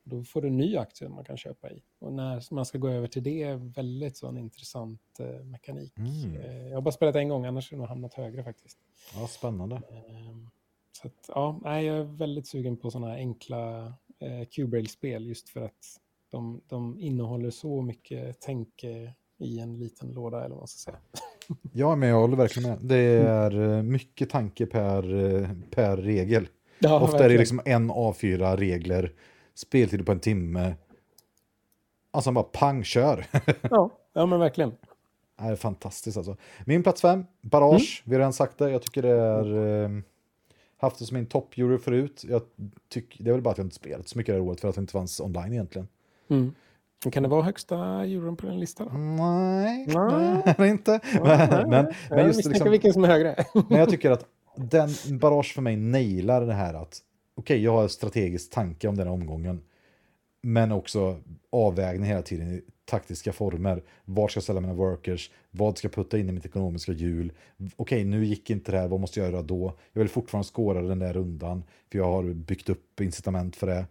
Då 0.05 0.25
får 0.25 0.43
du 0.43 0.49
en 0.49 0.57
ny 0.57 0.77
aktie 0.77 1.09
man 1.09 1.25
kan 1.25 1.37
köpa 1.37 1.71
i. 1.71 1.83
Och 1.99 2.13
när 2.13 2.55
man 2.55 2.67
ska 2.67 2.79
gå 2.79 2.89
över 2.89 3.07
till 3.09 3.23
det 3.23 3.43
är 3.43 3.57
väldigt 3.57 4.17
sån 4.17 4.39
intressant 4.39 5.01
eh, 5.21 5.45
mekanik. 5.45 5.93
Mm. 5.99 6.37
Eh, 6.37 6.69
jag 6.69 6.75
har 6.75 6.81
bara 6.83 6.93
spelat 6.93 7.17
en 7.17 7.29
gång, 7.29 7.45
annars 7.45 7.71
det 7.71 7.77
nog 7.77 7.87
hamnat 7.87 8.15
högre 8.15 8.45
faktiskt. 8.45 8.79
Ja, 9.15 9.27
spännande. 9.27 9.77
Ehm, 9.77 10.51
Så 10.93 11.07
att, 11.07 11.25
ja, 11.29 11.61
jag 11.65 11.85
är 11.99 12.03
väldigt 12.03 12.47
sugen 12.47 12.77
på 12.77 12.91
sådana 12.91 13.09
här 13.13 13.17
enkla 13.17 13.93
eh, 14.19 14.45
Q-Braille-spel 14.51 15.27
just 15.27 15.49
för 15.49 15.61
att 15.65 16.01
de, 16.31 16.61
de 16.66 16.99
innehåller 16.99 17.51
så 17.51 17.83
mycket 17.83 18.41
tänk 18.41 18.85
i 19.39 19.59
en 19.59 19.79
liten 19.79 20.12
låda 20.12 20.39
eller 20.39 20.49
vad 20.49 20.59
man 20.59 20.68
ska 20.68 20.91
säga. 20.91 20.99
Ja, 21.72 21.97
men 21.97 22.09
jag 22.09 22.16
håller 22.16 22.37
verkligen 22.37 22.70
med. 22.70 22.79
Det 22.83 22.97
är 23.18 23.76
eh, 23.76 23.83
mycket 23.83 24.31
tanke 24.31 24.66
per, 24.66 25.14
eh, 25.14 25.49
per 25.70 25.97
regel. 25.97 26.49
Ja, 26.79 27.01
Ofta 27.01 27.24
är 27.24 27.29
det 27.29 27.39
liksom 27.39 27.61
en 27.64 27.91
A4 27.91 28.57
regler, 28.57 29.12
speltid 29.55 30.07
på 30.07 30.12
en 30.12 30.20
timme. 30.20 30.74
Alltså 32.11 32.33
bara 32.33 32.45
pang, 32.45 32.85
kör. 32.85 33.26
Ja, 33.70 33.91
ja, 34.12 34.26
men 34.26 34.41
verkligen. 34.41 34.70
Det 35.39 35.45
är 35.45 35.57
fantastiskt 35.57 36.16
alltså. 36.16 36.37
Min 36.66 36.83
plats 36.83 37.01
fem, 37.01 37.24
Barrage. 37.41 38.03
Vi 38.07 38.14
har 38.14 38.18
redan 38.18 38.33
sagt 38.33 38.59
det. 38.59 38.70
Jag 38.70 38.83
tycker 38.83 39.03
det 39.03 39.20
är... 39.20 39.85
Eh, 39.85 39.91
haft 40.76 40.99
det 40.99 41.05
som 41.05 41.14
min 41.14 41.26
topp-euro 41.26 41.79
förut. 41.79 42.24
Jag 42.29 42.43
tycker, 42.89 43.24
det 43.24 43.31
är 43.31 43.35
väl 43.35 43.43
bara 43.43 43.51
att 43.51 43.59
jag 43.59 43.64
inte 43.64 43.76
spelat 43.76 44.09
så 44.09 44.18
mycket 44.18 44.35
det 44.35 44.41
här 44.41 44.49
året 44.49 44.61
för 44.61 44.68
att 44.68 44.74
det 44.74 44.81
inte 44.81 44.93
fanns 44.93 45.20
online 45.20 45.53
egentligen. 45.53 45.89
Mm. 46.31 46.55
Men 47.05 47.11
Kan 47.12 47.22
det 47.22 47.29
vara 47.29 47.43
högsta 47.43 47.76
euron 48.05 48.37
på 48.37 48.47
den 48.47 48.61
listan? 48.61 49.16
Nej, 49.16 49.87
Nej. 49.87 50.43
det 50.57 50.62
är 50.62 50.66
inte. 50.66 51.01
Men, 51.12 51.22
nej, 51.22 51.66
men, 51.68 51.87
jag 52.11 52.26
just 52.26 52.37
misstänker 52.37 52.51
liksom, 52.51 52.70
vilken 52.70 52.93
som 52.93 53.05
är 53.05 53.09
högre. 53.09 53.45
men 53.68 53.79
jag 53.79 53.91
tycker 53.91 54.11
att 54.11 54.24
den 54.57 55.18
Barrage 55.18 55.55
för 55.55 55.62
mig 55.62 55.76
nailar 55.76 56.47
det 56.47 56.53
här 56.53 56.74
att 56.74 57.01
okej, 57.35 57.62
jag 57.62 57.72
har 57.72 57.83
en 57.83 57.89
strategisk 57.89 58.51
tanke 58.51 58.89
om 58.89 58.97
den 58.97 59.07
här 59.07 59.14
omgången. 59.14 59.61
Men 60.43 60.72
också 60.72 61.20
avvägning 61.51 62.09
hela 62.09 62.22
tiden 62.22 62.49
i 62.49 62.62
taktiska 62.85 63.33
former. 63.33 63.83
Var 64.05 64.29
ska 64.29 64.39
jag 64.39 64.43
ställa 64.43 64.61
mina 64.61 64.74
workers? 64.74 65.31
Vad 65.51 65.79
ska 65.79 65.87
jag 65.87 65.93
putta 65.95 66.18
in 66.18 66.29
i 66.29 66.33
mitt 66.33 66.47
ekonomiska 66.47 66.93
hjul? 66.93 67.33
Okej, 67.76 68.05
nu 68.05 68.24
gick 68.24 68.51
inte 68.51 68.72
det 68.72 68.79
här. 68.79 68.89
Vad 68.89 69.01
måste 69.01 69.20
jag 69.20 69.31
göra 69.31 69.43
då? 69.43 69.72
Jag 69.93 70.01
vill 70.01 70.09
fortfarande 70.09 70.49
skåra 70.49 70.83
den 70.83 70.99
där 70.99 71.12
rundan. 71.12 71.62
För 71.91 71.99
jag 71.99 72.12
har 72.12 72.22
byggt 72.22 72.68
upp 72.68 73.01
incitament 73.01 73.57
för 73.57 73.66
det. 73.66 73.87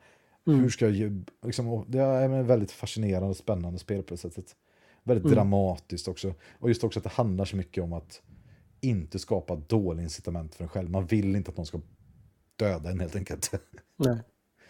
Mm. 0.47 0.59
Hur 0.59 0.69
ska 0.69 0.89
jag... 0.89 1.29
Liksom, 1.45 1.85
det 1.87 1.99
är 1.99 2.39
ett 2.39 2.45
väldigt 2.45 2.71
fascinerande 2.71 3.29
och 3.29 3.37
spännande 3.37 3.79
spel 3.79 4.03
på 4.03 4.13
det 4.13 4.17
sättet. 4.17 4.55
Väldigt 5.03 5.25
Mm. 5.25 5.35
dramatiskt 5.35 6.07
också. 6.07 6.33
Och 6.59 6.69
just 6.69 6.83
också 6.83 6.99
att 6.99 7.03
det 7.03 7.09
handlar 7.09 7.45
så 7.45 7.55
mycket 7.55 7.83
om 7.83 7.93
att 7.93 8.21
inte 8.81 9.19
skapa 9.19 9.55
dåliga 9.55 10.03
incitament 10.03 10.55
för 10.55 10.63
en 10.63 10.69
själv. 10.69 10.89
Man 10.89 11.05
vill 11.05 11.35
inte 11.35 11.51
att 11.51 11.57
någon 11.57 11.65
ska 11.65 11.81
döda 12.55 12.89
en 12.89 12.99
helt 12.99 13.15
enkelt. 13.15 13.51
Nej. 13.97 14.17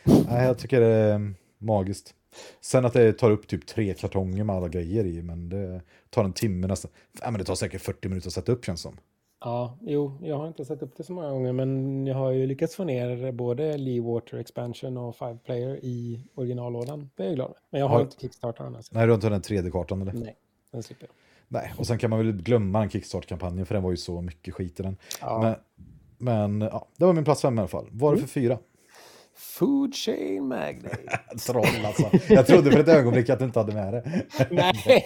Nej, 0.04 0.46
jag 0.46 0.58
tycker 0.58 0.80
det 0.80 0.88
är 0.88 1.34
magiskt. 1.58 2.14
Sen 2.62 2.86
att 2.86 2.94
det 2.94 3.14
tar 3.14 3.32
upp 3.32 3.48
typ 3.48 3.68
tre 3.68 3.94
kartonger 3.94 4.44
med 4.44 4.56
alla 4.56 4.68
grejer 4.68 5.06
i, 5.06 5.22
men 5.22 5.50
det 5.50 5.82
tar 6.10 6.24
en 6.24 6.34
timme 6.34 6.68
nästan. 6.68 6.92
Ja, 7.22 7.32
men 7.32 7.40
det 7.40 7.46
tar 7.46 7.56
säkert 7.56 7.82
40 7.82 8.10
minuter 8.10 8.28
att 8.28 8.34
sätta 8.34 8.52
upp 8.52 8.66
känns 8.66 8.82
som. 8.82 8.98
Ja, 9.40 9.78
jo, 9.82 10.18
jag 10.22 10.38
har 10.38 10.48
inte 10.48 10.66
sett 10.66 10.82
upp 10.82 10.98
det 10.98 11.04
så 11.04 11.14
många 11.14 11.30
gånger, 11.30 11.54
men 11.54 12.08
jag 12.08 12.16
har 12.16 12.32
ju 12.32 12.48
lyckats 12.48 12.76
få 12.76 12.84
ner 12.84 13.32
både 13.32 13.78
Lee 13.78 14.02
Water 14.02 14.38
Expansion 14.38 14.98
och 14.98 15.16
Five 15.16 15.38
Player 15.46 15.80
i 15.86 16.26
originallådan. 16.36 17.10
Det 17.16 17.24
är 17.24 17.28
jag 17.28 17.36
glad 17.36 17.50
med. 17.50 17.58
Men 17.70 17.82
jag 17.82 17.88
har 17.88 17.96
Ja. 18.00 18.02
inte 18.02 18.20
Kickstarter 18.22 18.64
annars. 18.64 18.92
Nej, 18.92 19.06
du 19.06 19.12
har 19.12 19.16
inte 19.16 19.30
den 19.30 19.42
3D-kartan 19.42 20.02
eller? 20.02 20.14
Nej, 20.14 20.36
den 20.72 20.84
slipper 20.84 21.06
jag. 21.06 21.14
Nej, 21.48 21.74
och 21.78 21.88
sen 21.88 21.98
kan 21.98 22.10
man 22.10 22.20
väl 22.20 22.32
glömma 22.32 22.80
den 22.80 22.90
Kickstart-kampanjen 22.90 23.66
för 23.66 23.74
den 23.74 23.84
var 23.84 23.92
ju 23.92 23.98
så 23.98 24.22
mycket 24.22 24.54
skit 24.54 24.80
i 24.80 24.84
den. 24.84 24.98
Ja. 25.22 25.40
Men, 25.42 26.58
men 26.58 26.70
ja, 26.72 26.88
det 26.98 27.06
var 27.06 27.14
min 27.14 27.24
plats 27.24 27.42
fem 27.42 27.56
i 27.56 27.60
alla 27.60 27.68
fall. 27.68 27.88
Vad 27.92 28.02
var 28.02 28.16
det 28.16 28.22
för 28.22 28.28
fyra? 28.28 28.58
Food 29.36 29.96
Chain 29.96 30.48
Magnate. 30.48 30.98
Troll 31.48 31.66
alltså. 31.86 32.34
Jag 32.34 32.48
trodde 32.48 32.72
för 32.72 32.80
ett 32.80 32.88
ögonblick 32.88 33.30
att 33.30 33.40
du 33.40 33.46
inte 33.46 33.60
hade 33.60 33.74
med 33.74 33.94
det. 33.94 34.04
Nej, 34.52 35.06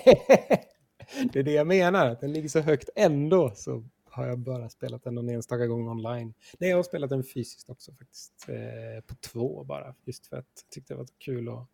det 1.34 1.40
är 1.40 1.44
det 1.44 1.52
jag 1.52 1.68
menar. 1.68 2.08
att 2.08 2.22
Den 2.22 2.34
ligger 2.34 2.50
så 2.50 2.60
högt 2.60 2.90
ändå 2.96 3.52
så 3.56 3.84
har 4.12 4.28
jag 4.28 4.39
bara 4.39 4.70
spelat 4.70 5.03
den 5.03 5.16
någon 5.16 5.30
enstaka 5.30 5.68
gång 5.68 5.89
online. 5.89 6.34
Nej, 6.59 6.70
jag 6.70 6.78
har 6.78 6.84
spelat 6.84 7.09
den 7.09 7.24
fysiskt 7.24 7.70
också 7.70 7.91
faktiskt. 7.93 8.45
Eh, 8.47 9.01
på 9.07 9.16
två 9.16 9.64
bara. 9.64 9.95
Just 10.05 10.28
för 10.28 10.38
att 10.38 10.47
jag 10.55 10.70
tyckte 10.70 10.93
det 10.93 10.97
var 10.97 11.07
kul 11.18 11.49
att 11.49 11.68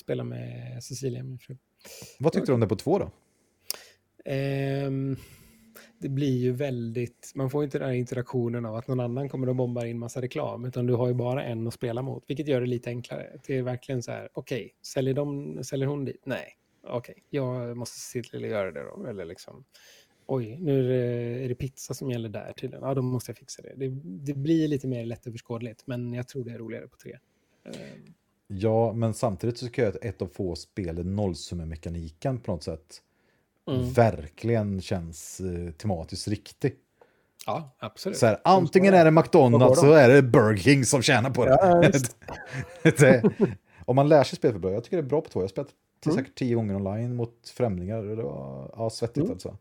spela 0.00 0.24
med 0.24 0.84
Cecilia, 0.84 1.22
min 1.22 1.38
fru. 1.38 1.56
Vad 2.18 2.32
tyckte 2.32 2.50
du 2.50 2.54
om 2.54 2.60
det 2.60 2.66
på 2.66 2.76
två 2.76 2.98
då? 2.98 3.10
Ehm, 4.24 5.16
det 5.98 6.08
blir 6.08 6.36
ju 6.36 6.52
väldigt, 6.52 7.32
man 7.34 7.50
får 7.50 7.64
inte 7.64 7.78
den 7.78 7.88
här 7.88 7.94
interaktionen 7.94 8.66
av 8.66 8.76
att 8.76 8.88
någon 8.88 9.00
annan 9.00 9.28
kommer 9.28 9.48
och 9.48 9.56
bombar 9.56 9.84
in 9.84 9.98
massa 9.98 10.22
reklam, 10.22 10.64
utan 10.64 10.86
du 10.86 10.94
har 10.94 11.08
ju 11.08 11.14
bara 11.14 11.44
en 11.44 11.66
att 11.66 11.74
spela 11.74 12.02
mot, 12.02 12.24
vilket 12.26 12.48
gör 12.48 12.60
det 12.60 12.66
lite 12.66 12.90
enklare. 12.90 13.40
Det 13.46 13.58
är 13.58 13.62
verkligen 13.62 14.02
så 14.02 14.10
här, 14.10 14.28
okej, 14.32 14.74
säljer, 14.82 15.14
de, 15.14 15.64
säljer 15.64 15.88
hon 15.88 16.04
dit? 16.04 16.22
Nej, 16.24 16.46
okej, 16.82 17.24
jag 17.30 17.76
måste 17.76 17.98
se 17.98 18.22
till 18.22 18.44
att 18.44 18.50
göra 18.50 18.72
det 18.72 18.82
då, 18.82 19.06
eller 19.06 19.24
liksom. 19.24 19.64
Oj, 20.26 20.58
nu 20.60 20.78
är 20.84 20.88
det, 20.88 21.44
är 21.44 21.48
det 21.48 21.54
pizza 21.54 21.94
som 21.94 22.10
gäller 22.10 22.28
där 22.28 22.52
tydligen. 22.56 22.84
Ja, 22.84 22.94
då 22.94 23.02
måste 23.02 23.30
jag 23.30 23.36
fixa 23.38 23.62
det. 23.62 23.72
det. 23.76 23.88
Det 24.04 24.34
blir 24.34 24.68
lite 24.68 24.86
mer 24.88 25.06
lättöverskådligt, 25.06 25.82
men 25.86 26.12
jag 26.12 26.28
tror 26.28 26.44
det 26.44 26.50
är 26.50 26.58
roligare 26.58 26.88
på 26.88 26.96
tre. 26.96 27.18
Eh, 27.64 27.72
Ja, 28.48 28.92
men 28.92 29.14
samtidigt 29.14 29.58
så 29.58 29.66
tycker 29.66 29.82
jag 29.82 29.96
att 29.96 30.04
ett 30.04 30.22
av 30.22 30.26
få 30.26 30.54
spel, 30.56 31.06
nollsummemekaniken 31.06 32.40
på 32.40 32.52
något 32.52 32.62
sätt, 32.62 33.02
Mm. 33.70 33.92
verkligen 33.92 34.80
känns 34.80 35.40
eh, 35.40 35.70
tematiskt 35.72 36.28
riktig. 36.28 36.74
Ja, 37.46 37.76
absolut. 37.78 38.18
Så 38.18 38.26
här, 38.26 38.40
antingen 38.44 38.94
är 38.94 39.04
det 39.04 39.10
McDonalds 39.10 39.80
så 39.80 39.92
är 39.92 40.08
det 40.08 40.22
Burger 40.22 40.56
King 40.56 40.84
som 40.84 41.02
tjänar 41.02 41.30
på 41.30 41.44
det. 41.44 41.50
Ja, 41.50 41.80
det 42.98 43.22
om 43.84 43.96
man 43.96 44.08
lär 44.08 44.24
sig 44.24 44.36
spel 44.36 44.52
för 44.52 44.58
bra, 44.58 44.72
jag 44.72 44.84
tycker 44.84 44.96
det 44.96 45.00
är 45.02 45.08
bra 45.08 45.20
på 45.20 45.28
två. 45.28 45.40
Jag 45.40 45.44
har 45.44 45.48
spelat 45.48 45.68
till 46.00 46.10
Mm. 46.12 46.24
säkert 46.24 46.38
tio 46.38 46.54
gånger 46.54 46.76
online 46.76 47.14
mot 47.16 47.48
främlingar 47.48 48.02
det 48.02 48.22
var 48.22 48.70
ja, 48.76 48.90
svettigt 48.90 49.16
Mm. 49.16 49.30
alltså. 49.32 49.56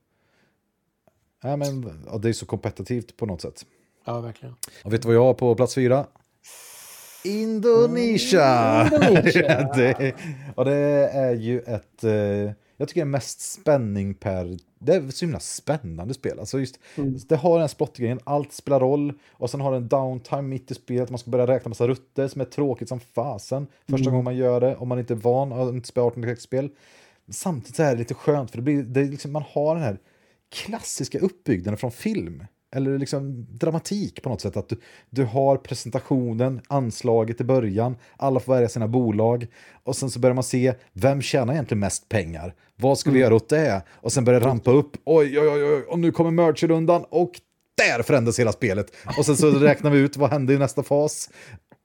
Ja, 1.43 1.55
men, 1.55 1.99
ja, 2.11 2.17
det 2.17 2.29
är 2.29 2.33
så 2.33 2.45
kompetitivt 2.45 3.17
på 3.17 3.25
något 3.25 3.41
sätt. 3.41 3.65
Ja, 4.05 4.19
verkligen. 4.21 4.55
Och 4.83 4.93
vet 4.93 5.01
du 5.01 5.07
vad 5.07 5.15
jag 5.15 5.23
har 5.23 5.33
på 5.33 5.55
plats 5.55 5.75
fyra? 5.75 6.05
Indonesia! 7.23 8.83
Indonesia. 8.93 9.69
det, 9.75 10.13
och 10.55 10.65
det 10.65 10.75
är 11.13 11.35
ju 11.35 11.59
ett, 11.59 12.03
eh, 12.03 12.11
jag 12.77 12.87
tycker 12.87 12.93
det 13.01 13.01
är 13.01 13.05
mest 13.05 13.41
spänning 13.53 14.13
per, 14.13 14.57
det 14.79 14.93
är 14.95 15.09
så 15.09 15.25
himla 15.25 15.39
spännande 15.39 16.13
spel. 16.13 16.39
Alltså 16.39 16.59
just, 16.59 16.79
Mm. 16.97 17.17
Det 17.27 17.35
har 17.35 17.59
den 17.59 17.69
splottgrejen, 17.69 18.19
allt 18.23 18.53
spelar 18.53 18.79
roll 18.79 19.13
och 19.31 19.49
sen 19.49 19.61
har 19.61 19.71
den 19.71 19.87
downtime 19.87 20.41
mitt 20.41 20.71
i 20.71 20.73
spelet, 20.73 21.09
man 21.09 21.19
ska 21.19 21.31
börja 21.31 21.47
räkna 21.47 21.69
massa 21.69 21.87
rutter 21.87 22.27
som 22.27 22.41
är 22.41 22.45
tråkigt 22.45 22.89
som 22.89 22.99
fasen 22.99 23.67
första 23.89 23.95
Mm. 24.09 24.11
gången 24.11 24.23
man 24.23 24.35
gör 24.35 24.59
det, 24.61 24.75
om 24.75 24.87
man 24.87 24.99
inte 24.99 25.13
är 25.13 25.15
van 25.15 25.51
och 25.51 25.69
inte 25.69 25.87
spelar 25.87 26.09
18-spel. 26.09 26.69
Samtidigt 27.29 27.75
så 27.75 27.83
är 27.83 27.91
det 27.91 27.97
lite 27.97 28.13
skönt 28.13 28.51
för 28.51 28.57
det 28.57 28.61
blir, 28.63 28.83
det 28.83 29.03
liksom, 29.03 29.31
man 29.31 29.43
har 29.49 29.75
den 29.75 29.83
här 29.83 29.97
klassiska 30.51 31.19
uppbyggnaden 31.19 31.77
från 31.77 31.91
film. 31.91 32.43
Eller 32.75 32.99
liksom 32.99 33.45
dramatik 33.49 34.21
på 34.21 34.29
något 34.29 34.41
sätt. 34.41 34.57
Att 34.57 34.69
du, 34.69 34.81
du 35.09 35.23
har 35.23 35.57
presentationen, 35.57 36.61
anslaget 36.67 37.41
i 37.41 37.43
början, 37.43 37.97
alla 38.17 38.39
får 38.39 38.53
välja 38.53 38.69
sina 38.69 38.87
bolag. 38.87 39.47
Och 39.83 39.95
sen 39.95 40.09
så 40.09 40.19
börjar 40.19 40.33
man 40.33 40.43
se, 40.43 40.73
vem 40.93 41.21
tjänar 41.21 41.53
egentligen 41.53 41.79
mest 41.79 42.09
pengar? 42.09 42.53
Vad 42.75 42.99
ska 42.99 43.11
vi 43.11 43.19
göra 43.19 43.35
åt 43.35 43.49
det? 43.49 43.81
Och 43.89 44.11
sen 44.11 44.25
börjar 44.25 44.39
det 44.39 44.45
rampa 44.45 44.71
upp, 44.71 44.97
oj, 45.05 45.39
oj, 45.39 45.47
oj, 45.47 45.63
oj, 45.63 45.81
och 45.81 45.99
nu 45.99 46.11
kommer 46.11 46.31
merch-rundan 46.31 47.05
och 47.09 47.31
där 47.77 48.03
förändras 48.03 48.39
hela 48.39 48.51
spelet. 48.51 48.95
Och 49.17 49.25
sen 49.25 49.37
så 49.37 49.51
räknar 49.59 49.91
vi 49.91 49.99
ut 49.99 50.17
vad 50.17 50.29
händer 50.31 50.53
i 50.53 50.57
nästa 50.57 50.83
fas. 50.83 51.29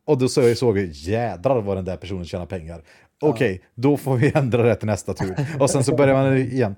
Och 0.07 0.19
då 0.19 0.29
så 0.29 0.41
jag 0.43 0.59
såg 0.59 0.79
jag, 0.79 0.87
jädrar 0.87 1.61
vad 1.61 1.77
den 1.77 1.85
där 1.85 1.97
personen 1.97 2.25
tjänar 2.25 2.47
pengar. 2.47 2.83
Okej, 3.23 3.63
då 3.75 3.97
får 3.97 4.17
vi 4.17 4.33
ändra 4.35 4.63
det 4.63 4.75
till 4.75 4.87
nästa 4.87 5.15
tur. 5.15 5.35
Och 5.61 5.71
sen 5.71 5.85
så 5.85 5.97
börjar 5.97 6.15
man 6.15 6.37
igen. 6.37 6.77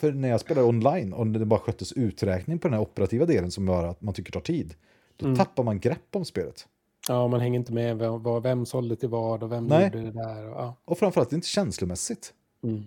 För 0.00 0.12
när 0.12 0.28
jag 0.28 0.40
spelar 0.40 0.62
online 0.62 1.12
och 1.12 1.26
det 1.26 1.44
bara 1.44 1.60
sköttes 1.60 1.92
uträkning 1.92 2.58
på 2.58 2.68
den 2.68 2.74
här 2.74 2.80
operativa 2.80 3.26
delen 3.26 3.50
som 3.50 3.68
gör 3.68 3.84
att 3.84 4.00
man 4.00 4.14
tycker 4.14 4.32
tar 4.32 4.40
tid, 4.40 4.74
då 5.16 5.36
tappar 5.36 5.62
man 5.64 5.80
grepp 5.80 6.16
om 6.16 6.24
spelet. 6.24 6.66
Ja, 7.08 7.28
man 7.28 7.40
hänger 7.40 7.58
inte 7.58 7.72
med 7.72 7.98
vem, 7.98 8.42
vem 8.42 8.66
sålde 8.66 8.96
till 8.96 9.08
vad 9.08 9.42
och 9.42 9.52
vem 9.52 9.66
Nej. 9.66 9.84
gjorde 9.84 10.00
det 10.02 10.10
där. 10.12 10.48
Och, 10.50 10.60
ja. 10.60 10.74
Och 10.84 10.98
framförallt 10.98 11.32
inte 11.32 11.46
känslomässigt. 11.46 12.32
Mm. 12.62 12.84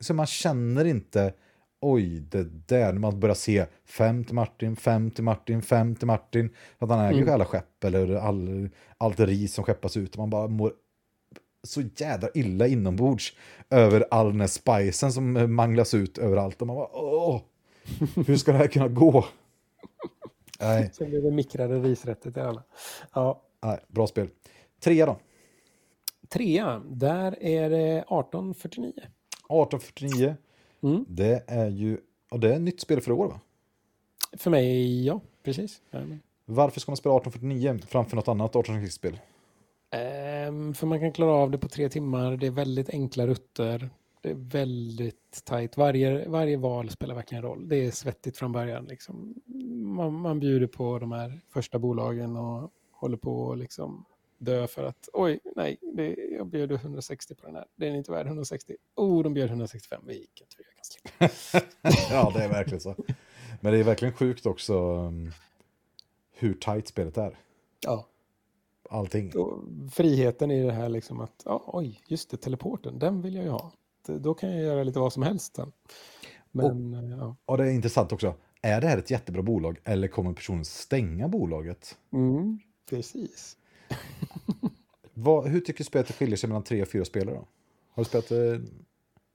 Så 0.00 0.14
man 0.14 0.26
känner 0.26 0.84
inte, 0.84 1.32
oj, 1.80 2.20
det 2.20 2.44
där, 2.68 2.92
när 2.92 3.00
man 3.00 3.20
börjar 3.20 3.34
se 3.34 3.66
fem 3.84 4.24
till 4.24 4.34
Martin, 4.34 4.76
fem 4.76 5.10
till 5.10 5.24
Martin, 5.24 5.62
fem 5.62 5.96
till 5.96 6.06
Martin, 6.06 6.50
att 6.78 6.88
han 6.90 7.00
äger 7.00 7.22
Mm. 7.22 7.34
alla 7.34 7.44
skepp 7.44 7.84
eller 7.84 8.14
all, 8.14 8.68
allt 8.98 9.20
ris 9.20 9.54
som 9.54 9.64
skeppas 9.64 9.96
ut. 9.96 10.12
Och 10.12 10.18
man 10.18 10.30
bara 10.30 10.48
mår 10.48 10.72
så 11.62 11.82
jädra 11.96 12.28
illa 12.34 12.66
inombords 12.66 13.32
över 13.70 14.04
all 14.10 14.26
den 14.26 14.40
här 14.40 14.46
spicen 14.46 15.12
som 15.12 15.54
manglas 15.54 15.94
ut 15.94 16.18
överallt. 16.18 16.60
Och 16.60 16.66
man 16.66 16.76
bara, 16.76 16.88
åh, 16.92 17.40
hur 18.26 18.36
ska 18.36 18.52
det 18.52 18.58
här 18.58 18.66
kunna 18.66 18.88
gå? 18.88 19.24
Nej, 20.60 20.90
Sen 20.92 21.10
blir 21.10 21.22
det 21.22 21.30
mikrade 21.30 21.78
risrätter 21.78 22.30
till 22.30 22.42
alla. 22.42 22.62
Ja. 23.14 23.42
nej, 23.62 23.78
bra 23.88 24.06
spel. 24.06 24.28
Trea 24.80 25.06
då, 25.06 25.16
Trea, 26.32 26.82
där 26.90 27.42
är 27.42 27.70
det 27.70 27.98
1849. 27.98 28.92
1849. 28.96 30.36
Mm. 30.82 31.04
Det 31.08 31.44
är 31.46 31.68
ju, 31.68 31.98
och 32.30 32.40
det 32.40 32.48
är 32.48 32.56
ett 32.56 32.60
nytt 32.60 32.80
spel 32.80 33.00
för 33.00 33.12
år 33.12 33.26
va? 33.26 33.40
För 34.36 34.50
mig, 34.50 35.06
ja, 35.06 35.20
precis. 35.42 35.80
Varför 36.44 36.80
ska 36.80 36.90
man 36.92 36.96
spela 36.96 37.16
1849 37.16 37.86
framför 37.88 38.16
något 38.16 38.28
annat 38.28 38.52
1860-spel? 38.52 39.18
Ehm, 39.92 40.74
för 40.74 40.86
man 40.86 41.00
kan 41.00 41.12
klara 41.12 41.32
av 41.32 41.50
det 41.50 41.58
på 41.58 41.68
tre 41.68 41.88
timmar. 41.88 42.36
Det 42.36 42.46
är 42.46 42.50
väldigt 42.50 42.90
enkla 42.90 43.26
rutter. 43.26 43.90
Det 44.20 44.30
är 44.30 44.34
väldigt 44.34 45.42
tajt. 45.44 45.76
Varje, 45.76 46.28
varje 46.28 46.56
val 46.56 46.90
spelar 46.90 47.14
verkligen 47.14 47.42
roll. 47.42 47.68
Det 47.68 47.76
är 47.76 47.90
svettigt 47.90 48.38
från 48.38 48.52
början. 48.52 48.84
Liksom. 48.84 49.34
Man, 49.96 50.12
man 50.12 50.40
bjuder 50.40 50.66
på 50.66 50.98
de 50.98 51.12
här 51.12 51.40
första 51.52 51.78
bolagen 51.78 52.36
och 52.36 52.70
håller 52.92 53.16
på 53.16 53.52
att 53.52 53.58
liksom 53.58 54.04
dö 54.38 54.66
för 54.66 54.84
att 54.84 55.08
oj, 55.12 55.40
nej, 55.56 55.78
det, 55.94 56.14
jag 56.14 56.46
bjöd 56.46 56.72
160 56.72 57.34
på 57.34 57.46
den 57.46 57.54
här. 57.54 57.66
Den 57.76 57.92
är 57.92 57.96
inte 57.96 58.12
värd 58.12 58.26
160. 58.26 58.76
Oh, 58.94 59.22
de 59.22 59.34
bjöd 59.34 59.48
165. 59.48 60.02
Vi 60.06 60.18
gick 60.18 60.40
inte, 60.40 60.56
jag 60.58 61.30
kan 61.30 61.60
ja, 62.10 62.32
det 62.34 62.44
är 62.44 62.48
verkligen 62.48 62.80
så. 62.80 62.96
Men 63.60 63.72
det 63.72 63.78
är 63.78 63.84
verkligen 63.84 64.14
sjukt 64.14 64.46
också 64.46 64.74
um, 64.96 65.32
hur 66.32 66.54
tajt 66.54 66.88
spelet 66.88 67.18
är. 67.18 67.38
Ja, 67.80 68.06
Allting. 68.92 69.36
och 69.36 69.64
friheten 69.92 70.50
i 70.50 70.62
det 70.62 70.72
här 70.72 70.88
liksom 70.88 71.20
att 71.20 71.42
ja, 71.44 71.62
oj, 71.66 72.00
just 72.06 72.30
det, 72.30 72.36
teleporten, 72.36 72.98
den 72.98 73.22
vill 73.22 73.34
jag 73.34 73.44
ju 73.44 73.50
ha. 73.50 73.72
Då 74.06 74.34
kan 74.34 74.50
jag 74.50 74.62
göra 74.62 74.82
lite 74.82 74.98
vad 74.98 75.12
som 75.12 75.22
helst 75.22 75.56
sen. 75.56 75.72
Men 76.50 76.94
eh, 76.94 77.18
ja. 77.18 77.36
Och 77.44 77.58
det 77.58 77.64
är 77.64 77.70
intressant 77.70 78.12
också. 78.12 78.34
Är 78.62 78.80
det 78.80 78.86
här 78.86 78.98
ett 78.98 79.10
jättebra 79.10 79.42
bolag 79.42 79.78
eller 79.84 80.08
kommer 80.08 80.32
personen 80.32 80.64
stänga 80.64 81.28
bolaget? 81.28 81.98
Mm, 82.12 82.58
precis. 82.90 83.56
Vad, 85.14 85.46
hur 85.46 85.60
tycker 85.60 85.78
du 85.78 85.84
spelet 85.84 86.12
skiljer 86.12 86.36
sig 86.36 86.48
mellan 86.48 86.64
tre 86.64 86.82
och 86.82 86.88
fyra 86.88 87.04
spelare? 87.04 87.34
Då? 87.34 87.46
Har 87.90 88.04
du 88.04 88.04
spelat 88.04 88.28
det? 88.28 88.60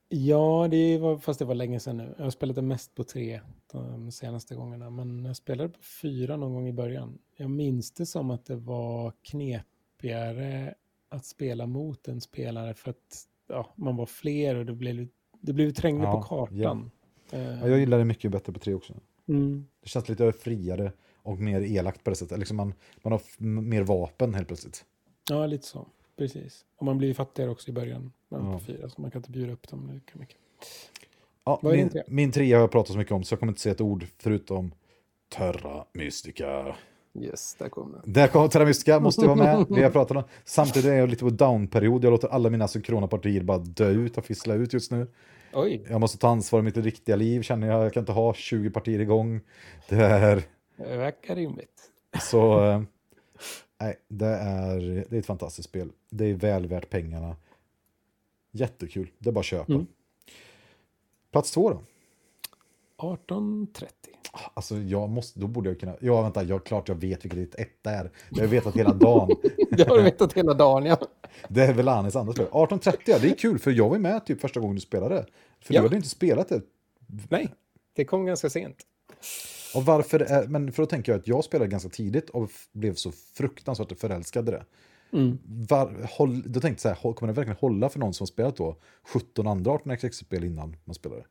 Ja, 0.10 0.68
det 0.72 0.98
var, 0.98 1.18
fast 1.18 1.40
det 1.40 1.46
var 1.46 1.56
länge 1.56 1.80
sedan 1.80 1.98
nu. 1.98 2.14
Jag 2.18 2.24
har 2.24 2.32
spelat 2.32 2.56
det 2.56 2.62
mest 2.62 2.96
på 2.96 3.04
tre 3.04 3.42
de 3.72 4.12
senaste 4.12 4.56
gångerna. 4.56 4.90
Men 4.90 5.26
jag 5.26 5.36
spelade 5.36 5.70
på 5.70 5.80
fyra 6.02 6.38
någon 6.38 6.54
gång 6.54 6.68
i 6.68 6.74
början. 6.74 7.18
Jag 7.38 7.50
minns 7.50 7.92
det 7.92 8.06
som 8.06 8.32
att 8.32 8.46
det 8.46 8.56
var 8.56 9.14
knepigare 9.22 10.74
att 11.10 11.26
spela 11.26 11.66
mot 11.66 12.08
en 12.08 12.22
spelare 12.22 12.74
för 12.74 12.90
att 12.90 13.24
ja, 13.48 13.74
man 13.76 13.96
var 13.96 14.06
fler 14.06 14.56
och 14.56 14.66
det 14.66 14.74
blev, 14.74 15.08
det 15.42 15.54
blev 15.54 15.72
trängre 15.72 16.04
Ja, 16.04 16.12
på 16.12 16.22
kartan. 16.22 16.92
Eh, 17.32 17.40
Ja, 17.42 17.68
jag 17.68 17.80
gillar 17.80 17.98
det 17.98 18.06
mycket 18.06 18.32
bättre 18.32 18.54
på 18.54 18.60
tre 18.60 18.74
också. 18.74 18.94
mm, 19.28 19.68
Det 19.84 19.90
känns 19.90 20.10
lite 20.10 20.32
friare 20.32 20.92
och 21.24 21.38
mer 21.40 21.62
elakt 21.62 22.04
på 22.04 22.10
det 22.10 22.16
sättet. 22.16 22.40
Liksom 22.40 22.58
man, 22.58 22.74
man 23.04 23.12
har 23.12 23.22
mer 23.62 23.82
vapen 23.84 24.34
helt 24.34 24.48
plötsligt. 24.48 24.86
ja, 25.30 25.46
lite 25.46 25.68
så. 25.68 25.88
Precis. 26.18 26.66
Och 26.78 26.86
man 26.86 26.98
blir 26.98 27.08
ju 27.08 27.14
fattigare 27.14 27.50
också 27.50 27.70
i 27.70 27.74
början. 27.74 28.12
Man 28.30 28.46
Ja. 28.46 28.54
på 28.54 28.60
fyra, 28.60 28.90
så 28.90 29.02
man 29.02 29.12
kan 29.12 29.20
inte 29.20 29.32
bjuda 29.32 29.54
upp 29.54 29.68
dem 29.70 29.92
lika 29.94 30.20
mycket. 30.20 30.38
Ja, 31.46 31.60
Vad 31.64 31.74
min, 31.76 31.90
trea? 31.90 32.04
min 32.08 32.32
trea 32.32 32.58
har 32.58 32.62
jag 32.62 32.72
pratat 32.72 32.92
så 32.92 32.98
mycket 32.98 33.14
om 33.14 33.24
så 33.24 33.34
jag 33.34 33.40
kommer 33.40 33.52
inte 33.52 33.62
säga 33.62 33.74
ett 33.74 33.82
ord 33.82 34.06
förutom 34.18 34.72
Terra 35.36 35.86
Mystica. 35.94 36.76
Yes, 37.20 37.56
där 37.60 37.70
kom 37.70 37.92
den. 37.92 38.14
Där 38.14 38.28
kom 38.28 38.50
Terra 38.50 38.66
Mystica, 38.66 39.00
måste 39.00 39.22
jag 39.26 39.36
vara 39.36 39.58
med. 39.58 39.66
Vi 39.70 39.84
har 39.84 39.90
pratat 39.92 40.18
om. 40.18 40.24
Samtidigt 40.46 40.90
är 40.90 40.94
jag 40.96 41.10
lite 41.10 41.24
på 41.24 41.30
down-period. 41.30 42.04
Jag 42.04 42.12
låter 42.12 42.28
alla 42.28 42.50
mina 42.50 42.68
synkrona 42.68 43.08
partier 43.08 43.42
bara 43.44 43.58
dö 43.58 43.90
ut 43.90 44.18
och 44.18 44.26
fissla 44.26 44.54
ut 44.54 44.74
just 44.74 44.92
nu. 44.92 45.08
Oj, 45.54 45.86
Jag 45.90 46.02
måste 46.02 46.18
ta 46.18 46.28
ansvar 46.30 46.60
i 46.60 46.64
mitt 46.64 46.78
riktiga 46.78 47.16
liv 47.16 47.42
känner 47.42 47.68
jag. 47.68 47.86
Jag 47.86 47.94
kan 47.94 48.02
inte 48.02 48.12
ha 48.12 48.34
20 48.34 48.70
partier 48.70 49.00
igång. 49.00 49.42
Det 49.90 49.96
är 49.96 50.44
det 50.78 50.98
verkar 50.98 51.36
rimligt. 51.36 51.82
så... 52.22 52.60
Nej, 53.80 53.96
det 54.08 54.28
är, 54.28 54.80
det 55.10 55.16
är 55.16 55.20
ett 55.20 55.26
fantastiskt 55.26 55.70
spel. 55.70 55.90
Det 56.10 56.26
är 56.26 56.34
väl 56.34 56.68
värt 56.68 56.90
pengarna. 56.90 57.36
Jättekul. 58.52 59.12
Det 59.20 59.30
är 59.30 59.34
bara 59.34 59.40
att 59.40 59.46
köpa. 59.46 59.74
Mm. 59.74 59.88
Plats 61.32 61.52
två 61.52 61.70
då? 61.70 61.82
1830. 63.14 64.14
Alltså 64.54 64.78
jag 64.78 65.10
måste, 65.10 65.40
då 65.40 65.48
borde 65.48 65.70
jag 65.70 65.80
kunna, 65.80 65.96
ja 66.02 66.22
vänta, 66.22 66.44
jag, 66.44 66.64
klart 66.66 66.90
jag 66.90 66.96
vet 66.96 67.26
vilket 67.26 67.40
ett 67.40 67.56
ett 67.68 67.88
är. 67.88 68.12
Det 68.30 68.36
har 68.36 68.42
jag 68.42 68.48
vetat 68.48 68.76
hela 68.76 68.94
dagen. 68.94 69.30
Det 69.72 69.88
har 69.90 69.98
du 69.98 70.04
vetat 70.04 70.34
hela 70.34 70.54
dagen, 70.54 70.86
ja. 70.86 70.98
Det 71.50 71.64
är 71.64 71.74
väl 71.74 71.88
Anis 71.88 72.16
andra 72.16 72.34
spel. 72.34 72.46
1830, 72.46 73.00
ja, 73.06 73.20
det 73.22 73.30
är 73.30 73.36
kul 73.36 73.60
för 73.60 73.72
jag 73.72 73.90
var 73.90 73.98
med 73.98 74.26
typ 74.26 74.42
första 74.42 74.60
gången 74.60 74.76
du 74.76 74.82
spelade. 74.82 75.26
För 75.60 75.74
Ja. 75.74 75.82
du 75.82 75.88
hade 75.88 75.96
inte 75.96 76.10
spelat 76.10 76.50
det. 76.50 76.62
Nej, 77.30 77.48
det 77.96 78.06
kom 78.06 78.26
ganska 78.26 78.50
sent. 78.50 78.78
Och 79.76 79.86
varför 79.86 80.20
är, 80.20 80.48
men 80.48 80.72
för 80.72 80.84
då 80.84 80.88
tänker 80.88 81.12
jag 81.12 81.20
att 81.20 81.28
jag 81.28 81.44
spelade 81.44 81.72
ganska 81.72 81.90
tidigt 81.90 82.30
och 82.30 82.50
blev 82.72 82.94
så 82.94 83.12
fruktansvärt 83.12 84.00
förälskad 84.00 84.50
i 84.50 84.52
det. 84.52 84.66
Mm. 85.14 85.38
Var, 85.46 86.08
håll, 86.18 86.42
då 86.46 86.60
tänkte 86.60 86.70
jag 86.70 86.80
så 86.80 86.88
här, 86.88 86.96
håll- 86.96 87.14
kommer 87.14 87.34
det 87.34 87.38
verkligen 87.38 87.58
hålla 87.60 87.90
för 87.90 88.00
någon 88.00 88.14
som 88.14 88.24
har 88.24 88.28
spelat 88.28 88.58
då 88.58 88.76
17 89.04 89.48
andra 89.48 89.72
18xx-spel 89.72 90.44
innan 90.44 90.78
man 90.86 90.94
spelade? 90.94 91.26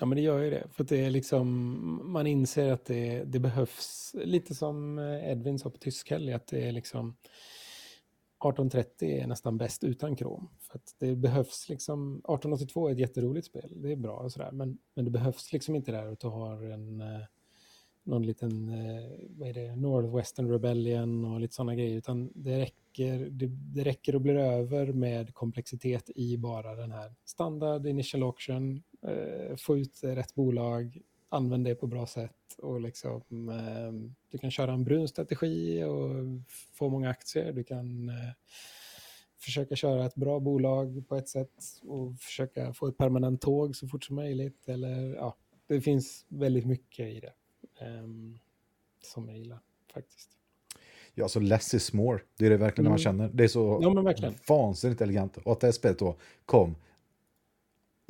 Ja, 0.00 0.06
men 0.06 0.16
det 0.16 0.22
gör 0.22 0.38
ju 0.38 0.50
det. 0.50 0.66
För 0.72 0.84
det 0.84 1.04
är 1.04 1.10
liksom, 1.10 2.00
man 2.04 2.26
inser 2.26 2.72
att 2.72 2.84
det, 2.84 3.24
det 3.24 3.38
behövs, 3.38 4.14
lite 4.14 4.54
som 4.54 4.98
eh, 4.98 5.30
Edvin 5.30 5.58
sa 5.58 5.70
på 5.70 5.78
Tyskhelg, 5.78 6.32
att 6.32 6.46
det 6.46 6.68
är 6.68 6.72
liksom, 6.72 7.08
1830 7.08 9.08
är 9.08 9.26
nästan 9.26 9.58
bäst 9.58 9.84
utan 9.84 10.16
krom. 10.16 10.48
För 10.60 10.80
det 10.98 11.16
behövs 11.16 11.68
liksom, 11.68 12.16
1882 12.16 12.88
är 12.88 12.92
ett 12.92 12.98
jätteroligt 12.98 13.46
spel, 13.46 13.72
det 13.76 13.92
är 13.92 13.96
bra 13.96 14.16
och 14.16 14.32
sådär, 14.32 14.50
men, 14.52 14.78
men 14.94 15.04
det 15.04 15.10
behövs 15.10 15.52
liksom 15.52 15.74
inte 15.74 15.92
där 15.92 16.06
att 16.06 16.20
du 16.20 16.26
har 16.26 16.64
en, 16.64 17.00
eh, 17.00 17.20
någon 18.08 18.26
liten, 18.26 18.68
eh, 18.68 19.10
vad 19.28 19.48
är 19.48 19.54
det, 19.54 19.76
Northwestern 19.76 20.50
Rebellion 20.50 21.24
och 21.24 21.40
lite 21.40 21.54
sådana 21.54 21.74
grejer, 21.74 21.96
utan 21.96 22.32
det 22.34 22.58
räcker, 22.58 23.18
det, 23.30 23.46
det 23.46 23.84
räcker 23.84 24.16
att 24.16 24.22
bli 24.22 24.32
över 24.32 24.92
med 24.92 25.34
komplexitet 25.34 26.10
i 26.14 26.36
bara 26.36 26.74
den 26.74 26.92
här 26.92 27.14
standard 27.24 27.86
initial 27.86 28.22
auction, 28.22 28.82
eh, 29.02 29.56
få 29.56 29.78
ut 29.78 30.00
rätt 30.02 30.34
bolag, 30.34 30.98
använd 31.28 31.64
det 31.64 31.74
på 31.74 31.86
bra 31.86 32.06
sätt 32.06 32.32
och 32.58 32.80
liksom, 32.80 33.48
eh, 33.48 34.10
du 34.30 34.38
kan 34.38 34.50
köra 34.50 34.72
en 34.72 34.84
brun 34.84 35.08
strategi 35.08 35.84
och 35.84 36.10
få 36.48 36.88
många 36.88 37.10
aktier. 37.10 37.52
Du 37.52 37.64
kan 37.64 38.08
eh, 38.08 38.32
försöka 39.38 39.76
köra 39.76 40.06
ett 40.06 40.14
bra 40.14 40.40
bolag 40.40 41.08
på 41.08 41.16
ett 41.16 41.28
sätt 41.28 41.64
och 41.82 42.20
försöka 42.20 42.72
få 42.72 42.88
ett 42.88 42.98
permanent 42.98 43.40
tåg 43.40 43.76
så 43.76 43.88
fort 43.88 44.04
som 44.04 44.16
möjligt. 44.16 44.68
Eller, 44.68 45.14
ja, 45.14 45.36
det 45.66 45.80
finns 45.80 46.26
väldigt 46.28 46.66
mycket 46.66 47.06
i 47.06 47.20
det 47.20 47.32
eh, 47.78 48.08
som 49.02 49.28
jag 49.28 49.38
gillar 49.38 49.58
faktiskt. 49.94 50.28
Ja, 51.14 51.28
så 51.28 51.40
less 51.40 51.74
is 51.74 51.92
more. 51.92 52.20
Det 52.36 52.46
är 52.46 52.50
det 52.50 52.56
verkligen 52.56 52.86
mm. 52.86 52.90
man 52.90 52.98
känner. 52.98 53.28
Det 53.28 53.44
är 53.44 53.48
så 53.48 53.78
ja, 53.82 53.90
men 53.90 54.04
verkligen. 54.04 54.34
vansinnigt 54.48 55.00
elegant. 55.00 55.36
Och 55.36 55.52
att 55.52 55.60
det 55.60 55.66
här 55.66 55.72
spelet 55.72 55.98
då 55.98 56.16
kom 56.46 56.74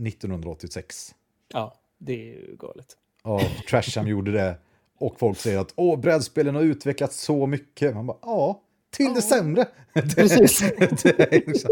1986. 0.06 1.14
Ja, 1.48 1.74
det 1.98 2.12
är 2.12 2.24
ju 2.24 2.56
galet 2.58 2.96
av 3.22 3.40
Trasham 3.68 4.08
gjorde 4.08 4.32
det. 4.32 4.58
Och 4.98 5.18
folk 5.18 5.38
säger 5.38 5.58
att 5.58 5.72
åh, 5.76 6.00
brädspelen 6.00 6.54
har 6.54 6.62
utvecklats 6.62 7.20
så 7.20 7.46
mycket. 7.46 7.94
Man 7.94 8.06
bara, 8.06 8.16
ja, 8.22 8.62
till 8.90 9.14
det 9.14 9.22
sämre. 9.22 9.68
Precis. 9.92 10.62
liksom. 11.30 11.70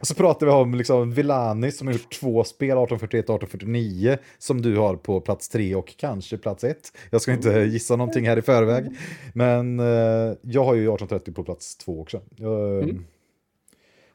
Och 0.00 0.06
så 0.06 0.14
pratar 0.14 0.46
vi 0.46 0.52
om 0.52 0.74
liksom 0.74 1.12
Villani 1.12 1.72
som 1.72 1.86
har 1.86 1.94
gjort 1.94 2.20
två 2.20 2.44
spel, 2.44 2.68
1841 2.68 3.30
och 3.30 3.42
1849, 3.42 4.18
som 4.38 4.62
du 4.62 4.76
har 4.76 4.96
på 4.96 5.20
plats 5.20 5.48
tre 5.48 5.74
och 5.74 5.96
kanske 5.96 6.38
plats 6.38 6.64
ett. 6.64 6.92
Jag 7.10 7.22
ska 7.22 7.32
inte 7.32 7.50
gissa 7.50 7.96
någonting 7.96 8.28
här 8.28 8.36
i 8.36 8.42
förväg. 8.42 8.96
Men 9.34 9.80
uh, 9.80 10.34
jag 10.42 10.64
har 10.64 10.74
ju 10.74 10.80
1830 10.80 11.34
på 11.34 11.44
plats 11.44 11.76
två 11.76 12.00
också. 12.00 12.20
Uh, 12.40 12.82
mm. 12.82 13.04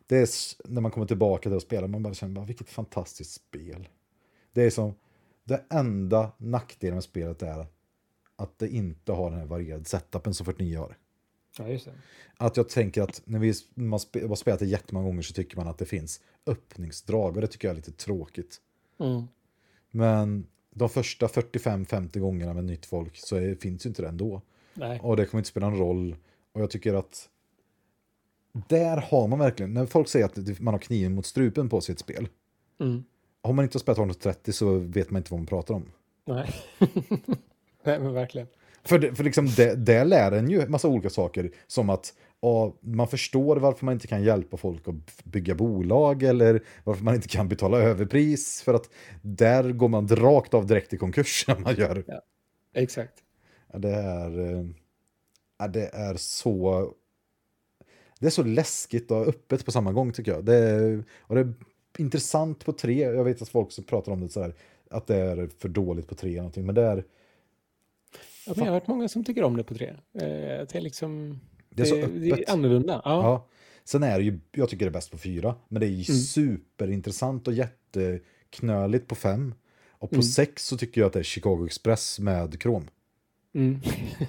Det 0.07 0.17
är 0.17 0.29
när 0.71 0.81
man 0.81 0.91
kommer 0.91 1.07
tillbaka 1.07 1.49
till 1.49 1.57
att 1.57 1.63
spela, 1.63 1.87
man 1.87 2.03
bara 2.03 2.13
känner, 2.13 2.33
bara, 2.33 2.45
vilket 2.45 2.69
fantastiskt 2.69 3.31
spel. 3.31 3.87
Det 4.53 4.63
är 4.63 4.69
som 4.69 4.93
det 5.43 5.63
enda 5.69 6.31
nackdelen 6.37 6.95
med 6.95 7.03
spelet 7.03 7.41
är 7.41 7.65
att 8.35 8.59
det 8.59 8.69
inte 8.69 9.11
har 9.11 9.29
den 9.29 9.39
här 9.39 9.45
varierade 9.45 9.85
setupen 9.85 10.33
som 10.33 10.45
49 10.45 10.79
har. 10.79 10.97
Ja. 11.57 11.77
Att 12.37 12.57
jag 12.57 12.69
tänker 12.69 13.01
att 13.01 13.21
när 13.25 13.39
vi 13.39 13.53
man 13.73 13.99
spe, 13.99 14.27
har 14.27 14.35
spelat 14.35 14.59
det 14.59 14.65
jättemånga 14.65 15.07
gånger 15.07 15.21
så 15.21 15.33
tycker 15.33 15.57
man 15.57 15.67
att 15.67 15.77
det 15.77 15.85
finns 15.85 16.21
öppningsdrag 16.45 17.35
och 17.35 17.41
det 17.41 17.47
tycker 17.47 17.67
jag 17.67 17.73
är 17.73 17.75
lite 17.75 17.91
tråkigt. 17.91 18.61
Mm. 18.99 19.23
Men 19.91 20.47
de 20.71 20.89
första 20.89 21.27
45-50 21.27 22.19
gångerna 22.19 22.53
med 22.53 22.65
nytt 22.65 22.85
folk 22.85 23.17
så 23.17 23.35
är, 23.35 23.55
finns 23.55 23.85
ju 23.85 23.87
inte 23.87 24.01
det 24.01 24.07
ändå. 24.07 24.41
Nej. 24.73 24.99
Och 24.99 25.17
det 25.17 25.25
kommer 25.25 25.39
inte 25.39 25.49
spela 25.49 25.69
någon 25.69 25.79
roll. 25.79 26.15
Och 26.51 26.61
jag 26.61 26.69
tycker 26.69 26.93
att 26.93 27.29
där 28.51 28.97
har 28.97 29.27
man 29.27 29.39
verkligen, 29.39 29.73
när 29.73 29.85
folk 29.85 30.09
säger 30.09 30.25
att 30.25 30.59
man 30.59 30.73
har 30.73 30.79
kniven 30.79 31.15
mot 31.15 31.25
strupen 31.25 31.69
på 31.69 31.81
sitt 31.81 31.99
spel. 31.99 32.27
Mm 32.79 33.03
har 33.45 33.53
man 33.53 33.65
inte 33.65 33.79
spelat 33.79 33.97
130 33.97 34.53
så 34.53 34.77
vet 34.77 35.11
man 35.11 35.19
inte 35.19 35.31
vad 35.31 35.39
man 35.39 35.47
pratar 35.47 35.73
om. 35.73 35.91
Nej, 36.25 36.53
Nej 37.83 37.99
men 37.99 38.13
verkligen. 38.13 38.47
För, 38.85 38.99
det, 38.99 39.15
för 39.15 39.23
liksom 39.23 39.47
det, 39.47 39.75
det 39.75 40.03
lär 40.03 40.31
en 40.31 40.49
ju 40.49 40.67
massa 40.67 40.87
olika 40.87 41.09
saker, 41.09 41.51
som 41.67 41.89
att 41.89 42.13
ja, 42.41 42.75
man 42.81 43.07
förstår 43.07 43.55
varför 43.55 43.85
man 43.85 43.93
inte 43.93 44.07
kan 44.07 44.23
hjälpa 44.23 44.57
folk 44.57 44.87
att 44.87 45.23
bygga 45.23 45.55
bolag 45.55 46.23
eller 46.23 46.63
varför 46.83 47.03
man 47.03 47.15
inte 47.15 47.27
kan 47.27 47.47
betala 47.47 47.77
överpris, 47.77 48.61
för 48.61 48.73
att 48.73 48.89
där 49.21 49.71
går 49.71 49.87
man 49.87 50.07
rakt 50.07 50.53
av 50.53 50.67
direkt 50.67 50.93
i 50.93 50.97
konkurs 50.97 51.45
när 51.47 51.59
man 51.59 51.75
gör. 51.75 52.03
Ja, 52.07 52.21
exakt. 52.73 53.13
Det 53.73 53.91
är, 53.93 54.39
eh, 54.39 55.67
det 55.69 55.89
är 55.93 56.15
så 56.15 56.93
det 58.19 58.25
är 58.25 58.31
så 58.31 58.43
läskigt 58.43 59.11
och 59.11 59.27
öppet 59.27 59.65
på 59.65 59.71
samma 59.71 59.91
gång 59.91 60.11
tycker 60.11 60.31
jag. 60.31 60.45
Det 60.45 60.55
är, 60.55 61.03
och 61.19 61.35
det 61.35 61.53
intressant 61.97 62.65
på 62.65 62.73
tre. 62.73 62.99
Jag 62.99 63.23
vet 63.23 63.41
att 63.41 63.49
folk 63.49 63.87
pratar 63.87 64.11
om 64.11 64.21
det 64.21 64.29
så 64.29 64.41
här, 64.41 64.53
att 64.89 65.07
det 65.07 65.15
är 65.15 65.49
för 65.59 65.69
dåligt 65.69 66.07
på 66.07 66.15
tre 66.15 66.35
någonting, 66.35 66.65
men 66.65 66.75
det 66.75 66.81
är... 66.81 67.03
Ja, 68.45 68.53
men 68.55 68.65
jag 68.65 68.71
har 68.71 68.79
hört 68.79 68.87
många 68.87 69.07
som 69.07 69.23
tycker 69.23 69.43
om 69.43 69.57
det 69.57 69.63
på 69.63 69.73
tre. 69.73 69.87
Eh, 69.87 69.95
det 70.13 70.75
är 70.75 70.81
liksom... 70.81 71.39
Det 71.69 71.81
är, 71.81 71.85
så 71.85 71.95
öppet. 71.95 72.21
Det 72.21 72.29
är 72.29 72.51
annorlunda. 72.51 73.01
Ja. 73.05 73.23
ja. 73.23 73.47
Sen 73.83 74.03
är 74.03 74.17
det 74.17 74.23
ju, 74.23 74.39
jag 74.51 74.69
tycker 74.69 74.85
det 74.85 74.89
är 74.89 74.93
bäst 74.93 75.11
på 75.11 75.17
fyra, 75.17 75.55
men 75.67 75.79
det 75.79 75.85
är 75.85 75.89
ju 75.89 76.13
mm. 76.13 76.21
superintressant 76.21 77.47
och 77.47 77.53
jätteknöligt 77.53 79.07
på 79.07 79.15
fem. 79.15 79.53
Och 79.89 80.09
på 80.09 80.15
mm. 80.15 80.23
sex 80.23 80.67
så 80.67 80.77
tycker 80.77 81.01
jag 81.01 81.07
att 81.07 81.13
det 81.13 81.19
är 81.19 81.23
Chicago 81.23 81.65
Express 81.65 82.19
med 82.19 82.61
krom. 82.61 82.87
Mm. 83.55 83.79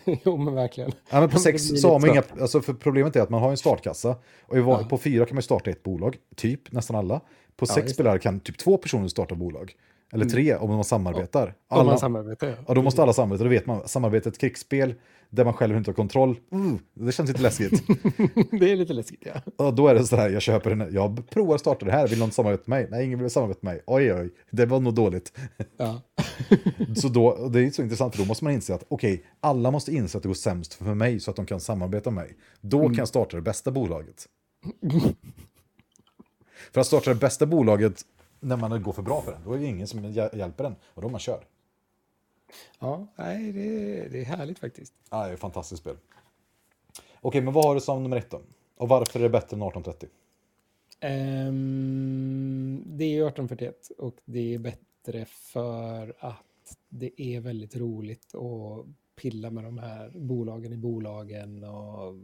jo 0.24 0.36
men 0.36 0.54
verkligen. 0.54 0.92
Ja, 1.10 1.20
men 1.20 1.30
på 1.30 1.38
sex 1.38 1.62
så 1.62 1.92
har 1.92 2.00
man 2.00 2.10
inga, 2.10 2.22
alltså 2.40 2.60
för 2.60 2.74
problemet 2.74 3.16
är 3.16 3.20
att 3.20 3.30
man 3.30 3.42
har 3.42 3.50
en 3.50 3.56
startkassa. 3.56 4.16
Och 4.42 4.58
ja. 4.58 4.86
på 4.90 4.98
fyra 4.98 5.26
kan 5.26 5.34
man 5.34 5.42
starta 5.42 5.70
ett 5.70 5.82
bolag, 5.82 6.16
typ 6.34 6.72
nästan 6.72 6.96
alla. 6.96 7.20
På 7.56 7.66
ja, 7.68 7.74
sex 7.74 7.92
spelare 7.92 8.18
kan 8.18 8.40
typ 8.40 8.58
två 8.58 8.76
personer 8.76 9.08
starta 9.08 9.34
bolag. 9.34 9.74
Eller 10.12 10.24
mm. 10.24 10.32
tre 10.32 10.56
om 10.56 10.70
man 10.70 10.84
samarbetar. 10.84 11.54
Alla, 11.68 11.80
om 11.80 11.86
man 11.86 11.98
samarbetar, 11.98 12.48
ja. 12.48 12.54
ja. 12.66 12.74
Då 12.74 12.82
måste 12.82 13.02
alla 13.02 13.12
samarbeta, 13.12 13.44
då 13.44 13.50
vet 13.50 13.66
man. 13.66 13.88
Samarbetet 13.88 14.38
krigsspel, 14.38 14.94
där 15.30 15.44
man 15.44 15.54
själv 15.54 15.76
inte 15.76 15.90
har 15.90 15.94
kontroll. 15.94 16.30
Uh, 16.54 16.74
det 16.94 17.12
känns 17.12 17.28
lite 17.28 17.42
läskigt. 17.42 17.82
det 18.50 18.72
är 18.72 18.76
lite 18.76 18.92
läskigt, 18.92 19.22
ja. 19.24 19.66
Och 19.66 19.74
då 19.74 19.88
är 19.88 19.94
det 19.94 20.04
så 20.04 20.16
här, 20.16 20.30
jag 20.30 20.42
köper 20.42 20.70
en, 20.70 20.88
jag 20.92 21.30
provar 21.30 21.54
att 21.54 21.60
starta 21.60 21.86
det 21.86 21.92
här, 21.92 22.08
vill 22.08 22.18
någon 22.18 22.30
samarbeta 22.30 22.62
med 22.66 22.80
mig? 22.80 22.88
Nej, 22.90 23.06
ingen 23.06 23.18
vill 23.18 23.30
samarbeta 23.30 23.60
med 23.62 23.74
mig. 23.74 23.82
Oj, 23.86 24.14
oj, 24.14 24.30
det 24.50 24.66
var 24.66 24.80
nog 24.80 24.94
dåligt. 24.94 25.38
Ja. 25.76 26.00
så 26.96 27.08
då, 27.08 27.48
det 27.48 27.60
är 27.60 27.70
så 27.70 27.82
intressant, 27.82 28.14
för 28.16 28.22
då 28.22 28.28
måste 28.28 28.44
man 28.44 28.52
inse 28.52 28.74
att 28.74 28.84
okej, 28.88 29.14
okay, 29.14 29.26
alla 29.40 29.70
måste 29.70 29.92
inse 29.92 30.16
att 30.18 30.22
det 30.22 30.28
går 30.28 30.34
sämst 30.34 30.74
för 30.74 30.94
mig 30.94 31.20
så 31.20 31.30
att 31.30 31.36
de 31.36 31.46
kan 31.46 31.60
samarbeta 31.60 32.10
med 32.10 32.24
mig. 32.24 32.36
Då 32.60 32.78
mm. 32.78 32.90
kan 32.90 32.98
jag 32.98 33.08
starta 33.08 33.36
det 33.36 33.42
bästa 33.42 33.70
bolaget. 33.70 34.26
För 36.72 36.80
att 36.80 36.86
starta 36.86 37.10
det 37.10 37.20
bästa 37.20 37.46
bolaget 37.46 38.02
när 38.46 38.56
man 38.56 38.82
går 38.82 38.92
för 38.92 39.02
bra 39.02 39.22
för 39.22 39.32
den, 39.32 39.40
då 39.44 39.52
är 39.52 39.58
det 39.58 39.66
ingen 39.66 39.86
som 39.86 40.12
hjälper 40.12 40.64
den 40.64 40.76
och 40.84 41.02
då 41.02 41.08
man 41.08 41.20
kör. 41.20 41.44
Ja, 42.78 43.06
nej, 43.16 43.52
det, 43.52 43.60
är, 43.60 44.08
det 44.08 44.20
är 44.20 44.24
härligt 44.24 44.58
faktiskt. 44.58 44.94
Ja, 45.10 45.24
det 45.24 45.30
är 45.30 45.34
ett 45.34 45.40
fantastiskt 45.40 45.80
spel. 45.80 45.96
Okej, 47.20 47.40
men 47.40 47.54
vad 47.54 47.64
har 47.64 47.74
du 47.74 47.80
som 47.80 48.02
nummer 48.02 48.16
ett 48.16 48.30
då? 48.30 48.40
Och 48.76 48.88
varför 48.88 49.18
är 49.18 49.22
det 49.22 49.30
bättre 49.30 49.56
än 49.56 49.62
1830? 49.62 50.08
Um, 51.00 51.10
ehm, 51.10 52.82
det 52.86 53.04
är 53.04 53.26
1841 53.28 53.90
och 53.98 54.16
det 54.24 54.54
är 54.54 54.58
bättre 54.58 55.24
för 55.24 56.14
att 56.18 56.42
det 56.88 57.22
är 57.22 57.40
väldigt 57.40 57.76
roligt 57.76 58.34
att 58.34 58.86
pilla 59.16 59.50
med 59.50 59.64
de 59.64 59.78
här 59.78 60.10
bolagen 60.14 60.72
i 60.72 60.76
bolagen 60.76 61.64
och 61.64 62.14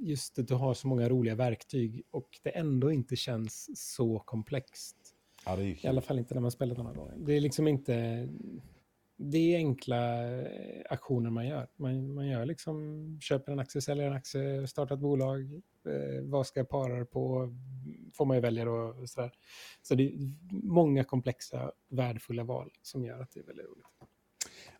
just 0.00 0.38
att 0.38 0.48
du 0.48 0.54
har 0.54 0.74
så 0.74 0.88
många 0.88 1.08
roliga 1.08 1.34
verktyg 1.34 2.02
och 2.10 2.40
det 2.42 2.50
ändå 2.50 2.92
inte 2.92 3.16
känns 3.16 3.70
så 3.94 4.18
komplext. 4.18 5.07
Ja, 5.48 5.60
I 5.60 5.86
alla 5.88 6.00
fall 6.00 6.18
inte 6.18 6.34
när 6.34 6.40
man 6.40 6.50
spelar 6.50 6.76
några 6.76 6.92
gånger. 6.92 7.14
Det 7.16 7.32
är 7.32 7.40
liksom 7.40 7.68
inte... 7.68 8.28
Det 9.20 9.54
är 9.54 9.56
enkla 9.56 10.30
eh, 10.38 10.82
aktioner 10.90 11.30
man 11.30 11.46
gör. 11.46 11.68
Man, 11.76 12.14
man 12.14 12.26
gör 12.26 12.46
liksom, 12.46 13.18
köper 13.22 13.52
en 13.52 13.58
aktie, 13.58 13.82
säljer 13.82 14.06
en 14.06 14.12
aktie, 14.12 14.66
startar 14.66 14.94
ett 14.94 15.00
bolag. 15.00 15.62
Eh, 15.86 16.22
vad 16.22 16.46
ska 16.46 16.60
jag 16.60 16.68
para 16.68 17.04
på? 17.04 17.54
Får 18.14 18.24
man 18.24 18.36
ju 18.36 18.40
välja 18.40 18.64
då. 18.64 18.72
Och 18.72 19.08
sådär. 19.08 19.32
Så 19.82 19.94
det 19.94 20.02
är 20.02 20.12
många 20.50 21.04
komplexa, 21.04 21.72
värdefulla 21.88 22.44
val 22.44 22.70
som 22.82 23.04
gör 23.04 23.20
att 23.20 23.30
det 23.34 23.40
är 23.40 23.44
väldigt 23.44 23.66
roligt. 23.66 23.86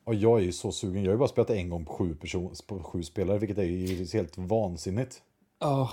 Och 0.04 0.14
jag 0.14 0.40
är 0.40 0.44
ju 0.44 0.52
så 0.52 0.72
sugen. 0.72 1.02
Jag 1.02 1.10
har 1.10 1.14
ju 1.14 1.18
bara 1.18 1.28
spelat 1.28 1.50
en 1.50 1.68
gång 1.68 1.84
på 1.84 1.92
sju, 1.92 2.14
person, 2.14 2.54
på 2.66 2.82
sju 2.82 3.02
spelare, 3.02 3.38
vilket 3.38 3.58
är 3.58 3.62
ju 3.62 4.06
helt 4.12 4.38
vansinnigt. 4.38 5.22
Ja, 5.58 5.90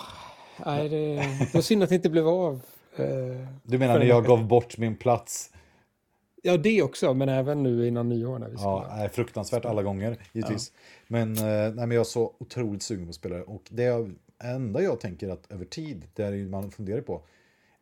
oh, 0.60 0.84
det, 0.84 0.88
det 0.90 1.54
var 1.54 1.62
synd 1.62 1.84
att 1.84 1.90
det 1.90 1.96
inte 1.96 2.10
blev 2.10 2.28
av. 2.28 2.62
Eh, 2.98 3.48
du 3.64 3.78
menar 3.78 4.00
när 4.00 4.06
jag 4.06 4.26
gav 4.26 4.48
bort 4.48 4.78
min 4.78 4.96
plats? 4.96 5.52
Ja, 6.42 6.58
det 6.58 6.82
också, 6.82 7.14
men 7.14 7.30
även 7.30 7.64
nu 7.64 7.88
innan 7.88 8.10
nyår. 8.10 8.40
När 8.40 8.50
vi. 8.50 8.56
Ja, 8.58 8.88
är 8.92 9.08
fruktansvärt 9.08 9.66
alla 9.66 9.84
gånger, 9.84 10.18
givetvis. 10.32 10.72
Ja. 10.76 10.82
Men, 11.08 11.38
eh, 11.38 11.44
nej, 11.44 11.88
men 11.88 11.92
jag 11.92 12.00
är 12.00 12.04
så 12.04 12.34
otroligt 12.38 12.84
sugen 12.84 13.08
på 13.08 13.14
spelare. 13.14 13.44
Och 13.44 13.64
det 13.70 14.08
enda 14.44 14.82
jag 14.82 15.00
tänker 15.00 15.30
att 15.30 15.52
över 15.52 15.66
tid, 15.66 16.08
det 16.14 16.24
är 16.24 16.50
man 16.50 16.72
funderar 16.72 17.02
på, 17.02 17.22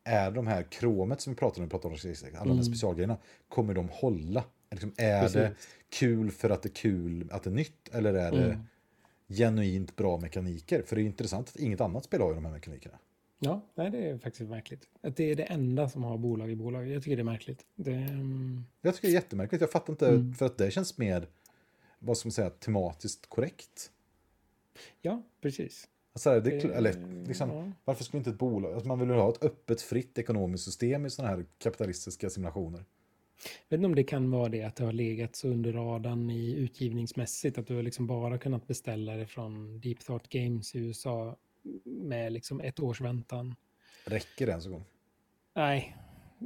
är 0.04 0.30
de 0.30 0.46
här 0.46 0.62
kromet 0.62 1.20
som 1.20 1.32
vi 1.32 1.36
pratade 1.36 1.62
om, 1.62 1.68
pratade 1.70 1.94
om 1.94 2.14
alla 2.34 2.42
mm. 2.42 2.56
de 2.56 2.64
specialgrejerna, 2.64 3.16
kommer 3.48 3.74
de 3.74 3.88
hålla? 3.88 4.44
Liksom, 4.70 4.92
är 4.96 5.20
Precis. 5.20 5.34
det 5.34 5.54
kul 5.88 6.30
för 6.30 6.50
att 6.50 6.62
det 6.62 6.68
är 6.68 6.74
kul 6.74 7.28
att 7.32 7.42
det 7.42 7.50
är 7.50 7.54
nytt 7.54 7.88
eller 7.92 8.14
är 8.14 8.32
det 8.32 8.44
mm. 8.44 8.66
genuint 9.28 9.96
bra 9.96 10.18
mekaniker? 10.18 10.82
För 10.86 10.96
det 10.96 11.02
är 11.02 11.04
intressant 11.04 11.48
att 11.48 11.56
inget 11.56 11.80
annat 11.80 12.04
spel 12.04 12.20
har 12.20 12.28
ju 12.28 12.34
de 12.34 12.44
här 12.44 12.52
mekanikerna. 12.52 12.98
Ja, 13.44 13.60
nej, 13.74 13.90
det 13.90 14.08
är 14.08 14.18
faktiskt 14.18 14.50
märkligt. 14.50 14.88
Att 15.00 15.16
det 15.16 15.30
är 15.30 15.36
det 15.36 15.42
enda 15.42 15.88
som 15.88 16.02
har 16.02 16.18
bolag 16.18 16.50
i 16.50 16.56
bolag. 16.56 16.88
Jag 16.88 17.02
tycker 17.02 17.16
det 17.16 17.22
är 17.22 17.24
märkligt. 17.24 17.66
Det, 17.74 17.90
um... 17.90 18.66
Jag 18.80 18.94
tycker 18.94 19.08
det 19.08 19.12
är 19.12 19.14
jättemärkligt. 19.14 19.60
Jag 19.60 19.70
fattar 19.70 19.92
inte, 19.92 20.08
mm. 20.08 20.34
för 20.34 20.46
att 20.46 20.58
det 20.58 20.70
känns 20.70 20.98
mer, 20.98 21.28
vad 21.98 22.18
ska 22.18 22.26
man 22.26 22.32
säga, 22.32 22.50
tematiskt 22.50 23.26
korrekt. 23.28 23.90
Ja, 25.02 25.22
precis. 25.40 25.88
Alltså, 26.12 26.40
det, 26.40 26.50
kl- 26.50 26.70
Eh, 26.70 26.76
eller, 26.76 27.24
liksom, 27.26 27.50
ja. 27.50 27.72
Varför 27.84 28.04
skulle 28.04 28.18
inte 28.18 28.30
ett 28.30 28.38
bolag... 28.38 28.72
Alltså, 28.72 28.88
man 28.88 28.98
vill 28.98 29.08
ju 29.08 29.14
ha 29.14 29.28
ett 29.28 29.44
öppet, 29.44 29.82
fritt 29.82 30.18
ekonomiskt 30.18 30.64
system 30.64 31.06
i 31.06 31.10
sådana 31.10 31.36
här 31.36 31.46
kapitalistiska 31.58 32.30
simulationer. 32.30 32.84
vet 33.68 33.78
inte 33.78 33.86
om 33.86 33.94
det 33.94 34.04
kan 34.04 34.30
vara 34.30 34.48
det 34.48 34.62
att 34.62 34.76
det 34.76 34.84
har 34.84 34.92
legat 34.92 35.36
så 35.36 35.48
under 35.48 35.72
radarn 35.72 36.30
i 36.30 36.54
utgivningsmässigt. 36.54 37.58
Att 37.58 37.66
du 37.66 37.76
har 37.76 37.82
liksom 37.82 38.06
bara 38.06 38.38
kunnat 38.38 38.66
beställa 38.66 39.16
det 39.16 39.26
från 39.26 39.80
Deep 39.80 40.00
Thought 40.00 40.28
Games 40.28 40.74
i 40.74 40.78
USA 40.78 41.36
med 41.84 42.32
liksom 42.32 42.60
ett 42.60 42.80
års 42.80 43.00
väntan. 43.00 43.54
Räcker 44.04 44.46
det 44.46 44.50
ens 44.50 44.66
en 44.66 44.72
gång? 44.72 44.84
Nej, 45.56 45.96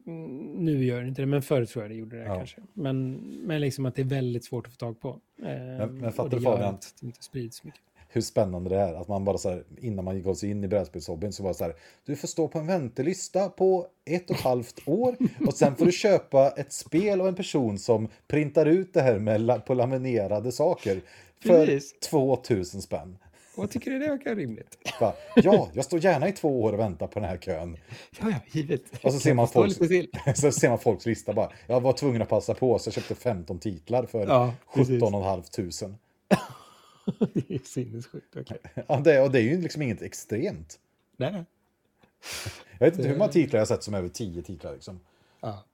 mm, 0.06 0.36
nu 0.64 0.84
gör 0.84 1.02
det 1.02 1.08
inte 1.08 1.22
det, 1.22 1.26
men 1.26 1.42
förr 1.42 1.64
tror 1.64 1.84
jag 1.84 1.90
det 1.90 1.94
gjorde 1.94 2.16
det 2.18 2.24
Ja. 2.24 2.36
kanske. 2.36 2.60
Men, 2.74 3.12
men 3.44 3.60
liksom 3.60 3.86
att 3.86 3.94
det 3.94 4.02
är 4.02 4.06
väldigt 4.06 4.44
svårt 4.44 4.66
att 4.66 4.72
få 4.72 4.76
tag 4.76 5.00
på. 5.00 5.08
Eh, 5.08 5.44
men 5.46 6.04
och 6.04 6.14
fattar 6.14 6.36
du, 6.38 6.42
Fabian? 6.44 6.74
att 6.74 6.94
det 7.00 7.06
inte 7.06 7.22
sprids 7.22 7.64
mycket. 7.64 7.80
hur 8.08 8.20
spännande 8.20 8.70
det 8.70 8.76
är. 8.76 8.94
Att 8.94 9.08
man 9.08 9.24
bara 9.24 9.38
så 9.38 9.50
här, 9.50 9.64
innan 9.80 10.04
man 10.04 10.22
gav 10.22 10.34
sig 10.34 10.50
in 10.50 10.64
i 10.64 10.68
brädspelshobbyn 10.68 11.32
så 11.32 11.42
var 11.42 11.50
det 11.50 11.54
så 11.54 11.64
här, 11.64 11.74
du 12.04 12.16
får 12.16 12.28
stå 12.28 12.48
på 12.48 12.58
en 12.58 12.66
väntelista 12.66 13.48
på 13.48 13.86
ett 14.04 14.30
och 14.30 14.36
ett 14.36 14.42
halvt 14.42 14.88
år 14.88 15.16
och 15.46 15.54
sen 15.54 15.76
får 15.76 15.86
du 15.86 15.92
köpa 15.92 16.50
ett 16.50 16.72
spel 16.72 17.20
av 17.20 17.28
en 17.28 17.34
person 17.34 17.78
som 17.78 18.08
printar 18.28 18.66
ut 18.66 18.94
det 18.94 19.02
här 19.02 19.18
med 19.18 19.64
på 19.66 19.74
laminerade 19.74 20.52
saker 20.52 21.00
för 21.42 21.66
Precis. 21.66 22.00
2000 22.00 22.82
spänn. 22.82 23.18
Och 23.58 23.70
tycker 23.70 23.90
du 23.90 23.98
det 23.98 24.08
verkar 24.08 24.36
rimligt? 24.36 24.78
Bara, 25.00 25.14
ja, 25.36 25.70
jag 25.72 25.84
står 25.84 26.04
gärna 26.04 26.28
i 26.28 26.32
två 26.32 26.62
år 26.62 26.72
och 26.72 26.78
väntar 26.78 27.06
på 27.06 27.20
den 27.20 27.28
här 27.28 27.36
kön. 27.36 27.76
Ja, 28.20 28.30
ja, 28.30 28.36
givet. 28.52 28.82
Och 29.02 29.12
så 29.12 29.20
ser 29.20 29.34
man 29.34 29.48
folks, 29.48 29.76
så 30.40 30.52
ser 30.52 30.68
man 30.68 30.78
folks 30.78 31.06
lista 31.06 31.32
bara. 31.32 31.52
Jag 31.66 31.80
var 31.80 31.92
tvungen 31.92 32.22
att 32.22 32.28
passa 32.28 32.54
på 32.54 32.78
så 32.78 32.88
jag 32.88 32.94
köpte 32.94 33.14
15 33.14 33.58
titlar 33.58 34.06
för 34.06 34.26
Ja, 34.26 34.54
precis. 34.74 35.02
17 35.02 35.12
500. 35.12 35.42
det 37.34 37.54
är 37.54 37.58
sinnessjukt. 37.64 38.36
Okay. 38.36 38.58
Ja, 38.86 38.96
det, 38.96 39.20
och 39.20 39.30
det 39.30 39.38
är 39.38 39.42
ju 39.42 39.60
liksom 39.60 39.82
inget 39.82 40.02
extremt. 40.02 40.78
Nej, 41.16 41.32
nej. 41.32 41.44
Jag 42.78 42.86
vet 42.86 42.98
inte 42.98 43.08
hur 43.08 43.18
många 43.18 43.30
titlar 43.30 43.58
jag 43.58 43.60
har 43.60 43.66
sett 43.66 43.82
som 43.82 43.94
är 43.94 43.98
över 43.98 44.08
10 44.08 44.42
titlar. 44.42 44.72
Liksom. 44.72 45.00
Ja. 45.40 45.64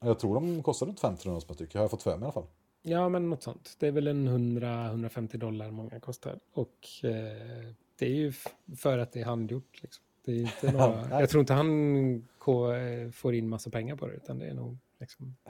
Jag 0.00 0.18
tror 0.18 0.34
de 0.34 0.62
kostar 0.62 0.86
runt 0.86 0.98
1500 0.98 1.40
spänn 1.40 1.54
styck. 1.54 1.74
Har 1.74 1.80
jag 1.80 1.90
fått 1.90 2.02
för 2.02 2.10
mig 2.10 2.20
i 2.20 2.24
alla 2.24 2.32
fall. 2.32 2.46
Ja, 2.82 3.08
men 3.08 3.30
något 3.30 3.42
sånt. 3.42 3.76
Det 3.78 3.86
är 3.86 3.92
väl 3.92 4.06
en 4.06 4.28
100-150 4.28 5.36
dollar 5.36 5.70
många 5.70 6.00
kostar. 6.00 6.38
Och 6.52 6.88
eh, 7.02 7.72
det 7.98 8.06
är 8.06 8.14
ju 8.14 8.32
för 8.76 8.98
att 8.98 9.12
det 9.12 9.20
är 9.20 9.24
handgjort. 9.24 9.82
Liksom. 9.82 10.04
Det 10.24 10.32
är 10.32 10.40
inte 10.40 10.72
några, 10.78 11.20
jag 11.20 11.30
tror 11.30 11.40
inte 11.40 11.52
han 11.52 12.14
eh, 12.14 13.10
får 13.12 13.34
in 13.34 13.48
massa 13.48 13.70
pengar 13.70 13.96
på 13.96 14.06
det, 14.06 14.12
utan 14.14 14.38
det 14.38 14.46
är 14.46 14.54
nog 14.54 14.78
liksom 14.98 15.36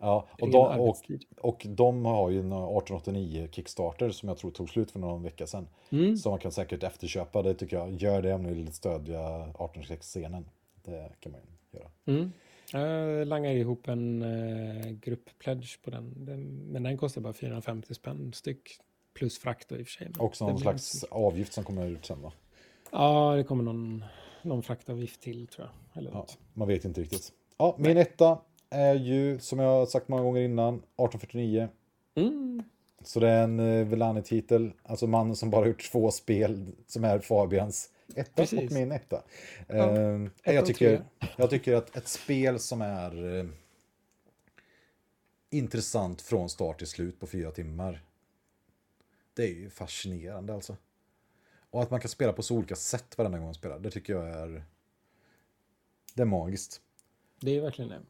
Ja, 0.00 0.28
och, 0.40 0.50
de, 0.50 0.80
och, 0.80 0.96
och 1.40 1.66
de 1.68 2.04
har 2.04 2.30
ju 2.30 2.38
en 2.38 2.52
1889 2.52 3.48
Kickstarter 3.52 4.10
som 4.10 4.28
jag 4.28 4.38
tror 4.38 4.50
tog 4.50 4.70
slut 4.70 4.90
för 4.90 4.98
någon 4.98 5.22
vecka 5.22 5.46
sedan. 5.46 5.68
Mm. 5.90 6.16
Så 6.16 6.30
man 6.30 6.38
kan 6.38 6.52
säkert 6.52 6.82
efterköpa 6.82 7.42
det 7.42 7.54
tycker 7.54 7.76
jag. 7.76 7.90
Gör 7.90 8.22
det 8.22 8.34
om 8.34 8.42
ni 8.42 8.54
vill 8.54 8.72
stödja 8.72 9.20
1806-scenen. 9.46 10.48
Det 10.84 11.12
kan 11.20 11.32
man 11.32 11.40
ju 11.40 11.78
göra. 11.78 11.90
Mm. 12.06 12.32
Jag 12.72 13.26
langar 13.26 13.50
ihop 13.52 13.88
en 13.88 14.22
eh, 14.22 14.90
grupppledge 14.90 15.78
på 15.84 15.90
den. 15.90 16.24
den. 16.24 16.42
Men 16.72 16.82
den 16.82 16.96
kostar 16.98 17.20
bara 17.20 17.32
450 17.32 17.94
spänn 17.94 18.32
styck. 18.32 18.80
Plus 19.14 19.38
frakt 19.38 19.68
då 19.68 19.76
i 19.76 19.82
och 19.82 19.86
för 19.86 19.92
sig. 19.92 20.10
Också 20.18 20.46
någon 20.48 20.58
slags 20.58 20.94
inte- 20.94 21.06
avgift 21.14 21.52
som 21.52 21.64
kommer 21.64 21.86
ut 21.86 22.06
sen 22.06 22.22
va? 22.22 22.32
Ja, 22.92 23.34
det 23.36 23.44
kommer 23.44 23.64
någon, 23.64 24.04
någon 24.42 24.62
fraktavgift 24.62 25.20
till 25.20 25.46
tror 25.46 25.66
jag. 25.66 25.98
Eller 26.00 26.10
Ja, 26.10 26.16
något. 26.16 26.38
man 26.54 26.68
vet 26.68 26.84
inte 26.84 27.00
riktigt. 27.00 27.32
Ja, 27.58 27.76
min 27.78 27.96
etta 27.96 28.38
är 28.70 28.94
ju, 28.94 29.38
som 29.38 29.58
jag 29.58 29.68
har 29.68 29.86
sagt 29.86 30.08
många 30.08 30.22
gånger 30.22 30.40
innan, 30.40 30.74
1849. 30.74 31.68
Mm. 32.14 32.62
Så 33.04 33.20
det 33.20 33.28
är 33.28 33.44
en 33.44 33.60
eh, 33.60 33.86
Velani-titel, 33.86 34.72
alltså 34.82 35.06
mannen 35.06 35.36
som 35.36 35.50
bara 35.50 35.66
gjort 35.66 35.90
två 35.92 36.10
spel 36.10 36.66
som 36.86 37.04
är 37.04 37.18
Fabians 37.18 37.90
etta 38.14 38.32
Precis. 38.34 38.70
och 38.70 38.72
min 38.72 38.92
etta. 38.92 39.22
Ja, 39.66 39.96
ett 39.96 40.30
jag, 40.44 40.60
och 40.60 40.66
tycker, 40.66 41.04
jag 41.36 41.50
tycker 41.50 41.74
att 41.74 41.96
ett 41.96 42.08
spel 42.08 42.58
som 42.58 42.82
är 42.82 43.38
eh, 43.38 43.46
intressant 45.50 46.22
från 46.22 46.50
start 46.50 46.78
till 46.78 46.86
slut 46.86 47.20
på 47.20 47.26
fyra 47.26 47.50
timmar, 47.50 48.04
det 49.34 49.42
är 49.42 49.54
ju 49.54 49.70
fascinerande 49.70 50.54
alltså. 50.54 50.76
Och 51.70 51.82
att 51.82 51.90
man 51.90 52.00
kan 52.00 52.08
spela 52.08 52.32
på 52.32 52.42
så 52.42 52.56
olika 52.56 52.76
sätt 52.76 53.18
varenda 53.18 53.38
gång 53.38 53.46
man 53.46 53.54
spelar, 53.54 53.78
det 53.78 53.90
tycker 53.90 54.12
jag 54.12 54.28
är, 54.28 54.64
det 56.14 56.22
är 56.22 56.26
magiskt. 56.26 56.80
Det 57.40 57.56
är 57.56 57.60
verkligen 57.60 57.90
det. 57.90 58.00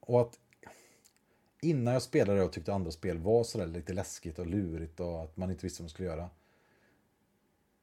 Och 0.00 0.20
att 0.20 0.38
innan 1.62 1.92
jag 1.94 2.02
spelade 2.02 2.42
och 2.42 2.52
tyckte 2.52 2.74
andra 2.74 2.90
spel 2.90 3.18
var 3.18 3.44
sådär 3.44 3.66
lite 3.66 3.92
läskigt 3.92 4.38
och 4.38 4.46
lurigt 4.46 5.00
och 5.00 5.22
att 5.22 5.36
man 5.36 5.50
inte 5.50 5.66
visste 5.66 5.82
vad 5.82 5.84
man 5.84 5.90
skulle 5.90 6.08
göra. 6.08 6.30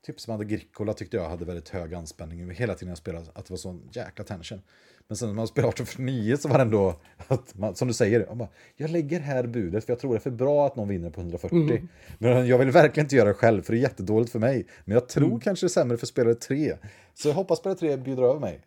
Typ 0.08 0.20
som 0.20 0.42
Agricola 0.42 0.94
tyckte 0.94 1.18
jag 1.18 1.30
hade 1.30 1.46
väldigt 1.46 1.70
hög 1.70 1.94
anspänning 1.94 2.52
hela 2.52 2.74
tiden 2.74 2.90
jag 2.90 2.98
spelade, 2.98 3.26
att 3.34 3.46
det 3.46 3.52
var 3.52 3.58
sån 3.58 3.90
jäkla 3.92 4.26
tension. 4.26 4.62
Men 5.08 5.18
sen 5.18 5.28
när 5.28 5.36
man 5.36 5.48
spelade 5.48 5.70
1849 5.70 6.38
så 6.38 6.50
var 6.50 6.58
det 6.58 6.62
ändå, 6.62 6.96
att 7.28 7.56
man, 7.56 7.76
som 7.76 7.88
du 7.88 7.94
säger, 7.94 8.20
jag, 8.20 8.38
bara, 8.38 8.50
jag 8.76 8.90
lägger 8.90 9.20
här 9.20 9.48
budet 9.48 9.86
för 9.86 9.94
jag 9.94 10.00
tror 10.00 10.12
det 10.12 10.18
är 10.18 10.20
för 10.20 10.32
bra 10.32 10.66
att 10.66 10.76
någon 10.76 10.88
vinner 10.88 11.10
på 11.10 11.22
140. 11.22 11.88
Men 12.18 12.48
jag 12.48 12.58
vill 12.58 12.72
verkligen 12.72 13.06
inte 13.06 13.16
göra 13.16 13.28
det 13.28 13.34
själv 13.34 13.62
för 13.62 13.74
det 13.74 13.80
är 13.80 13.82
jättedåligt 13.82 14.32
för 14.32 14.40
mig. 14.40 14.68
Men 14.86 14.94
jag 14.94 15.10
tror 15.10 15.40
kanske 15.40 15.66
det 15.66 15.68
är 15.68 15.70
sämre 15.70 15.98
för 15.98 16.06
spelare 16.06 16.36
3. 16.36 16.78
Så 17.14 17.28
jag 17.28 17.36
hoppas 17.36 17.60
spelare 17.60 17.80
3 17.80 17.98
bjuder 17.98 18.24
över 18.24 18.40
mig. 18.40 18.62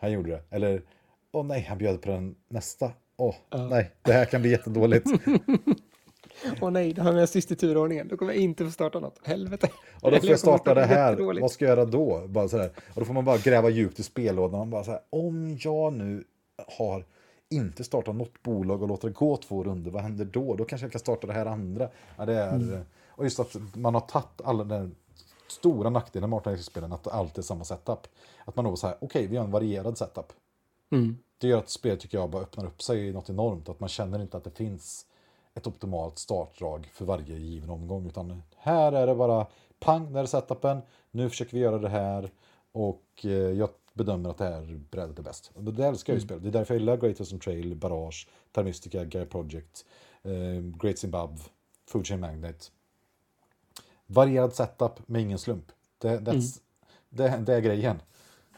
Han 0.00 0.12
gjorde 0.12 0.30
det. 0.30 0.42
Eller, 0.50 0.82
åh 1.32 1.46
nej, 1.46 1.66
han 1.68 1.78
bjöd 1.78 2.02
på 2.02 2.10
den 2.10 2.34
nästa. 2.48 2.92
Åh, 3.16 3.34
nej, 3.70 3.90
det 4.02 4.12
här 4.12 4.24
kan 4.24 4.40
bli 4.40 4.50
jättedåligt. 4.50 5.06
Åh 6.60 6.70
nej, 6.70 6.92
det 6.92 7.02
har 7.02 7.12
med 7.12 7.28
sist 7.28 7.50
i 7.50 7.56
turordningen. 7.56 8.08
Då 8.08 8.16
kommer 8.16 8.32
jag 8.32 8.42
inte 8.42 8.64
få 8.64 8.70
starta 8.70 9.00
något. 9.00 9.18
Helvete. 9.22 9.70
Och 10.00 10.10
då 10.10 10.18
får 10.18 10.28
jag 10.28 10.38
starta 10.38 10.74
det 10.74 10.84
här. 10.84 11.40
Vad 11.40 11.50
ska 11.50 11.64
jag 11.64 11.78
göra 11.78 11.84
då? 11.84 12.26
Bara 12.28 12.48
så 12.48 12.58
här. 12.58 12.70
Och 12.94 13.00
då 13.00 13.04
får 13.04 13.14
man 13.14 13.24
bara 13.24 13.38
gräva 13.38 13.68
djupt 13.68 13.98
i 13.98 14.02
spellådan. 14.02 14.58
Man 14.58 14.70
bara 14.70 14.84
så 14.84 14.90
här, 14.90 15.00
om 15.10 15.58
jag 15.60 15.92
nu 15.92 16.24
har 16.78 17.04
inte 17.50 17.84
startat 17.84 18.16
något 18.16 18.42
bolag 18.42 18.82
och 18.82 18.88
låter 18.88 19.08
det 19.08 19.14
gå 19.14 19.36
två 19.36 19.64
runder, 19.64 19.90
vad 19.90 20.02
händer 20.02 20.24
då? 20.24 20.54
Då 20.54 20.64
kanske 20.64 20.84
jag 20.84 20.92
kan 20.92 20.98
starta 20.98 21.26
det 21.26 21.32
här 21.32 21.46
andra. 21.46 21.88
Ja, 22.16 22.26
det 22.26 22.34
är, 22.34 22.52
Mm. 22.52 22.80
Och 23.14 23.24
just 23.24 23.40
att 23.40 23.56
man 23.74 23.94
har 23.94 24.00
tagit 24.00 24.40
alla 24.44 24.64
den 24.64 24.94
stora 25.48 25.90
nackdelen 25.90 26.30
med 26.30 26.36
18 26.36 26.92
att 26.92 27.04
det 27.04 27.10
alltid 27.10 27.38
är 27.38 27.42
samma 27.42 27.64
setup. 27.64 28.08
Att 28.44 28.56
man 28.56 28.64
då 28.64 28.76
säger, 28.76 28.96
okej, 29.00 29.26
vi 29.26 29.36
har 29.36 29.44
en 29.44 29.50
varierad 29.50 29.98
setup. 29.98 30.32
Mm. 30.90 31.16
Det 31.38 31.48
gör 31.48 31.58
att 31.58 31.70
spelet 31.70 32.00
tycker 32.00 32.18
jag 32.18 32.30
bara 32.30 32.42
öppnar 32.42 32.66
upp 32.66 32.82
sig 32.82 33.08
i 33.08 33.12
något 33.12 33.30
enormt. 33.30 33.68
Att 33.68 33.80
man 33.80 33.88
känner 33.88 34.22
inte 34.22 34.36
att 34.36 34.44
det 34.44 34.50
finns 34.50 35.06
ett 35.54 35.66
optimalt 35.66 36.18
startdrag 36.18 36.90
för 36.92 37.04
varje 37.04 37.36
given 37.36 37.70
omgång. 37.70 38.06
Utan 38.06 38.42
här 38.56 38.92
är 38.92 39.06
det 39.06 39.14
bara 39.14 39.46
pang, 39.78 40.12
där 40.12 40.20
är 40.20 40.26
setupen. 40.26 40.82
Nu 41.10 41.30
försöker 41.30 41.52
vi 41.52 41.60
göra 41.60 41.78
det 41.78 41.88
här. 41.88 42.30
Och 42.72 43.04
eh, 43.24 43.30
jag 43.30 43.68
bedömer 43.94 44.30
att 44.30 44.38
det 44.38 44.44
här 44.44 44.80
brädet 44.90 45.18
är 45.18 45.22
bäst. 45.22 45.50
Det 45.54 45.86
älskar 45.86 46.12
jag 46.12 46.20
ju 46.20 46.26
spel. 46.26 46.42
Det 46.42 46.48
är 46.48 46.52
därför 46.52 46.74
jag 46.74 46.80
gillar 46.80 46.96
Great 46.96 47.20
Western 47.20 47.40
Trail, 47.40 47.74
Barrage, 47.74 48.28
Termistica, 48.52 49.04
Gaia 49.04 49.26
Project, 49.26 49.84
eh, 50.22 50.32
Great 50.82 50.98
Zimbabwe, 50.98 51.38
Food 51.88 52.06
Chain 52.06 52.20
Magnet. 52.20 52.72
Varierad 54.06 54.54
setup 54.54 55.08
med 55.08 55.22
ingen 55.22 55.38
slump. 55.38 55.72
Det, 55.98 56.18
that's, 56.18 56.60
det, 57.08 57.42
det 57.46 57.54
är 57.54 57.60
grejen. 57.60 58.02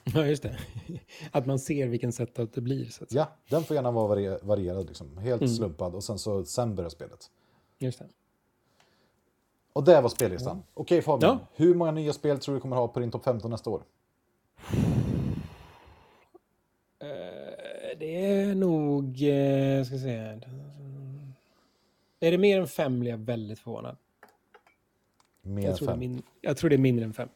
Ja, 0.05 0.26
just 0.26 0.43
det. 0.43 0.59
Att 1.31 1.47
man 1.47 1.59
ser 1.59 1.86
vilken 1.89 2.12
setup 2.12 2.52
det 2.55 2.60
blir. 2.60 2.85
Så. 2.85 3.05
Ja, 3.10 3.28
den 3.48 3.64
får 3.64 3.74
gärna 3.74 3.90
vara 3.90 4.09
varie- 4.09 4.39
varierad. 4.43 4.86
Liksom. 4.86 5.18
Helt 5.18 5.56
slumpad 5.56 5.94
och 5.94 6.05
sen 6.05 6.18
så 6.18 6.44
sen 6.44 6.74
börjar 6.74 6.90
spelet. 6.90 7.31
Just 7.78 7.98
det. 7.98 8.09
Och 9.72 9.85
det 9.85 10.01
var 10.01 10.09
spellistan. 10.09 10.62
Okej 10.74 11.02
Fabian, 11.02 11.39
Ja. 11.40 11.47
hur 11.55 11.74
många 11.74 11.90
nya 11.90 12.12
spel 12.12 12.39
tror 12.39 12.55
du 12.55 12.60
kommer 12.60 12.76
ha 12.76 12.89
på 12.89 13.01
din 13.01 13.10
topp 13.10 13.24
15 13.24 13.51
nästa 13.51 13.70
år? 13.70 13.82
Eh, 16.98 17.98
Det 17.98 18.24
är 18.26 18.55
nog, 18.55 19.05
eh, 19.22 19.85
ska 19.85 19.98
se. 19.98 20.40
Är 22.20 22.31
det 22.31 22.39
mer 22.39 22.60
än 22.60 22.66
fem 22.68 23.01
blir 23.01 23.10
jag 23.10 23.18
väldigt 23.18 23.59
förvånad. 23.59 23.97
Mer 25.43 25.62
Jag 25.62 25.70
än 25.82 25.86
fem. 25.89 25.98
min, 25.98 26.22
jag 26.40 26.56
tror 26.56 26.70
det 26.70 26.76
är 26.76 26.78
mindre 26.78 27.05
än 27.05 27.12
fem. 27.12 27.28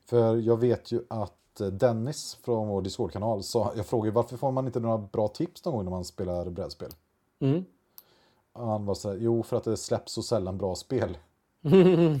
För 0.00 0.36
jag 0.36 0.60
vet 0.60 0.92
ju 0.92 1.02
att 1.10 1.34
Dennis 1.58 2.34
från 2.42 2.68
vår 2.68 2.82
Discord-kanal 2.82 3.42
sa, 3.42 3.72
jag 3.76 3.86
frågade 3.86 4.14
varför 4.14 4.36
får 4.36 4.52
man 4.52 4.66
inte 4.66 4.80
några 4.80 4.98
bra 4.98 5.28
tips 5.28 5.64
någon 5.64 5.74
gång 5.74 5.84
när 5.84 5.90
man 5.90 6.04
spelar 6.04 6.50
brädspel? 6.50 6.90
Mm. 7.40 7.64
Han 8.52 8.86
var 8.86 8.94
så 8.94 9.10
här, 9.10 9.16
jo 9.20 9.42
för 9.42 9.56
att 9.56 9.64
det 9.64 9.76
släpps 9.76 10.12
så 10.12 10.22
sällan 10.22 10.58
bra 10.58 10.74
spel. 10.74 11.18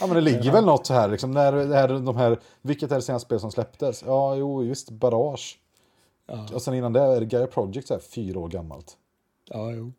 Ja 0.00 0.06
men 0.06 0.14
det 0.14 0.20
ligger 0.20 0.52
väl 0.52 0.64
något 0.64 0.88
här 0.88 1.08
liksom, 1.08 1.30
när 1.30 1.52
det 1.52 1.76
är 1.76 1.88
de 1.88 2.16
här, 2.16 2.38
vilket 2.62 2.92
är 2.92 2.96
det 2.96 3.02
senaste 3.02 3.26
spel 3.26 3.40
som 3.40 3.50
släpptes? 3.50 4.02
Ja, 4.06 4.36
jo 4.36 4.64
just 4.64 4.90
Barrage. 4.90 5.58
ja, 6.26 6.46
Och 6.54 6.62
sen 6.62 6.74
innan 6.74 6.92
det 6.92 7.00
är 7.00 7.20
Gaia 7.20 7.46
Project 7.46 7.88
så 7.88 7.94
här, 7.94 8.00
fyra 8.00 8.38
år 8.40 8.48
gammalt. 8.48 8.96
ja, 9.50 9.72
jo. 9.72 9.92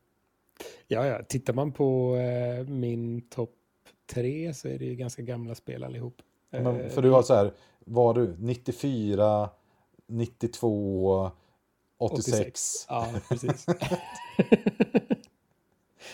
Ja, 0.87 1.05
ja. 1.05 1.23
Tittar 1.23 1.53
man 1.53 1.71
på 1.71 2.15
eh, 2.15 2.67
min 2.67 3.21
topp 3.29 3.55
tre 4.13 4.53
så 4.53 4.67
är 4.67 4.79
det 4.79 4.85
ju 4.85 4.95
ganska 4.95 5.21
gamla 5.21 5.55
spel 5.55 5.83
allihop. 5.83 6.21
Men, 6.51 6.65
Eh, 6.81 6.89
för 6.89 7.01
du 7.01 7.09
har 7.09 7.23
så 7.23 7.33
här, 7.33 7.53
var 7.79 8.13
du 8.13 8.35
94, 8.39 9.49
92, 10.07 11.31
86. 11.97 12.85
Ja, 12.89 13.07
precis. 13.29 13.65
Chicago 13.65 13.97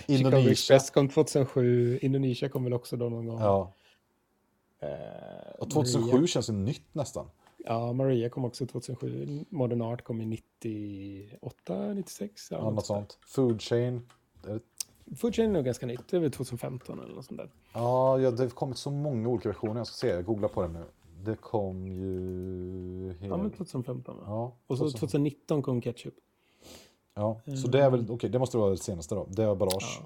Indonesia. 0.08 0.52
Express 0.52 0.90
kom 0.90 1.10
2007. 1.10 2.00
Indonesia 2.02 2.50
kom 2.50 2.64
väl 2.64 2.74
också 2.74 2.98
då 2.98 3.10
någon 3.10 3.26
gång. 3.26 3.40
Ja. 3.40 3.74
Eh, 4.80 4.90
Och 5.60 5.70
2007 5.72 6.12
Maria, 6.12 6.28
känns 6.28 6.50
ju 6.50 6.54
nytt 6.54 6.94
nästan. 6.96 7.30
ja, 7.58 7.94
Maria 7.94 8.30
kom 8.30 8.46
också 8.46 8.66
2007. 8.68 9.46
Modern 9.50 9.82
Art 9.82 10.04
kom 10.04 10.22
i 10.22 10.26
98, 10.26 11.94
96. 11.94 12.48
Ja, 12.52 12.58
Ja, 12.58 12.70
något 12.70 12.86
sånt. 12.86 13.20
Food 13.28 13.62
Chain. 13.62 14.10
Food 15.16 15.36
Chain 15.36 15.50
är 15.50 15.54
nog 15.54 15.66
ganska 15.66 15.86
nytt. 15.86 16.08
Det 16.10 16.18
är 16.18 16.22
väl 16.22 16.32
2015 16.32 17.00
eller 17.00 17.16
något 17.16 17.26
sånt 17.26 17.38
där. 17.40 17.50
Ja, 17.74 18.20
ja, 18.20 18.32
det 18.32 18.44
har 18.44 18.50
kommit 18.50 18.78
så 18.78 18.92
många 18.92 19.30
olika 19.30 19.50
versioner. 19.50 19.78
Jag 19.80 19.88
ska 19.88 19.96
se, 19.96 20.08
jag 20.08 20.26
googlar 20.26 20.50
på 20.50 20.62
det 20.62 20.68
nu. 20.68 20.84
Det 21.24 21.36
kom 21.36 21.88
ju... 21.88 23.14
Hel... 23.20 23.30
Ja, 23.30 23.38
men 23.38 23.52
2015 23.52 24.18
va? 24.18 24.24
Ja, 24.26 24.54
Och 24.68 24.78
så 24.78 24.84
2000. 24.84 25.00
2019 25.00 25.62
kom 25.62 25.82
Ketchup. 25.82 26.14
ja, 27.14 27.42
så 27.64 27.68
det 27.68 27.82
är 27.84 27.90
väl, 27.90 28.06
okej, 28.12 28.30
det 28.30 28.40
måste 28.40 28.58
vara 28.58 28.70
det 28.70 28.78
senaste 28.78 29.16
då. 29.16 29.28
Det 29.30 29.44
är 29.44 29.56
Barrage. 29.56 30.02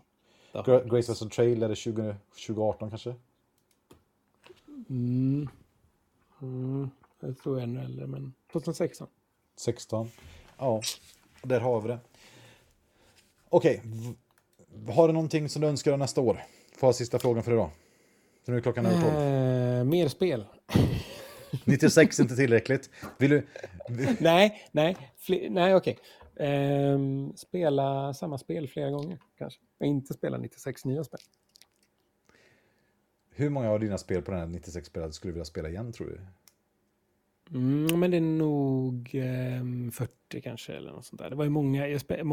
Ja. 0.52 0.62
Gra- 0.62 0.90
Grace 0.90 1.12
Vessel 1.12 1.30
Trail 1.30 1.64
är 1.64 1.70
det 1.70 1.76
20, 1.76 2.16
2018 2.46 2.90
kanske? 2.90 3.16
Mm. 4.90 5.50
Mm. 6.42 6.90
Jag 7.20 7.38
tror 7.38 7.60
ännu 7.60 7.82
äldre, 7.84 8.08
men 8.08 8.34
2016. 8.52 9.08
16. 9.56 10.08
Ja, 10.58 10.82
där 11.44 11.60
har 11.60 11.82
vi 11.82 11.88
det. 11.88 12.00
Okej, 13.50 13.82
v- 13.84 14.14
har 14.88 15.08
du 15.08 15.14
någonting 15.14 15.50
som 15.50 15.62
du 15.62 15.68
önskar 15.68 15.92
dig 15.92 15.98
nästa 15.98 16.22
år? 16.22 16.44
Får 16.76 16.88
jag 16.88 16.96
sista 16.96 17.20
frågan 17.20 17.44
för 17.44 17.52
idag? 17.52 17.70
Så 18.46 18.52
nu 18.52 18.58
är 18.58 18.62
klockan 18.62 18.86
över 18.86 19.02
12. 19.02 19.16
Eh, 19.16 19.84
mer 19.84 20.08
spel. 20.08 20.46
96 21.66 22.20
är 22.20 22.24
inte 22.24 22.36
tillräckligt. 22.36 22.90
Vill 23.18 23.30
du... 23.30 23.48
nej, 24.20 24.70
nej, 24.72 24.98
nej 25.50 25.76
okej. 25.76 25.98
Ehm, 26.40 27.34
spela 27.36 28.14
samma 28.14 28.38
spel 28.38 28.68
flera 28.68 28.90
gånger 28.90 29.20
kanske. 29.38 29.60
Och 29.80 29.86
inte 29.86 30.14
spela 30.14 30.38
96 30.38 30.86
nya 30.86 31.04
spel. 31.04 31.20
Hur 33.30 33.50
många 33.50 33.72
av 33.72 33.80
dina 33.80 33.98
spel 33.98 34.22
på 34.22 34.32
den 34.32 34.40
här 34.40 34.48
96-spelet 34.48 35.14
skulle 35.14 35.30
du 35.30 35.34
vilja 35.34 35.46
spela 35.46 35.70
igen 35.70 35.94
tror 35.94 36.08
du? 36.08 36.22
Mm, 37.54 38.00
men 38.00 38.12
det 38.12 38.18
är 38.18 38.22
nog 38.22 39.10
ehm, 39.14 39.92
40 39.92 40.42
kanske 40.42 40.74
eller 40.74 40.92
något 40.92 41.06
sånt 41.06 41.22
där. 41.22 41.30
Det 41.30 41.36
var 41.36 41.44
ju 41.44 41.50
många, 41.50 41.88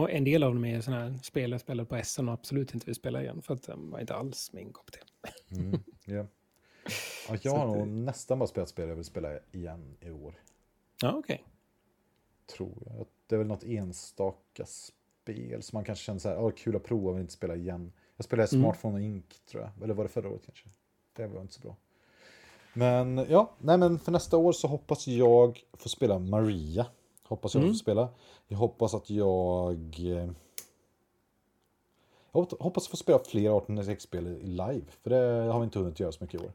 en 0.08 0.24
del 0.24 0.42
av 0.42 0.54
dem 0.54 0.64
är 0.64 0.80
sådana 0.80 1.02
här 1.02 1.18
spel 1.22 1.50
jag 1.50 1.60
spelade 1.60 1.88
på 1.88 2.00
SN 2.04 2.28
och 2.28 2.34
absolut 2.34 2.74
inte 2.74 2.86
vill 2.86 2.94
spela 2.94 3.22
igen 3.22 3.42
för 3.42 3.54
att 3.54 3.62
de 3.62 3.90
var 3.90 4.00
inte 4.00 4.14
alls 4.14 4.52
min 4.52 4.72
kopp 4.72 4.92
te. 4.92 4.98
Mm, 5.56 5.80
ja. 6.04 6.26
Ja, 7.28 7.36
jag 7.42 7.52
har 7.52 7.66
nog 7.66 7.76
det- 7.76 7.84
nästan 7.86 8.38
bara 8.38 8.46
spelat 8.46 8.68
spel 8.68 8.88
jag 8.88 8.96
vill 8.96 9.04
spela 9.04 9.38
igen 9.52 9.96
i 10.00 10.10
år. 10.10 10.34
Ja, 11.02 11.12
okej. 11.12 11.44
Tror 12.56 12.82
jag. 12.86 13.06
Det 13.26 13.34
är 13.34 13.38
väl 13.38 13.46
något 13.46 13.64
enstaka 13.64 14.66
spel 14.66 15.62
som 15.62 15.76
man 15.76 15.84
kanske 15.84 16.04
känner 16.04 16.18
så 16.20 16.28
här, 16.28 16.36
oh, 16.36 16.50
kul 16.50 16.76
att 16.76 16.84
prova 16.84 17.12
men 17.12 17.20
inte 17.20 17.32
spela 17.32 17.56
igen. 17.56 17.92
Jag 18.16 18.24
spelade 18.24 18.48
Mm. 18.52 18.62
Smartphone 18.62 19.04
Inc 19.04 19.24
tror 19.50 19.62
jag. 19.62 19.84
Eller 19.84 19.94
var 19.94 20.04
det 20.04 20.10
förra 20.10 20.28
året 20.28 20.42
kanske? 20.44 20.68
Det 21.12 21.26
var 21.26 21.40
inte 21.40 21.54
så 21.54 21.60
bra. 21.60 21.76
Men 22.74 23.26
ja, 23.28 23.50
nej 23.58 23.78
men 23.78 23.98
för 23.98 24.12
nästa 24.12 24.36
år 24.36 24.52
så 24.52 24.68
hoppas 24.68 25.06
jag 25.08 25.64
få 25.72 25.88
spela 25.88 26.18
Maria. 26.18 26.86
Hoppas 27.24 27.54
jag 27.54 27.60
Mm. 27.62 27.74
får 27.74 27.78
spela. 27.78 28.08
Jag 28.48 28.58
hoppas 28.58 28.94
att 28.94 29.10
jag... 29.10 29.74
eh, 29.98 30.30
Jag 32.32 32.40
hop- 32.40 32.60
hoppas 32.62 32.88
få 32.88 32.96
spela 32.96 33.18
fler 33.18 33.50
1896-spel 33.50 34.26
i 34.26 34.46
live. 34.46 34.84
För 35.02 35.10
det 35.10 35.52
har 35.52 35.60
vi 35.60 35.64
inte 35.64 35.78
hunnit 35.78 36.00
göra 36.00 36.12
så 36.12 36.24
mycket 36.24 36.40
i 36.40 36.44
år. 36.44 36.52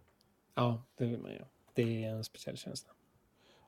Ja, 0.56 0.82
det 0.98 1.06
vill 1.06 1.20
man 1.20 1.32
göra. 1.32 1.46
Det 1.74 2.04
är 2.04 2.10
en 2.10 2.24
speciell 2.24 2.58
känsla. 2.58 2.92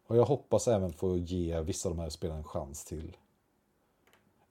Och 0.08 0.18
jag 0.18 0.26
hoppas 0.26 0.68
även 0.68 0.94
få 0.94 1.18
ge 1.18 1.62
vissa 1.62 1.90
av 1.90 1.96
de 1.96 2.02
här 2.02 2.10
spelen 2.10 2.38
en 2.38 2.44
chans 2.44 2.86
till. 2.86 3.18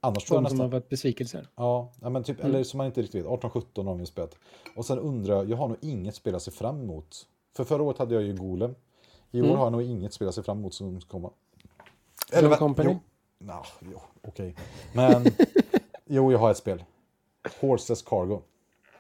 Annars 0.01 0.25
tror 0.25 0.37
jag 0.37 0.45
De 0.45 0.49
som 0.49 0.57
nästan... 0.59 0.61
har 0.61 0.73
varit 0.81 0.89
besvikelser. 0.89 1.49
Ja, 1.57 1.93
ja, 2.01 2.09
men 2.11 2.25
typ, 2.25 2.39
Mm. 2.41 2.51
eller 2.55 2.65
som 2.65 2.79
man 2.79 2.87
inte 2.87 3.03
riktigt 3.03 3.25
vet. 3.25 3.31
18-17 3.31 3.85
har 3.87 3.95
vi 3.95 4.07
spelat. 4.07 4.37
Och 4.77 4.87
sen 4.87 4.99
undrar 4.99 5.35
jag, 5.37 5.51
jag 5.51 5.57
har 5.57 5.69
nog 5.69 5.77
inget 5.81 6.15
spel 6.15 6.35
att 6.35 6.43
se 6.43 6.51
fram 6.51 6.81
emot. 6.83 7.27
För 7.57 7.65
förra 7.65 7.83
året 7.83 7.99
hade 7.99 8.15
jag 8.15 8.23
ju 8.23 8.37
Golem. 8.37 8.75
I 9.31 9.41
år 9.41 9.45
Mm. 9.45 9.57
har 9.59 9.65
jag 9.67 9.73
nog 9.73 9.83
inget 9.83 10.13
spel 10.13 10.29
att 10.29 10.35
se 10.35 10.43
fram 10.43 10.59
emot 10.59 10.75
som 10.75 11.01
ska 11.01 11.11
komma. 11.11 11.31
Eller 12.33 12.49
va- 12.49 12.57
Company? 12.57 12.91
Jo, 12.93 13.01
Nå, 13.39 13.63
jo 13.93 14.01
okej. 14.23 14.57
Men, 14.95 15.25
jo, 16.07 16.33
jag 16.33 16.39
har 16.39 16.51
ett 16.51 16.57
spel. 16.57 16.85
Horseless 17.61 18.03
Cargo. 18.03 18.41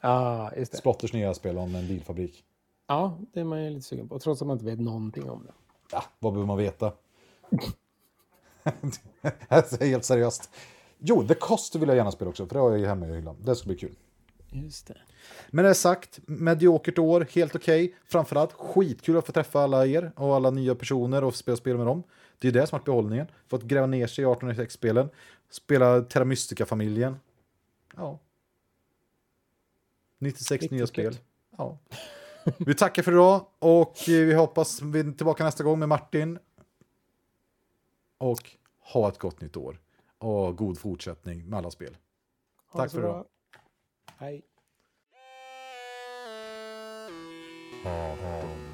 Ja, 0.00 0.52
just 0.56 0.72
det. 0.72 0.78
Splotters 0.78 1.12
nya 1.12 1.34
spel 1.34 1.58
om 1.58 1.74
en 1.74 1.88
bilfabrik. 1.88 2.44
Ja, 2.86 3.18
det 3.32 3.40
är 3.40 3.44
man 3.44 3.64
ju 3.64 3.70
lite 3.70 3.86
sugen 3.86 4.08
på. 4.08 4.18
Trots 4.18 4.42
att 4.42 4.46
man 4.48 4.54
inte 4.54 4.64
vet 4.66 4.80
någonting 4.80 5.30
om 5.30 5.42
det. 5.46 5.52
Ja, 5.92 6.04
vad 6.18 6.32
behöver 6.32 6.46
man 6.46 6.56
veta? 6.58 6.92
Jag 9.48 9.66
säger 9.68 9.86
helt 9.86 10.04
seriöst. 10.04 10.50
Jo, 10.98 11.26
The 11.28 11.34
Cost 11.34 11.74
vill 11.74 11.88
jag 11.88 11.96
gärna 11.96 12.12
spela 12.12 12.28
också, 12.28 12.46
för 12.46 12.54
det 12.54 12.60
har 12.60 12.70
jag 12.70 12.78
ju 12.80 12.86
hemma 12.86 13.06
i 13.06 13.14
hyllan. 13.14 13.36
Det 13.44 13.56
ska 13.56 13.66
bli 13.66 13.76
kul. 13.76 13.94
Just 14.54 14.86
det. 14.86 14.98
Men 15.50 15.64
det 15.64 15.74
sagt, 15.74 16.20
mediokert 16.26 16.98
år, 16.98 17.26
helt 17.30 17.54
okej. 17.54 17.94
Framförallt 18.04 18.52
skitkul 18.52 19.16
att 19.16 19.26
få 19.26 19.32
träffa 19.32 19.60
alla 19.60 19.86
er 19.86 20.12
och 20.16 20.34
alla 20.34 20.50
nya 20.50 20.74
personer 20.74 21.24
och 21.24 21.34
spela 21.34 21.56
spel 21.56 21.76
med 21.76 21.86
dem. 21.86 22.02
Det 22.38 22.48
är 22.48 22.52
det 22.52 22.66
som 22.66 22.78
varit 22.78 22.84
behållningen. 22.84 23.26
Fått 23.48 23.62
gräva 23.62 23.86
ner 23.86 24.06
sig 24.06 24.24
i 24.24 24.26
1806-spelen. 24.26 25.08
Spela 25.50 26.00
Terra 26.00 26.24
Mystica-familjen. 26.24 27.16
Ja. 27.96 28.18
96 30.18 30.50
Riktigt 30.50 30.70
nya 30.70 30.86
spel. 30.86 31.18
Ja. 31.56 31.78
Vi 32.58 32.74
tackar 32.74 33.02
för 33.02 33.12
idag 33.12 33.46
och 33.58 33.96
vi 34.06 34.34
hoppas 34.34 34.82
vi 34.82 35.00
är 35.00 35.12
tillbaka 35.12 35.44
nästa 35.44 35.64
gång 35.64 35.78
med 35.78 35.88
Martin. 35.88 36.38
Och 38.18 38.50
ha 38.92 39.08
ett 39.08 39.18
gott 39.18 39.40
nytt 39.40 39.56
år. 39.56 39.80
Och 40.18 40.56
god 40.56 40.78
fortsättning 40.78 41.48
med 41.48 41.58
alla 41.58 41.70
spel. 41.70 41.96
Ha 42.66 42.80
Tack 42.80 42.92
det 42.92 43.00
så 43.00 43.26
för 44.18 44.24
bra. 44.24 44.30
idag. 44.30 44.42
Hej. 44.42 44.42
Ha, 47.84 47.90
ha, 47.90 48.40
ha. 48.42 48.73